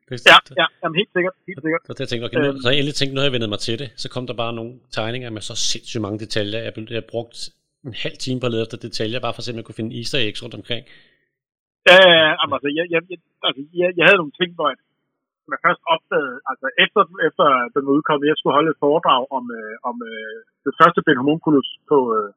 Det, 0.08 0.14
ja, 0.32 0.38
ja 0.60 0.66
jamen 0.82 0.96
helt 1.00 1.12
sikkert. 1.16 1.34
Helt 1.48 1.62
sikkert. 1.64 1.80
Så, 1.86 1.92
jeg 2.02 2.08
tænkte, 2.08 2.26
okay, 2.26 2.40
nu, 2.44 2.48
så 2.62 2.68
jeg 2.70 2.78
endelig 2.78 2.96
tænkte, 2.98 3.14
nu 3.14 3.20
har 3.20 3.28
jeg 3.28 3.36
vendet 3.36 3.52
mig 3.54 3.60
til 3.66 3.76
det. 3.82 3.88
Så 4.02 4.06
kom 4.14 4.24
der 4.26 4.36
bare 4.42 4.52
nogle 4.58 4.72
tegninger 4.98 5.30
med 5.36 5.42
så 5.50 5.54
sindssygt 5.70 6.04
mange 6.06 6.18
detaljer. 6.24 6.60
Jeg, 6.66 6.72
jeg, 6.96 7.04
brugt 7.14 7.36
en 7.88 7.96
halv 8.04 8.16
time 8.24 8.38
på 8.40 8.46
at 8.46 8.52
lede 8.52 8.64
efter 8.66 8.78
detaljer, 8.86 9.24
bare 9.24 9.34
for 9.34 9.40
at 9.40 9.46
se, 9.46 9.52
om 9.52 9.58
jeg 9.60 9.66
kunne 9.66 9.80
finde 9.80 9.96
easter 10.00 10.18
eggs 10.26 10.42
rundt 10.42 10.58
omkring. 10.60 10.82
Ja, 11.90 11.98
ja, 12.18 12.28
altså, 12.42 12.68
jeg, 12.78 12.84
jeg, 12.94 13.00
jeg, 13.12 13.18
altså, 13.46 13.60
jeg, 13.80 13.88
jeg 13.98 14.04
havde 14.06 14.20
nogle 14.22 14.36
ting, 14.40 14.50
hvor 14.56 14.66
jeg, 14.72 14.78
jeg 15.52 15.60
først 15.66 15.82
opdagede, 15.94 16.36
altså 16.50 16.66
efter, 16.84 17.00
efter 17.28 17.46
den 17.76 17.84
udkom, 17.94 18.18
jeg 18.30 18.38
skulle 18.38 18.56
holde 18.58 18.72
et 18.74 18.82
foredrag 18.84 19.22
om, 19.36 19.44
øh, 19.58 19.74
om 19.88 19.96
øh, 20.10 20.36
det 20.66 20.72
første 20.80 21.00
Ben 21.06 21.20
Homunculus 21.22 21.68
på, 21.90 21.98
øh, 22.16 22.30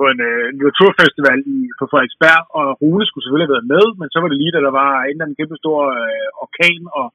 på 0.00 0.04
en 0.12 0.20
øh, 0.30 0.44
litteraturfestival 0.56 1.38
i, 1.54 1.56
på 1.78 1.84
Frederiksberg, 1.90 2.40
og 2.58 2.66
Rune 2.80 3.04
skulle 3.06 3.24
selvfølgelig 3.24 3.48
have 3.48 3.56
været 3.58 3.72
med, 3.74 3.84
men 4.00 4.08
så 4.12 4.18
var 4.20 4.28
det 4.28 4.38
lige, 4.40 4.54
da 4.54 4.60
der 4.66 4.74
var 4.82 4.90
en 4.98 5.14
eller 5.14 5.24
anden 5.24 5.38
kæmpe 5.40 5.56
stor 5.62 5.78
øh, 5.98 6.28
orkan, 6.44 6.82
og 6.98 7.06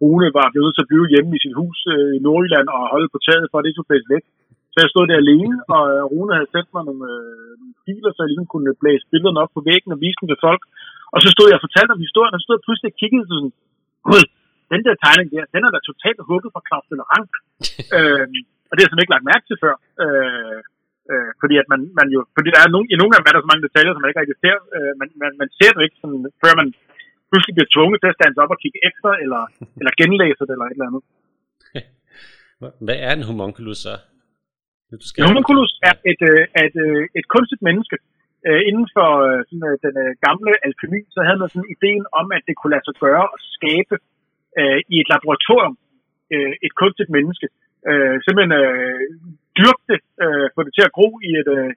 Rune 0.00 0.28
var 0.38 0.46
blevet 0.48 0.64
nødt 0.66 0.76
til 0.76 0.86
at 0.86 0.90
blive 0.92 1.12
hjemme 1.12 1.30
i 1.36 1.42
sit 1.44 1.54
hus 1.60 1.78
øh, 1.94 2.10
i 2.16 2.18
Nordjylland 2.26 2.68
og 2.76 2.82
holde 2.94 3.08
på 3.12 3.18
taget, 3.26 3.46
for 3.50 3.58
at 3.58 3.64
det 3.64 3.72
skulle 3.74 4.14
væk. 4.14 4.24
Så 4.72 4.76
jeg 4.82 4.90
stod 4.92 5.04
der 5.06 5.18
alene, 5.24 5.56
og 5.76 5.82
øh, 5.92 6.02
Rune 6.12 6.36
havde 6.38 6.52
sendt 6.54 6.70
mig 6.74 6.82
nogle, 6.88 7.04
øh, 7.14 7.50
nogle 7.60 7.76
filer, 7.84 8.10
så 8.12 8.20
jeg 8.22 8.30
ligesom 8.30 8.48
kunne 8.52 8.70
blæse 8.80 9.04
billederne 9.10 9.42
op 9.44 9.52
på 9.56 9.62
væggen 9.68 9.94
og 9.94 10.02
vise 10.04 10.18
dem 10.20 10.28
til 10.30 10.42
folk. 10.46 10.62
Og 11.14 11.18
så 11.24 11.28
stod 11.34 11.46
jeg 11.48 11.58
og 11.58 11.64
fortalte 11.66 11.94
om 11.96 12.04
historien, 12.06 12.34
og 12.34 12.38
så 12.38 12.44
stod 12.44 12.56
jeg 12.56 12.66
pludselig 12.66 12.90
og 12.92 12.98
kiggede 13.00 13.26
sådan, 13.30 13.52
gud, 14.08 14.24
den 14.72 14.80
der 14.86 14.94
tegning 15.04 15.28
der, 15.34 15.44
den 15.54 15.62
er 15.66 15.70
da 15.72 15.80
totalt 15.90 16.20
hugget 16.28 16.50
fra 16.54 16.66
Claus 16.68 16.86
Delarang. 16.90 17.26
øh, 17.96 18.26
og 18.68 18.72
det 18.72 18.80
har 18.80 18.84
jeg 18.84 18.90
simpelthen 18.90 19.06
ikke 19.06 19.16
lagt 19.16 19.30
mærke 19.32 19.44
til 19.46 19.58
før. 19.64 19.74
Øh, 20.04 20.60
øh, 21.10 21.30
fordi 21.40 21.54
at 21.62 21.68
man, 21.72 21.80
man 22.00 22.08
jo, 22.14 22.20
fordi 22.36 22.48
der 22.54 22.60
er 22.62 22.70
nogle, 22.74 22.86
i 22.92 22.94
nogle 23.00 23.12
gange 23.12 23.26
er 23.26 23.34
der 23.34 23.44
så 23.44 23.50
mange 23.52 23.66
detaljer, 23.66 23.92
som 23.92 24.02
man 24.02 24.10
ikke 24.10 24.22
rigtig 24.22 24.38
ser, 24.44 24.56
øh, 24.76 24.92
man, 25.00 25.08
man, 25.22 25.32
man 25.42 25.48
ser 25.58 25.70
det 25.72 25.82
ikke, 25.86 25.98
sådan, 26.02 26.22
før 26.42 26.52
man 26.60 26.68
pludselig 27.30 27.54
bliver 27.56 27.72
tvunget 27.74 27.98
til 28.00 28.10
at 28.12 28.18
stande 28.18 28.42
op 28.42 28.54
og 28.54 28.60
kigge 28.62 28.80
efter, 28.88 29.10
eller, 29.24 29.42
eller 29.80 29.92
genlæse 30.00 30.42
det, 30.46 30.54
eller 30.54 30.66
et 30.68 30.76
eller 30.76 30.88
andet. 30.90 31.02
Hvad 32.86 32.98
er 33.06 33.12
en 33.14 33.28
homunculus 33.30 33.78
så? 33.86 33.94
Du 35.02 35.06
skal 35.08 35.20
en 35.20 35.30
homunculus 35.32 35.70
er 35.88 35.94
et, 36.10 36.20
øh, 36.30 36.42
et, 36.66 36.76
øh, 36.86 37.02
et 37.18 37.26
kunstigt 37.34 37.62
menneske. 37.68 37.96
Øh, 38.48 38.62
inden 38.70 38.88
for 38.96 39.08
sådan, 39.48 39.78
den 39.84 39.96
gamle 40.26 40.52
alkemi, 40.66 41.00
så 41.14 41.20
havde 41.26 41.40
man 41.42 41.48
sådan 41.52 41.72
ideen 41.76 42.04
om, 42.20 42.26
at 42.36 42.42
det 42.48 42.54
kunne 42.56 42.74
lade 42.74 42.86
sig 42.86 42.96
gøre 43.06 43.24
at 43.34 43.40
skabe 43.56 43.94
øh, 44.60 44.78
i 44.94 44.96
et 45.02 45.08
laboratorium 45.14 45.76
øh, 46.34 46.52
et 46.66 46.72
kunstigt 46.82 47.10
menneske. 47.16 47.46
Øh, 47.90 48.16
simpelthen 48.24 48.54
øh, 48.62 49.00
dyrke 49.58 49.84
det, 49.90 50.00
øh, 50.24 50.46
få 50.54 50.60
det 50.66 50.72
til 50.74 50.88
at 50.88 50.94
gro 50.96 51.08
i, 51.28 51.30
et, 51.40 51.50
øh, 51.58 51.70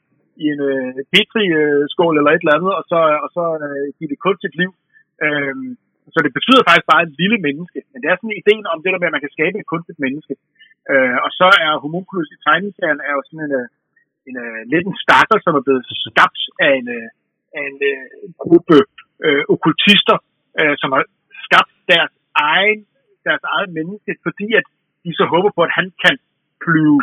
i 0.44 0.46
en 0.54 0.62
øh, 0.72 0.94
petri-skål 1.14 2.14
øh, 2.16 2.20
eller 2.20 2.32
et 2.32 2.44
eller 2.44 2.58
andet, 2.58 2.74
og 2.80 2.84
så, 2.92 3.00
og 3.26 3.30
så 3.36 3.44
øh, 3.66 3.88
give 3.98 4.10
det 4.12 4.24
kunstigt 4.26 4.56
liv. 4.62 4.72
Øh, 5.26 5.56
så 6.14 6.20
det 6.26 6.34
betyder 6.38 6.62
faktisk 6.68 6.88
bare 6.94 7.04
et 7.08 7.14
lille 7.22 7.40
menneske. 7.48 7.80
Men 7.92 7.98
det 8.00 8.08
er 8.08 8.18
sådan 8.18 8.42
ideen 8.42 8.66
om 8.74 8.80
det 8.82 8.92
der 8.92 9.02
med, 9.02 9.10
at 9.10 9.16
man 9.16 9.26
kan 9.26 9.36
skabe 9.38 9.56
et 9.58 9.72
kunstigt 9.74 10.00
menneske. 10.06 10.34
Øh, 10.92 11.18
og 11.26 11.30
så 11.40 11.48
er 11.66 11.82
homunculus 11.84 12.30
i 12.36 12.38
tegneserien 12.46 13.02
er 13.08 13.14
jo 13.18 13.22
sådan 13.28 13.46
en, 13.48 13.54
øh, 13.60 13.68
en, 14.30 14.36
en 14.62 14.68
lidt 14.72 14.86
en 14.90 14.98
stakker, 15.04 15.38
som 15.46 15.54
er 15.60 15.64
blevet 15.66 15.86
skabt 16.08 16.42
af 16.66 16.72
en, 16.80 16.88
en, 16.98 17.06
af 17.60 17.66
en 18.26 18.34
gruppe 18.44 18.78
øh, 19.26 19.44
okkultister, 19.54 20.18
øh, 20.60 20.76
som 20.82 20.90
har 20.96 21.04
skabt 21.48 21.72
deres 21.92 22.14
egen, 22.54 22.80
deres 23.28 23.44
eget 23.54 23.70
menneske, 23.78 24.12
fordi 24.26 24.48
at 24.60 24.66
de 25.06 25.12
så 25.20 25.26
håber 25.34 25.52
på, 25.56 25.62
at 25.68 25.74
han 25.80 25.88
kan 26.04 26.16
blive 26.66 26.98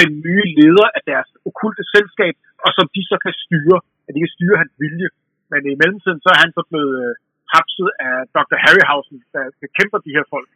den 0.00 0.10
nye 0.26 0.44
leder 0.58 0.88
af 0.96 1.02
deres 1.10 1.30
okulte 1.48 1.84
selskab, 1.94 2.34
og 2.64 2.70
som 2.76 2.86
de 2.94 3.02
så 3.10 3.16
kan 3.24 3.34
styre, 3.44 3.78
at 4.06 4.12
de 4.14 4.22
kan 4.24 4.34
styre 4.36 4.60
hans 4.62 4.74
vilje. 4.82 5.08
Men 5.50 5.60
i 5.72 5.78
mellemtiden, 5.82 6.20
så 6.24 6.28
er 6.34 6.38
han 6.44 6.52
så 6.56 6.62
blevet 6.70 6.94
øh, 7.04 7.14
hapset 7.54 7.88
af 8.06 8.16
Dr. 8.36 8.56
Harryhausen, 8.64 9.18
der 9.34 9.44
bekæmper 9.64 9.98
de 10.06 10.14
her 10.16 10.24
folk, 10.34 10.50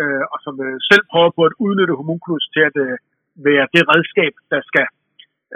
øh, 0.00 0.24
og 0.32 0.38
som 0.44 0.54
øh, 0.66 0.76
selv 0.90 1.04
prøver 1.12 1.30
på 1.38 1.42
at 1.48 1.58
udnytte 1.64 1.98
homunculus 2.00 2.46
til 2.54 2.62
at 2.70 2.76
øh, 2.86 2.94
være 3.48 3.66
det 3.74 3.82
redskab, 3.92 4.34
der 4.52 4.60
skal 4.70 4.86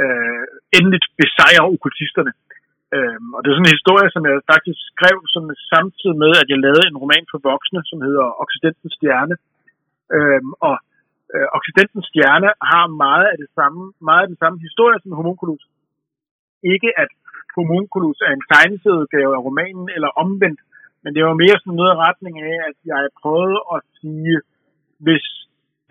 øh, 0.02 0.44
endeligt 0.78 1.06
besejre 1.22 1.64
okkultisterne. 1.74 2.32
Øhm, 2.96 3.30
og 3.34 3.40
det 3.40 3.48
er 3.48 3.56
sådan 3.56 3.68
en 3.70 3.78
historie, 3.78 4.08
som 4.14 4.22
jeg 4.26 4.34
faktisk 4.54 4.80
skrev 4.92 5.16
som 5.34 5.44
samtidig 5.74 6.16
med, 6.24 6.32
at 6.42 6.48
jeg 6.52 6.58
lavede 6.66 6.88
en 6.88 7.00
roman 7.02 7.24
for 7.30 7.38
voksne, 7.50 7.80
som 7.90 7.98
hedder 8.06 8.26
Occidentens 8.44 8.94
Stjerne. 8.96 9.36
Øhm, 10.16 10.52
og 10.68 10.74
øh, 11.34 11.46
Occidentens 11.58 12.06
Stjerne 12.10 12.50
har 12.70 12.86
meget 13.04 13.26
af, 13.32 13.36
det 13.44 13.50
samme, 13.58 13.82
meget 14.08 14.22
af 14.24 14.30
den 14.32 14.40
samme 14.42 14.58
historie 14.66 14.98
som 15.02 15.18
Homunculus. 15.18 15.64
Ikke 16.74 16.90
at 17.02 17.10
Homunculus 17.56 18.18
er 18.26 18.32
en 18.34 18.44
tegneserieudgave 18.52 19.30
af 19.36 19.44
romanen, 19.46 19.86
eller 19.96 20.10
omvendt, 20.22 20.60
men 21.02 21.10
det 21.14 21.22
var 21.28 21.42
mere 21.42 21.56
sådan 21.58 21.78
noget 21.78 21.92
i 21.94 22.00
retning 22.06 22.34
af, 22.50 22.56
at 22.70 22.76
jeg 22.90 23.00
prøvede 23.22 23.60
at 23.74 23.80
sige, 24.00 24.34
hvis 25.06 25.24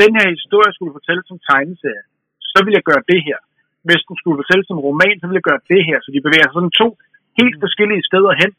den 0.01 0.11
her 0.17 0.27
historie 0.35 0.71
skulle 0.73 0.95
fortælles 0.97 1.25
som 1.27 1.39
tegneserie, 1.49 2.05
så 2.51 2.59
vil 2.65 2.73
jeg 2.77 2.85
gøre 2.89 3.03
det 3.11 3.21
her 3.27 3.39
hvis 3.87 4.01
den 4.07 4.15
skulle 4.19 4.37
fortælles 4.41 4.67
som 4.67 4.79
roman, 4.87 5.15
så 5.17 5.25
ville 5.27 5.39
jeg 5.41 5.49
gøre 5.51 5.63
det 5.73 5.81
her. 5.87 5.97
Så 6.03 6.09
de 6.15 6.25
bevæger 6.27 6.47
sig 6.47 6.55
sådan 6.57 6.77
to 6.81 6.87
helt 7.39 7.57
mm. 7.57 7.63
forskellige 7.65 8.03
steder 8.09 8.33
hen, 8.41 8.51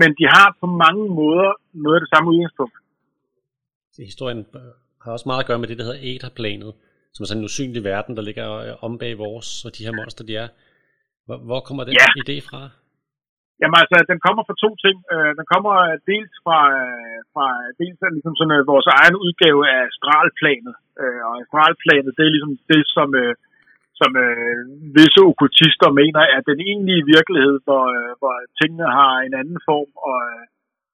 men 0.00 0.10
de 0.18 0.24
har 0.36 0.48
på 0.60 0.66
mange 0.84 1.04
måder 1.20 1.50
noget 1.84 1.96
af 1.98 2.02
det 2.04 2.10
samme 2.12 2.26
udgangspunkt. 2.32 2.76
historien 4.12 4.40
har 5.04 5.10
også 5.16 5.28
meget 5.30 5.42
at 5.42 5.48
gøre 5.50 5.60
med 5.62 5.68
det, 5.70 5.78
der 5.78 5.86
hedder 5.86 6.04
Aetherplanet, 6.10 6.72
som 7.14 7.22
er 7.22 7.28
sådan 7.28 7.42
en 7.42 7.48
usynlig 7.50 7.82
verden, 7.92 8.12
der 8.18 8.24
ligger 8.28 8.48
øh, 8.64 8.72
om 8.86 8.92
bag 9.02 9.12
vores, 9.26 9.48
og 9.66 9.70
de 9.76 9.84
her 9.86 9.94
monster, 10.00 10.24
de 10.28 10.34
er. 10.44 10.48
Hvor, 11.26 11.38
hvor 11.48 11.60
kommer 11.66 11.82
den 11.84 11.94
Ja. 12.00 12.08
idé 12.24 12.36
fra? 12.48 12.60
Jamen 13.60 13.78
altså, 13.82 13.96
den 14.12 14.20
kommer 14.26 14.42
fra 14.48 14.56
to 14.64 14.70
ting. 14.84 14.96
Øh, 15.12 15.30
den 15.38 15.46
kommer 15.52 15.72
øh, 15.88 15.96
dels 16.10 16.34
fra, 16.44 16.60
fra 17.32 17.46
dels 17.80 18.00
af 18.06 18.10
ligesom 18.16 18.34
sådan, 18.38 18.70
vores 18.72 18.88
egen 19.00 19.16
udgave 19.24 19.60
af 19.74 19.80
astralplanet. 19.90 20.74
Og 21.28 21.32
astralplanet, 21.42 22.12
det 22.16 22.24
er 22.26 22.34
ligesom 22.36 22.54
det, 22.72 22.82
som, 22.96 23.08
som 24.00 24.10
øh, 24.26 24.56
visse 24.96 25.20
okkultister 25.28 25.88
mener 26.00 26.22
er 26.34 26.40
den 26.50 26.58
egentlige 26.68 27.04
virkelighed, 27.14 27.56
hvor, 27.66 27.84
øh, 27.98 28.12
hvor 28.20 28.34
tingene 28.60 28.88
har 29.00 29.14
en 29.26 29.34
anden 29.40 29.58
form, 29.68 29.90
og, 30.10 30.20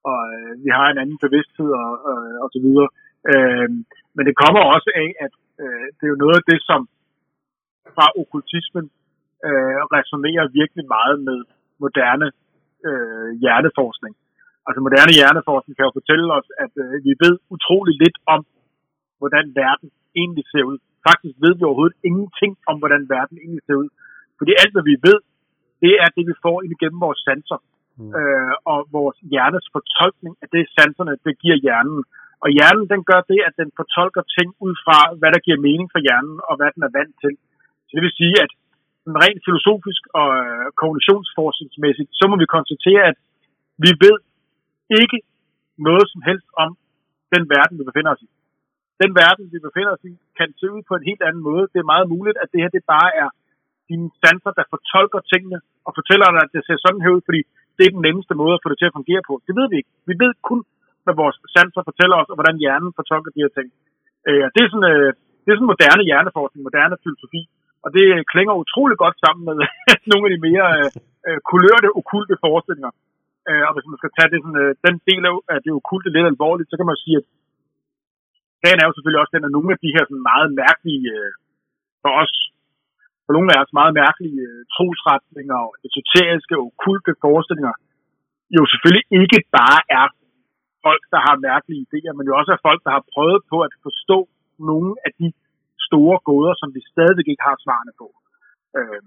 og 0.09 0.21
øh, 0.37 0.51
vi 0.65 0.69
har 0.79 0.87
en 0.89 1.01
anden 1.03 1.19
bevidsthed 1.25 1.69
og, 1.83 1.91
og, 2.11 2.19
og 2.43 2.49
så 2.55 2.59
videre. 2.65 2.89
Øh, 3.31 3.69
men 4.15 4.23
det 4.27 4.35
kommer 4.43 4.61
også 4.75 4.89
af, 5.03 5.09
at 5.25 5.33
øh, 5.63 5.85
det 5.95 6.03
er 6.05 6.13
jo 6.13 6.23
noget 6.23 6.37
af 6.41 6.45
det, 6.51 6.59
som 6.69 6.81
fra 7.95 8.07
okkultismen 8.21 8.85
øh, 9.47 9.79
resonerer 9.97 10.53
virkelig 10.59 10.85
meget 10.95 11.17
med 11.27 11.39
moderne 11.83 12.27
øh, 12.87 13.29
hjerneforskning. 13.43 14.13
Altså 14.67 14.79
moderne 14.87 15.13
hjerneforskning 15.19 15.73
kan 15.75 15.87
jo 15.87 15.97
fortælle 15.99 16.27
os, 16.39 16.47
at 16.63 16.73
øh, 16.83 16.93
vi 17.05 17.11
ved 17.23 17.33
utrolig 17.55 17.93
lidt 18.03 18.17
om, 18.35 18.41
hvordan 19.19 19.45
verden 19.63 19.89
egentlig 20.21 20.45
ser 20.53 20.63
ud. 20.71 20.77
Faktisk 21.09 21.35
ved 21.43 21.53
vi 21.57 21.63
overhovedet 21.63 21.97
ingenting 22.09 22.53
om, 22.69 22.75
hvordan 22.81 23.03
verden 23.15 23.37
egentlig 23.43 23.63
ser 23.67 23.77
ud. 23.83 23.89
Fordi 24.39 24.51
alt, 24.61 24.73
hvad 24.75 24.85
vi 24.91 24.95
ved, 25.07 25.19
det 25.83 25.93
er 26.03 26.09
det, 26.15 26.23
vi 26.29 26.35
får 26.45 26.57
ind 26.63 26.73
igennem 26.77 26.99
vores 27.07 27.21
sanser. 27.27 27.59
Mm. 27.97 28.11
Øh, 28.19 28.53
og 28.71 28.79
vores 28.97 29.17
hjernes 29.31 29.65
fortolkning 29.75 30.33
af 30.43 30.47
det, 30.55 30.63
sanserne, 30.77 31.13
det 31.25 31.33
giver 31.43 31.57
hjernen. 31.65 31.99
Og 32.43 32.49
hjernen, 32.55 32.85
den 32.93 33.01
gør 33.09 33.21
det, 33.31 33.39
at 33.47 33.55
den 33.61 33.69
fortolker 33.79 34.23
ting 34.35 34.49
ud 34.65 34.73
fra, 34.83 34.97
hvad 35.19 35.31
der 35.33 35.45
giver 35.45 35.65
mening 35.67 35.87
for 35.93 35.99
hjernen, 36.05 36.37
og 36.49 36.53
hvad 36.57 36.69
den 36.75 36.83
er 36.87 36.95
vant 36.97 37.15
til. 37.23 37.33
Så 37.87 37.91
det 37.95 38.03
vil 38.05 38.19
sige, 38.21 38.35
at 38.45 38.51
rent 39.23 39.41
filosofisk 39.47 40.03
og 40.19 40.29
øh, 40.41 40.65
kognitionsforskningsmæssigt, 40.81 42.09
så 42.19 42.23
må 42.29 42.35
vi 42.43 42.53
konstatere, 42.57 43.01
at 43.11 43.17
vi 43.85 43.91
ved 44.03 44.17
ikke 45.01 45.19
noget 45.87 46.05
som 46.13 46.21
helst 46.29 46.47
om 46.63 46.69
den 47.33 47.43
verden, 47.53 47.75
vi 47.79 47.83
befinder 47.89 48.11
os 48.15 48.23
i. 48.27 48.29
Den 49.03 49.11
verden, 49.21 49.45
vi 49.53 49.59
befinder 49.67 49.91
os 49.97 50.03
i, 50.11 50.13
kan 50.39 50.49
se 50.59 50.65
ud 50.75 50.81
på 50.89 50.93
en 50.95 51.07
helt 51.09 51.23
anden 51.27 51.43
måde. 51.49 51.63
Det 51.73 51.79
er 51.79 51.93
meget 51.93 52.07
muligt, 52.15 52.37
at 52.43 52.49
det 52.51 52.59
her 52.63 52.71
det 52.75 52.83
bare 52.95 53.11
er 53.23 53.29
dine 53.89 54.09
sanser, 54.21 54.51
der 54.59 54.71
fortolker 54.73 55.19
tingene 55.31 55.59
og 55.87 55.91
fortæller 55.99 56.27
dig, 56.33 56.41
at 56.45 56.53
det 56.55 56.61
ser 56.63 56.77
sådan 56.85 57.03
her 57.03 57.15
ud, 57.17 57.23
fordi 57.27 57.41
det 57.77 57.83
er 57.85 57.95
den 57.95 58.05
nemmeste 58.07 58.33
måde 58.41 58.53
at 58.55 58.63
få 58.63 58.69
det 58.69 58.79
til 58.79 58.89
at 58.89 58.97
fungere 58.99 59.23
på. 59.29 59.33
Det 59.47 59.53
ved 59.59 59.67
vi 59.71 59.75
ikke. 59.81 59.91
Vi 60.09 60.15
ved 60.23 60.31
kun, 60.49 60.59
hvad 61.05 61.15
vores 61.21 61.37
sanser 61.55 61.83
fortæller 61.89 62.15
os, 62.21 62.31
og 62.31 62.37
hvordan 62.37 62.61
hjernen 62.63 62.97
fortolker 62.99 63.31
de 63.31 63.43
her 63.43 63.53
ting. 63.57 63.67
Øh, 64.27 64.45
det, 64.53 64.61
er 64.63 64.69
sådan, 64.71 64.89
øh, 64.93 65.09
det 65.43 65.49
er 65.49 65.57
sådan 65.57 65.73
moderne 65.73 66.03
hjerneforskning, 66.09 66.61
moderne 66.69 67.01
filosofi, 67.03 67.41
og 67.83 67.89
det 67.95 68.03
klinger 68.33 68.61
utrolig 68.63 68.97
godt 69.03 69.17
sammen 69.23 69.43
med 69.49 69.57
nogle 70.11 70.25
af 70.27 70.31
de 70.33 70.43
mere 70.47 70.67
øh, 70.79 70.89
øh, 71.27 71.39
kulørte, 71.49 71.89
okulte 71.99 72.35
forestillinger. 72.43 72.93
Øh, 73.49 73.63
og 73.67 73.71
hvis 73.73 73.89
man 73.89 73.99
skal 74.01 74.13
tage 74.17 74.31
det 74.31 74.39
sådan, 74.41 74.61
øh, 74.63 74.71
den 74.85 74.95
del 75.09 75.23
af 75.29 75.33
af 75.53 75.59
det 75.65 75.71
okulte 75.79 76.09
lidt 76.15 76.31
alvorligt, 76.33 76.69
så 76.69 76.75
kan 76.77 76.89
man 76.91 77.01
sige, 77.03 77.17
at 77.21 77.25
sagen 78.61 78.79
er 78.79 78.87
jo 78.87 78.95
selvfølgelig 78.95 79.21
også 79.21 79.33
den, 79.35 79.47
at 79.47 79.55
nogle 79.55 79.69
af 79.75 79.79
de 79.83 79.93
her 79.95 80.03
sådan 80.05 80.27
meget 80.31 80.49
mærkelige, 80.63 81.07
øh, 81.17 81.31
for 82.03 82.11
os, 82.21 82.33
for 83.25 83.31
nogle 83.35 83.49
af 83.53 83.57
os 83.63 83.77
meget 83.79 83.93
mærkelige 84.01 84.41
øh, 84.49 84.61
trosretninger 84.75 85.57
og 85.67 85.71
esoteriske 85.87 86.53
og 86.59 86.63
okulte 86.69 87.11
forestillinger, 87.23 87.73
jo 88.57 88.61
selvfølgelig 88.71 89.07
ikke 89.21 89.39
bare 89.59 89.79
er 89.99 90.05
folk, 90.85 91.03
der 91.13 91.19
har 91.27 91.45
mærkelige 91.49 91.83
idéer, 91.87 92.13
men 92.15 92.27
jo 92.29 92.33
også 92.39 92.51
er 92.53 92.65
folk, 92.67 92.81
der 92.85 92.93
har 92.97 93.03
prøvet 93.13 93.41
på 93.51 93.57
at 93.67 93.73
forstå 93.87 94.17
nogle 94.69 94.91
af 95.05 95.11
de 95.21 95.27
store 95.87 96.17
gåder, 96.29 96.53
som 96.61 96.69
vi 96.75 96.81
stadigvæk 96.93 97.27
ikke 97.29 97.47
har 97.49 97.57
svarene 97.65 97.93
på. 98.01 98.07
Øh, 98.77 99.01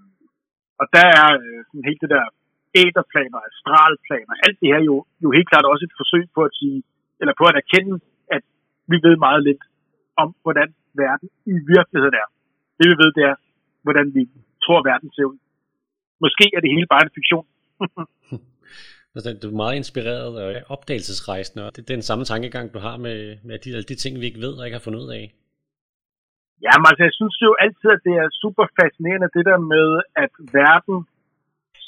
og 0.81 0.85
der 0.95 1.05
er 1.21 1.29
øh, 1.41 1.59
sådan 1.67 1.87
helt 1.89 2.01
det 2.03 2.11
der 2.15 2.25
æderplaner, 2.81 3.39
astralplaner, 3.49 4.35
alt 4.45 4.57
det 4.61 4.69
her 4.73 4.81
jo, 4.89 4.95
jo 5.23 5.29
helt 5.37 5.49
klart 5.51 5.65
også 5.71 5.83
et 5.85 5.99
forsøg 6.01 6.23
på 6.35 6.41
at 6.47 6.55
sige, 6.59 6.79
eller 7.21 7.33
på 7.39 7.45
at 7.51 7.59
erkende, 7.63 7.95
at 8.35 8.43
vi 8.91 8.97
ved 9.05 9.15
meget 9.27 9.41
lidt 9.49 9.63
om, 10.21 10.29
hvordan 10.43 10.69
verden 11.03 11.29
i 11.53 11.55
virkeligheden 11.73 12.15
er. 12.23 12.27
Det 12.77 12.85
vi 12.91 12.95
ved, 13.01 13.09
det 13.17 13.23
er, 13.31 13.35
hvordan 13.85 14.07
vi 14.17 14.23
tror, 14.63 14.79
verden 14.91 15.09
ser 15.15 15.25
ud. 15.31 15.39
Måske 16.23 16.45
er 16.55 16.61
det 16.61 16.73
hele 16.75 16.87
bare 16.93 17.03
en 17.05 17.15
fiktion. 17.17 17.47
Altså, 19.15 19.29
du 19.41 19.47
er 19.49 19.61
meget 19.63 19.75
inspireret 19.81 20.33
og 20.43 20.47
opdagelsesrejsende, 20.75 21.61
og 21.65 21.71
det 21.75 21.81
er 21.81 21.97
den 21.99 22.09
samme 22.09 22.25
tankegang, 22.31 22.65
du 22.75 22.79
har 22.87 22.95
med, 23.05 23.19
med 23.47 23.55
de, 23.63 23.69
alle 23.75 23.89
de 23.91 24.01
ting, 24.03 24.13
vi 24.19 24.25
ikke 24.29 24.43
ved 24.45 24.53
og 24.57 24.65
ikke 24.65 24.77
har 24.79 24.87
fundet 24.87 25.03
ud 25.05 25.11
af. 25.19 25.25
Jamen 26.65 26.87
altså, 26.89 27.03
jeg 27.07 27.15
synes 27.19 27.35
jo 27.45 27.51
altid, 27.65 27.89
at 27.95 28.01
det 28.07 28.15
er 28.23 28.27
super 28.43 28.65
fascinerende, 28.79 29.35
det 29.37 29.45
der 29.49 29.59
med, 29.73 29.87
at 30.23 30.33
verden 30.59 30.97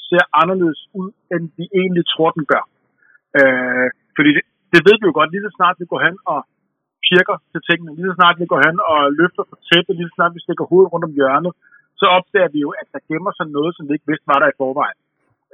ser 0.08 0.24
anderledes 0.40 0.80
ud, 1.00 1.10
end 1.32 1.44
vi 1.58 1.64
egentlig 1.80 2.04
tror, 2.12 2.30
den 2.38 2.44
gør. 2.52 2.64
Øh, 3.38 3.88
fordi 4.16 4.30
det, 4.36 4.44
det 4.72 4.80
ved 4.86 4.96
vi 4.98 5.06
jo 5.08 5.14
godt, 5.18 5.30
lige 5.32 5.46
så 5.46 5.52
snart 5.58 5.80
vi 5.82 5.86
går 5.92 6.00
hen 6.06 6.16
og 6.34 6.40
kirker 7.08 7.36
til 7.52 7.60
tingene, 7.68 7.96
lige 7.96 8.10
så 8.10 8.16
snart 8.20 8.36
vi 8.42 8.46
går 8.52 8.60
hen 8.66 8.76
og 8.92 9.00
løfter 9.20 9.44
for 9.50 9.58
tæppet, 9.68 9.94
lige 9.96 10.08
så 10.10 10.16
snart 10.18 10.36
vi 10.36 10.44
stikker 10.46 10.64
hovedet 10.70 10.92
rundt 10.92 11.08
om 11.08 11.16
hjørnet, 11.18 11.52
så 12.00 12.06
opdager 12.18 12.50
vi 12.54 12.58
jo, 12.66 12.70
at 12.80 12.86
der 12.94 13.06
gemmer 13.08 13.32
sig 13.38 13.46
noget, 13.56 13.72
som 13.74 13.84
vi 13.88 13.92
ikke 13.94 14.10
vidste 14.10 14.30
var 14.32 14.38
der 14.40 14.48
i 14.50 14.58
forvejen. 14.62 14.98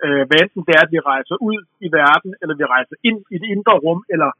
Øh, 0.04 0.22
hvad 0.28 0.38
enten 0.42 0.62
det 0.66 0.74
er, 0.76 0.82
at 0.84 0.94
vi 0.94 1.00
rejser 1.12 1.36
ud 1.48 1.58
i 1.86 1.88
verden, 2.00 2.30
eller 2.40 2.54
vi 2.60 2.64
rejser 2.74 2.96
ind 3.08 3.18
i 3.34 3.36
det 3.42 3.48
indre 3.54 3.74
rum, 3.84 4.00
eller 4.14 4.30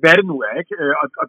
hvad 0.00 0.14
det 0.18 0.26
nu 0.32 0.36
er. 0.48 0.54
Ikke? 0.62 0.74
Øh, 0.82 0.94
og, 1.02 1.08
og, 1.22 1.26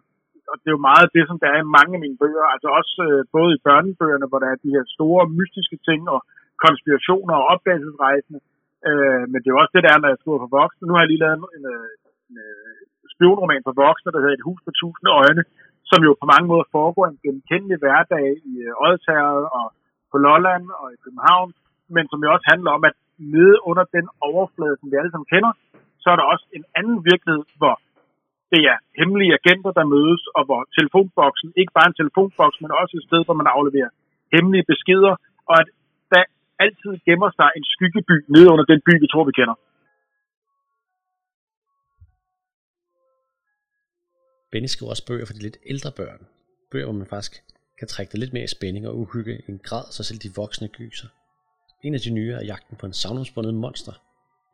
og 0.50 0.54
det 0.60 0.68
er 0.68 0.76
jo 0.78 0.88
meget 0.90 1.14
det, 1.16 1.24
som 1.26 1.38
der 1.42 1.48
er 1.50 1.60
i 1.60 1.74
mange 1.78 1.92
af 1.96 2.02
mine 2.04 2.20
bøger, 2.22 2.44
altså 2.54 2.68
også 2.78 2.94
øh, 3.08 3.20
både 3.36 3.50
i 3.54 3.62
børnebøgerne, 3.66 4.26
hvor 4.28 4.40
der 4.42 4.48
er 4.50 4.64
de 4.64 4.74
her 4.76 4.84
store 4.96 5.22
mystiske 5.38 5.78
ting, 5.88 6.00
og 6.14 6.20
konspirationer 6.64 7.34
og 7.40 7.48
opdagelsesrejsende. 7.52 8.40
Øh, 8.88 9.22
men 9.30 9.38
det 9.38 9.48
er 9.48 9.54
jo 9.54 9.62
også 9.62 9.74
det, 9.74 9.84
der 9.84 9.92
er, 9.92 10.00
når 10.00 10.10
jeg 10.12 10.20
skriver 10.20 10.42
for 10.42 10.56
voksne. 10.60 10.86
Nu 10.86 10.94
har 10.94 11.02
jeg 11.02 11.10
lige 11.10 11.24
lavet 11.24 11.36
en, 11.38 11.44
en, 11.58 11.64
en, 12.08 12.36
en 13.02 13.08
spionroman 13.14 13.66
for 13.66 13.74
voksne, 13.86 14.12
der 14.12 14.20
hedder 14.20 14.36
Et 14.36 14.48
hus 14.48 14.60
på 14.64 14.70
tusinde 14.78 15.12
øjne, 15.22 15.42
som 15.90 16.00
jo 16.06 16.10
på 16.20 16.26
mange 16.32 16.46
måder 16.50 16.66
foregår 16.76 17.06
en 17.06 17.22
genkendelig 17.26 17.78
hverdag 17.82 18.26
i 18.52 18.54
øh, 18.66 18.84
Odsherred 18.84 19.44
og 19.58 19.66
på 20.10 20.16
Lolland 20.24 20.64
og 20.80 20.86
i 20.94 21.00
København, 21.04 21.50
men 21.94 22.04
som 22.10 22.22
jo 22.24 22.28
også 22.34 22.46
handler 22.52 22.70
om, 22.76 22.82
at 22.90 22.96
nede 23.34 23.56
under 23.70 23.84
den 23.96 24.06
overflade, 24.30 24.76
som 24.78 24.90
vi 24.90 24.96
alle 25.00 25.12
sammen 25.12 25.32
kender, 25.34 25.52
så 26.02 26.06
er 26.12 26.16
der 26.18 26.26
også 26.32 26.46
en 26.58 26.64
anden 26.78 26.98
virkelighed, 27.10 27.44
hvor 27.60 27.74
det 28.52 28.62
er 28.72 28.78
hemmelige 29.00 29.36
agenter, 29.38 29.70
der 29.78 29.92
mødes, 29.94 30.22
og 30.36 30.42
hvor 30.48 30.60
telefonboksen 30.78 31.48
ikke 31.60 31.72
bare 31.76 31.88
en 31.90 31.98
telefonboks, 32.00 32.56
men 32.62 32.70
også 32.80 32.94
et 32.96 33.06
sted, 33.08 33.20
hvor 33.26 33.36
man 33.40 33.48
afleverer 33.56 33.90
hemmelige 34.34 34.68
beskeder, 34.72 35.14
og 35.50 35.54
at 35.62 35.68
der 36.12 36.22
altid 36.64 36.92
gemmer 37.08 37.30
sig 37.38 37.48
en 37.58 37.64
skyggeby 37.74 38.16
nede 38.34 38.48
under 38.52 38.66
den 38.72 38.80
by, 38.86 38.92
vi 39.04 39.08
tror, 39.12 39.24
vi 39.30 39.34
kender. 39.40 39.56
Benny 44.52 44.68
skriver 44.74 44.90
også 44.90 45.06
bøger 45.10 45.26
for 45.26 45.36
de 45.36 45.42
lidt 45.46 45.58
ældre 45.72 45.92
børn. 46.00 46.20
Bøger, 46.70 46.86
hvor 46.86 46.98
man 47.02 47.12
faktisk 47.14 47.32
kan 47.78 47.88
trække 47.88 48.10
det 48.12 48.20
lidt 48.20 48.32
mere 48.32 48.48
i 48.48 48.54
spænding 48.56 48.84
og 48.88 48.98
uhygge 49.02 49.34
i 49.46 49.50
en 49.52 49.60
grad, 49.68 49.86
så 49.96 50.00
selv 50.04 50.20
de 50.24 50.30
voksne 50.36 50.68
gyser. 50.68 51.08
En 51.82 51.94
af 51.94 52.00
de 52.00 52.10
nye 52.10 52.32
er 52.32 52.44
jagten 52.44 52.76
på 52.76 52.86
en 52.86 52.92
savnomsbundet 52.92 53.54
monster. 53.54 53.92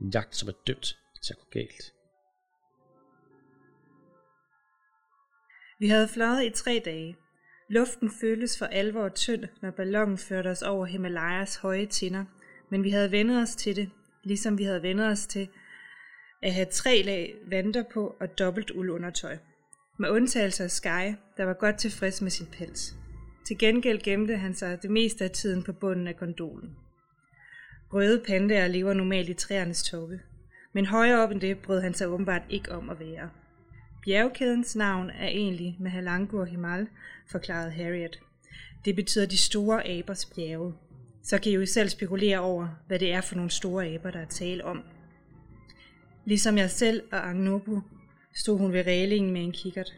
En 0.01 0.11
jagt, 0.11 0.37
som 0.37 0.49
er 0.49 0.53
dømt 0.66 0.99
til 1.22 1.33
at 1.33 1.39
gå 1.39 1.47
galt. 1.51 1.93
Vi 5.79 5.89
havde 5.89 6.09
fløjet 6.09 6.45
i 6.47 6.51
tre 6.51 6.83
dage. 6.85 7.16
Luften 7.68 8.11
føltes 8.20 8.59
for 8.59 8.66
alvor 8.66 9.09
tynd, 9.09 9.45
når 9.62 9.70
ballonen 9.70 10.18
førte 10.18 10.49
os 10.49 10.62
over 10.62 10.87
Himalayas 10.87 11.57
høje 11.57 11.87
tinder, 11.87 12.24
men 12.70 12.85
vi 12.85 12.91
havde 12.91 13.11
vendet 13.11 13.43
os 13.43 13.57
til 13.57 13.77
det, 13.77 13.91
ligesom 14.24 14.59
vi 14.59 14.64
havde 14.64 14.83
vendet 14.83 15.07
os 15.07 15.27
til 15.27 15.49
at 16.43 16.55
have 16.55 16.66
tre 16.70 17.03
lag 17.03 17.35
vanter 17.47 17.85
på 17.95 18.16
og 18.20 18.39
dobbelt 18.39 18.70
uldundertøj. 18.70 19.39
Med 19.99 20.11
undtagelse 20.11 20.64
af 20.64 20.70
Sky, 20.70 21.14
der 21.37 21.45
var 21.45 21.55
godt 21.55 21.79
tilfreds 21.79 22.22
med 22.22 22.31
sin 22.31 22.47
pels. 22.47 22.95
Til 23.47 23.59
gengæld 23.59 24.03
gemte 24.03 24.37
han 24.37 24.55
sig 24.55 24.83
det 24.83 24.91
meste 24.91 25.24
af 25.24 25.31
tiden 25.31 25.62
på 25.62 25.72
bunden 25.72 26.07
af 26.07 26.16
gondolen. 26.16 26.77
Røde 27.93 28.22
pandaer 28.26 28.68
lever 28.68 28.95
normalt 28.95 29.28
i 29.28 29.34
træernes 29.34 29.82
toppe, 29.82 30.20
men 30.72 30.87
højere 30.87 31.22
op 31.22 31.30
end 31.30 31.41
det 31.41 31.59
brød 31.59 31.80
han 31.80 31.95
sig 31.95 32.09
åbenbart 32.09 32.43
ikke 32.51 32.72
om 32.72 32.91
at 32.91 33.01
være. 33.01 33.30
Bjergkædens 34.05 34.76
navn 34.76 35.11
er 35.11 35.28
egentlig 35.28 35.76
Mahalangur 35.80 36.45
Himal, 36.45 36.87
forklarede 37.30 37.70
Harriet. 37.70 38.18
Det 38.84 38.97
betyder 38.97 39.26
de 39.26 39.37
store 39.39 39.89
abers 39.89 40.26
bjerge. 40.26 40.74
Så 41.22 41.39
kan 41.39 41.53
I 41.53 41.55
jo 41.55 41.66
selv 41.66 41.89
spekulere 41.89 42.39
over, 42.39 42.68
hvad 42.87 42.99
det 42.99 43.12
er 43.12 43.20
for 43.20 43.34
nogle 43.34 43.51
store 43.51 43.87
aber, 43.87 44.11
der 44.11 44.20
er 44.20 44.26
tale 44.26 44.64
om. 44.64 44.82
Ligesom 46.24 46.59
jeg 46.59 46.70
selv 46.70 47.03
og 47.12 47.28
Agnobu 47.28 47.82
stod 48.34 48.59
hun 48.59 48.72
ved 48.72 48.87
reglingen 48.87 49.32
med 49.32 49.43
en 49.43 49.53
kikkert. 49.53 49.95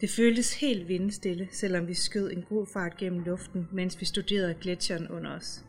Det 0.00 0.10
føltes 0.10 0.60
helt 0.60 0.88
vindstille, 0.88 1.48
selvom 1.52 1.88
vi 1.88 1.94
skød 1.94 2.30
en 2.30 2.42
god 2.42 2.66
fart 2.72 2.96
gennem 2.96 3.24
luften, 3.24 3.68
mens 3.72 4.00
vi 4.00 4.04
studerede 4.04 4.54
gletsjeren 4.60 5.08
under 5.08 5.36
os. 5.36 5.64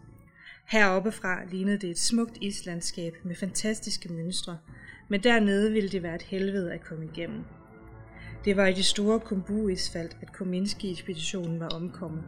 Heroppe 0.66 1.12
fra 1.12 1.44
lignede 1.46 1.78
det 1.78 1.90
et 1.90 2.00
smukt 2.00 2.38
islandskab 2.42 3.14
med 3.24 3.36
fantastiske 3.36 4.14
mønstre, 4.14 4.58
men 5.08 5.24
dernede 5.24 5.72
ville 5.72 5.90
det 5.90 6.04
være 6.04 6.16
et 6.16 6.22
helvede 6.22 6.74
at 6.74 6.84
komme 6.84 7.06
igennem. 7.06 7.44
Det 8.46 8.58
var 8.58 8.66
i 8.66 8.74
det 8.74 8.86
store 8.86 9.20
Kumbu-isfald, 9.20 10.10
at 10.22 10.34
Kominski-ekspeditionen 10.34 11.60
var 11.60 11.70
omkommet. 11.70 12.24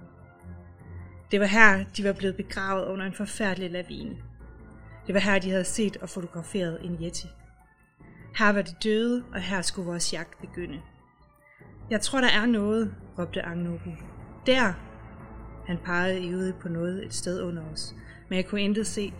Det 1.32 1.40
var 1.40 1.46
her, 1.46 1.86
de 1.98 2.04
var 2.04 2.14
blevet 2.14 2.36
begravet 2.36 2.86
under 2.86 3.06
en 3.06 3.14
forfærdelig 3.14 3.72
lavine. 3.72 4.18
Det 5.08 5.14
var 5.14 5.20
her, 5.20 5.40
de 5.40 5.50
havde 5.50 5.64
set 5.64 5.98
og 5.98 6.10
fotograferet 6.10 6.80
en 6.84 6.98
yeti. 7.04 7.28
Her 8.38 8.50
var 8.50 8.62
de 8.62 8.76
døde, 8.84 9.24
og 9.34 9.42
her 9.42 9.62
skulle 9.62 9.86
vores 9.86 10.14
jagt 10.14 10.42
begynde. 10.42 10.82
Jeg 11.90 12.02
tror, 12.02 12.22
der 12.22 12.28
er 12.28 12.46
noget, 12.46 12.96
råbte 13.20 13.42
Angnobu. 13.42 13.92
Der! 14.46 14.74
Han 15.68 15.78
pegede 15.86 16.50
i 16.50 16.52
på 16.52 16.70
noget 16.70 17.06
et 17.06 17.14
sted 17.14 17.42
under 17.42 17.64
os, 17.72 17.96
men 18.30 18.38
jeg 18.38 18.46
kunne 18.46 18.62
intet 18.62 18.88
se. 18.88 19.14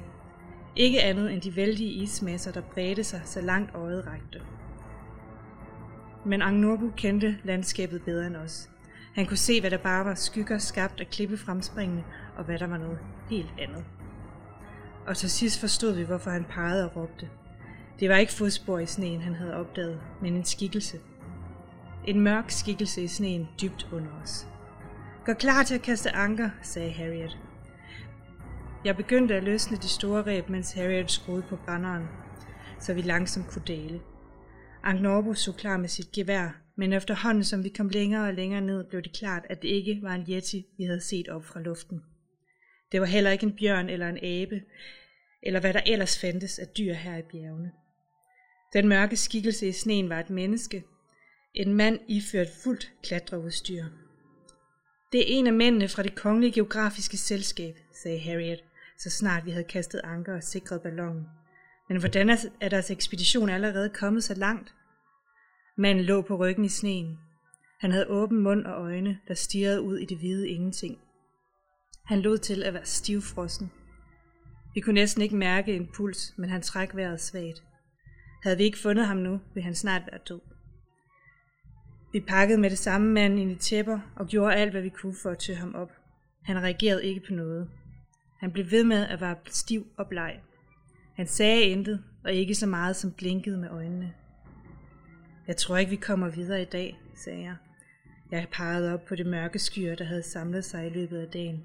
Ikke 0.76 1.04
andet 1.04 1.34
end 1.34 1.42
de 1.42 1.56
vældige 1.56 1.90
ismasser, 1.90 2.52
der 2.52 2.62
bredte 2.62 3.04
sig, 3.04 3.22
så 3.26 3.42
langt 3.42 3.76
øjet 3.76 4.08
rækte. 4.08 4.42
Men 6.26 6.42
Angnobu 6.42 6.92
kendte 6.98 7.38
landskabet 7.44 8.02
bedre 8.02 8.28
end 8.28 8.36
os. 8.36 8.70
Han 9.16 9.26
kunne 9.26 9.38
se, 9.38 9.62
hvad 9.62 9.72
der 9.72 9.78
bare 9.78 10.06
var 10.06 10.16
skygger 10.16 10.58
skabt 10.58 11.02
af 11.02 11.10
klippefremspringende, 11.10 12.04
og 12.38 12.44
hvad 12.44 12.60
der 12.60 12.68
var 12.68 12.78
noget 12.78 13.00
helt 13.30 13.54
andet. 13.60 13.86
Og 15.08 15.18
til 15.18 15.30
sidst 15.30 15.60
forstod 15.60 15.96
vi, 15.96 16.04
hvorfor 16.04 16.32
han 16.32 16.46
pegede 16.50 16.90
og 16.90 16.96
råbte. 16.96 17.30
Det 18.00 18.10
var 18.10 18.16
ikke 18.16 18.34
fodspor 18.34 18.80
i 18.80 18.86
sneen, 18.86 19.22
han 19.22 19.34
havde 19.34 19.56
opdaget, 19.56 20.02
men 20.22 20.36
en 20.36 20.46
skikkelse. 20.46 21.00
En 22.06 22.20
mørk 22.20 22.50
skikkelse 22.50 23.04
i 23.04 23.08
sneen 23.08 23.48
dybt 23.62 23.88
under 23.94 24.10
os. 24.24 24.48
Gør 25.26 25.34
klar 25.34 25.64
til 25.64 25.76
at 25.76 25.82
kaste 25.82 26.16
anker, 26.16 26.50
sagde 26.62 26.92
Harriet. 26.92 27.38
Jeg 28.86 28.98
begyndte 28.98 29.36
at 29.36 29.44
løsne 29.44 29.78
de 29.78 29.88
store 29.88 30.22
ræb, 30.22 30.50
mens 30.50 30.74
Harriet 30.74 31.12
skruede 31.12 31.46
på 31.50 31.56
brænderen, 31.56 32.04
så 32.80 32.94
vi 32.94 33.02
langsomt 33.02 33.48
kunne 33.48 33.66
dele. 33.68 34.02
Agnorbo 34.84 35.34
så 35.34 35.52
klar 35.52 35.78
med 35.78 35.90
sit 35.90 36.12
gevær, 36.12 36.62
men 36.76 36.94
efterhånden 36.94 37.44
som 37.44 37.64
vi 37.64 37.70
kom 37.70 37.90
længere 37.90 38.28
og 38.28 38.34
længere 38.34 38.62
ned, 38.62 38.84
blev 38.84 39.02
det 39.02 39.18
klart, 39.18 39.46
at 39.50 39.62
det 39.62 39.68
ikke 39.68 40.00
var 40.02 40.14
en 40.14 40.26
yeti, 40.30 40.66
vi 40.78 40.84
havde 40.84 41.02
set 41.02 41.30
op 41.30 41.46
fra 41.46 41.62
luften. 41.62 42.02
Det 42.92 43.02
var 43.02 43.08
heller 43.08 43.32
ikke 43.32 43.46
en 43.46 43.56
bjørn 43.56 43.90
eller 43.90 44.10
en 44.10 44.18
abe, 44.18 44.62
eller 45.44 45.60
hvad 45.60 45.74
der 45.74 45.82
ellers 45.86 46.20
fandtes 46.20 46.60
af 46.60 46.68
dyr 46.68 46.94
her 46.94 47.18
i 47.18 47.22
bjergene. 47.22 47.72
Den 48.74 48.88
mørke 48.88 49.18
skikkelse 49.18 49.68
i 49.68 49.72
sneen 49.72 50.10
var 50.10 50.20
et 50.20 50.30
menneske, 50.30 50.84
en 51.54 51.74
mand 51.74 52.00
iført 52.08 52.50
fuldt 52.64 52.92
klatreudstyr. 53.04 53.84
Det 55.12 55.20
er 55.20 55.26
en 55.28 55.48
af 55.48 55.54
mændene 55.54 55.88
fra 55.88 56.04
det 56.04 56.16
kongelige 56.16 56.52
geografiske 56.52 57.18
selskab, 57.18 57.76
sagde 58.04 58.20
Harriet, 58.20 58.64
så 58.98 59.10
snart 59.10 59.46
vi 59.46 59.52
havde 59.52 59.64
kastet 59.64 60.02
anker 60.04 60.36
og 60.36 60.44
sikret 60.44 60.82
ballonen. 60.82 61.26
Men 61.90 62.00
hvordan 62.00 62.30
er 62.62 62.70
deres 62.70 62.92
ekspedition 62.92 63.50
allerede 63.50 63.90
kommet 63.90 64.24
så 64.24 64.34
langt? 64.34 64.74
Manden 65.78 66.06
lå 66.06 66.22
på 66.22 66.36
ryggen 66.36 66.66
i 66.66 66.70
sneen. 66.70 67.18
Han 67.80 67.92
havde 67.92 68.08
åben 68.08 68.40
mund 68.40 68.66
og 68.66 68.82
øjne, 68.82 69.20
der 69.28 69.34
stirrede 69.34 69.82
ud 69.82 69.98
i 69.98 70.06
det 70.06 70.18
hvide 70.18 70.50
ingenting. 70.50 70.98
Han 72.06 72.22
lod 72.22 72.38
til 72.38 72.64
at 72.64 72.74
være 72.74 72.86
stivfrossen. 72.86 73.72
Vi 74.74 74.80
kunne 74.80 74.94
næsten 74.94 75.22
ikke 75.22 75.36
mærke 75.36 75.76
en 75.76 75.88
puls, 75.94 76.34
men 76.38 76.50
han 76.50 76.62
træk 76.62 76.96
vejret 76.96 77.22
svagt. 77.22 77.64
Havde 78.44 78.58
vi 78.58 78.64
ikke 78.64 78.78
fundet 78.78 79.08
ham 79.08 79.18
nu, 79.18 79.40
ville 79.54 79.66
han 79.66 79.76
snart 79.76 80.02
være 80.12 80.20
død. 80.30 80.42
Vi 82.14 82.20
pakkede 82.20 82.58
med 82.58 82.70
det 82.70 82.78
samme 82.78 83.12
mand 83.12 83.40
ind 83.40 83.52
i 83.52 83.56
tæpper 83.56 84.00
og 84.16 84.28
gjorde 84.28 84.56
alt, 84.56 84.72
hvad 84.72 84.82
vi 84.82 84.90
kunne 84.90 85.16
for 85.24 85.30
at 85.30 85.38
tø 85.38 85.54
ham 85.54 85.76
op. 85.76 85.92
Han 86.44 86.64
reagerede 86.64 87.06
ikke 87.06 87.22
på 87.28 87.34
noget. 87.34 87.70
Han 88.38 88.52
blev 88.52 88.72
ved 88.72 88.84
med 88.84 89.08
at 89.08 89.22
være 89.22 89.36
stiv 89.50 89.88
og 89.98 90.08
bleg. 90.08 90.40
Han 91.14 91.28
sagde 91.28 91.64
intet, 91.64 92.04
og 92.24 92.34
ikke 92.34 92.56
så 92.56 92.68
meget 92.68 92.96
som 92.96 93.12
blinkede 93.12 93.58
med 93.58 93.70
øjnene. 93.70 94.14
Jeg 95.48 95.58
tror 95.58 95.78
ikke, 95.78 95.90
vi 95.90 95.96
kommer 95.96 96.30
videre 96.30 96.62
i 96.62 96.66
dag, 96.66 97.00
sagde 97.16 97.42
jeg. 97.42 97.56
Jeg 98.32 98.48
pegede 98.52 98.94
op 98.94 99.06
på 99.06 99.16
det 99.16 99.26
mørke 99.26 99.60
skyer, 99.60 99.96
der 99.96 100.06
havde 100.06 100.24
samlet 100.24 100.66
sig 100.66 100.88
i 100.88 100.90
løbet 100.90 101.18
af 101.18 101.28
dagen. 101.28 101.64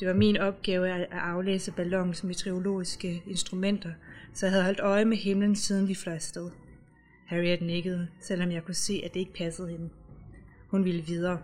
Det 0.00 0.08
var 0.08 0.14
min 0.14 0.36
opgave 0.36 0.88
at 0.88 1.08
aflæse 1.10 1.72
ballonens 1.72 2.24
meteorologiske 2.24 3.22
instrumenter, 3.26 3.92
så 4.34 4.46
jeg 4.46 4.50
havde 4.52 4.64
holdt 4.64 4.80
øje 4.80 5.04
med 5.04 5.16
himlen, 5.16 5.56
siden 5.56 5.88
vi 5.88 5.94
fløj 5.94 6.14
afsted. 6.14 6.50
Harriet 7.26 7.62
nikkede, 7.62 8.08
selvom 8.20 8.52
jeg 8.52 8.64
kunne 8.64 8.74
se, 8.74 9.02
at 9.04 9.14
det 9.14 9.20
ikke 9.20 9.34
passede 9.34 9.68
hende. 9.68 9.88
Hun 10.68 10.84
ville 10.84 11.02
videre. 11.02 11.42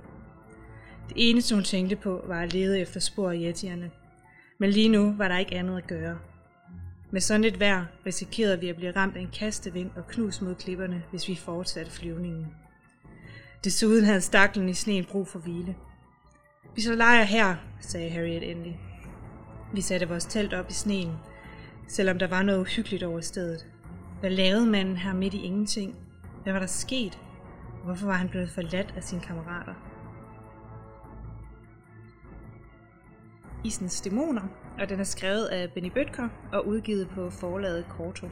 Det 1.08 1.14
eneste, 1.16 1.54
hun 1.54 1.64
tænkte 1.64 1.96
på, 1.96 2.24
var 2.26 2.40
at 2.40 2.52
lede 2.52 2.80
efter 2.80 3.00
spor 3.00 3.30
af 3.30 3.36
yetierne. 3.40 3.90
Men 4.64 4.72
lige 4.72 4.88
nu 4.88 5.14
var 5.16 5.28
der 5.28 5.38
ikke 5.38 5.54
andet 5.54 5.76
at 5.76 5.86
gøre. 5.86 6.18
Med 7.10 7.20
sådan 7.20 7.44
et 7.44 7.60
vejr 7.60 7.84
risikerede 8.06 8.60
vi 8.60 8.68
at 8.68 8.76
blive 8.76 8.96
ramt 8.96 9.16
af 9.16 9.20
en 9.20 9.30
kastevind 9.38 9.90
og 9.96 10.06
knus 10.06 10.40
mod 10.40 10.54
klipperne, 10.54 11.02
hvis 11.10 11.28
vi 11.28 11.34
fortsatte 11.34 11.92
flyvningen. 11.92 12.46
Desuden 13.64 14.04
havde 14.04 14.20
staklen 14.20 14.68
i 14.68 14.74
sneen 14.74 15.04
brug 15.04 15.28
for 15.28 15.38
hvile. 15.38 15.76
Vi 16.74 16.80
så 16.80 16.94
lejer 16.94 17.22
her, 17.22 17.56
sagde 17.80 18.10
Harriet 18.10 18.50
endelig. 18.50 18.80
Vi 19.74 19.80
satte 19.80 20.08
vores 20.08 20.24
telt 20.24 20.54
op 20.54 20.70
i 20.70 20.72
sneen, 20.72 21.12
selvom 21.88 22.18
der 22.18 22.26
var 22.26 22.42
noget 22.42 22.60
uhyggeligt 22.60 23.02
over 23.02 23.20
stedet. 23.20 23.66
Hvad 24.20 24.30
lavede 24.30 24.66
manden 24.66 24.96
her 24.96 25.14
midt 25.14 25.34
i 25.34 25.42
ingenting? 25.42 25.94
Hvad 26.42 26.52
var 26.52 26.60
der 26.60 26.66
sket? 26.66 27.18
Hvorfor 27.84 28.06
var 28.06 28.16
han 28.16 28.28
blevet 28.28 28.50
forladt 28.50 28.94
af 28.96 29.02
sine 29.02 29.20
kammerater? 29.20 29.93
Isens 33.64 34.00
Dæmoner, 34.00 34.42
og 34.78 34.88
den 34.88 35.00
er 35.00 35.04
skrevet 35.04 35.44
af 35.44 35.72
Benny 35.72 35.90
Bøtker 35.90 36.28
og 36.52 36.66
udgivet 36.66 37.08
på 37.08 37.30
forlaget 37.30 37.86
Korto. 37.88 38.28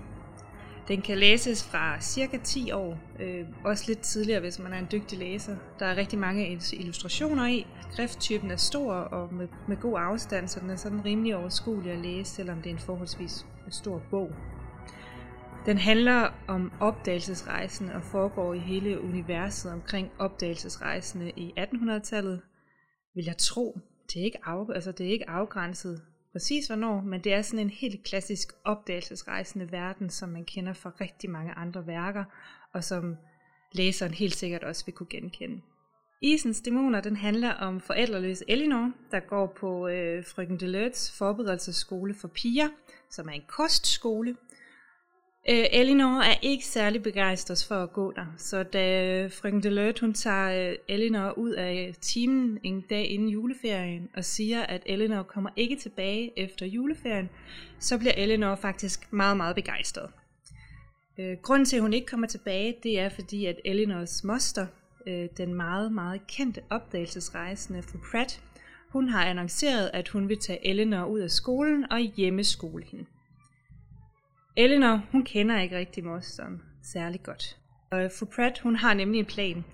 Den 0.89 1.03
kan 1.03 1.19
læses 1.19 1.65
fra 1.65 2.01
cirka 2.01 2.39
10 2.45 2.73
år, 2.73 2.99
øh, 3.21 3.47
også 3.65 3.85
lidt 3.89 3.99
tidligere, 4.01 4.41
hvis 4.41 4.59
man 4.59 4.73
er 4.73 4.79
en 4.79 4.89
dygtig 4.93 5.19
læser. 5.19 5.57
Der 5.79 5.87
er 5.87 5.97
rigtig 5.97 6.19
mange 6.19 6.61
illustrationer 6.73 7.47
i. 7.47 7.67
Skrifttypen 7.91 8.51
er 8.51 8.57
stor 8.57 8.93
og 8.93 9.35
med, 9.35 9.49
med 9.69 9.77
god 9.77 9.99
afstand, 9.99 10.49
så 10.49 10.61
den 10.61 10.71
er 10.71 10.77
sådan 10.77 11.05
rimelig 11.05 11.37
overskuelig 11.37 11.93
at 11.93 11.99
læse, 11.99 12.33
selvom 12.33 12.57
det 12.57 12.67
er 12.67 12.75
en 12.75 12.79
forholdsvis 12.79 13.47
stor 13.71 14.03
bog. 14.11 14.31
Den 15.67 15.79
handler 15.79 16.29
om 16.49 16.73
opdagelsesrejsen 16.81 17.89
og 17.89 18.03
foregår 18.03 18.55
i 18.55 18.59
hele 18.59 19.01
universet 19.01 19.73
omkring 19.73 20.11
opdagelsesrejsende 20.19 21.33
i 21.37 21.53
1800-tallet, 21.59 22.41
vil 23.15 23.25
jeg 23.25 23.37
tro. 23.37 23.81
Det 24.07 24.21
er 24.21 24.25
ikke, 24.25 24.39
af, 24.47 24.67
altså 24.75 24.93
det 24.93 25.07
er 25.07 25.11
ikke 25.11 25.31
afgrænset 25.31 26.03
præcis 26.33 26.67
hvornår, 26.67 27.01
men 27.01 27.21
det 27.25 27.35
er 27.35 27.43
sådan 27.43 27.59
en 27.59 27.71
helt 27.71 28.05
klassisk 28.05 28.53
opdagelsesrejsende 28.65 29.73
verden, 29.73 30.11
som 30.11 30.29
man 30.29 30.45
kender 30.45 30.73
fra 30.73 30.93
rigtig 31.01 31.31
mange 31.31 31.53
andre 31.53 31.87
værker, 31.87 32.25
og 32.73 32.85
som 32.85 33.17
læseren 33.73 34.15
helt 34.15 34.35
sikkert 34.35 34.65
også 34.65 34.85
vil 34.85 34.95
kunne 34.95 35.07
genkende. 35.11 35.61
Isens 36.23 36.61
Dæmoner, 36.61 37.01
den 37.01 37.17
handler 37.17 37.53
om 37.53 37.81
forældreløse 37.81 38.45
Elinor, 38.49 38.93
der 39.11 39.21
går 39.21 39.47
på 39.47 39.89
øh, 39.89 40.25
frøken 40.25 40.61
Deleuze 40.61 41.13
forberedelsesskole 41.13 42.15
for 42.15 42.29
piger, 42.29 42.69
som 43.11 43.29
er 43.29 43.33
en 43.33 43.45
kostskole, 43.49 44.37
Øh, 45.49 45.65
Elinor 45.73 46.21
er 46.21 46.35
ikke 46.43 46.67
særlig 46.67 47.03
begejstret 47.03 47.65
for 47.69 47.75
at 47.75 47.93
gå 47.93 48.13
der, 48.13 48.27
så 48.37 48.63
da 48.63 49.27
frøken 49.27 49.63
Delert, 49.63 50.01
hun 50.01 50.15
tager 50.15 50.71
øh, 50.71 50.77
Elinor 50.89 51.31
ud 51.39 51.51
af 51.51 51.95
timen 52.01 52.59
en 52.63 52.81
dag 52.81 53.11
inden 53.11 53.29
juleferien 53.29 54.09
og 54.17 54.25
siger, 54.25 54.63
at 54.63 54.83
Elinor 54.87 55.23
kommer 55.23 55.51
ikke 55.57 55.77
tilbage 55.77 56.39
efter 56.39 56.67
juleferien, 56.67 57.31
så 57.79 57.99
bliver 57.99 58.13
Elinor 58.17 58.55
faktisk 58.55 59.13
meget, 59.13 59.37
meget 59.37 59.55
begejstret. 59.55 60.11
Øh, 61.19 61.37
grunden 61.43 61.67
til, 61.67 61.77
at 61.77 61.83
hun 61.83 61.93
ikke 61.93 62.07
kommer 62.07 62.27
tilbage, 62.27 62.77
det 62.83 62.99
er 63.01 63.09
fordi, 63.09 63.47
at 63.47 63.61
Elinors 63.65 64.25
moster, 64.25 64.67
øh, 65.07 65.29
den 65.37 65.55
meget, 65.55 65.93
meget 65.93 66.27
kendte 66.27 66.61
opdagelsesrejsende 66.71 67.83
fru 67.83 67.99
Pratt, 68.11 68.41
hun 68.89 69.09
har 69.09 69.25
annonceret, 69.25 69.91
at 69.93 70.09
hun 70.09 70.29
vil 70.29 70.39
tage 70.39 70.67
Elinor 70.67 71.05
ud 71.05 71.21
af 71.21 71.31
skolen 71.31 71.93
og 71.93 71.99
hjemmeskole 71.99 72.85
hende. 72.85 73.05
Eleanor, 74.57 75.03
hun 75.13 75.25
kender 75.25 75.61
ikke 75.61 75.79
rigtig 75.79 76.05
mosteren 76.05 76.63
særlig 76.83 77.23
godt. 77.23 77.57
Og 77.91 78.11
fru 78.19 78.27
Pratt, 78.27 78.59
hun 78.59 78.77
har 78.77 78.95
nemlig 78.95 79.19
en 79.19 79.25
plan. 79.25 79.65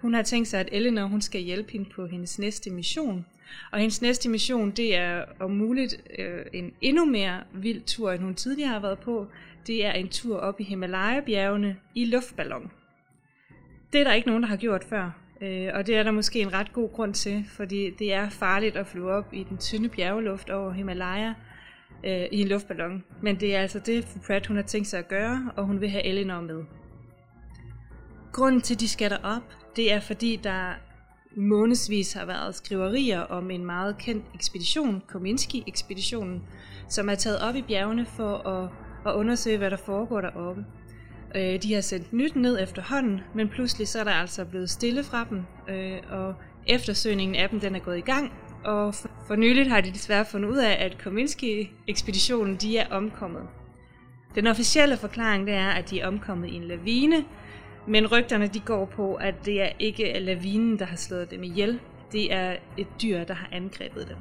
Hun 0.00 0.14
har 0.14 0.22
tænkt 0.22 0.48
sig, 0.48 0.60
at 0.60 0.68
Eleanor, 0.72 1.06
hun 1.06 1.20
skal 1.20 1.40
hjælpe 1.40 1.72
hende 1.72 1.90
på 1.90 2.06
hendes 2.06 2.38
næste 2.38 2.70
mission. 2.70 3.26
Og 3.72 3.78
hendes 3.78 4.02
næste 4.02 4.28
mission, 4.28 4.70
det 4.70 4.96
er 4.96 5.24
om 5.40 5.50
muligt 5.50 6.02
øh, 6.18 6.46
en 6.52 6.72
endnu 6.80 7.04
mere 7.04 7.42
vild 7.54 7.82
tur, 7.82 8.12
end 8.12 8.22
hun 8.22 8.34
tidligere 8.34 8.70
har 8.70 8.80
været 8.80 8.98
på. 8.98 9.26
Det 9.66 9.84
er 9.84 9.92
en 9.92 10.08
tur 10.08 10.38
op 10.38 10.60
i 10.60 10.64
Himalaya-bjergene 10.64 11.76
i 11.94 12.04
luftballon. 12.04 12.70
Det 13.92 14.00
er 14.00 14.04
der 14.04 14.12
ikke 14.12 14.28
nogen, 14.28 14.42
der 14.42 14.48
har 14.48 14.56
gjort 14.56 14.84
før. 14.84 15.10
Øh, 15.40 15.68
og 15.74 15.86
det 15.86 15.96
er 15.96 16.02
der 16.02 16.10
måske 16.10 16.40
en 16.40 16.52
ret 16.52 16.72
god 16.72 16.92
grund 16.92 17.14
til, 17.14 17.44
fordi 17.48 17.90
det 17.90 18.12
er 18.12 18.28
farligt 18.28 18.76
at 18.76 18.86
flyve 18.86 19.12
op 19.12 19.34
i 19.34 19.42
den 19.42 19.58
tynde 19.58 19.88
bjergeluft 19.88 20.50
over 20.50 20.72
Himalaya, 20.72 21.32
øh, 22.04 22.26
i 22.32 22.40
en 22.40 22.48
luftballon. 22.48 23.04
Men 23.22 23.40
det 23.40 23.56
er 23.56 23.60
altså 23.60 23.78
det, 23.78 24.04
fru 24.04 24.20
Pratt 24.26 24.46
hun 24.46 24.56
har 24.56 24.64
tænkt 24.64 24.88
sig 24.88 24.98
at 24.98 25.08
gøre, 25.08 25.52
og 25.56 25.64
hun 25.64 25.80
vil 25.80 25.90
have 25.90 26.04
Eleanor 26.04 26.40
med. 26.40 26.64
Grunden 28.32 28.60
til, 28.60 28.74
at 28.74 28.80
de 28.80 28.88
skal 28.88 29.18
op, 29.22 29.42
det 29.76 29.92
er 29.92 30.00
fordi, 30.00 30.40
der 30.44 30.72
månedsvis 31.36 32.12
har 32.12 32.24
været 32.26 32.54
skriverier 32.54 33.20
om 33.20 33.50
en 33.50 33.66
meget 33.66 33.98
kendt 33.98 34.24
ekspedition, 34.34 35.02
Kominski-ekspeditionen, 35.08 36.42
som 36.88 37.08
er 37.08 37.14
taget 37.14 37.40
op 37.40 37.54
i 37.54 37.62
bjergene 37.62 38.06
for 38.06 38.48
at, 38.48 38.70
at 39.06 39.16
undersøge, 39.16 39.58
hvad 39.58 39.70
der 39.70 39.76
foregår 39.76 40.20
deroppe. 40.20 40.64
Øh, 41.34 41.62
de 41.62 41.74
har 41.74 41.80
sendt 41.80 42.12
nyt 42.12 42.36
ned 42.36 42.62
efterhånden, 42.62 43.20
men 43.34 43.48
pludselig 43.48 43.88
så 43.88 44.00
er 44.00 44.04
der 44.04 44.10
altså 44.10 44.44
blevet 44.44 44.70
stille 44.70 45.04
fra 45.04 45.26
dem, 45.30 45.42
øh, 45.68 45.98
og 46.10 46.34
eftersøgningen 46.66 47.36
af 47.36 47.48
dem 47.48 47.60
den 47.60 47.74
er 47.74 47.80
gået 47.80 47.98
i 47.98 48.00
gang, 48.00 48.32
og 48.64 48.94
for, 48.94 49.08
for 49.26 49.36
nyligt 49.36 49.68
har 49.68 49.80
de 49.80 49.90
desværre 49.90 50.24
fundet 50.24 50.48
ud 50.48 50.56
af, 50.56 50.84
at 50.84 50.98
Kominski-ekspeditionen 50.98 52.56
de 52.56 52.78
er 52.78 52.88
omkommet. 52.90 53.42
Den 54.34 54.46
officielle 54.46 54.96
forklaring 54.96 55.46
det 55.46 55.54
er, 55.54 55.68
at 55.68 55.90
de 55.90 56.00
er 56.00 56.06
omkommet 56.06 56.48
i 56.48 56.54
en 56.54 56.64
lavine, 56.64 57.24
men 57.86 58.06
rygterne 58.06 58.46
de 58.46 58.60
går 58.60 58.84
på, 58.84 59.14
at 59.14 59.34
det 59.44 59.62
er 59.62 59.68
ikke 59.78 60.18
lavinen, 60.18 60.78
der 60.78 60.84
har 60.84 60.96
slået 60.96 61.30
dem 61.30 61.42
ihjel. 61.42 61.80
Det 62.12 62.32
er 62.32 62.56
et 62.76 62.86
dyr, 63.02 63.24
der 63.24 63.34
har 63.34 63.48
angrebet 63.52 64.08
dem. 64.08 64.16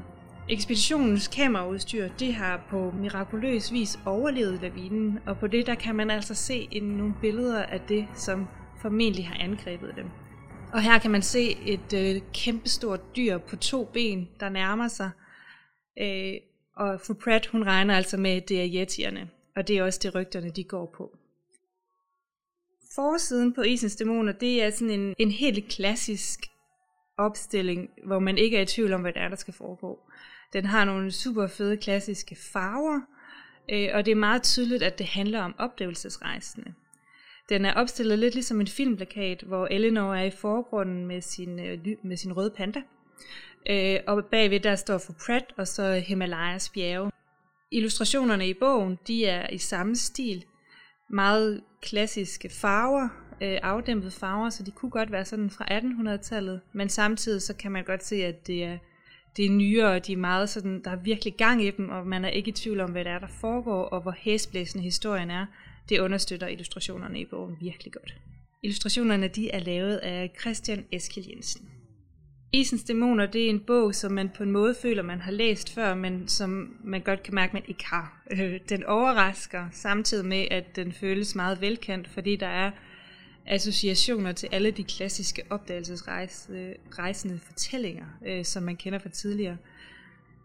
Ekspeditionens 0.49 1.27
kameraudstyr 1.27 2.07
det 2.19 2.34
har 2.34 2.61
på 2.69 2.93
mirakuløs 2.99 3.72
vis 3.72 3.99
overlevet 4.05 4.61
lavinen, 4.61 5.19
og 5.26 5.38
på 5.38 5.47
det 5.47 5.68
der 5.68 5.76
kan 5.76 5.95
man 5.95 6.11
altså 6.11 6.35
se 6.35 6.80
nogle 6.81 7.13
billeder 7.22 7.63
af 7.63 7.80
det, 7.81 8.07
som 8.13 8.47
formentlig 8.81 9.27
har 9.27 9.43
angrebet 9.43 9.93
dem. 9.95 10.05
Og 10.73 10.81
her 10.81 10.99
kan 10.99 11.11
man 11.11 11.22
se 11.22 11.57
et 11.65 11.93
øh, 11.93 12.22
kæmpestort 12.34 13.15
dyr 13.15 13.38
på 13.38 13.56
to 13.56 13.85
ben, 13.93 14.30
der 14.39 14.49
nærmer 14.49 14.88
sig. 14.88 15.10
Øh, 15.99 16.34
og 16.76 17.02
fru 17.02 17.14
Pratt, 17.14 17.48
hun 17.48 17.64
regner 17.64 17.95
altså 17.95 18.18
med, 18.18 18.31
at 18.31 18.49
det 18.49 18.61
er 18.61 18.81
yetierne. 18.81 19.30
Og 19.56 19.68
det 19.68 19.77
er 19.77 19.84
også 19.84 19.99
det 20.03 20.15
rygterne, 20.15 20.49
de 20.49 20.64
går 20.64 20.93
på. 20.98 21.18
Forsiden 22.95 23.53
på 23.53 23.61
Isens 23.61 23.95
Dæmoner, 23.95 24.31
det 24.31 24.64
er 24.64 24.69
sådan 24.69 24.99
en, 24.99 25.15
en 25.19 25.31
helt 25.31 25.68
klassisk 25.68 26.39
opstilling, 27.18 27.89
hvor 28.06 28.19
man 28.19 28.38
ikke 28.38 28.57
er 28.57 28.61
i 28.61 28.65
tvivl 28.65 28.93
om, 28.93 29.02
hvad 29.02 29.14
det 29.14 29.22
er, 29.22 29.30
der 29.30 29.35
skal 29.35 29.53
foregå. 29.53 29.99
Den 30.53 30.65
har 30.65 30.85
nogle 30.85 31.11
super 31.11 31.48
fede 31.48 31.77
klassiske 31.77 32.38
farver, 32.53 33.02
øh, 33.72 33.89
og 33.93 34.06
det 34.06 34.11
er 34.11 34.15
meget 34.15 34.43
tydeligt, 34.43 34.84
at 34.84 34.99
det 34.99 35.06
handler 35.06 35.41
om 35.41 35.56
opdagelsesrejsende. 35.57 36.73
Den 37.52 37.65
er 37.65 37.73
opstillet 37.73 38.19
lidt 38.19 38.34
ligesom 38.34 38.61
en 38.61 38.68
filmplakat, 38.68 39.41
hvor 39.41 39.68
Eleanor 39.72 40.15
er 40.15 40.23
i 40.23 40.32
forgrunden 40.32 41.06
med 41.06 41.22
sin, 41.22 41.60
øh, 41.60 41.78
med 42.03 42.18
sin 42.18 42.34
røde 42.34 42.53
panda. 42.57 42.82
Øh, 43.69 43.99
og 44.07 44.26
bagved 44.26 44.60
der 44.60 44.76
står 44.76 44.98
for 44.98 45.14
Pratt 45.26 45.45
og 45.57 45.68
så 45.68 46.03
Himalayas 46.07 46.69
bjerge. 46.69 47.11
Illustrationerne 47.72 48.49
i 48.49 48.53
bogen, 48.53 48.98
de 49.07 49.26
er 49.26 49.49
i 49.49 49.57
samme 49.57 49.95
stil. 49.95 50.45
Meget 51.10 51.61
klassiske 51.82 52.49
farver, 52.49 53.10
øh, 53.41 53.60
afdæmpede 53.64 54.11
farver, 54.11 54.49
så 54.49 54.64
de 54.64 54.72
kunne 54.72 54.91
godt 54.91 55.11
være 55.11 55.26
sådan 55.26 55.49
fra 55.49 55.65
1800-tallet. 55.72 56.61
Men 56.73 56.90
samtidig 56.90 57.41
så 57.41 57.56
kan 57.56 57.72
man 57.72 57.84
godt 57.84 58.03
se, 58.03 58.15
at 58.15 58.48
det 58.48 58.64
er, 58.64 58.78
det 59.38 59.45
er 59.45 59.49
nyere, 59.49 59.95
og 59.95 60.07
de 60.07 60.14
er 60.14 60.18
meget 60.18 60.49
sådan, 60.49 60.82
der 60.84 60.91
er 60.91 60.95
virkelig 60.95 61.34
gang 61.38 61.64
i 61.64 61.72
dem, 61.72 61.90
og 61.90 62.07
man 62.07 62.26
er 62.26 62.30
ikke 62.30 62.49
i 62.49 62.52
tvivl 62.52 62.80
om, 62.80 62.91
hvad 62.91 63.03
det 63.03 63.11
er, 63.11 63.19
der 63.19 63.28
foregår, 63.28 63.84
og 63.84 64.02
hvor 64.02 64.15
hæsblæsende 64.18 64.84
historien 64.84 65.32
er. 65.32 65.45
Det 65.91 65.99
understøtter 65.99 66.47
illustrationerne 66.47 67.19
i 67.19 67.26
bogen 67.26 67.57
virkelig 67.61 67.93
godt. 67.93 68.15
Illustrationerne 68.63 69.27
de 69.27 69.51
er 69.51 69.59
lavet 69.59 69.97
af 69.97 70.31
Christian 70.41 70.85
Eskil 70.91 71.26
Jensen. 71.30 71.69
Isens 72.51 72.84
Dæmoner 72.84 73.26
det 73.26 73.45
er 73.45 73.49
en 73.49 73.59
bog, 73.59 73.95
som 73.95 74.11
man 74.11 74.30
på 74.30 74.43
en 74.43 74.51
måde 74.51 74.76
føler, 74.81 75.03
man 75.03 75.22
har 75.22 75.31
læst 75.31 75.73
før, 75.73 75.95
men 75.95 76.27
som 76.27 76.76
man 76.84 77.01
godt 77.01 77.23
kan 77.23 77.35
mærke, 77.35 77.53
man 77.53 77.63
ikke 77.68 77.85
har. 77.85 78.23
Øh, 78.31 78.59
den 78.69 78.84
overrasker 78.84 79.68
samtidig 79.72 80.26
med, 80.26 80.47
at 80.51 80.76
den 80.76 80.91
føles 80.91 81.35
meget 81.35 81.61
velkendt, 81.61 82.07
fordi 82.07 82.35
der 82.35 82.47
er 82.47 82.72
associationer 83.47 84.31
til 84.31 84.49
alle 84.51 84.72
de 84.72 84.84
klassiske 84.84 85.41
opdagelsesrejsende 85.49 87.35
øh, 87.35 87.39
fortællinger, 87.39 88.05
øh, 88.26 88.45
som 88.45 88.63
man 88.63 88.76
kender 88.76 88.99
fra 88.99 89.09
tidligere. 89.09 89.57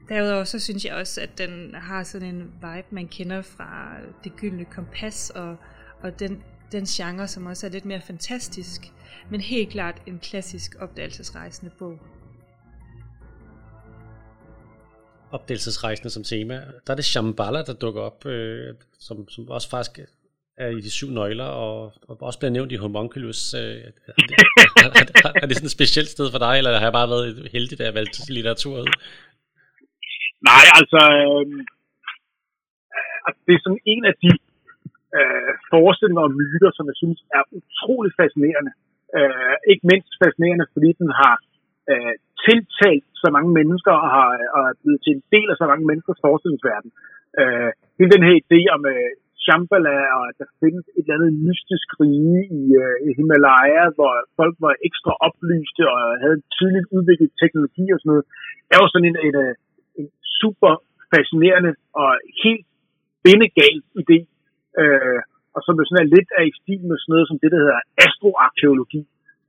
Derudover 0.09 0.45
så 0.45 0.59
synes 0.59 0.85
jeg 0.85 0.95
også, 0.95 1.21
at 1.21 1.39
den 1.39 1.75
har 1.75 2.03
sådan 2.03 2.35
en 2.35 2.43
vibe, 2.43 2.87
man 2.91 3.09
kender 3.09 3.43
fra 3.43 3.97
det 4.25 4.33
gyldne 4.37 4.65
kompas 4.65 5.31
og, 5.31 5.57
og 6.03 6.21
den, 6.21 6.43
den 6.73 6.85
genre, 6.85 7.29
som 7.29 7.47
også 7.47 7.67
er 7.67 7.71
lidt 7.71 7.85
mere 7.85 8.01
fantastisk, 8.01 8.93
men 9.31 9.41
helt 9.41 9.71
klart 9.71 10.03
en 10.07 10.19
klassisk 10.19 10.77
opdagelsesrejsende 10.81 11.73
bog. 11.79 11.99
Opdagelsesrejsende 15.31 16.11
som 16.11 16.25
tema. 16.25 16.55
Der 16.87 16.93
er 16.93 16.95
det 16.95 17.05
Shambhala, 17.05 17.63
der 17.63 17.73
dukker 17.73 18.01
op, 18.01 18.27
øh, 18.27 18.75
som, 18.99 19.29
som 19.29 19.49
også 19.49 19.69
faktisk 19.69 20.01
er 20.59 20.69
i 20.69 20.81
de 20.81 20.91
syv 20.91 21.11
nøgler, 21.11 21.45
og, 21.45 21.93
og 22.09 22.23
også 22.23 22.39
bliver 22.39 22.51
nævnt 22.51 22.73
i 22.73 22.77
Homunculus. 22.77 23.55
Øh, 23.55 23.61
er, 23.61 24.13
det, 24.17 25.11
er, 25.25 25.33
er 25.43 25.47
det 25.47 25.57
sådan 25.57 25.67
et 25.67 25.71
specielt 25.71 26.09
sted 26.09 26.31
for 26.31 26.39
dig, 26.39 26.59
eller 26.59 26.79
har 26.79 26.87
jeg 26.87 26.93
bare 26.93 27.09
været 27.09 27.49
heldig, 27.53 27.79
da 27.79 27.85
jeg 27.85 27.95
valgte 27.95 28.33
litteratur 28.33 28.81
ud? 28.81 28.87
Nej, 30.51 30.65
altså, 30.79 31.01
øhm, 31.19 31.61
øh, 32.97 33.17
altså, 33.27 33.41
det 33.47 33.53
er 33.55 33.63
sådan 33.65 33.85
en 33.95 34.03
af 34.11 34.15
de 34.25 34.31
øh, 35.19 35.53
forestillinger 35.73 36.25
og 36.29 36.35
myter, 36.41 36.71
som 36.75 36.85
jeg 36.91 36.97
synes 37.03 37.19
er 37.39 37.43
utrolig 37.59 38.13
fascinerende. 38.21 38.73
Øh, 39.19 39.55
ikke 39.71 39.85
mindst 39.93 40.13
fascinerende, 40.23 40.67
fordi 40.75 40.91
den 41.01 41.11
har 41.21 41.35
øh, 41.91 42.15
tiltalt 42.47 43.09
så 43.23 43.29
mange 43.37 43.51
mennesker 43.59 43.93
og 44.03 44.09
har 44.17 44.29
øh, 44.41 44.49
og 44.57 44.63
er 44.71 44.75
blevet 44.83 45.01
til 45.03 45.13
en 45.17 45.25
del 45.35 45.49
af 45.53 45.57
så 45.59 45.67
mange 45.71 45.85
menneskers 45.91 46.23
forestillingsverden. 46.25 46.91
Øh, 47.41 47.71
hele 47.99 48.15
den 48.15 48.27
her 48.27 48.35
idé 48.43 48.61
om 48.77 48.83
øh, 48.95 49.11
Shambhala, 49.47 49.97
og 50.17 50.23
at 50.31 50.37
der 50.41 50.49
findes 50.63 50.85
et 50.97 51.05
eller 51.05 51.17
andet 51.17 51.35
mystisk 51.49 51.89
rige 52.01 52.41
i, 52.61 52.63
øh, 52.85 52.97
i 53.07 53.09
Himalaya, 53.19 53.85
hvor 53.97 54.13
folk 54.39 54.57
var 54.67 54.75
ekstra 54.89 55.13
oplyste 55.29 55.83
og 55.95 56.01
havde 56.25 56.39
tidligt 56.57 56.87
udviklet 56.97 57.39
teknologi 57.43 57.85
og 57.95 57.99
sådan 57.99 58.11
noget, 58.13 58.27
er 58.75 58.79
jo 58.83 58.87
sådan 58.91 59.09
en, 59.11 59.19
en, 59.27 59.35
øh, 59.45 59.53
en 59.53 59.66
super 60.41 60.73
fascinerende 61.13 61.73
og 62.03 62.11
helt 62.45 62.67
bindegal 63.25 63.77
idé, 64.03 64.19
øh, 64.81 65.21
og 65.55 65.61
som 65.67 65.75
jo 65.79 65.85
sådan 65.85 66.03
er 66.05 66.15
lidt 66.17 66.31
af 66.39 66.45
i 66.51 66.57
stil 66.61 66.83
med 66.89 66.97
sådan 66.99 67.13
noget 67.15 67.29
som 67.29 67.39
det, 67.43 67.51
der 67.53 67.61
hedder 67.63 67.81
astroarkeologi, 68.07 69.03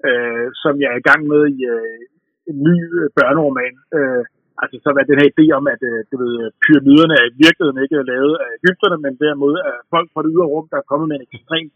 øh, 0.08 0.48
som 0.64 0.74
jeg 0.82 0.90
er 0.92 1.00
i 1.00 1.08
gang 1.10 1.22
med 1.32 1.42
i 1.58 1.60
øh, 1.76 2.02
en 2.50 2.58
ny 2.68 2.78
øh, 3.00 3.08
børneroman. 3.18 3.76
Øh, 3.98 4.24
altså 4.62 4.76
så 4.84 4.90
var 4.96 5.10
den 5.10 5.20
her 5.22 5.30
idé 5.34 5.46
om, 5.60 5.66
at 5.74 5.82
øh, 5.90 6.00
du 6.10 6.16
ved, 6.22 6.34
pyramiderne 6.64 7.16
er 7.22 7.26
i 7.28 7.38
virkeligheden 7.44 7.84
ikke 7.84 7.98
er 8.02 8.10
lavet 8.14 8.36
af 8.44 8.50
egypterne, 8.60 8.98
men 9.06 9.14
derimod 9.24 9.54
er 9.70 9.76
folk 9.94 10.08
fra 10.14 10.24
det 10.24 10.32
ydre 10.34 10.52
rum, 10.54 10.68
der 10.72 10.78
er 10.80 10.90
kommet 10.92 11.08
med 11.08 11.18
en 11.18 11.28
ekstremt 11.28 11.74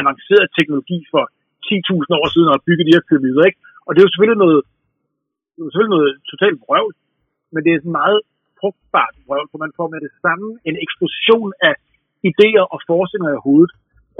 avanceret 0.00 0.46
teknologi 0.58 0.98
for 1.12 1.24
10.000 1.68 2.18
år 2.20 2.26
siden 2.34 2.48
og 2.54 2.62
bygget 2.66 2.86
de 2.88 2.96
her 2.96 3.06
pyramider. 3.08 3.42
Ikke? 3.48 3.60
Og 3.86 3.90
det 3.90 3.98
er 3.98 4.06
jo 4.06 4.12
selvfølgelig 4.12 4.42
noget, 4.46 4.60
det 5.52 5.58
er 5.60 5.66
jo 5.66 5.70
selvfølgelig 5.70 5.96
noget 5.98 6.10
totalt 6.30 6.58
vrøvl, 6.64 6.94
men 7.52 7.60
det 7.64 7.70
er 7.70 7.78
sådan 7.80 8.00
meget 8.02 8.20
frugtbart 8.60 9.14
vrøvl, 9.26 9.48
for 9.50 9.58
man 9.64 9.76
får 9.78 9.88
med 9.94 10.00
det 10.06 10.12
samme 10.24 10.48
en 10.68 10.76
eksplosion 10.86 11.50
af 11.68 11.74
idéer 12.30 12.64
og 12.74 12.78
forestillinger 12.88 13.34
i 13.36 13.44
hovedet. 13.46 13.72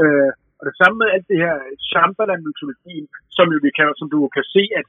Øh, 0.02 0.30
og 0.58 0.64
det 0.68 0.74
samme 0.80 0.96
med 1.00 1.08
alt 1.14 1.26
det 1.32 1.38
her 1.44 1.54
Shambhala-mytologien, 1.88 3.06
som, 3.36 3.46
jo, 3.52 3.58
vi 3.66 3.70
kan, 3.76 3.86
som 4.00 4.08
du 4.14 4.18
kan 4.36 4.44
se, 4.54 4.62
at, 4.80 4.86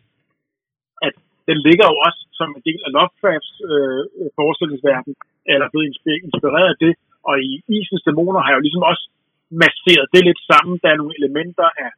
at 1.08 1.16
den 1.50 1.58
ligger 1.68 1.86
jo 1.92 1.96
også 2.08 2.22
som 2.40 2.50
en 2.58 2.64
del 2.70 2.82
af 2.88 2.92
Lovecrafts 2.96 3.52
øh, 3.70 4.02
forestillingsverden, 4.38 5.14
eller 5.52 5.66
blevet 5.72 5.88
inspireret 6.28 6.70
af 6.74 6.78
det. 6.86 6.94
Og 7.30 7.36
i 7.50 7.52
Isens 7.78 8.04
Dæmoner 8.06 8.42
har 8.42 8.50
jeg 8.52 8.60
jo 8.60 8.66
ligesom 8.68 8.86
også 8.92 9.04
masseret 9.64 10.06
det 10.14 10.24
lidt 10.30 10.42
sammen. 10.52 10.74
Der 10.84 10.90
er 10.92 11.00
nogle 11.02 11.18
elementer 11.20 11.68
af 11.86 11.92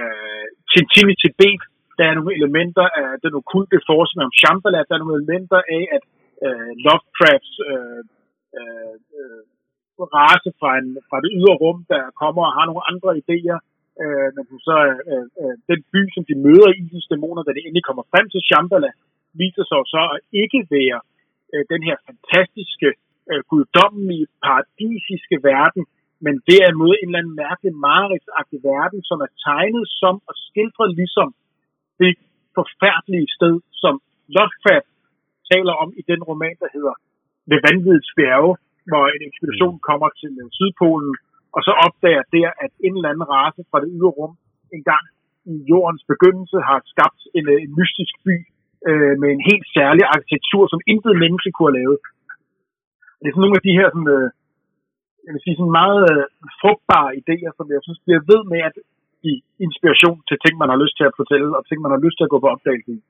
øh, 0.00 0.46
Tintin 0.70 1.12
i 1.14 1.16
Tibet, 1.22 1.62
der 1.98 2.04
er 2.06 2.14
nogle 2.18 2.32
elementer 2.38 2.86
af 3.02 3.08
den 3.24 3.32
okulte 3.40 3.78
forskning 3.90 4.22
om 4.28 4.36
Shambhala, 4.40 4.80
der 4.88 4.94
er 4.94 5.02
nogle 5.02 5.16
elementer 5.18 5.60
af, 5.76 5.82
at 5.96 6.02
øh, 6.46 6.70
Lovecrafts 6.84 7.52
øh, 7.70 8.02
øh, 8.58 8.96
øh, 9.18 9.42
race 10.16 10.50
fra, 10.60 10.70
en, 10.80 10.88
fra 11.08 11.18
det 11.24 11.30
ydre 11.38 11.54
rum, 11.62 11.78
der 11.92 12.02
kommer 12.22 12.42
og 12.48 12.54
har 12.58 12.66
nogle 12.70 12.84
andre 12.90 13.10
idéer, 13.22 13.58
øh, 14.02 14.28
men 14.36 14.44
så 14.68 14.76
øh, 15.12 15.26
øh, 15.42 15.54
den 15.70 15.80
by, 15.92 16.00
som 16.14 16.24
de 16.30 16.34
møder 16.46 16.68
i 16.72 16.80
Isens 16.84 17.10
dæmoner, 17.12 17.42
da 17.42 17.50
det 17.54 17.62
endelig 17.62 17.84
kommer 17.88 18.04
frem 18.12 18.26
til 18.32 18.40
Shambhala, 18.48 18.90
viser 19.42 19.64
sig 19.70 19.80
så 19.94 20.02
at 20.14 20.20
ikke 20.42 20.60
være 20.76 20.98
øh, 21.52 21.64
den 21.72 21.82
her 21.88 21.96
fantastiske, 22.08 22.90
øh, 23.30 23.40
guddommelige, 23.50 24.26
paradisiske 24.44 25.36
verden, 25.52 25.82
men 26.24 26.34
derimod 26.50 26.94
en 26.94 27.00
en 27.02 27.08
eller 27.08 27.20
anden 27.20 27.36
mærkelig 27.44 27.72
mareridsagtig 27.88 28.58
verden, 28.72 29.00
som 29.08 29.18
er 29.26 29.30
tegnet 29.48 29.84
som 30.00 30.14
og 30.28 30.34
skildret 30.46 30.90
ligesom 31.00 31.28
det 32.02 32.12
forfærdelige 32.58 33.28
sted, 33.36 33.54
som 33.82 33.94
Lovecraft 34.36 34.89
taler 35.52 35.74
om 35.82 35.88
i 36.00 36.02
den 36.10 36.20
roman, 36.30 36.56
der 36.62 36.70
hedder 36.76 36.94
Ved 37.50 37.60
vanvidets 37.66 38.10
bjerge, 38.18 38.52
hvor 38.90 39.04
en 39.14 39.22
ekspedition 39.30 39.76
mm. 39.78 39.86
kommer 39.88 40.08
til 40.20 40.32
Sydpolen, 40.56 41.12
og 41.56 41.60
så 41.66 41.72
opdager 41.86 42.24
der, 42.36 42.48
at 42.64 42.72
en 42.86 42.94
eller 42.96 43.10
anden 43.12 43.30
race 43.34 43.62
fra 43.70 43.78
det 43.82 43.90
ydre 43.96 44.12
rum 44.18 44.34
engang 44.76 45.04
i 45.52 45.54
jordens 45.70 46.04
begyndelse 46.12 46.56
har 46.68 46.78
skabt 46.92 47.20
en, 47.38 47.44
øh, 47.52 47.58
en 47.64 47.72
mystisk 47.80 48.14
by 48.26 48.36
øh, 48.88 49.14
med 49.20 49.28
en 49.36 49.42
helt 49.50 49.66
særlig 49.76 50.04
arkitektur, 50.14 50.62
som 50.72 50.80
intet 50.92 51.14
menneske 51.22 51.50
kunne 51.52 51.68
have 51.70 51.78
lavet. 51.80 51.98
Det 53.20 53.26
er 53.26 53.34
sådan 53.34 53.44
nogle 53.46 53.60
af 53.60 53.66
de 53.68 53.78
her 53.78 53.88
sådan, 53.94 54.10
øh, 54.16 54.26
jeg 55.24 55.32
vil 55.34 55.44
sige, 55.44 55.56
sådan 55.58 55.78
meget 55.82 56.00
øh, 56.12 56.24
frugtbare 56.60 57.10
idéer, 57.20 57.52
som 57.58 57.66
jeg 57.74 57.80
synes 57.86 58.00
bliver 58.04 58.22
ved 58.32 58.40
med 58.52 58.60
at 58.68 58.74
give 59.22 59.40
inspiration 59.66 60.18
til 60.28 60.36
ting, 60.44 60.54
man 60.62 60.70
har 60.72 60.78
lyst 60.82 60.94
til 60.96 61.06
at 61.10 61.18
fortælle, 61.20 61.48
og 61.58 61.62
ting, 61.64 61.78
man 61.80 61.94
har 61.94 62.02
lyst 62.04 62.16
til 62.16 62.26
at 62.26 62.32
gå 62.32 62.38
på 62.42 62.48
opdagelse 62.54 62.90
i. 62.96 63.00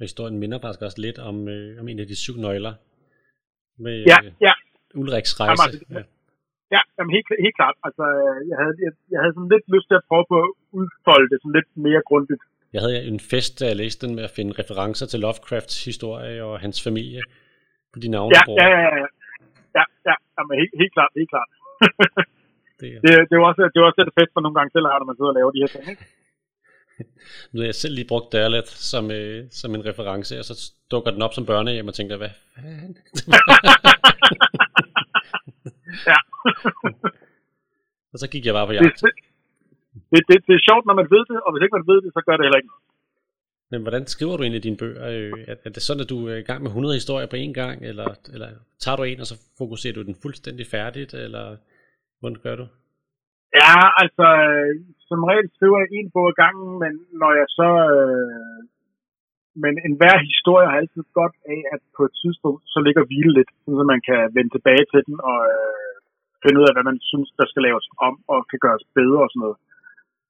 Historien 0.00 0.38
minder 0.42 0.58
faktisk 0.64 0.82
også 0.88 1.00
lidt 1.06 1.18
om, 1.18 1.36
øh, 1.48 1.80
om 1.80 1.88
en 1.88 1.98
af 2.04 2.06
de 2.06 2.16
syv 2.24 2.36
nøgler. 2.46 2.74
Med, 3.84 3.96
ja, 4.12 4.18
øh, 4.24 4.32
ja. 4.46 4.52
Ulriks 5.00 5.40
rejse. 5.40 5.62
Jamen, 5.62 5.66
altså, 5.66 5.84
ja. 5.98 6.02
Ja, 6.74 6.80
jamen 6.96 7.12
helt, 7.16 7.26
helt 7.46 7.56
klart. 7.60 7.76
Altså, 7.86 8.04
jeg 8.50 8.56
havde, 8.60 8.74
jeg, 8.86 8.92
jeg 9.12 9.20
havde 9.22 9.34
sådan 9.36 9.52
lidt 9.54 9.66
lyst 9.74 9.86
til 9.90 9.96
at 10.00 10.04
prøve 10.10 10.24
på 10.32 10.36
at 10.46 10.50
udfolde 10.78 11.26
det 11.30 11.38
sådan 11.42 11.56
lidt 11.58 11.70
mere 11.86 12.02
grundigt. 12.10 12.42
Jeg 12.74 12.80
havde 12.84 12.96
en 13.12 13.20
fest, 13.32 13.52
da 13.60 13.64
jeg 13.70 13.76
læste 13.82 14.00
den, 14.06 14.12
med 14.18 14.24
at 14.28 14.32
finde 14.38 14.52
referencer 14.60 15.06
til 15.08 15.18
Lovecrafts 15.24 15.76
historie 15.90 16.44
og 16.48 16.54
hans 16.64 16.78
familie 16.86 17.20
på 17.92 17.98
de 18.02 18.08
navne, 18.14 18.32
Ja, 18.36 18.42
ja, 18.62 18.78
ja, 18.86 18.92
ja. 19.02 19.06
Ja, 19.78 19.84
ja, 20.08 20.14
jamen 20.36 20.54
helt, 20.60 20.74
helt 20.80 20.92
klart, 20.96 21.12
helt 21.20 21.30
klart. 21.34 21.50
Det, 22.80 22.88
er- 22.94 23.00
det, 23.04 23.10
det, 23.30 23.34
jo 23.40 23.44
også, 23.50 23.62
det 23.72 23.78
jo 23.80 23.86
også 23.88 23.98
det 24.08 24.16
fedt 24.20 24.30
for 24.34 24.40
nogle 24.44 24.56
gange 24.58 24.70
selv, 24.74 24.86
når 25.00 25.08
man 25.10 25.16
sidder 25.18 25.32
og 25.32 25.38
laver 25.38 25.50
de 25.54 25.62
her 25.62 25.70
ting. 25.74 25.84
Ikke? 25.92 26.04
Nu 27.52 27.60
har 27.60 27.64
jeg 27.64 27.74
selv 27.74 27.94
lige 27.94 28.08
brugt 28.08 28.32
Derlet 28.32 28.68
som, 28.68 29.10
øh, 29.10 29.44
som 29.50 29.74
en 29.74 29.86
reference, 29.86 30.38
og 30.38 30.44
så 30.44 30.72
dukker 30.90 31.10
den 31.10 31.22
op 31.22 31.34
som 31.34 31.46
børnehjem 31.46 31.88
og 31.88 31.94
tænker, 31.94 32.16
hvad 32.16 32.30
fanden? 32.54 32.98
Ja. 36.10 36.18
og 38.12 38.18
så 38.18 38.26
gik 38.32 38.46
jeg 38.46 38.54
bare 38.54 38.66
på 38.66 38.72
det, 38.72 38.78
jagt. 38.80 39.02
det, 40.12 40.22
det, 40.28 40.36
det, 40.46 40.54
er 40.54 40.62
sjovt, 40.68 40.86
når 40.86 40.94
man 40.94 41.08
ved 41.14 41.24
det, 41.30 41.38
og 41.44 41.52
hvis 41.52 41.62
ikke 41.62 41.76
man 41.78 41.86
ved 41.92 42.02
det, 42.02 42.10
så 42.12 42.20
gør 42.26 42.36
det 42.36 42.44
heller 42.46 42.60
ikke. 42.62 42.68
Men 43.70 43.82
hvordan 43.82 44.06
skriver 44.06 44.36
du 44.36 44.42
egentlig 44.42 44.62
dine 44.62 44.76
bøger? 44.76 45.06
Øh, 45.08 45.44
Er, 45.48 45.54
er 45.64 45.70
det 45.70 45.82
sådan, 45.82 46.00
at 46.00 46.08
du 46.08 46.28
er 46.28 46.36
i 46.36 46.42
gang 46.42 46.62
med 46.62 46.70
100 46.70 46.94
historier 46.94 47.26
på 47.26 47.36
én 47.36 47.52
gang, 47.52 47.84
eller, 47.84 48.14
eller 48.32 48.48
tager 48.78 48.96
du 48.96 49.02
en, 49.02 49.20
og 49.20 49.26
så 49.26 49.34
fokuserer 49.58 49.94
du 49.94 50.02
den 50.02 50.16
fuldstændig 50.22 50.66
færdigt, 50.66 51.14
eller 51.14 51.56
hvordan 52.20 52.38
gør 52.42 52.56
du? 52.56 52.66
Ja, 53.58 53.74
altså, 54.02 54.26
som 55.08 55.20
regel 55.30 55.46
skriver 55.56 55.78
jeg 55.80 55.88
en 55.90 56.10
bog 56.14 56.26
ad 56.32 56.36
gangen, 56.42 56.70
men 56.82 56.92
når 57.20 57.32
jeg 57.40 57.48
så... 57.58 57.68
Øh, 57.94 58.60
men 59.64 59.74
enhver 59.88 60.16
historie 60.30 60.66
har 60.70 60.76
altid 60.82 61.04
godt 61.20 61.36
af, 61.54 61.60
at 61.74 61.80
på 61.96 62.02
et 62.08 62.14
tidspunkt, 62.22 62.62
så 62.72 62.78
ligger 62.86 63.08
hvile 63.08 63.32
lidt, 63.38 63.50
så 63.64 63.82
man 63.94 64.00
kan 64.08 64.20
vende 64.36 64.50
tilbage 64.52 64.84
til 64.92 65.00
den 65.06 65.16
og 65.30 65.40
øh, 65.54 65.94
finde 66.42 66.58
ud 66.60 66.66
af, 66.68 66.74
hvad 66.74 66.86
man 66.90 66.98
synes, 67.10 67.28
der 67.38 67.46
skal 67.48 67.62
laves 67.68 67.86
om 68.08 68.14
og 68.32 68.40
kan 68.50 68.62
gøres 68.64 68.84
bedre 68.98 69.20
og 69.24 69.30
sådan 69.30 69.44
noget. 69.44 69.58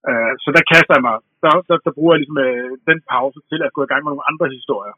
Øh, 0.09 0.33
så 0.43 0.49
der 0.57 0.71
kaster 0.73 0.95
jeg 0.97 1.07
mig. 1.09 1.17
Der, 1.43 1.51
der, 1.69 1.77
der 1.87 1.93
bruger 1.97 2.13
jeg 2.13 2.21
ligesom 2.21 2.39
øh, 2.49 2.71
den 2.91 2.99
pause 3.13 3.39
til 3.51 3.61
at 3.67 3.75
gå 3.77 3.81
i 3.85 3.91
gang 3.91 4.01
med 4.03 4.11
nogle 4.11 4.29
andre 4.31 4.47
historier. 4.57 4.97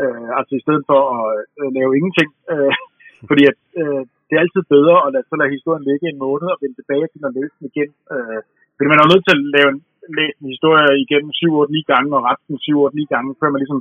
Øh, 0.00 0.28
altså 0.38 0.52
i 0.56 0.64
stedet 0.64 0.84
for 0.90 1.00
at 1.16 1.24
øh, 1.60 1.68
lave 1.78 1.90
ingenting. 1.98 2.30
Øh, 2.52 2.72
fordi 3.28 3.42
at, 3.50 3.58
øh, 3.80 4.02
det 4.26 4.34
er 4.34 4.42
altid 4.44 4.62
bedre 4.76 4.96
at 5.06 5.10
lade, 5.14 5.26
så 5.30 5.34
lade 5.40 5.54
historien 5.56 5.84
ligge 5.90 6.06
en 6.08 6.22
måned 6.26 6.48
og 6.54 6.58
vende 6.62 6.76
tilbage 6.78 7.06
til 7.12 7.20
og 7.28 7.32
læse 7.38 7.54
den 7.58 7.66
igen. 7.72 7.90
Øh, 8.14 8.40
fordi 8.74 8.86
man 8.90 9.00
er 9.00 9.10
nødt 9.12 9.24
til 9.26 9.34
at 9.36 9.42
lave 9.56 9.68
en, 9.74 9.80
læse 10.18 10.36
en 10.42 10.48
historie 10.54 10.86
igen 11.04 11.24
7, 11.32 11.54
8, 11.60 11.72
9 11.72 11.92
gange 11.92 12.10
og 12.16 12.22
rette 12.28 12.42
den 12.50 12.58
7, 12.58 12.80
8, 12.84 12.96
9 12.96 13.14
gange, 13.14 13.30
før 13.40 13.48
man 13.52 13.60
ligesom 13.62 13.80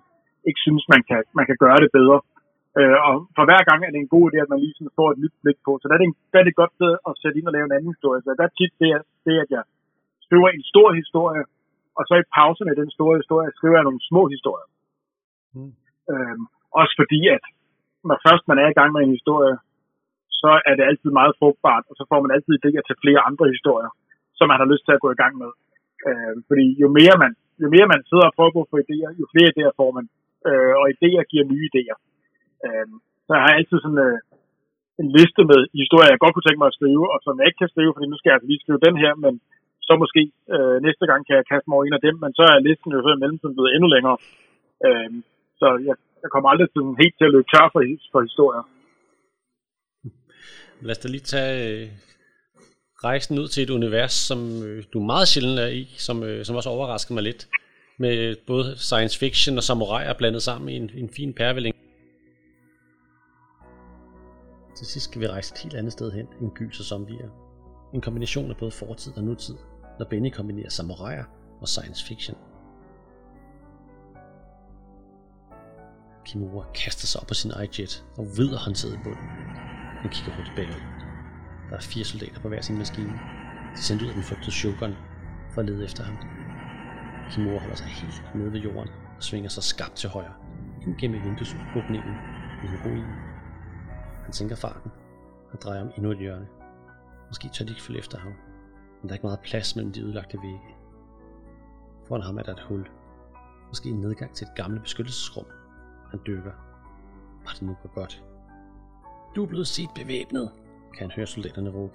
ikke 0.49 0.61
synes, 0.65 0.83
man 0.93 1.01
kan, 1.09 1.21
man 1.39 1.45
kan 1.49 1.57
gøre 1.63 1.79
det 1.83 1.91
bedre. 1.99 2.17
Øh, 2.79 2.97
og 3.07 3.13
for 3.35 3.43
hver 3.49 3.61
gang 3.69 3.79
er 3.81 3.91
det 3.91 3.99
en 4.01 4.13
god 4.15 4.25
idé, 4.29 4.37
at 4.43 4.51
man 4.53 4.61
lige 4.63 4.75
sådan 4.77 4.97
får 4.99 5.07
et 5.11 5.21
nyt 5.23 5.35
blik 5.43 5.59
på. 5.65 5.71
Så 5.79 5.85
der 5.87 5.95
er 5.95 6.01
det, 6.01 6.07
en, 6.09 6.17
der 6.31 6.37
er 6.39 6.47
det 6.47 6.59
godt 6.61 6.73
sted 6.77 6.91
at 7.07 7.13
sætte 7.21 7.37
ind 7.39 7.49
og 7.49 7.53
lave 7.55 7.65
en 7.67 7.75
anden 7.77 7.93
historie. 7.95 8.21
Så 8.21 8.29
der 8.39 8.45
er 8.47 8.53
tit 8.59 8.73
det, 8.83 8.91
at- 8.97 9.09
det 9.25 9.35
at 9.43 9.49
jeg 9.55 9.63
skriver 10.25 10.47
en 10.49 10.65
stor 10.73 10.87
historie, 11.01 11.43
og 11.97 12.03
så 12.07 12.13
i 12.15 12.31
pausen 12.37 12.67
af 12.71 12.75
den 12.81 12.89
store 12.97 13.15
historie, 13.21 13.49
skriver 13.57 13.75
jeg 13.77 13.87
nogle 13.87 14.01
små 14.09 14.21
historier. 14.35 14.67
Mm. 15.55 15.71
Øhm, 16.11 16.43
også 16.81 16.93
fordi, 17.01 17.19
at 17.35 17.43
når 18.09 18.17
først 18.27 18.43
man 18.51 18.57
er 18.63 18.67
i 18.69 18.77
gang 18.79 18.89
med 18.93 19.01
en 19.03 19.15
historie, 19.17 19.55
så 20.45 20.51
er 20.69 20.73
det 20.75 20.89
altid 20.89 21.11
meget 21.19 21.37
frugtbart, 21.39 21.85
og 21.89 21.95
så 21.99 22.03
får 22.09 22.19
man 22.23 22.33
altid 22.35 22.53
idéer 22.55 22.83
til 22.85 23.01
flere 23.03 23.21
andre 23.29 23.45
historier, 23.53 23.91
som 24.37 24.45
man 24.51 24.59
har 24.61 24.71
lyst 24.71 24.83
til 24.85 24.95
at 24.95 25.03
gå 25.05 25.09
i 25.13 25.21
gang 25.23 25.33
med. 25.43 25.51
Øh, 26.07 26.35
fordi 26.49 26.65
jo 26.83 26.87
mere, 26.99 27.15
man, 27.23 27.31
jo 27.63 27.67
mere 27.75 27.87
man 27.93 28.01
sidder 28.09 28.25
og 28.27 28.35
prøver 28.37 28.53
på 28.55 28.61
at 28.63 28.71
få 28.71 28.77
idéer, 28.85 29.11
jo 29.21 29.25
flere 29.33 29.51
idéer 29.53 29.73
får 29.79 29.91
man. 29.97 30.05
Øh, 30.47 30.73
og 30.79 30.85
idéer 30.93 31.23
giver 31.31 31.49
nye 31.51 31.67
idéer. 31.69 31.97
Øh, 32.65 32.87
så 33.25 33.31
jeg 33.37 33.43
har 33.45 33.53
altid 33.57 33.77
sådan 33.81 34.01
øh, 34.07 34.17
en 35.01 35.09
liste 35.17 35.41
med 35.51 35.59
historier, 35.81 36.11
jeg 36.11 36.23
godt 36.23 36.33
kunne 36.33 36.47
tænke 36.47 36.61
mig 36.61 36.71
at 36.71 36.77
skrive, 36.79 37.03
og 37.13 37.19
som 37.25 37.33
jeg 37.39 37.47
ikke 37.47 37.61
kan 37.61 37.73
skrive, 37.73 37.93
fordi 37.95 38.07
nu 38.09 38.17
skal 38.17 38.29
jeg 38.29 38.37
altså 38.37 38.49
lige 38.49 38.63
skrive 38.63 38.85
den 38.87 38.95
her, 39.03 39.13
men 39.25 39.33
så 39.87 39.93
måske 40.03 40.21
øh, 40.55 40.77
næste 40.87 41.05
gang 41.09 41.21
kan 41.27 41.35
jeg 41.39 41.49
kaste 41.51 41.67
mig 41.67 41.75
over 41.75 41.85
en 41.85 41.97
af 41.99 42.05
dem, 42.07 42.15
men 42.23 42.31
så 42.37 42.43
er 42.51 42.65
listen 42.67 42.95
jo 42.95 42.99
så 43.03 43.11
i 43.13 43.21
mellemtiden 43.21 43.55
blevet 43.55 43.73
endnu 43.75 43.89
længere. 43.95 44.17
Øh, 44.85 45.09
så 45.59 45.67
jeg, 45.87 45.95
jeg 46.23 46.29
kommer 46.33 46.49
aldrig 46.49 46.67
sådan 46.69 47.01
helt 47.01 47.15
til 47.17 47.27
at 47.27 47.33
løbe 47.35 47.49
tør 47.51 47.67
for, 47.73 47.81
for 48.13 48.21
historier. 48.29 48.63
Lad 50.81 50.91
os 50.91 50.97
da 50.97 51.07
lige 51.07 51.21
tage 51.21 51.69
øh, 51.69 51.91
rejsen 53.03 53.39
ud 53.39 53.47
til 53.47 53.63
et 53.63 53.69
univers, 53.69 54.13
som 54.13 54.63
øh, 54.63 54.83
du 54.93 54.99
meget 54.99 55.27
sjældent 55.27 55.59
er 55.59 55.67
i, 55.67 55.95
som, 55.97 56.23
øh, 56.23 56.45
som 56.45 56.55
også 56.55 56.69
overrasker 56.69 57.13
mig 57.13 57.23
lidt. 57.23 57.47
Med 57.99 58.35
både 58.47 58.77
science 58.77 59.19
fiction 59.19 59.57
og 59.57 59.63
samuraier 59.63 60.13
blandet 60.13 60.43
sammen 60.43 60.69
i 60.69 60.75
en, 60.75 60.91
en 60.93 61.09
fin 61.09 61.33
pærevælling. 61.33 61.75
Til 64.77 64.87
sidst 64.87 65.09
skal 65.09 65.21
vi 65.21 65.27
rejse 65.27 65.53
et 65.53 65.61
helt 65.61 65.75
andet 65.75 65.93
sted 65.93 66.11
hen 66.11 66.27
end 66.41 66.51
gys 66.51 66.79
og 66.79 66.85
zombier. 66.85 67.29
En 67.93 68.01
kombination 68.01 68.49
af 68.51 68.57
både 68.57 68.71
fortid 68.71 69.11
og 69.17 69.23
nutid, 69.23 69.55
når 69.99 70.05
Benny 70.05 70.31
kombinerer 70.31 70.69
samuraier 70.69 71.23
og 71.61 71.67
science 71.67 72.05
fiction. 72.05 72.37
Kimura 76.25 76.65
kaster 76.75 77.07
sig 77.07 77.21
op 77.21 77.27
på 77.27 77.33
sin 77.33 77.51
iJet 77.51 78.03
og 78.17 78.25
vrider 78.37 78.57
håndtaget 78.57 78.93
i 78.93 78.97
bunden. 79.03 79.74
Han 80.05 80.11
kigger 80.11 80.35
hurtigt 80.35 80.55
bagud. 80.55 80.81
Der 81.69 81.75
er 81.75 81.81
fire 81.81 82.03
soldater 82.03 82.41
på 82.41 82.47
hver 82.47 82.61
sin 82.61 82.77
maskine. 82.77 83.19
De 83.75 83.81
sendte 83.81 84.05
ud 84.05 84.09
af 84.09 84.15
den 84.15 84.23
frygtede 84.23 84.51
Shogun 84.51 84.93
for 85.51 85.61
at 85.61 85.65
lede 85.65 85.83
efter 85.83 86.03
ham. 86.03 86.17
Kimura 87.29 87.59
holder 87.59 87.75
sig 87.75 87.87
helt 87.87 88.35
nede 88.35 88.53
ved 88.53 88.59
jorden 88.59 88.89
og 89.17 89.23
svinger 89.23 89.49
sig 89.49 89.63
skarpt 89.63 89.95
til 89.95 90.09
højre, 90.09 90.33
ind 90.81 90.97
gennem 90.97 91.23
vinduesåbningen 91.23 92.13
i 92.63 92.67
en 92.67 92.79
ruin. 92.85 93.05
Han 94.23 94.33
sænker 94.33 94.55
farten 94.55 94.91
og 95.51 95.61
drejer 95.61 95.81
om 95.81 95.91
endnu 95.97 96.11
et 96.11 96.17
hjørne. 96.17 96.47
Måske 97.27 97.49
tør 97.49 97.65
de 97.65 97.71
ikke 97.71 97.83
følge 97.83 97.99
efter 97.99 98.17
ham, 98.17 98.33
men 99.01 99.03
der 99.03 99.09
er 99.09 99.13
ikke 99.13 99.25
meget 99.25 99.39
plads 99.39 99.75
mellem 99.75 99.93
de 99.93 100.01
ødelagte 100.01 100.37
vægge. 100.41 100.75
Foran 102.07 102.21
ham 102.21 102.37
er 102.37 102.43
der 102.43 102.53
et 102.53 102.65
hul. 102.67 102.87
Måske 103.67 103.89
en 103.89 104.01
nedgang 104.01 104.35
til 104.35 104.47
et 104.47 104.55
gammelt 104.55 104.83
beskyttelsesrum. 104.83 105.45
Han 106.11 106.19
dykker. 106.27 106.53
Var 107.43 107.51
det 107.51 107.61
nu 107.61 107.75
går 107.81 107.93
godt. 107.95 108.24
Du 109.35 109.43
er 109.43 109.47
blevet 109.47 109.67
set 109.67 109.89
bevæbnet, 109.95 110.51
kan 110.93 111.01
han 111.01 111.11
høre 111.11 111.27
soldaterne 111.27 111.69
råbe. 111.69 111.93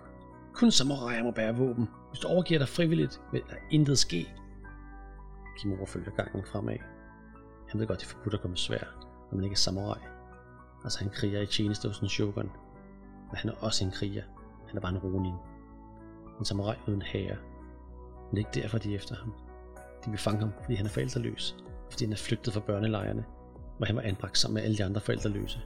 Kun 0.55 0.71
samuraier 0.71 1.23
må 1.23 1.31
bære 1.31 1.57
våben. 1.57 1.89
Hvis 2.09 2.21
du 2.21 2.29
overgiver 2.29 2.59
dig 2.59 2.69
frivilligt, 2.69 3.21
vil 3.33 3.43
der 3.51 3.57
intet 3.71 3.99
ske. 3.99 4.35
Kimura 5.59 5.85
følger 5.85 6.11
gangen 6.11 6.45
fremad. 6.45 6.77
Han 7.69 7.81
ved 7.81 7.87
godt, 7.87 8.01
det 8.01 8.07
er 8.07 8.11
forbudt 8.11 8.35
at 8.35 8.41
komme 8.41 8.57
svær, 8.57 8.85
når 9.31 9.37
man 9.37 9.45
ikke 9.45 9.55
er 9.55 9.59
samurai. 9.59 10.01
Altså 10.85 10.99
han 10.99 11.11
kriger 11.11 11.41
i 11.41 11.47
tjeneste 11.47 11.89
hos 11.89 11.99
en 11.99 12.09
shogun. 12.09 12.51
Men 13.29 13.37
han 13.37 13.51
er 13.51 13.55
også 13.61 13.85
en 13.85 13.91
kriger. 13.91 14.23
Han 14.69 14.77
er 14.77 14.81
bare 14.81 14.93
en 14.93 14.99
ronin. 14.99 15.35
En 16.39 16.45
samurai 16.45 16.77
uden 16.89 17.03
hære. 17.03 17.37
Men 18.31 18.37
det 18.37 18.43
er 18.43 18.49
ikke 18.49 18.63
derfor, 18.63 18.79
de 18.79 18.93
er 18.93 18.97
efter 18.97 19.15
ham. 19.17 19.33
De 20.05 20.11
vil 20.11 20.19
fange 20.19 20.41
ham, 20.41 20.53
fordi 20.63 20.75
han 20.75 20.87
er 20.87 20.91
forældreløs. 20.91 21.57
Fordi 21.91 22.05
han 22.05 22.13
er 22.13 22.17
flygtet 22.17 22.53
fra 22.53 22.61
børnelejrene, 22.61 23.25
hvor 23.77 23.87
han 23.87 23.97
var 23.97 24.03
anbragt 24.03 24.39
sammen 24.39 24.55
med 24.55 24.63
alle 24.63 24.79
de 24.79 24.85
andre 24.85 25.01
forældreløse. 25.01 25.61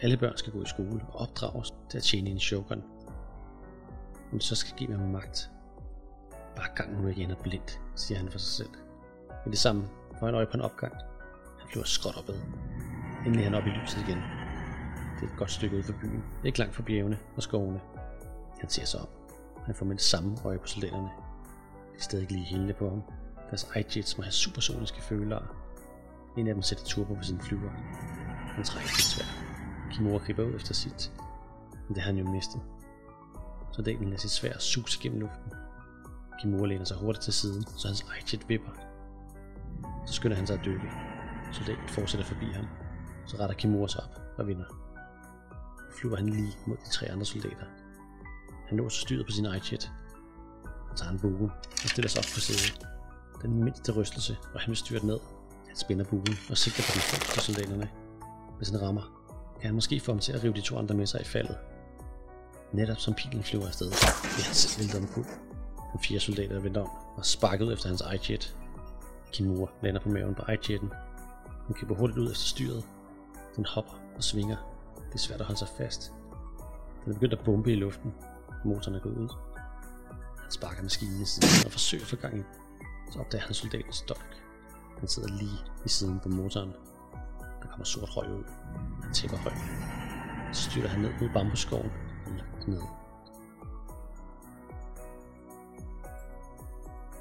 Alle 0.00 0.16
børn 0.16 0.36
skal 0.36 0.52
gå 0.52 0.62
i 0.62 0.66
skole 0.66 1.00
og 1.12 1.20
opdrages 1.20 1.74
til 1.88 1.98
at 1.98 2.04
tjene 2.04 2.30
en 2.30 2.40
shogun. 2.40 2.82
Men 4.32 4.40
så 4.40 4.54
skal 4.54 4.76
give 4.76 4.90
mig 4.90 5.08
magt. 5.08 5.50
Bare 6.56 6.68
gang 6.74 7.02
nu 7.02 7.08
ikke 7.08 7.22
ender 7.22 7.36
blindt, 7.42 7.80
siger 7.94 8.18
han 8.18 8.30
for 8.30 8.38
sig 8.38 8.52
selv. 8.52 8.70
Men 9.44 9.50
det 9.50 9.58
samme 9.58 9.88
får 10.18 10.26
han 10.26 10.34
øje 10.34 10.46
på 10.46 10.54
en 10.54 10.60
opgang. 10.60 10.94
Han 11.58 11.68
bliver 11.68 11.84
skråt 11.84 12.16
opad. 12.16 12.40
Endelig 13.26 13.40
er 13.40 13.50
han 13.50 13.54
op 13.54 13.66
i 13.66 13.70
lyset 13.70 14.00
igen. 14.08 14.18
Det 15.16 15.28
er 15.28 15.32
et 15.32 15.38
godt 15.38 15.50
stykke 15.50 15.76
ud 15.76 15.82
for 15.82 15.94
byen. 16.00 16.24
Ikke 16.44 16.58
langt 16.58 16.74
fra 16.74 16.82
bjergene 16.82 17.18
og 17.36 17.42
skovene. 17.42 17.80
Han 18.60 18.68
ser 18.68 18.84
sig 18.84 19.00
op. 19.00 19.10
Han 19.64 19.74
får 19.74 19.86
med 19.86 19.94
det 19.96 20.04
samme 20.04 20.36
øje 20.44 20.58
på 20.58 20.66
soldaterne. 20.66 21.08
De 21.92 21.96
er 21.96 22.00
stadig 22.00 22.32
lige 22.32 22.44
hele 22.44 22.72
på 22.72 22.88
ham. 22.88 23.02
Deres 23.50 23.70
iJets 23.76 24.18
må 24.18 24.22
have 24.22 24.32
supersoniske 24.32 25.02
følere. 25.02 25.46
En 26.36 26.48
af 26.48 26.54
dem 26.54 26.62
sætter 26.62 26.84
turbo 26.84 27.14
på 27.14 27.22
sin 27.22 27.40
flyver. 27.40 27.70
Han 28.54 28.64
trækker 28.64 28.88
sit 28.88 29.04
svær. 29.04 29.47
Kimura 29.92 30.24
griber 30.24 30.44
ud 30.44 30.54
efter 30.54 30.74
sit. 30.74 31.12
Men 31.88 31.94
det 31.94 32.02
havde 32.02 32.16
han 32.16 32.26
jo 32.26 32.32
mistet. 32.32 32.60
Så 33.72 33.82
dalen 33.82 34.04
lader 34.04 34.18
sit 34.18 34.30
svær 34.30 34.58
suse 34.58 34.98
gennem 35.02 35.20
luften. 35.20 35.52
Kimura 36.40 36.66
læner 36.66 36.84
sig 36.84 36.96
hurtigt 36.96 37.24
til 37.24 37.32
siden, 37.32 37.66
så 37.66 37.88
hans 37.88 38.06
eget 38.10 38.48
vipper. 38.48 38.70
Så 40.06 40.12
skynder 40.12 40.36
han 40.36 40.46
sig 40.46 40.58
at 40.58 40.64
dykke. 40.64 40.90
Soldaten 41.52 41.88
fortsætter 41.88 42.26
forbi 42.26 42.46
ham. 42.46 42.66
Så 43.26 43.36
retter 43.36 43.56
Kimura 43.56 43.88
sig 43.88 44.02
op 44.04 44.20
og 44.38 44.46
vinder. 44.46 44.64
Nu 45.88 45.92
flyver 46.00 46.16
han 46.16 46.28
lige 46.28 46.56
mod 46.66 46.76
de 46.76 46.90
tre 46.90 47.06
andre 47.06 47.26
soldater. 47.26 47.66
Han 48.68 48.78
låser 48.78 49.00
styret 49.00 49.26
på 49.26 49.32
sin 49.32 49.46
eget 49.46 49.90
Han 50.88 50.96
tager 50.96 51.12
en 51.12 51.18
bue 51.18 51.50
og 51.82 51.88
stiller 51.88 52.08
sig 52.08 52.18
op 52.18 52.30
på 52.34 52.40
siden. 52.40 52.84
Den 53.42 53.64
mindste 53.64 53.92
rystelse, 53.92 54.36
og 54.54 54.60
han 54.60 54.68
vil 54.68 54.76
styre 54.76 55.06
ned. 55.06 55.20
Han 55.66 55.76
spænder 55.76 56.04
buen 56.04 56.36
og 56.50 56.56
sigter 56.56 56.82
på 56.82 56.92
de 56.94 57.00
første 57.00 57.40
soldaterne. 57.40 57.90
Hvis 58.58 58.68
han 58.68 58.82
rammer, 58.82 59.17
kan 59.60 59.66
han 59.66 59.74
måske 59.74 60.00
få 60.00 60.12
ham 60.12 60.18
til 60.18 60.32
at 60.32 60.44
rive 60.44 60.52
de 60.52 60.60
to 60.60 60.78
andre 60.78 60.94
med 60.94 61.06
sig 61.06 61.20
i 61.20 61.24
faldet. 61.24 61.56
Netop 62.72 62.96
som 62.96 63.14
pilen 63.14 63.42
flyver 63.42 63.66
afsted, 63.66 63.90
bliver 64.22 64.44
han 64.46 64.54
selv 64.54 64.82
vildt 64.82 64.94
omkuld. 65.02 65.26
De 65.92 65.98
fire 66.04 66.20
soldater 66.20 66.60
vender 66.60 66.80
om 66.80 66.90
og 67.16 67.26
sparker 67.26 67.66
ud 67.66 67.72
efter 67.72 67.88
hans 67.88 68.02
iJet. 68.14 68.56
Kimura 69.32 69.70
lander 69.82 70.00
på 70.00 70.08
maven 70.08 70.34
på 70.34 70.52
iJetten. 70.52 70.92
Hun 71.66 71.76
kipper 71.78 71.94
hurtigt 71.94 72.18
ud 72.18 72.30
efter 72.30 72.44
styret. 72.44 72.84
Den 73.56 73.66
hopper 73.66 73.92
og 74.16 74.24
svinger. 74.24 74.56
Det 75.08 75.14
er 75.14 75.18
svært 75.18 75.40
at 75.40 75.46
holde 75.46 75.58
sig 75.58 75.68
fast. 75.78 76.12
Den 77.04 77.12
er 77.12 77.14
begyndt 77.14 77.32
at 77.32 77.44
bombe 77.44 77.72
i 77.72 77.74
luften. 77.74 78.14
Motoren 78.64 78.94
er 78.94 79.00
gået 79.00 79.16
ud. 79.16 79.28
Han 80.42 80.50
sparker 80.50 80.82
maskinen 80.82 81.22
i 81.22 81.24
siden 81.24 81.66
og 81.66 81.72
forsøger 81.72 82.04
at 82.04 82.08
få 82.08 82.16
gang 82.16 82.34
i 82.34 82.36
den. 82.36 82.46
Så 83.12 83.18
opdager 83.18 83.44
han 83.44 83.54
soldatens 83.54 84.04
dolk. 84.08 84.42
Den 85.00 85.08
sidder 85.08 85.28
lige 85.28 85.58
i 85.84 85.88
siden 85.88 86.20
på 86.20 86.28
motoren. 86.28 86.72
Der 87.68 87.72
kommer 87.72 87.84
sort 87.84 88.16
røg 88.16 88.28
ud. 88.30 88.44
Han 89.02 89.12
tækker 89.12 89.36
højt. 89.36 89.58
Så 90.52 90.70
styrter 90.70 90.88
han 90.88 91.00
ned 91.00 91.10
mod 91.20 91.28
bambusskoven 91.34 91.92
og 92.26 92.32
langt 92.32 92.68
ned. 92.68 92.80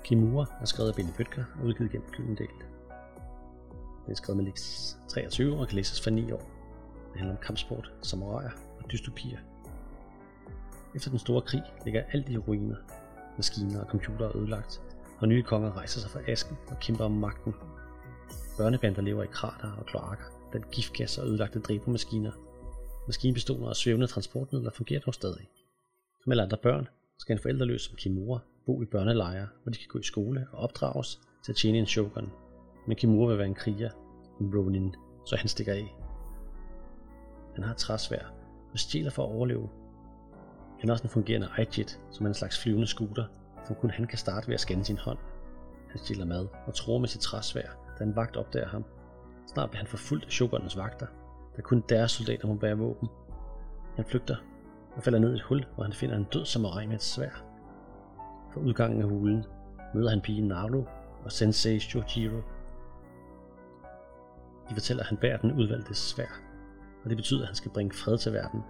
Kimura 0.03 0.45
er 0.61 0.65
skrevet 0.65 0.89
af 0.89 0.95
Benny 0.95 1.11
Bøtker 1.17 1.43
og 1.59 1.65
udgivet 1.65 1.91
gennem 1.91 2.09
Gyldendal. 2.09 2.47
Den 4.05 4.11
er 4.11 4.15
skrevet 4.15 4.37
med 4.37 4.45
Lix 4.45 4.93
23 5.07 5.59
og 5.59 5.67
kan 5.67 5.75
læses 5.75 6.01
for 6.01 6.09
9 6.09 6.31
år. 6.31 6.41
Det 7.11 7.17
handler 7.17 7.35
om 7.35 7.41
kampsport, 7.43 7.91
samuraier 8.01 8.51
og 8.79 8.91
dystopier. 8.91 9.39
Efter 10.95 11.09
den 11.09 11.19
store 11.19 11.41
krig 11.41 11.63
ligger 11.85 12.03
alt 12.13 12.29
i 12.29 12.37
ruiner. 12.37 12.75
Maskiner 13.37 13.81
og 13.81 13.87
computere 13.89 14.27
er 14.27 14.37
ødelagt, 14.37 14.81
og 15.19 15.27
nye 15.27 15.43
konger 15.43 15.77
rejser 15.77 15.99
sig 15.99 16.09
fra 16.09 16.19
asken 16.27 16.57
og 16.67 16.79
kæmper 16.79 17.05
om 17.05 17.11
magten. 17.11 17.53
Børnebander 18.57 19.01
lever 19.01 19.23
i 19.23 19.27
krater 19.31 19.71
og 19.71 19.85
kloakker, 19.85 20.25
blandt 20.51 20.71
giftgasser 20.71 21.21
og 21.21 21.27
ødelagte 21.27 21.59
dræbermaskiner. 21.59 22.31
Maskinpistoler 23.07 23.67
og 23.67 23.75
svævende 23.75 24.07
transportmidler 24.07 24.71
fungerer 24.71 24.99
dog 24.99 25.13
stadig. 25.13 25.49
Som 26.23 26.31
alle 26.31 26.43
andre 26.43 26.57
børn 26.57 26.87
skal 27.17 27.33
en 27.33 27.41
forældreløs 27.41 27.81
som 27.81 27.95
Kimura 27.95 28.39
bo 28.65 28.81
i 28.81 28.85
børnelejre, 28.85 29.47
hvor 29.63 29.71
de 29.71 29.77
kan 29.77 29.87
gå 29.89 29.99
i 29.99 30.03
skole 30.03 30.47
og 30.51 30.59
opdrages 30.59 31.19
til 31.45 31.51
at 31.51 31.55
tjene 31.55 31.77
en 31.77 31.85
shogun. 31.85 32.31
Men 32.87 32.97
Kimura 32.97 33.29
vil 33.29 33.37
være 33.37 33.47
en 33.47 33.55
kriger, 33.55 33.89
en 34.41 34.55
ronin, 34.55 34.95
så 35.25 35.35
han 35.35 35.47
stikker 35.47 35.73
af. 35.73 35.95
Han 37.55 37.63
har 37.63 37.73
træsvær 37.73 38.33
og 38.73 38.79
stjæler 38.79 39.11
for 39.11 39.23
at 39.23 39.31
overleve. 39.31 39.69
Han 40.79 40.89
har 40.89 40.93
også 40.93 41.03
en 41.03 41.09
fungerende 41.09 41.49
iJet, 41.57 41.99
som 42.11 42.25
er 42.25 42.29
en 42.29 42.33
slags 42.33 42.63
flyvende 42.63 42.87
scooter, 42.87 43.25
som 43.67 43.75
kun 43.75 43.89
han 43.89 44.07
kan 44.07 44.17
starte 44.17 44.47
ved 44.47 44.53
at 44.53 44.59
scanne 44.59 44.85
sin 44.85 44.97
hånd. 44.97 45.17
Han 45.89 45.99
stjæler 45.99 46.25
mad 46.25 46.47
og 46.67 46.73
tror 46.73 46.97
med 46.97 47.07
sit 47.07 47.21
træsvær, 47.21 47.95
da 47.99 48.03
en 48.03 48.15
vagt 48.15 48.37
opdager 48.37 48.67
ham. 48.67 48.85
Snart 49.57 49.69
bliver 49.69 49.79
han 49.79 49.87
forfulgt 49.87 50.25
af 50.25 50.31
shogunens 50.31 50.77
vagter, 50.77 51.07
da 51.57 51.61
kun 51.61 51.83
deres 51.89 52.11
soldater 52.11 52.47
må 52.47 52.55
bære 52.55 52.77
våben. 52.77 53.09
Han 53.95 54.05
flygter 54.05 54.35
og 54.95 55.03
falder 55.03 55.19
ned 55.19 55.31
i 55.31 55.35
et 55.35 55.41
hul, 55.41 55.65
hvor 55.75 55.83
han 55.83 55.93
finder 55.93 56.17
en 56.17 56.23
død 56.23 56.45
samurai 56.45 56.85
med 56.85 56.95
et 56.95 57.01
svær. 57.01 57.29
For 58.53 58.59
udgangen 58.59 59.01
af 59.01 59.09
hulen 59.09 59.45
møder 59.93 60.09
han 60.09 60.21
pigen 60.21 60.47
Naru 60.47 60.83
og 61.25 61.31
sensei 61.31 61.79
Shojiro. 61.79 62.41
De 64.69 64.73
fortæller, 64.73 65.03
at 65.03 65.09
han 65.09 65.17
bærer 65.17 65.37
den 65.37 65.51
udvalgte 65.51 65.93
svær, 65.93 66.41
og 67.03 67.09
det 67.09 67.17
betyder, 67.17 67.41
at 67.41 67.47
han 67.47 67.55
skal 67.55 67.71
bringe 67.71 67.95
fred 67.95 68.17
til 68.17 68.33
verden. 68.33 68.63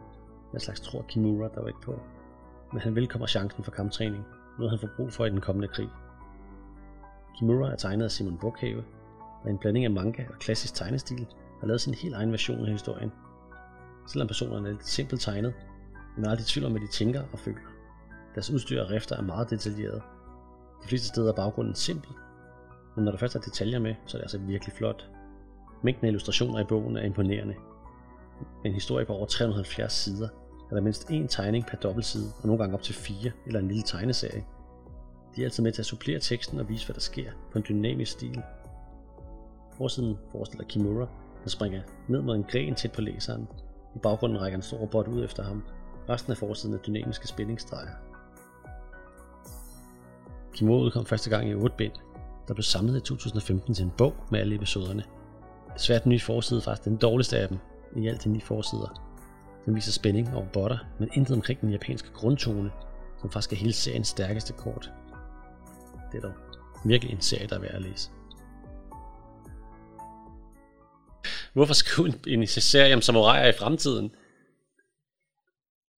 En 0.54 0.60
slags 0.60 0.80
tror 0.80 1.02
Kimura 1.02 1.48
der 1.56 1.62
var 1.62 1.68
ikke 1.68 1.82
på. 1.82 2.00
Men 2.72 2.82
han 2.82 2.96
velkommer 2.96 3.28
chancen 3.28 3.64
for 3.64 3.72
kamptræning, 3.72 4.26
noget 4.58 4.72
han 4.72 4.80
får 4.80 4.96
brug 4.96 5.14
for 5.14 5.26
i 5.26 5.30
den 5.30 5.42
kommende 5.42 5.68
krig. 5.68 5.90
Kimura 7.38 7.72
er 7.72 7.76
tegnet 7.76 8.06
af 8.06 8.12
Simon 8.12 8.38
Bukhave, 8.38 8.84
der 9.48 9.54
en 9.54 9.60
blanding 9.60 9.86
af 9.86 9.92
manga 9.92 10.26
og 10.30 10.40
klassisk 10.40 10.74
tegnestil 10.74 11.28
har 11.60 11.68
lavet 11.68 11.82
sin 11.82 11.94
helt 11.94 12.16
egen 12.16 12.32
version 12.32 12.66
af 12.66 12.72
historien. 12.72 13.12
Selvom 14.08 14.28
personerne 14.28 14.68
er 14.68 14.72
lidt 14.72 14.88
simpelt 14.88 15.22
tegnet, 15.22 15.54
men 16.16 16.26
er 16.26 16.30
aldrig 16.30 16.44
i 16.44 16.48
tvivl 16.48 16.66
om, 16.66 16.72
hvad 16.72 16.82
de 16.82 16.88
tænker 16.88 17.24
og 17.34 17.40
føler. 17.40 17.60
Deres 18.36 18.50
udstyr 18.52 18.82
og 18.82 18.90
rifter 18.90 19.18
er 19.18 19.22
meget 19.22 19.50
detaljeret. 19.50 20.02
De 20.84 20.88
fleste 20.88 21.08
steder 21.08 21.32
er 21.32 21.36
baggrunden 21.36 21.76
simpel, 21.76 22.10
men 22.96 23.06
når 23.06 23.12
der 23.12 23.20
først 23.20 23.36
er 23.36 23.40
detaljer 23.40 23.80
med, 23.80 23.96
så 24.06 24.18
er 24.18 24.20
det 24.20 24.24
altså 24.24 24.38
virkelig 24.38 24.74
flot. 24.74 25.10
Mængden 25.84 26.06
af 26.06 26.10
illustrationer 26.10 26.60
i 26.60 26.64
bogen 26.64 26.98
er 26.98 27.02
imponerende. 27.02 27.56
Med 28.64 28.66
en 28.66 28.74
historie 28.74 29.06
på 29.06 29.14
over 29.14 29.26
370 29.26 29.94
sider 29.94 30.30
er 30.72 30.76
der 30.76 30.82
mindst 30.82 31.10
én 31.10 31.28
tegning 31.28 31.66
per 31.66 31.78
dobbeltside, 31.78 32.32
og 32.42 32.48
nogle 32.48 32.64
gange 32.64 32.74
op 32.74 32.82
til 32.82 32.96
fire 32.96 33.32
eller 33.46 33.60
en 33.60 33.68
lille 33.68 33.84
tegneserie. 33.84 34.46
De 35.36 35.42
er 35.42 35.46
altid 35.46 35.64
med 35.64 35.72
til 35.72 35.82
at 35.82 35.86
supplere 35.86 36.20
teksten 36.20 36.60
og 36.60 36.70
vise, 36.70 36.86
hvad 36.86 36.94
der 36.94 37.02
sker 37.02 37.32
på 37.52 37.58
en 37.58 37.66
dynamisk 37.70 38.12
stil. 38.12 38.42
Forsiden 39.78 40.18
forestiller 40.32 40.66
Kimura, 40.66 41.08
der 41.44 41.50
springer 41.50 41.82
ned 42.08 42.22
mod 42.22 42.36
en 42.36 42.44
gren 42.44 42.76
tæt 42.76 42.92
på 42.92 43.02
læseren. 43.02 43.48
I 43.96 44.00
baggrunden 44.00 44.42
rækker 44.42 44.58
en 44.58 44.62
stor 44.62 44.78
robot 44.78 45.08
ud 45.08 45.24
efter 45.24 45.44
ham. 45.44 45.64
Resten 46.10 46.32
af 46.32 46.38
forsiden 46.38 46.76
er 46.76 46.80
dynamiske 46.80 47.28
spændingsstreger. 47.28 47.92
Kimura 50.54 50.84
udkom 50.84 51.06
første 51.06 51.30
gang 51.30 51.50
i 51.50 51.56
8 51.56 51.76
bind, 51.78 51.94
der 52.48 52.54
blev 52.54 52.64
samlet 52.64 52.98
i 52.98 53.02
2015 53.02 53.74
til 53.74 53.86
en 53.86 53.92
bog 53.98 54.14
med 54.32 54.40
alle 54.40 54.56
episoderne. 54.56 55.04
Desværre 55.74 56.02
den 56.04 56.10
nye 56.10 56.20
forside 56.20 56.62
faktisk 56.62 56.86
den 56.86 56.98
dårligste 56.98 57.38
af 57.38 57.48
dem, 57.48 57.58
i 57.96 58.08
alt 58.08 58.24
de 58.24 58.30
ni 58.30 58.40
forsider. 58.40 59.04
Den 59.66 59.76
viser 59.76 59.92
spænding 59.92 60.30
og 60.34 60.42
robotter, 60.42 60.78
men 61.00 61.10
intet 61.14 61.36
omkring 61.36 61.62
den 61.62 61.70
japanske 61.70 62.10
grundtone, 62.14 62.72
som 63.22 63.32
faktisk 63.32 63.54
er 63.54 63.58
hele 63.58 63.74
seriens 63.74 64.08
stærkeste 64.08 64.54
kort. 64.54 64.92
Det 66.12 66.18
er 66.18 66.22
dog 66.22 66.34
virkelig 66.86 67.14
en 67.14 67.22
serie, 67.22 67.48
der 67.48 67.56
er 67.56 67.60
værd 67.60 67.74
at 67.74 67.82
læse. 67.82 68.10
Hvorfor 71.56 71.76
skrive 71.82 72.06
en, 72.10 72.16
en 72.34 72.48
serie 72.72 72.96
om 72.98 73.02
samuraier 73.08 73.50
i 73.50 73.60
fremtiden? 73.62 74.08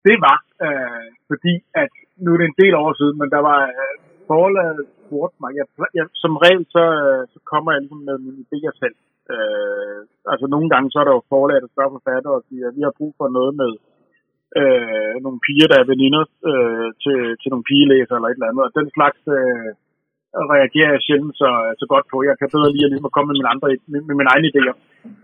Det 0.08 0.18
var, 0.28 0.38
øh, 0.66 1.08
fordi 1.30 1.54
at 1.84 1.92
nu 2.24 2.30
er 2.34 2.38
det 2.40 2.48
en 2.48 2.62
del 2.64 2.74
år 2.84 2.92
siden, 3.00 3.16
men 3.22 3.30
der 3.36 3.42
var 3.50 3.62
øh, 3.80 3.96
forlaget 4.32 4.86
spurgte 5.10 5.38
mig. 5.44 5.52
Jeg, 5.60 5.66
jeg, 5.98 6.06
som 6.24 6.34
regel 6.44 6.64
så, 6.76 6.86
øh, 7.06 7.24
så 7.34 7.40
kommer 7.52 7.70
jeg 7.72 7.82
ligesom 7.82 8.02
med 8.10 8.18
mine 8.26 8.42
idéer 8.46 8.74
selv. 8.82 8.98
Øh, 9.34 10.00
altså 10.32 10.46
nogle 10.54 10.68
gange 10.74 10.88
så 10.90 10.98
er 11.00 11.06
der 11.08 11.16
jo 11.18 11.30
forlaget, 11.34 11.64
der 11.64 11.72
spørger 11.74 11.96
forfatter 11.98 12.32
og 12.38 12.44
siger, 12.50 12.66
at 12.68 12.76
vi 12.78 12.84
har 12.88 12.98
brug 13.00 13.14
for 13.20 13.28
noget 13.38 13.54
med 13.62 13.72
øh, 14.60 15.14
nogle 15.26 15.40
piger, 15.46 15.68
der 15.72 15.78
er 15.80 15.92
veninder 15.94 16.24
øh, 16.50 16.90
til, 17.04 17.20
til 17.42 17.50
nogle 17.52 17.68
pigelæser 17.70 18.14
eller 18.16 18.30
et 18.30 18.38
eller 18.38 18.50
andet. 18.50 18.66
Og 18.68 18.72
den 18.80 18.88
slags 18.96 19.22
øh, 19.38 19.70
reagerer 20.54 20.92
jeg 20.96 21.02
sjældent 21.06 21.36
så, 21.42 21.50
så 21.80 21.86
godt 21.94 22.06
på. 22.12 22.18
Jeg 22.30 22.36
kan 22.40 22.50
bedre 22.56 22.74
lige 22.74 22.86
at, 22.86 22.92
ligesom 22.92 23.10
at 23.10 23.16
komme 23.16 23.30
med 23.30 23.38
mine, 23.40 23.52
andre, 23.54 23.68
med, 23.92 24.02
med 24.08 24.16
mine 24.20 24.32
egne 24.34 24.48
idéer. 24.52 24.76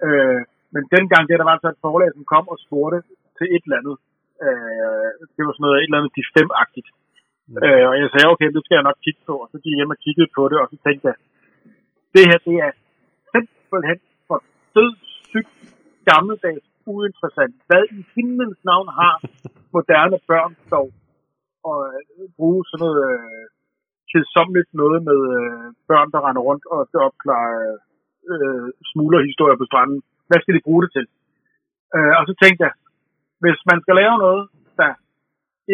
Øh, 0.08 0.42
men 0.74 0.84
dengang 0.96 1.24
det, 1.26 1.40
der 1.40 1.48
var 1.48 1.56
altså 1.58 1.70
et 1.72 1.84
forlag, 1.86 2.10
som 2.14 2.32
kom 2.34 2.46
og 2.54 2.58
spurgte 2.66 3.00
til 3.38 3.48
et 3.56 3.64
eller 3.66 3.80
andet. 3.82 3.96
Øh, 4.46 5.10
det 5.36 5.42
var 5.46 5.54
sådan 5.54 5.66
noget, 5.66 5.78
et 5.78 5.88
eller 5.88 6.00
andet 6.00 6.18
de 6.18 6.24
agtigt 6.64 6.90
Mm. 7.48 7.58
Øh, 7.66 7.86
og 7.90 7.96
jeg 8.02 8.10
sagde, 8.12 8.32
okay, 8.34 8.50
det 8.56 8.62
skal 8.64 8.78
jeg 8.78 8.88
nok 8.90 9.00
kigge 9.06 9.22
på. 9.30 9.36
Og 9.44 9.48
så 9.52 9.58
gik 9.62 9.72
jeg 9.72 9.80
hjem 9.80 9.96
og 9.96 10.02
kiggede 10.06 10.30
på 10.38 10.44
det, 10.52 10.58
og 10.64 10.68
så 10.72 10.78
tænkte 10.86 11.06
jeg, 11.10 11.18
det 12.16 12.24
her, 12.30 12.40
det 12.48 12.56
er 12.68 12.72
simpelthen 13.34 14.00
for 14.28 14.40
dødssygt 14.76 15.54
gammeldags 16.10 16.68
uinteressant. 16.94 17.56
Hvad 17.68 17.84
i 18.00 18.02
himlens 18.16 18.62
navn 18.70 18.88
har 19.00 19.16
moderne 19.76 20.18
børn 20.30 20.54
dog 20.76 20.90
at 21.72 21.80
øh, 21.98 22.28
bruge 22.38 22.62
sådan 22.70 22.82
noget 22.86 23.00
øh, 23.12 23.46
kedsomligt 24.16 24.72
noget 24.82 25.00
med 25.10 25.20
øh, 25.36 25.66
børn, 25.90 26.10
der 26.14 26.20
render 26.28 26.44
rundt 26.50 26.66
og 26.74 26.80
skal 26.88 27.06
opklare 27.10 27.56
øh, 28.32 28.68
smuglerhistorier 28.92 29.58
på 29.60 29.68
stranden. 29.70 30.00
Hvad 30.30 30.40
skal 30.42 30.56
de 30.56 30.66
bruge 30.68 30.84
det 30.84 30.92
til? 30.98 31.06
Øh, 31.96 32.14
og 32.20 32.24
så 32.30 32.34
tænkte 32.42 32.62
jeg, 32.68 32.74
hvis 33.44 33.60
man 33.70 33.80
skal 33.84 33.96
lave 34.02 34.16
noget, 34.26 34.44
der 34.82 34.92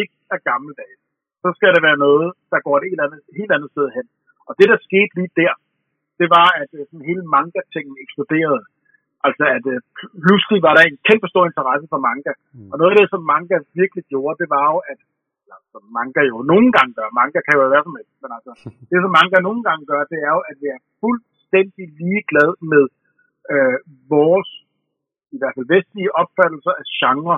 ikke 0.01 0.15
er 0.35 0.39
gammeldags, 0.49 1.01
så 1.43 1.49
skal 1.57 1.71
det 1.75 1.81
være 1.87 2.03
noget, 2.07 2.27
der 2.51 2.59
går 2.65 2.75
et 2.77 2.87
helt 2.89 3.01
andet, 3.05 3.21
helt 3.39 3.51
andet 3.55 3.69
sted 3.71 3.87
hen. 3.97 4.05
Og 4.47 4.53
det, 4.59 4.67
der 4.71 4.85
skete 4.87 5.13
lige 5.19 5.37
der, 5.41 5.53
det 6.19 6.27
var, 6.37 6.47
at 6.61 6.69
øh, 6.77 6.83
sådan 6.89 7.09
hele 7.11 7.23
manga-tingen 7.35 7.95
eksploderede. 8.03 8.63
Altså, 9.27 9.43
at 9.57 9.65
øh, 9.73 9.79
pludselig 10.25 10.59
var 10.67 10.73
der 10.75 10.83
en 10.85 10.99
kæmpe 11.07 11.27
stor 11.31 11.43
interesse 11.49 11.87
for 11.91 11.99
manga. 12.07 12.33
Mm. 12.37 12.69
Og 12.71 12.75
noget 12.77 12.91
af 12.91 12.97
det, 12.99 13.07
som 13.09 13.29
manga 13.33 13.57
virkelig 13.81 14.03
gjorde, 14.11 14.39
det 14.41 14.49
var 14.55 14.65
jo, 14.71 14.77
at 14.91 14.99
altså, 15.57 15.77
manga 15.97 16.21
jo 16.31 16.37
nogle 16.51 16.69
gange 16.75 16.91
gør, 16.97 17.17
manga 17.19 17.39
kan 17.45 17.55
jo 17.55 17.61
være 17.73 17.85
som 17.87 17.97
helst, 17.99 18.17
men 18.23 18.31
altså, 18.37 18.51
det 18.89 18.97
som 19.03 19.13
manga 19.19 19.37
nogle 19.47 19.61
gange 19.67 19.83
gør, 19.91 20.01
det 20.11 20.19
er 20.27 20.31
jo, 20.37 20.41
at 20.51 20.57
vi 20.61 20.67
er 20.75 20.81
fuldstændig 21.03 21.85
ligeglade 22.01 22.55
med 22.71 22.83
øh, 23.53 23.77
vores, 24.13 24.49
i 25.35 25.37
hvert 25.39 25.55
fald 25.55 25.71
vestlige 25.75 26.15
opfattelser 26.21 26.73
af 26.81 26.85
genre, 26.99 27.37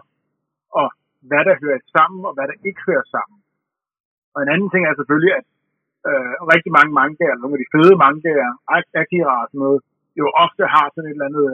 og 0.79 0.87
hvad 1.29 1.43
der 1.47 1.55
hører 1.63 1.81
sammen, 1.95 2.21
og 2.27 2.33
hvad 2.35 2.45
der 2.49 2.57
ikke 2.69 2.81
hører 2.89 3.07
sammen. 3.15 3.37
Og 4.33 4.39
en 4.41 4.53
anden 4.53 4.69
ting 4.69 4.83
er 4.85 4.95
selvfølgelig, 4.95 5.33
at 5.39 5.47
øh, 6.09 6.33
rigtig 6.53 6.71
mange 6.77 6.93
mangaer, 7.01 7.35
nogle 7.35 7.55
af 7.55 7.61
de 7.63 7.71
fede 7.75 7.95
mangaer, 8.05 8.51
Akira 9.01 9.35
og 9.43 9.47
sådan 9.49 9.63
noget, 9.65 9.81
jo 10.19 10.25
ofte 10.45 10.63
har 10.75 10.85
sådan 10.89 11.09
et 11.09 11.15
eller 11.15 11.29
andet 11.29 11.47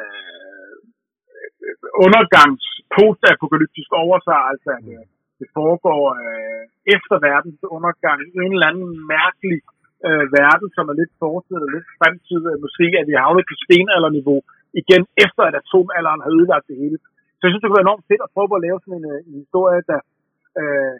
øh, 0.00 0.78
undergangs 2.04 2.64
postapokalyptisk 2.96 3.90
over 4.02 4.18
sig, 4.26 4.38
altså 4.50 4.70
at 4.78 4.86
øh, 4.96 5.04
det 5.40 5.48
foregår 5.58 6.02
øh, 6.22 6.62
efter 6.94 7.16
verdens 7.28 7.60
undergang 7.76 8.18
i 8.34 8.38
en 8.44 8.52
eller 8.54 8.70
anden 8.70 8.90
mærkelig 9.14 9.60
øh, 10.06 10.24
verden, 10.40 10.68
som 10.76 10.84
er 10.90 10.96
lidt 11.00 11.12
fortid 11.22 11.58
og 11.66 11.70
lidt 11.76 11.88
fremtid. 11.98 12.42
Måske 12.64 12.86
at 13.00 13.06
vi 13.10 13.22
havnet 13.24 13.44
på 13.50 13.56
stenalderniveau 13.64 14.38
igen, 14.80 15.02
efter 15.24 15.42
at 15.48 15.58
atomalderen 15.62 16.20
har 16.24 16.30
ødelagt 16.36 16.68
det 16.70 16.76
hele. 16.82 16.98
Så 17.36 17.42
jeg 17.42 17.50
synes, 17.50 17.62
det 17.62 17.68
kunne 17.68 17.80
være 17.80 17.88
enormt 17.88 18.08
fedt 18.10 18.22
at 18.24 18.32
prøve 18.34 18.58
at 18.58 18.64
lave 18.66 18.78
sådan 18.80 18.98
en, 19.00 19.06
øh, 19.12 19.28
en 19.28 19.34
historie, 19.42 19.80
der 19.90 20.00
øh, 20.60 20.96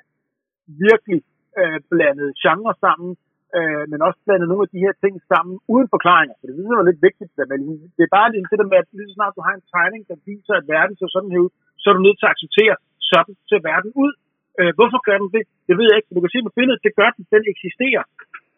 virkelig 0.87 1.21
øh, 1.61 1.79
blandede 1.91 2.33
genre 2.43 2.75
sammen, 2.85 3.11
øh, 3.57 3.85
men 3.91 3.99
også 4.07 4.19
blandede 4.27 4.51
nogle 4.51 4.67
af 4.67 4.73
de 4.75 4.85
her 4.85 4.95
ting 5.03 5.15
sammen 5.33 5.55
uden 5.73 5.89
forklaringer. 5.95 6.35
For 6.37 6.45
det 6.47 6.55
synes 6.55 6.71
jeg 6.71 6.83
var 6.83 6.91
lidt 6.91 7.07
vigtigt. 7.09 7.33
Men 7.53 7.61
det 7.97 8.03
er 8.05 8.17
bare 8.19 8.33
det 8.51 8.61
der 8.61 8.71
med, 8.73 8.83
at 8.83 8.89
lige 8.99 9.11
så 9.11 9.15
snart 9.19 9.37
du 9.39 9.43
har 9.49 9.55
en 9.57 9.69
tegning, 9.75 10.03
der 10.11 10.17
viser, 10.29 10.55
at 10.57 10.69
verden 10.75 10.95
ser 10.97 11.11
sådan 11.15 11.33
her 11.35 11.45
ud, 11.47 11.53
så 11.81 11.85
er 11.89 11.95
du 11.95 12.03
nødt 12.07 12.19
til 12.19 12.29
at 12.29 12.35
acceptere, 12.35 12.77
sådan 13.11 13.35
ser 13.49 13.61
verden 13.71 13.93
ud. 14.05 14.13
Øh, 14.61 14.73
hvorfor 14.79 14.99
gør 15.07 15.19
den 15.23 15.31
det? 15.37 15.45
Det 15.69 15.75
ved 15.79 15.87
jeg 15.89 15.97
ikke. 15.99 16.15
Du 16.17 16.23
kan 16.23 16.35
se 16.35 16.47
på 16.47 16.53
billedet, 16.59 16.85
det 16.87 16.99
gør 17.01 17.11
den. 17.17 17.23
Den 17.35 17.45
eksisterer. 17.55 18.05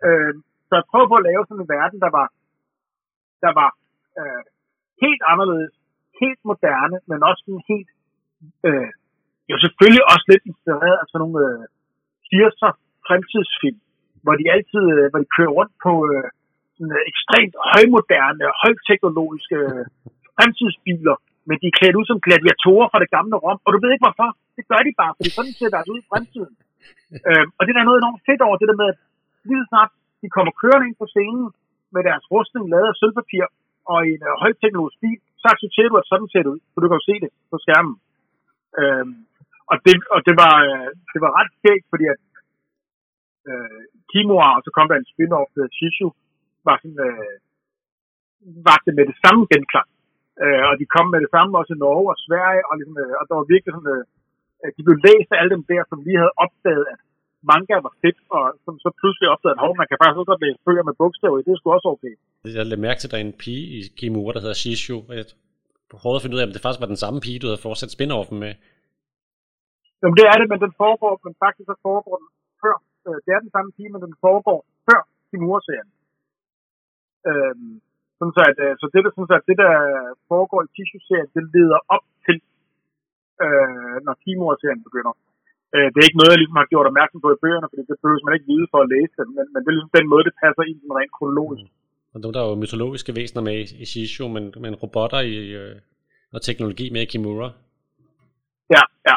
Øh, 0.06 0.32
så 0.66 0.72
jeg 0.78 0.89
prøver 0.90 1.09
på 1.10 1.18
at 1.18 1.27
lave 1.31 1.43
sådan 1.44 1.62
en 1.62 1.72
verden, 1.77 1.98
der 2.05 2.10
var, 2.18 2.27
der 3.44 3.52
var 3.60 3.70
øh, 4.20 4.43
helt 5.05 5.22
anderledes, 5.32 5.72
helt 6.22 6.40
moderne, 6.51 6.98
men 7.10 7.18
også 7.28 7.43
sådan 7.47 7.64
helt, 7.72 7.90
øh, 8.68 8.90
jo 9.51 9.56
selvfølgelig 9.64 10.05
også 10.12 10.27
lidt 10.32 10.44
inspireret 10.51 10.98
af 11.02 11.06
sådan 11.09 11.22
nogle 11.24 11.39
øh, 11.47 11.64
80'er 12.31 12.70
fremtidsfilm, 13.06 13.81
hvor 14.24 14.35
de 14.40 14.52
altid, 14.55 14.85
øh, 14.97 15.06
hvor 15.10 15.20
de 15.22 15.35
kører 15.36 15.52
rundt 15.59 15.74
på 15.86 15.93
øh, 16.10 16.28
sådan, 16.77 16.93
øh, 16.97 17.02
ekstremt 17.12 17.55
højmoderne, 17.72 18.44
højteknologiske 18.62 19.59
øh, 19.70 19.85
fremtidsbiler, 20.36 21.16
men 21.47 21.56
de 21.60 21.66
er 21.70 21.77
klædt 21.78 21.98
ud 21.98 22.06
som 22.09 22.24
gladiatorer 22.27 22.89
fra 22.90 23.02
det 23.02 23.10
gamle 23.16 23.36
Rom, 23.44 23.60
og 23.64 23.70
du 23.72 23.78
ved 23.81 23.90
ikke 23.93 24.06
hvorfor. 24.06 24.31
Det 24.56 24.64
gør 24.70 24.81
de 24.86 24.93
bare, 25.02 25.12
fordi 25.16 25.31
sådan 25.36 25.55
ser 25.59 25.70
deres 25.74 25.93
ud 25.93 25.98
i 26.02 26.09
fremtiden. 26.10 26.55
øh, 27.28 27.47
og 27.59 27.62
det 27.64 27.72
der 27.74 27.82
er 27.82 27.89
noget 27.89 28.01
enormt 28.02 28.24
fedt 28.28 28.43
over 28.47 28.56
det 28.60 28.68
der 28.70 28.81
med, 28.82 28.89
at 28.93 28.98
lige 29.48 29.70
snart 29.70 29.90
de 30.22 30.28
kommer 30.36 30.52
kørende 30.62 30.86
ind 30.89 30.97
på 31.02 31.06
scenen 31.14 31.47
med 31.94 32.02
deres 32.09 32.24
rustning 32.35 32.64
lavet 32.72 32.89
af 32.93 32.97
sølvpapir 33.01 33.47
og 33.93 33.98
en 34.12 34.22
øh, 34.28 34.35
højteknologisk 34.43 34.98
bil, 35.05 35.18
så 35.40 35.47
accepterer 35.55 35.90
du, 35.90 35.97
at 35.98 36.09
sådan 36.10 36.28
ser 36.32 36.43
det 36.43 36.55
ud, 36.55 36.60
for 36.70 36.78
du 36.81 36.86
kan 36.89 36.98
jo 37.01 37.09
se 37.10 37.14
det 37.24 37.31
på 37.51 37.56
skærmen. 37.64 37.97
Øh, 38.81 39.06
og 39.70 39.77
det, 39.85 39.94
og 40.14 40.20
det 40.27 40.35
var, 40.43 40.55
øh, 40.68 40.90
det 41.12 41.20
var 41.24 41.32
ret 41.39 41.51
skægt, 41.59 41.86
fordi 41.93 42.05
at 42.14 42.20
øh, 43.48 43.82
Kimura, 44.10 44.48
og 44.56 44.62
så 44.64 44.70
kom 44.77 44.86
der 44.89 44.97
en 44.98 45.10
spin-off, 45.12 45.52
øh, 45.60 45.64
uh, 45.64 45.70
Shishu, 45.77 46.09
var, 46.66 46.77
sådan, 46.82 47.01
øh, 47.09 47.35
var 48.68 48.78
det 48.85 48.93
med 48.98 49.05
det 49.10 49.16
samme 49.24 49.43
genklang. 49.51 49.89
Øh, 50.43 50.64
og 50.70 50.74
de 50.81 50.93
kom 50.94 51.06
med 51.10 51.20
det 51.24 51.31
samme 51.35 51.59
også 51.60 51.72
i 51.74 51.82
Norge 51.85 52.09
og 52.14 52.18
Sverige, 52.27 52.62
og, 52.68 52.74
ligesom, 52.78 52.97
øh, 53.05 53.14
og 53.18 53.24
der 53.28 53.35
var 53.39 53.52
virkelig 53.55 53.72
sådan, 53.74 53.93
øh, 53.97 54.05
de 54.77 54.82
blev 54.87 54.99
læst 55.07 55.31
af 55.32 55.39
alle 55.41 55.53
dem 55.57 55.65
der, 55.73 55.82
som 55.91 55.99
lige 56.07 56.20
havde 56.23 56.35
opdaget, 56.45 56.85
at 56.93 56.99
manga 57.51 57.77
var 57.87 57.95
fedt, 58.03 58.19
og 58.37 58.43
som 58.65 58.74
så 58.85 58.89
pludselig 59.01 59.28
opdagede, 59.35 59.59
at 59.65 59.81
man 59.81 59.89
kan 59.89 59.99
faktisk 60.01 60.19
også 60.20 60.31
godt 60.32 60.45
læse 60.45 60.61
bøger 60.66 60.85
med 60.89 60.95
bogstaver 61.01 61.37
i, 61.39 61.43
det 61.47 61.53
er 61.53 61.59
sgu 61.59 61.69
også 61.77 61.89
okay. 61.95 62.15
Jeg 62.59 62.66
lavede 62.69 62.87
mærke 62.87 62.99
til, 62.99 63.09
at 63.09 63.12
der 63.12 63.20
er 63.20 63.27
en 63.31 63.41
pige 63.43 63.65
i 63.77 63.78
Kimura, 63.99 64.32
der 64.35 64.43
hedder 64.45 64.61
Shishu, 64.62 64.97
og 65.09 65.15
jeg 65.19 65.24
prøvede 66.01 66.19
at 66.19 66.24
finde 66.24 66.35
ud 66.37 66.43
af, 66.43 66.47
om 66.49 66.55
det 66.55 66.65
faktisk 66.65 66.82
var 66.85 66.93
den 66.95 67.03
samme 67.05 67.19
pige, 67.24 67.41
du 67.43 67.49
havde 67.51 67.66
fortsat 67.66 67.95
spin-offen 67.97 68.39
med. 68.45 68.53
Jamen 70.01 70.16
det 70.19 70.27
er 70.31 70.37
det, 70.41 70.47
men 70.53 70.61
den 70.65 70.73
foregår, 70.82 71.12
men 71.24 71.35
faktisk 71.45 71.66
så 71.73 71.77
foregår 71.87 72.16
den 72.23 72.31
før. 72.62 72.77
Øh, 73.07 73.19
det 73.24 73.31
er 73.32 73.41
den 73.47 73.53
samme 73.57 73.70
pige, 73.77 73.93
men 73.95 74.03
den 74.07 74.15
foregår 74.24 74.59
før 74.89 75.01
Kimura-serien. 75.28 75.91
Øhm, 77.31 77.73
sådan 78.19 78.35
så, 78.37 78.43
at, 78.51 78.59
øh, 78.66 78.73
så 78.81 78.87
det, 78.93 79.01
der, 79.05 79.11
sådan 79.12 79.31
så, 79.31 79.37
at 79.41 79.49
det, 79.51 79.57
der 79.65 79.74
foregår 80.31 80.61
i 80.62 80.73
Tissue-serien, 80.74 81.28
det 81.37 81.45
leder 81.55 81.81
op 81.95 82.05
til, 82.24 82.37
øh, 83.45 83.97
når 84.07 84.15
Timur-serien 84.23 84.83
begynder. 84.89 85.12
Øh, 85.75 85.89
det 85.93 85.99
er 85.99 86.09
ikke 86.09 86.21
noget, 86.21 86.33
jeg 86.33 86.41
ligesom 86.43 86.61
har 86.61 86.73
gjort 86.73 86.91
opmærksom 86.91 87.21
på 87.25 87.31
i 87.33 87.43
bøgerne, 87.45 87.71
fordi 87.71 87.83
det 87.91 87.97
behøver 88.03 88.27
man 88.27 88.37
ikke 88.37 88.51
vide 88.53 88.67
for 88.73 88.81
at 88.83 88.91
læse 88.95 89.15
dem, 89.21 89.29
men, 89.37 89.45
men 89.53 89.59
det 89.61 89.69
er 89.69 89.77
ligesom 89.77 89.99
den 89.99 90.07
måde, 90.12 90.25
det 90.29 90.41
passer 90.43 90.62
ind 90.69 90.79
sådan 90.81 90.99
rent 90.99 91.15
kronologisk. 91.17 91.65
Mm. 91.67 91.79
Og 92.15 92.19
der 92.35 92.41
er 92.43 92.49
jo 92.51 92.62
mytologiske 92.62 93.15
væsener 93.19 93.43
med 93.49 93.57
i, 93.85 93.87
Shishu, 93.91 94.25
men, 94.37 94.45
men 94.65 94.73
robotter 94.83 95.21
i, 95.33 95.37
øh, 95.61 95.77
og 96.35 96.41
teknologi 96.43 96.87
med 96.95 97.03
i 97.03 97.11
Kimura. 97.12 97.51
Ja, 98.77 98.83
ja. 99.09 99.17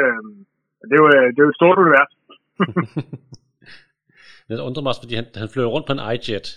Øhm, 0.00 0.34
det, 0.88 0.94
er 0.96 1.02
jo, 1.02 1.08
øh, 1.16 1.26
det 1.32 1.38
er 1.40 1.46
jo 1.46 1.52
et 1.54 1.60
stort 1.60 1.78
univers. 1.82 2.12
det 4.48 4.66
undrer 4.68 4.82
mig 4.82 4.90
også, 4.92 5.02
fordi 5.04 5.14
han, 5.20 5.26
han 5.42 5.48
fløj 5.52 5.66
rundt 5.74 5.86
på 5.86 5.92
en 5.96 6.02
iJet. 6.14 6.48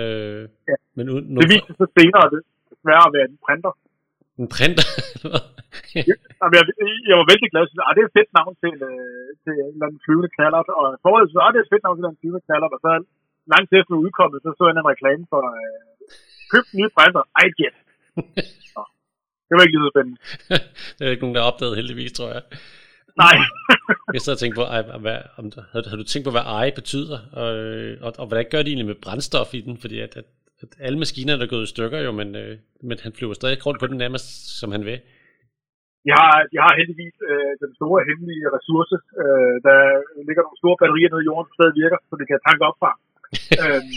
Øh, 0.00 0.42
ja. 0.70 0.76
men 0.96 1.04
uden, 1.12 1.36
det 1.36 1.50
viste 1.54 1.74
sig 1.80 1.88
senere, 1.98 2.24
at 2.26 2.32
det 2.34 2.42
svære 2.82 3.06
at 3.08 3.12
være 3.16 3.26
en 3.30 3.38
printer. 3.46 3.72
En 4.38 4.48
printer? 4.54 4.86
Jamen, 6.40 6.54
jeg, 6.58 6.64
jeg, 7.08 7.16
var 7.20 7.26
vældig 7.32 7.48
glad. 7.52 7.64
at 7.88 7.94
det 7.94 8.02
er 8.02 8.08
et 8.10 8.16
fedt 8.18 8.30
navn 8.38 8.54
til, 8.62 8.74
øh, 8.90 9.28
til 9.44 9.52
en 9.66 9.74
eller 9.74 9.86
anden 9.86 10.04
flyvende 10.04 10.30
knallert. 10.36 10.68
Og 10.78 10.86
forholdet 11.04 11.30
så 11.32 11.40
det 11.52 11.58
er 11.60 11.66
et 11.66 11.72
fedt 11.72 11.84
navn 11.84 11.96
til 11.96 12.04
en 12.14 12.20
flyvende 12.20 12.44
knallert. 12.46 12.74
Og 12.76 12.80
så 12.86 12.92
langt 13.52 13.70
efter 13.80 13.94
udkommet, 14.04 14.38
så 14.44 14.48
så 14.56 14.62
jeg 14.66 14.74
en 14.76 14.92
reklame 14.94 15.24
for 15.32 15.42
øh, 15.56 15.80
køb 16.52 16.64
en 16.72 16.78
ny 16.80 16.86
printer. 16.96 17.22
iJet. 17.44 17.76
det 19.46 19.52
var 19.54 19.62
ikke 19.64 19.74
lige 19.74 19.86
så 19.86 19.92
spændende. 19.94 20.18
det 20.96 21.02
er 21.04 21.12
ikke 21.14 21.24
nogen, 21.24 21.36
der 21.36 21.42
har 21.42 21.50
opdaget 21.52 21.78
heldigvis, 21.80 22.12
tror 22.18 22.30
jeg. 22.36 22.42
Nej. 23.24 23.36
jeg 24.14 24.20
sad 24.20 24.32
og 24.36 24.40
tænkte 24.42 24.58
på, 24.60 24.64
hvad, 25.04 25.18
om, 25.38 25.44
havde, 25.72 25.84
havde, 25.88 26.02
du 26.02 26.08
tænkt 26.08 26.26
på, 26.26 26.34
hvad 26.36 26.46
eje 26.60 26.72
betyder, 26.80 27.18
og, 27.42 27.50
og, 28.06 28.12
og 28.20 28.26
hvordan 28.26 28.46
gør 28.50 28.62
de 28.62 28.70
egentlig 28.70 28.90
med 28.92 29.02
brændstof 29.04 29.54
i 29.58 29.60
den? 29.60 29.74
Fordi 29.82 30.00
at, 30.06 30.12
at, 30.20 30.24
at 30.62 30.68
alle 30.86 30.98
maskiner 30.98 31.34
er 31.36 31.52
gået 31.54 31.66
i 31.68 31.72
stykker 31.74 32.00
jo, 32.06 32.12
men, 32.12 32.28
øh, 32.36 32.58
men 32.82 32.98
han 33.02 33.12
flyver 33.12 33.34
stadig 33.34 33.66
rundt 33.66 33.80
på 33.80 33.86
den 33.86 33.96
nærmest, 33.96 34.58
som 34.60 34.72
han 34.72 34.84
vil. 34.84 35.00
Jeg 36.08 36.16
har, 36.22 36.36
jeg 36.56 36.62
har 36.66 36.74
heldigvis 36.80 37.16
øh, 37.30 37.52
den 37.62 37.70
store 37.78 38.00
hemmelige 38.08 38.46
ressource. 38.56 38.96
Øh, 39.22 39.56
der 39.66 39.78
ligger 40.28 40.42
nogle 40.44 40.62
store 40.62 40.78
batterier 40.80 41.10
nede 41.10 41.22
i 41.24 41.28
jorden, 41.30 41.46
som 41.46 41.56
stadig 41.58 41.76
virker, 41.82 41.98
så 42.08 42.14
det 42.20 42.26
kan 42.26 42.46
tanke 42.48 42.62
op 42.68 42.78
fra. 42.82 42.90
øhm, 43.62 43.92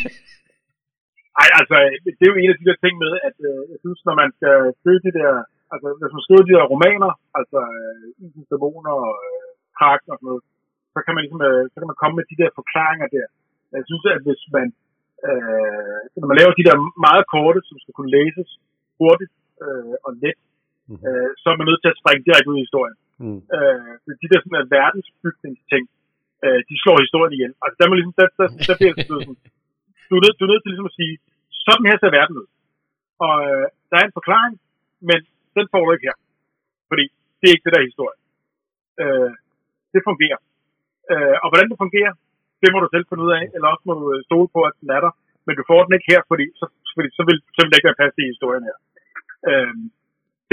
ej, 1.42 1.48
altså, 1.60 1.76
det 2.18 2.24
er 2.26 2.32
jo 2.34 2.42
en 2.42 2.54
af 2.54 2.58
de 2.60 2.68
der 2.70 2.78
ting 2.84 2.96
med, 3.04 3.14
at 3.28 3.38
øh, 3.50 3.62
jeg 3.72 3.80
synes, 3.84 4.00
når 4.08 4.16
man 4.22 4.30
skal 4.38 4.56
søge 4.84 5.02
de 5.08 5.14
der 5.20 5.32
altså 5.74 5.88
hvis 6.00 6.16
man 6.16 6.26
skriver 6.26 6.44
de 6.46 6.56
der 6.56 6.72
romaner, 6.74 7.12
altså 7.40 7.60
øh, 7.78 8.26
Isens 8.26 8.50
Dæmoner 8.52 8.94
og 9.06 9.16
øh, 9.28 9.42
og 9.84 10.18
sådan 10.18 10.28
noget, 10.30 10.44
så 10.94 11.00
kan 11.06 11.14
man 11.14 11.22
ligesom, 11.24 11.42
øh, 11.50 11.64
så 11.72 11.78
kan 11.80 11.90
man 11.92 12.02
komme 12.02 12.16
med 12.18 12.26
de 12.32 12.40
der 12.42 12.50
forklaringer 12.60 13.08
der. 13.16 13.28
Jeg 13.78 13.86
synes, 13.90 14.04
at 14.16 14.22
hvis 14.28 14.42
man, 14.56 14.68
øh, 15.28 16.00
når 16.22 16.28
man 16.30 16.40
laver 16.40 16.54
de 16.60 16.68
der 16.68 16.76
meget 17.08 17.26
korte, 17.36 17.60
som 17.70 17.78
skal 17.84 17.94
kunne 17.98 18.14
læses 18.20 18.50
hurtigt 19.00 19.34
øh, 19.64 19.96
og 20.06 20.12
let, 20.24 20.40
mm. 20.90 21.00
øh, 21.08 21.30
så 21.42 21.48
er 21.52 21.58
man 21.60 21.68
nødt 21.70 21.82
til 21.82 21.94
at 21.94 22.00
springe 22.02 22.26
direkte 22.28 22.52
ud 22.52 22.58
i 22.60 22.66
historien. 22.68 22.98
Mm. 23.24 23.40
Øh, 23.56 23.94
de 24.22 24.28
der 24.32 24.40
sådan, 24.42 24.74
verdensbygningsting, 24.78 25.84
øh, 26.44 26.60
de 26.70 26.76
slår 26.84 26.98
historien 27.06 27.34
igen. 27.38 27.52
Altså 27.64 27.76
der, 27.80 27.88
må 27.88 27.94
ligesom, 27.96 28.16
der, 28.20 28.28
der, 28.40 28.48
der 28.68 28.76
bliver 28.80 28.94
sådan, 29.10 29.36
du 30.10 30.14
er, 30.18 30.24
nødt, 30.24 30.36
du 30.38 30.44
er 30.46 30.52
nødt 30.52 30.64
til 30.64 30.72
ligesom 30.72 30.92
at 30.92 30.98
sige, 31.00 31.14
sådan 31.66 31.88
her 31.90 31.98
ser 32.00 32.18
verden 32.20 32.36
ud. 32.42 32.48
Og 33.26 33.36
øh, 33.50 33.66
der 33.90 33.96
er 33.98 34.06
en 34.06 34.18
forklaring, 34.20 34.56
men 35.10 35.20
den 35.58 35.66
får 35.72 35.82
du 35.84 35.92
ikke 35.94 36.08
her. 36.10 36.18
Fordi 36.90 37.06
det 37.40 37.46
er 37.48 37.54
ikke 37.56 37.66
det, 37.66 37.74
der 37.74 37.82
er 37.82 37.92
historie. 37.92 38.18
Øh, 39.02 39.32
det 39.94 40.02
fungerer. 40.10 40.40
Øh, 41.12 41.36
og 41.44 41.48
hvordan 41.50 41.70
det 41.72 41.82
fungerer, 41.84 42.14
det 42.62 42.70
må 42.74 42.78
du 42.80 42.90
selv 42.92 43.06
finde 43.10 43.26
ud 43.26 43.32
af, 43.40 43.44
eller 43.56 43.68
også 43.74 43.86
må 43.88 43.94
du 44.00 44.06
øh, 44.14 44.20
stole 44.28 44.48
på, 44.56 44.60
at 44.70 44.76
den 44.82 44.90
er 44.96 45.02
der. 45.06 45.14
Men 45.46 45.54
du 45.60 45.64
får 45.72 45.80
den 45.84 45.96
ikke 45.96 46.12
her, 46.14 46.22
fordi 46.32 46.46
så, 46.60 46.66
fordi 46.96 47.10
så, 47.18 47.24
vil, 47.28 47.38
så 47.56 47.60
vil 47.60 47.70
det 47.70 47.78
ikke 47.78 47.90
være 47.90 48.02
plads 48.02 48.16
i 48.22 48.32
historien 48.34 48.66
her. 48.70 48.78
Øh, 49.50 49.76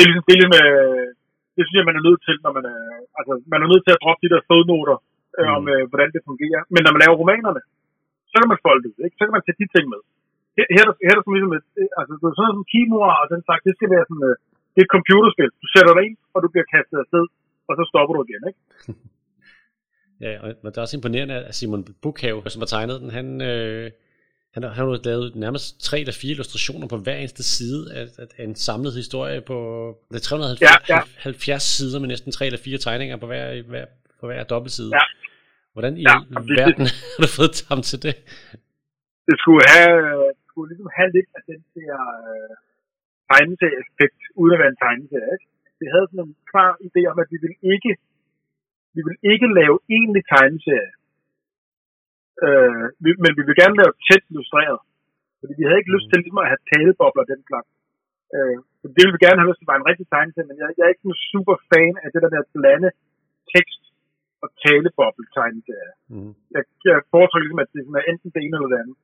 det 0.00 0.04
er 0.04 0.10
ligesom, 0.10 0.26
det, 0.28 0.34
er 0.34 0.40
ligesom, 0.40 0.56
øh, 0.64 1.06
det 1.56 1.62
synes 1.62 1.78
jeg, 1.78 1.88
man 1.90 1.98
er 2.00 2.06
nødt 2.08 2.20
til, 2.26 2.36
når 2.44 2.52
man 2.58 2.64
er, 2.74 2.80
altså, 3.18 3.32
man 3.52 3.60
er 3.64 3.68
nødt 3.72 3.84
til 3.84 3.94
at 3.94 4.02
droppe 4.02 4.22
de 4.24 4.32
der 4.32 4.46
fodnoter 4.48 4.98
øh, 5.38 5.46
mm. 5.46 5.56
om, 5.56 5.62
øh, 5.72 5.82
hvordan 5.90 6.10
det 6.14 6.26
fungerer. 6.28 6.60
Men 6.74 6.80
når 6.84 6.92
man 6.94 7.02
laver 7.04 7.20
romanerne, 7.22 7.62
så 8.30 8.36
kan 8.40 8.50
man 8.52 8.64
folde 8.66 8.82
det 8.84 8.92
ikke? 9.04 9.16
Så 9.18 9.22
kan 9.24 9.34
man 9.36 9.44
tage 9.44 9.58
de 9.60 9.66
ting 9.74 9.86
med. 9.92 10.00
Her, 10.56 10.66
her, 10.76 10.84
her, 11.06 11.10
er 11.10 11.14
der 11.16 11.24
som 11.24 11.34
ligesom 11.36 11.54
et, 11.58 11.66
altså, 12.00 12.12
sådan 12.16 12.38
noget 12.38 12.54
som 12.56 12.68
Kimura 12.72 13.12
og 13.22 13.26
den 13.34 13.42
slags, 13.46 13.62
det 13.66 13.74
skal 13.76 13.90
være 13.94 14.06
sådan, 14.08 14.24
øh, 14.30 14.36
det 14.72 14.78
er 14.80 14.86
et 14.88 14.94
computerspil. 14.96 15.50
Du 15.62 15.66
sætter 15.74 15.92
dig 15.96 16.02
ind, 16.08 16.16
og 16.34 16.38
du 16.44 16.48
bliver 16.52 16.66
kastet 16.74 16.96
afsted, 17.02 17.24
og 17.68 17.72
så 17.78 17.82
stopper 17.90 18.12
du 18.14 18.20
igen, 18.26 18.42
ikke? 18.50 18.60
ja, 20.24 20.32
og 20.42 20.46
det 20.70 20.76
er 20.78 20.86
også 20.86 20.98
imponerende, 20.98 21.36
at 21.48 21.54
Simon 21.58 21.82
Bukhave, 22.04 22.38
som 22.52 22.62
har 22.64 22.70
tegnet 22.74 22.96
den, 23.02 23.10
han, 23.18 23.26
øh, 23.50 23.86
han, 24.54 24.62
har, 24.62 24.70
han 24.76 24.84
har 24.86 25.00
lavet 25.10 25.28
nærmest 25.44 25.66
tre 25.88 25.96
eller 26.00 26.16
fire 26.22 26.34
illustrationer 26.36 26.86
på 26.88 26.96
hver 27.04 27.16
eneste 27.22 27.44
side 27.56 27.82
af, 27.98 28.04
af 28.38 28.44
en 28.48 28.54
samlet 28.68 28.92
historie 29.00 29.40
på 29.50 29.56
det 30.10 30.16
er 30.16 30.26
370 30.28 31.48
ja, 31.48 31.52
ja. 31.52 31.58
sider 31.58 31.98
med 32.00 32.08
næsten 32.12 32.30
tre 32.32 32.44
eller 32.46 32.62
fire 32.66 32.78
tegninger 32.86 33.16
på 33.22 33.26
hver, 33.30 33.44
hver, 33.72 33.86
på 34.20 34.24
hver 34.26 34.42
dobbeltside. 34.52 34.90
Ja. 34.98 35.04
Hvordan 35.74 35.92
i 36.02 36.04
ja, 36.10 36.16
verden 36.58 36.86
har 37.12 37.20
du 37.24 37.30
fået 37.38 37.56
ham 37.70 37.80
til 37.90 37.98
det? 38.06 38.14
Det 39.28 39.36
skulle 39.42 39.64
have, 39.74 39.96
det 40.38 40.44
skulle 40.50 40.68
ligesom 40.70 40.90
have 40.98 41.10
lidt 41.16 41.30
af 41.38 41.42
den 41.50 41.60
der 41.76 41.96
øh, 42.28 42.52
tegneserieeffekt, 43.30 44.20
uden 44.40 44.52
at 44.54 44.60
være 44.62 44.72
en 44.74 44.80
tegneserie. 44.84 45.30
Ikke? 45.36 45.46
Vi 45.80 45.86
havde 45.92 46.06
sådan 46.10 46.24
en 46.28 46.36
klar 46.52 46.72
idé 46.88 47.00
om, 47.12 47.18
at 47.22 47.28
vi 47.32 47.38
ville 47.44 47.58
ikke, 47.74 47.90
vi 48.96 49.00
vil 49.06 49.16
ikke 49.32 49.48
lave 49.60 49.76
egentlig 49.96 50.22
tegneserie. 50.34 50.92
Øh, 52.46 52.84
vi, 53.04 53.10
men 53.24 53.32
vi 53.38 53.42
vil 53.48 53.60
gerne 53.62 53.78
lave 53.80 53.92
tæt 54.06 54.24
illustreret. 54.32 54.80
Fordi 55.40 55.52
vi 55.58 55.64
havde 55.66 55.80
ikke 55.80 55.94
lyst 55.96 56.06
til 56.08 56.18
ligesom 56.20 56.42
at 56.42 56.50
have 56.50 56.62
talebobler 56.70 57.24
den 57.32 57.40
slags. 57.48 57.70
Øh, 58.36 58.56
så 58.80 58.86
det 58.94 59.00
ville 59.02 59.16
vi 59.16 59.24
gerne 59.26 59.38
have, 59.40 59.48
hvis 59.50 59.60
det 59.62 59.70
var 59.70 59.78
en 59.78 59.88
rigtig 59.90 60.06
tegneserie, 60.14 60.48
men 60.50 60.58
jeg, 60.60 60.66
jeg 60.76 60.84
er 60.84 60.92
ikke 60.94 61.08
en 61.10 61.20
super 61.32 61.56
fan 61.70 61.94
af 62.04 62.08
det 62.12 62.20
der 62.22 62.32
med 62.32 62.44
at 62.44 62.52
blande 62.56 62.90
tekst 63.54 63.82
og 64.42 64.48
taleboble 64.62 65.26
tegneserie. 65.38 65.92
Mm. 66.12 66.32
Jeg, 66.56 66.62
jeg 66.88 66.96
foretrækker 67.12 67.44
ligesom, 67.46 67.64
at 67.64 67.70
det 67.74 67.80
er 68.00 68.10
enten 68.12 68.28
det 68.34 68.40
ene 68.44 68.56
eller 68.56 68.70
det 68.72 68.82
andet. 68.82 68.98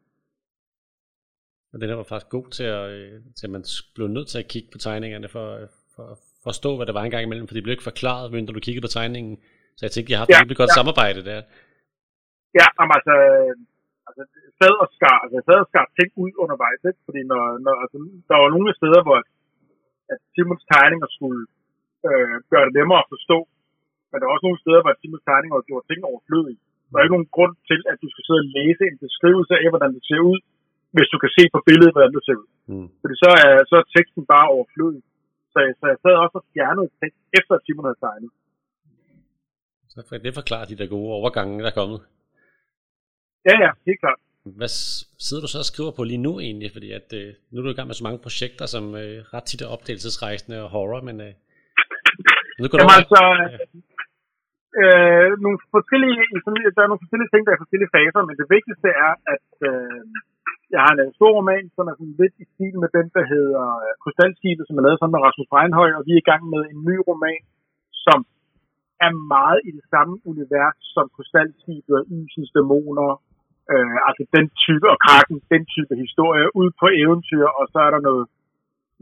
Og 1.73 1.77
den 1.81 1.89
var 2.01 2.11
faktisk 2.13 2.31
god 2.37 2.47
til 2.59 2.69
at, 2.79 2.85
øh, 2.99 3.13
til 3.37 3.45
at 3.49 3.55
man 3.57 3.65
blev 3.97 4.07
nødt 4.17 4.29
til 4.33 4.39
at 4.43 4.51
kigge 4.53 4.69
på 4.73 4.79
tegningerne 4.79 5.29
for, 5.35 5.47
for 5.95 6.05
at 6.13 6.19
forstå, 6.47 6.71
hvad 6.77 6.87
der 6.87 6.97
var 6.99 7.05
en 7.05 7.15
gang 7.15 7.25
imellem, 7.25 7.47
for 7.47 7.55
det 7.55 7.63
blev 7.63 7.77
ikke 7.77 7.91
forklaret, 7.91 8.33
når 8.33 8.53
du 8.57 8.61
kiggede 8.67 8.87
på 8.87 8.95
tegningen. 8.99 9.35
Så 9.77 9.81
jeg 9.87 9.91
tænkte, 9.91 10.11
jeg 10.11 10.19
har 10.19 10.25
haft 10.25 10.49
ja, 10.49 10.53
et 10.53 10.63
godt 10.63 10.75
ja. 10.75 10.79
samarbejde 10.79 11.21
der. 11.31 11.41
Ja, 12.59 12.67
jamen, 12.77 12.95
altså, 12.99 13.15
altså 14.09 14.23
sad 14.61 14.75
og 14.85 14.89
skar, 14.97 15.19
altså, 15.25 15.39
sad 15.47 15.59
og 15.65 15.69
skar 15.71 15.87
ting 15.99 16.11
ud 16.23 16.33
undervejs, 16.43 16.83
ikke? 16.91 17.03
fordi 17.07 17.21
når, 17.33 17.43
når, 17.65 17.75
altså, 17.83 17.97
der 18.29 18.37
var 18.43 18.49
nogle 18.55 18.71
steder, 18.81 19.01
hvor 19.07 19.19
at 20.13 20.21
Simons 20.35 20.65
tegninger 20.73 21.09
skulle 21.17 21.43
øh, 22.09 22.37
gøre 22.53 22.67
det 22.67 22.75
nemmere 22.79 23.03
at 23.05 23.11
forstå, 23.15 23.39
Men 24.09 24.17
der 24.19 24.27
er 24.27 24.35
også 24.35 24.47
nogle 24.49 24.63
steder, 24.65 24.81
hvor 24.83 24.95
Simons 25.01 25.27
tegning 25.29 25.51
har 25.53 25.69
gjort 25.71 25.85
ting 25.91 26.01
overflødige. 26.11 26.61
Der 26.89 26.97
er 26.97 27.05
ikke 27.05 27.17
nogen 27.17 27.35
grund 27.37 27.55
til, 27.71 27.81
at 27.91 27.97
du 28.03 28.09
skal 28.13 28.25
sidde 28.25 28.43
og 28.45 28.51
læse 28.59 28.83
en 28.91 28.99
beskrivelse 29.07 29.55
af, 29.63 29.69
hvordan 29.73 29.93
det 29.97 30.03
ser 30.09 30.23
ud, 30.33 30.39
hvis 30.97 31.09
du 31.13 31.19
kan 31.23 31.33
se 31.39 31.43
på 31.55 31.61
billedet, 31.69 31.95
hvordan 31.95 32.13
det 32.17 32.23
ser 32.27 32.37
ud. 32.43 32.49
Mm. 32.71 32.89
Fordi 33.03 33.15
så 33.25 33.31
er, 33.47 33.53
så 33.71 33.75
er 33.81 33.93
teksten 33.97 34.23
bare 34.35 34.47
overflødig. 34.57 35.03
Så, 35.53 35.59
så 35.81 35.85
jeg 35.93 35.99
sad 36.03 36.15
også 36.25 36.37
og 36.41 36.47
fjernede 36.55 36.91
tekst, 37.01 37.21
efter 37.39 37.53
at 37.57 37.63
Simon 37.65 37.87
havde 37.89 38.03
tegnet. 38.07 38.31
Så 39.93 39.99
for 40.09 40.17
det 40.27 40.33
forklarer 40.41 40.67
de 40.71 40.79
der 40.81 40.89
gode 40.95 41.11
overgange, 41.19 41.55
der 41.65 41.71
er 41.73 41.81
kommet. 41.81 42.01
Ja, 43.49 43.55
ja, 43.65 43.71
helt 43.89 44.01
klart. 44.05 44.21
Hvad 44.61 44.73
sidder 45.27 45.43
du 45.45 45.51
så 45.51 45.59
og 45.65 45.71
skriver 45.73 45.93
på 45.97 46.03
lige 46.11 46.25
nu 46.29 46.33
egentlig? 46.47 46.69
Fordi 46.77 46.89
at, 46.99 47.09
øh, 47.21 47.29
nu 47.51 47.57
er 47.59 47.65
du 47.65 47.73
i 47.73 47.79
gang 47.79 47.89
med 47.89 47.99
så 48.01 48.07
mange 48.09 48.25
projekter, 48.27 48.67
som 48.75 48.85
øh, 49.03 49.17
ret 49.35 49.47
tit 49.49 49.63
er 49.63 49.73
opdagelsesrejsende 49.75 50.57
og 50.65 50.69
horror, 50.75 51.01
men 51.09 51.17
øh, 51.27 51.33
nu 52.61 52.65
går 52.69 52.77
Jamen 52.79 52.91
over. 52.91 53.01
altså, 53.01 53.23
øh, 54.83 55.29
nogle 55.45 55.59
forskellige, 55.77 56.15
der 56.77 56.83
er 56.83 56.91
nogle 56.91 57.05
forskellige 57.05 57.31
ting, 57.33 57.43
der 57.47 57.53
er 57.53 57.63
forskellige 57.65 57.95
faser, 57.97 58.21
men 58.29 58.37
det 58.41 58.49
vigtigste 58.57 58.89
er, 59.07 59.13
at 59.35 59.49
øh, 59.71 60.01
jeg 60.75 60.81
har 60.85 60.93
en 60.93 61.19
stor 61.19 61.33
roman, 61.39 61.65
som 61.77 61.85
er 61.91 61.95
sådan 61.99 62.19
lidt 62.23 62.35
i 62.43 62.45
stil 62.53 62.75
med 62.83 62.91
den, 62.97 63.07
der 63.17 63.25
hedder 63.35 63.65
øh, 63.85 63.93
Krystalskibet, 64.03 64.65
som 64.67 64.77
er 64.79 64.85
lavet 64.87 64.99
sammen 64.99 65.17
med 65.17 65.25
Rasmus 65.27 65.51
Breinhøj, 65.53 65.91
og 65.99 66.03
vi 66.07 66.13
er 66.15 66.23
i 66.23 66.29
gang 66.31 66.43
med 66.55 66.63
en 66.73 66.81
ny 66.89 66.97
roman, 67.09 67.43
som 68.07 68.19
er 69.07 69.13
meget 69.35 69.61
i 69.69 69.71
det 69.79 69.85
samme 69.93 70.15
univers 70.31 70.79
som 70.95 71.05
Krystalskibet 71.15 71.95
og 71.99 72.05
Isens 72.19 72.51
Dæmoner, 72.55 73.11
øh, 73.73 73.97
altså 74.09 74.23
den 74.37 74.47
type, 74.65 74.87
og 74.93 74.99
Kraken, 75.07 75.39
den 75.55 75.63
type 75.75 75.93
historie, 76.05 76.47
ud 76.61 76.69
på 76.81 76.87
eventyr, 77.03 77.47
og 77.59 77.65
så 77.73 77.79
er 77.87 77.91
der 77.95 78.03
noget, 78.09 78.27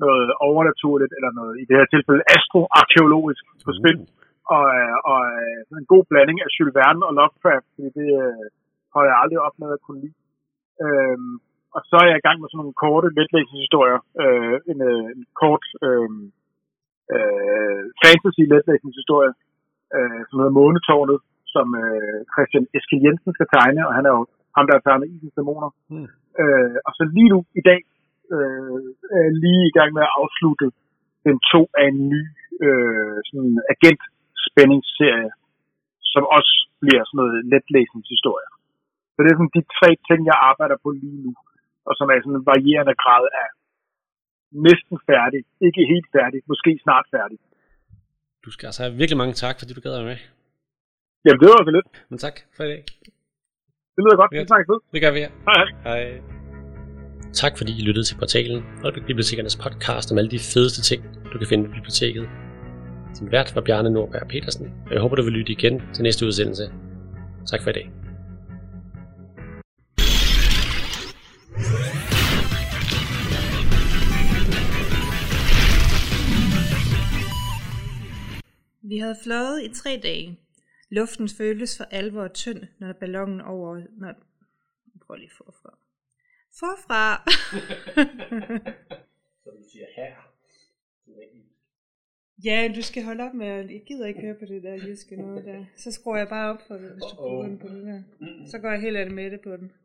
noget 0.04 0.26
overnaturligt, 0.48 1.12
eller 1.16 1.30
noget, 1.38 1.54
i 1.62 1.64
det 1.68 1.76
her 1.78 1.88
tilfælde 1.94 2.22
astroarkeologisk 2.36 3.44
på 3.66 3.72
spil 3.80 3.98
Uh, 4.44 4.56
og, 4.56 4.66
øh, 4.78 4.96
og 5.10 5.20
øh, 5.38 5.58
sådan 5.66 5.82
en 5.82 5.92
god 5.94 6.04
blanding 6.10 6.38
af 6.40 6.48
Jules 6.54 6.76
Verne 6.78 7.06
og 7.08 7.14
Lovecraft, 7.18 7.66
fordi 7.74 7.88
det 7.98 8.08
øh, 8.24 8.44
har 8.92 9.02
jeg 9.08 9.16
aldrig 9.22 9.40
opnået 9.48 9.76
at 9.76 9.84
kunne 9.84 10.00
lide. 10.04 10.16
Øhm, 10.84 11.34
og 11.76 11.80
så 11.90 11.96
er 12.02 12.06
jeg 12.10 12.18
i 12.18 12.26
gang 12.26 12.38
med 12.38 12.48
sådan 12.48 12.60
nogle 12.62 12.80
korte 12.84 13.08
letlæsningshistorier. 13.18 14.00
Øh, 14.22 14.56
en, 14.70 14.78
øh, 14.90 15.06
en 15.16 15.24
kort 15.42 15.64
øh, 15.86 16.10
øh, 17.14 17.82
fantasy 18.02 18.42
letlæsningshistorie, 18.52 19.32
øh, 19.96 20.20
som 20.28 20.36
hedder 20.38 20.58
Månetårnet, 20.60 21.18
som 21.54 21.66
øh, 21.82 22.18
Christian 22.32 22.66
Eskild 22.76 23.04
Jensen 23.04 23.32
skal 23.34 23.48
tegne, 23.56 23.82
og 23.88 23.92
han 23.98 24.04
er 24.08 24.12
jo 24.18 24.22
ham, 24.56 24.64
der 24.66 24.74
har 24.76 24.84
tegnet 24.84 25.12
Isens 25.14 25.36
Dæmoner. 25.36 25.70
Mm. 25.92 26.08
Øh, 26.42 26.76
og 26.86 26.92
så 26.98 27.02
lige 27.16 27.30
nu 27.34 27.38
i 27.60 27.62
dag 27.70 27.80
øh, 28.34 28.80
er 29.18 29.28
lige 29.44 29.64
i 29.70 29.74
gang 29.78 29.90
med 29.96 30.02
at 30.06 30.14
afslutte 30.20 30.66
den 31.26 31.36
to 31.52 31.60
af 31.80 31.86
en 31.92 32.00
ny 32.12 32.22
øh, 32.66 33.16
sådan 33.28 33.54
agent 33.74 34.02
spændingsserie, 34.46 35.30
som 36.12 36.22
også 36.36 36.54
bliver 36.82 37.02
sådan 37.04 37.18
noget 37.20 37.34
letlæsningshistorie. 37.52 38.50
Så 39.12 39.18
det 39.22 39.30
er 39.30 39.38
sådan 39.38 39.56
de 39.58 39.64
tre 39.78 39.90
ting, 40.08 40.20
jeg 40.30 40.38
arbejder 40.50 40.76
på 40.84 40.88
lige 41.02 41.20
nu, 41.26 41.32
og 41.88 41.92
som 41.98 42.06
er 42.12 42.18
sådan 42.20 42.38
en 42.40 42.48
varierende 42.50 42.96
grad 43.04 43.24
af 43.42 43.48
næsten 44.66 44.96
færdig, 45.10 45.40
ikke 45.66 45.82
helt 45.92 46.08
færdig, 46.16 46.38
måske 46.52 46.70
snart 46.84 47.06
færdig. 47.16 47.38
du 48.44 48.50
skal 48.50 48.66
altså 48.66 48.82
have 48.82 48.94
virkelig 49.00 49.18
mange 49.22 49.36
tak, 49.44 49.54
fordi 49.58 49.72
du 49.74 49.80
gad 49.80 49.92
være 49.98 50.10
med. 50.12 50.20
Jamen 51.24 51.40
det 51.40 51.48
var 51.48 51.64
så 51.64 51.72
lidt. 51.76 51.88
Men 52.10 52.18
tak 52.18 52.36
for 52.56 52.62
i 52.64 52.68
dag. 52.72 52.82
Det 53.96 54.02
lyder 54.04 54.16
godt. 54.16 54.32
Ja. 54.32 54.40
Vi 54.40 54.46
snakkes 54.46 54.68
ved. 54.72 54.80
Det 54.92 55.00
gør 55.02 55.10
vi 55.10 55.18
her. 55.18 55.30
Hej 55.48 55.56
hej. 55.62 55.68
Hej. 55.88 56.20
Tak 57.32 57.58
fordi 57.58 57.72
I 57.80 57.82
lyttede 57.82 58.06
til 58.06 58.16
portalen 58.18 58.64
og 58.84 58.92
bibliotekernes 58.94 59.56
podcast 59.56 60.12
om 60.12 60.18
alle 60.18 60.30
de 60.30 60.38
fedeste 60.38 60.82
ting, 60.82 61.04
du 61.32 61.38
kan 61.38 61.46
finde 61.48 61.64
på 61.64 61.70
biblioteket. 61.70 62.28
Din 63.18 63.32
vært 63.32 63.54
var 63.54 63.60
Bjarne 63.60 63.90
Nordberg 63.90 64.28
Petersen, 64.28 64.66
og 64.86 64.92
jeg 64.92 65.00
håber, 65.00 65.16
du 65.16 65.22
vil 65.22 65.32
lytte 65.32 65.52
igen 65.52 65.82
til 65.92 66.02
næste 66.02 66.26
udsendelse. 66.26 66.72
Tak 67.50 67.62
for 67.62 67.70
i 67.70 67.72
dag. 67.72 67.90
Vi 78.82 78.98
havde 78.98 79.16
fløjet 79.24 79.62
i 79.62 79.68
tre 79.82 80.00
dage. 80.02 80.43
Luften 80.94 81.28
føltes 81.28 81.76
for 81.76 81.84
alvor 81.84 82.28
tynd, 82.28 82.62
når 82.78 82.92
ballonen 82.92 83.40
over... 83.40 83.82
Når... 83.90 84.14
Prøv 85.06 85.16
lige 85.16 85.30
forfra. 85.36 85.78
Forfra! 86.58 87.14
Så 89.44 89.50
du 89.50 89.62
siger 89.72 89.86
her. 89.96 90.14
ja, 92.44 92.72
du 92.76 92.82
skal 92.82 93.04
holde 93.04 93.24
op 93.24 93.34
med. 93.34 93.46
Jeg 93.46 93.82
gider 93.86 94.06
ikke 94.06 94.20
høre 94.20 94.34
på 94.34 94.44
det 94.44 94.62
der 94.62 94.74
jyske 94.74 95.16
noget 95.16 95.44
der. 95.44 95.64
Så 95.76 95.92
skruer 95.92 96.16
jeg 96.16 96.28
bare 96.28 96.50
op 96.54 96.62
for 96.66 96.74
det, 96.74 96.90
hvis 96.90 97.02
du 97.10 97.16
går 97.16 97.42
rundt 97.42 97.60
på 97.60 97.68
det 97.68 97.84
der. 97.84 98.02
Så 98.46 98.58
går 98.58 98.70
jeg 98.70 98.80
helt 98.80 98.96
af 98.96 99.04
det 99.04 99.14
med 99.14 99.30
det 99.30 99.40
på 99.40 99.56
den. 99.56 99.72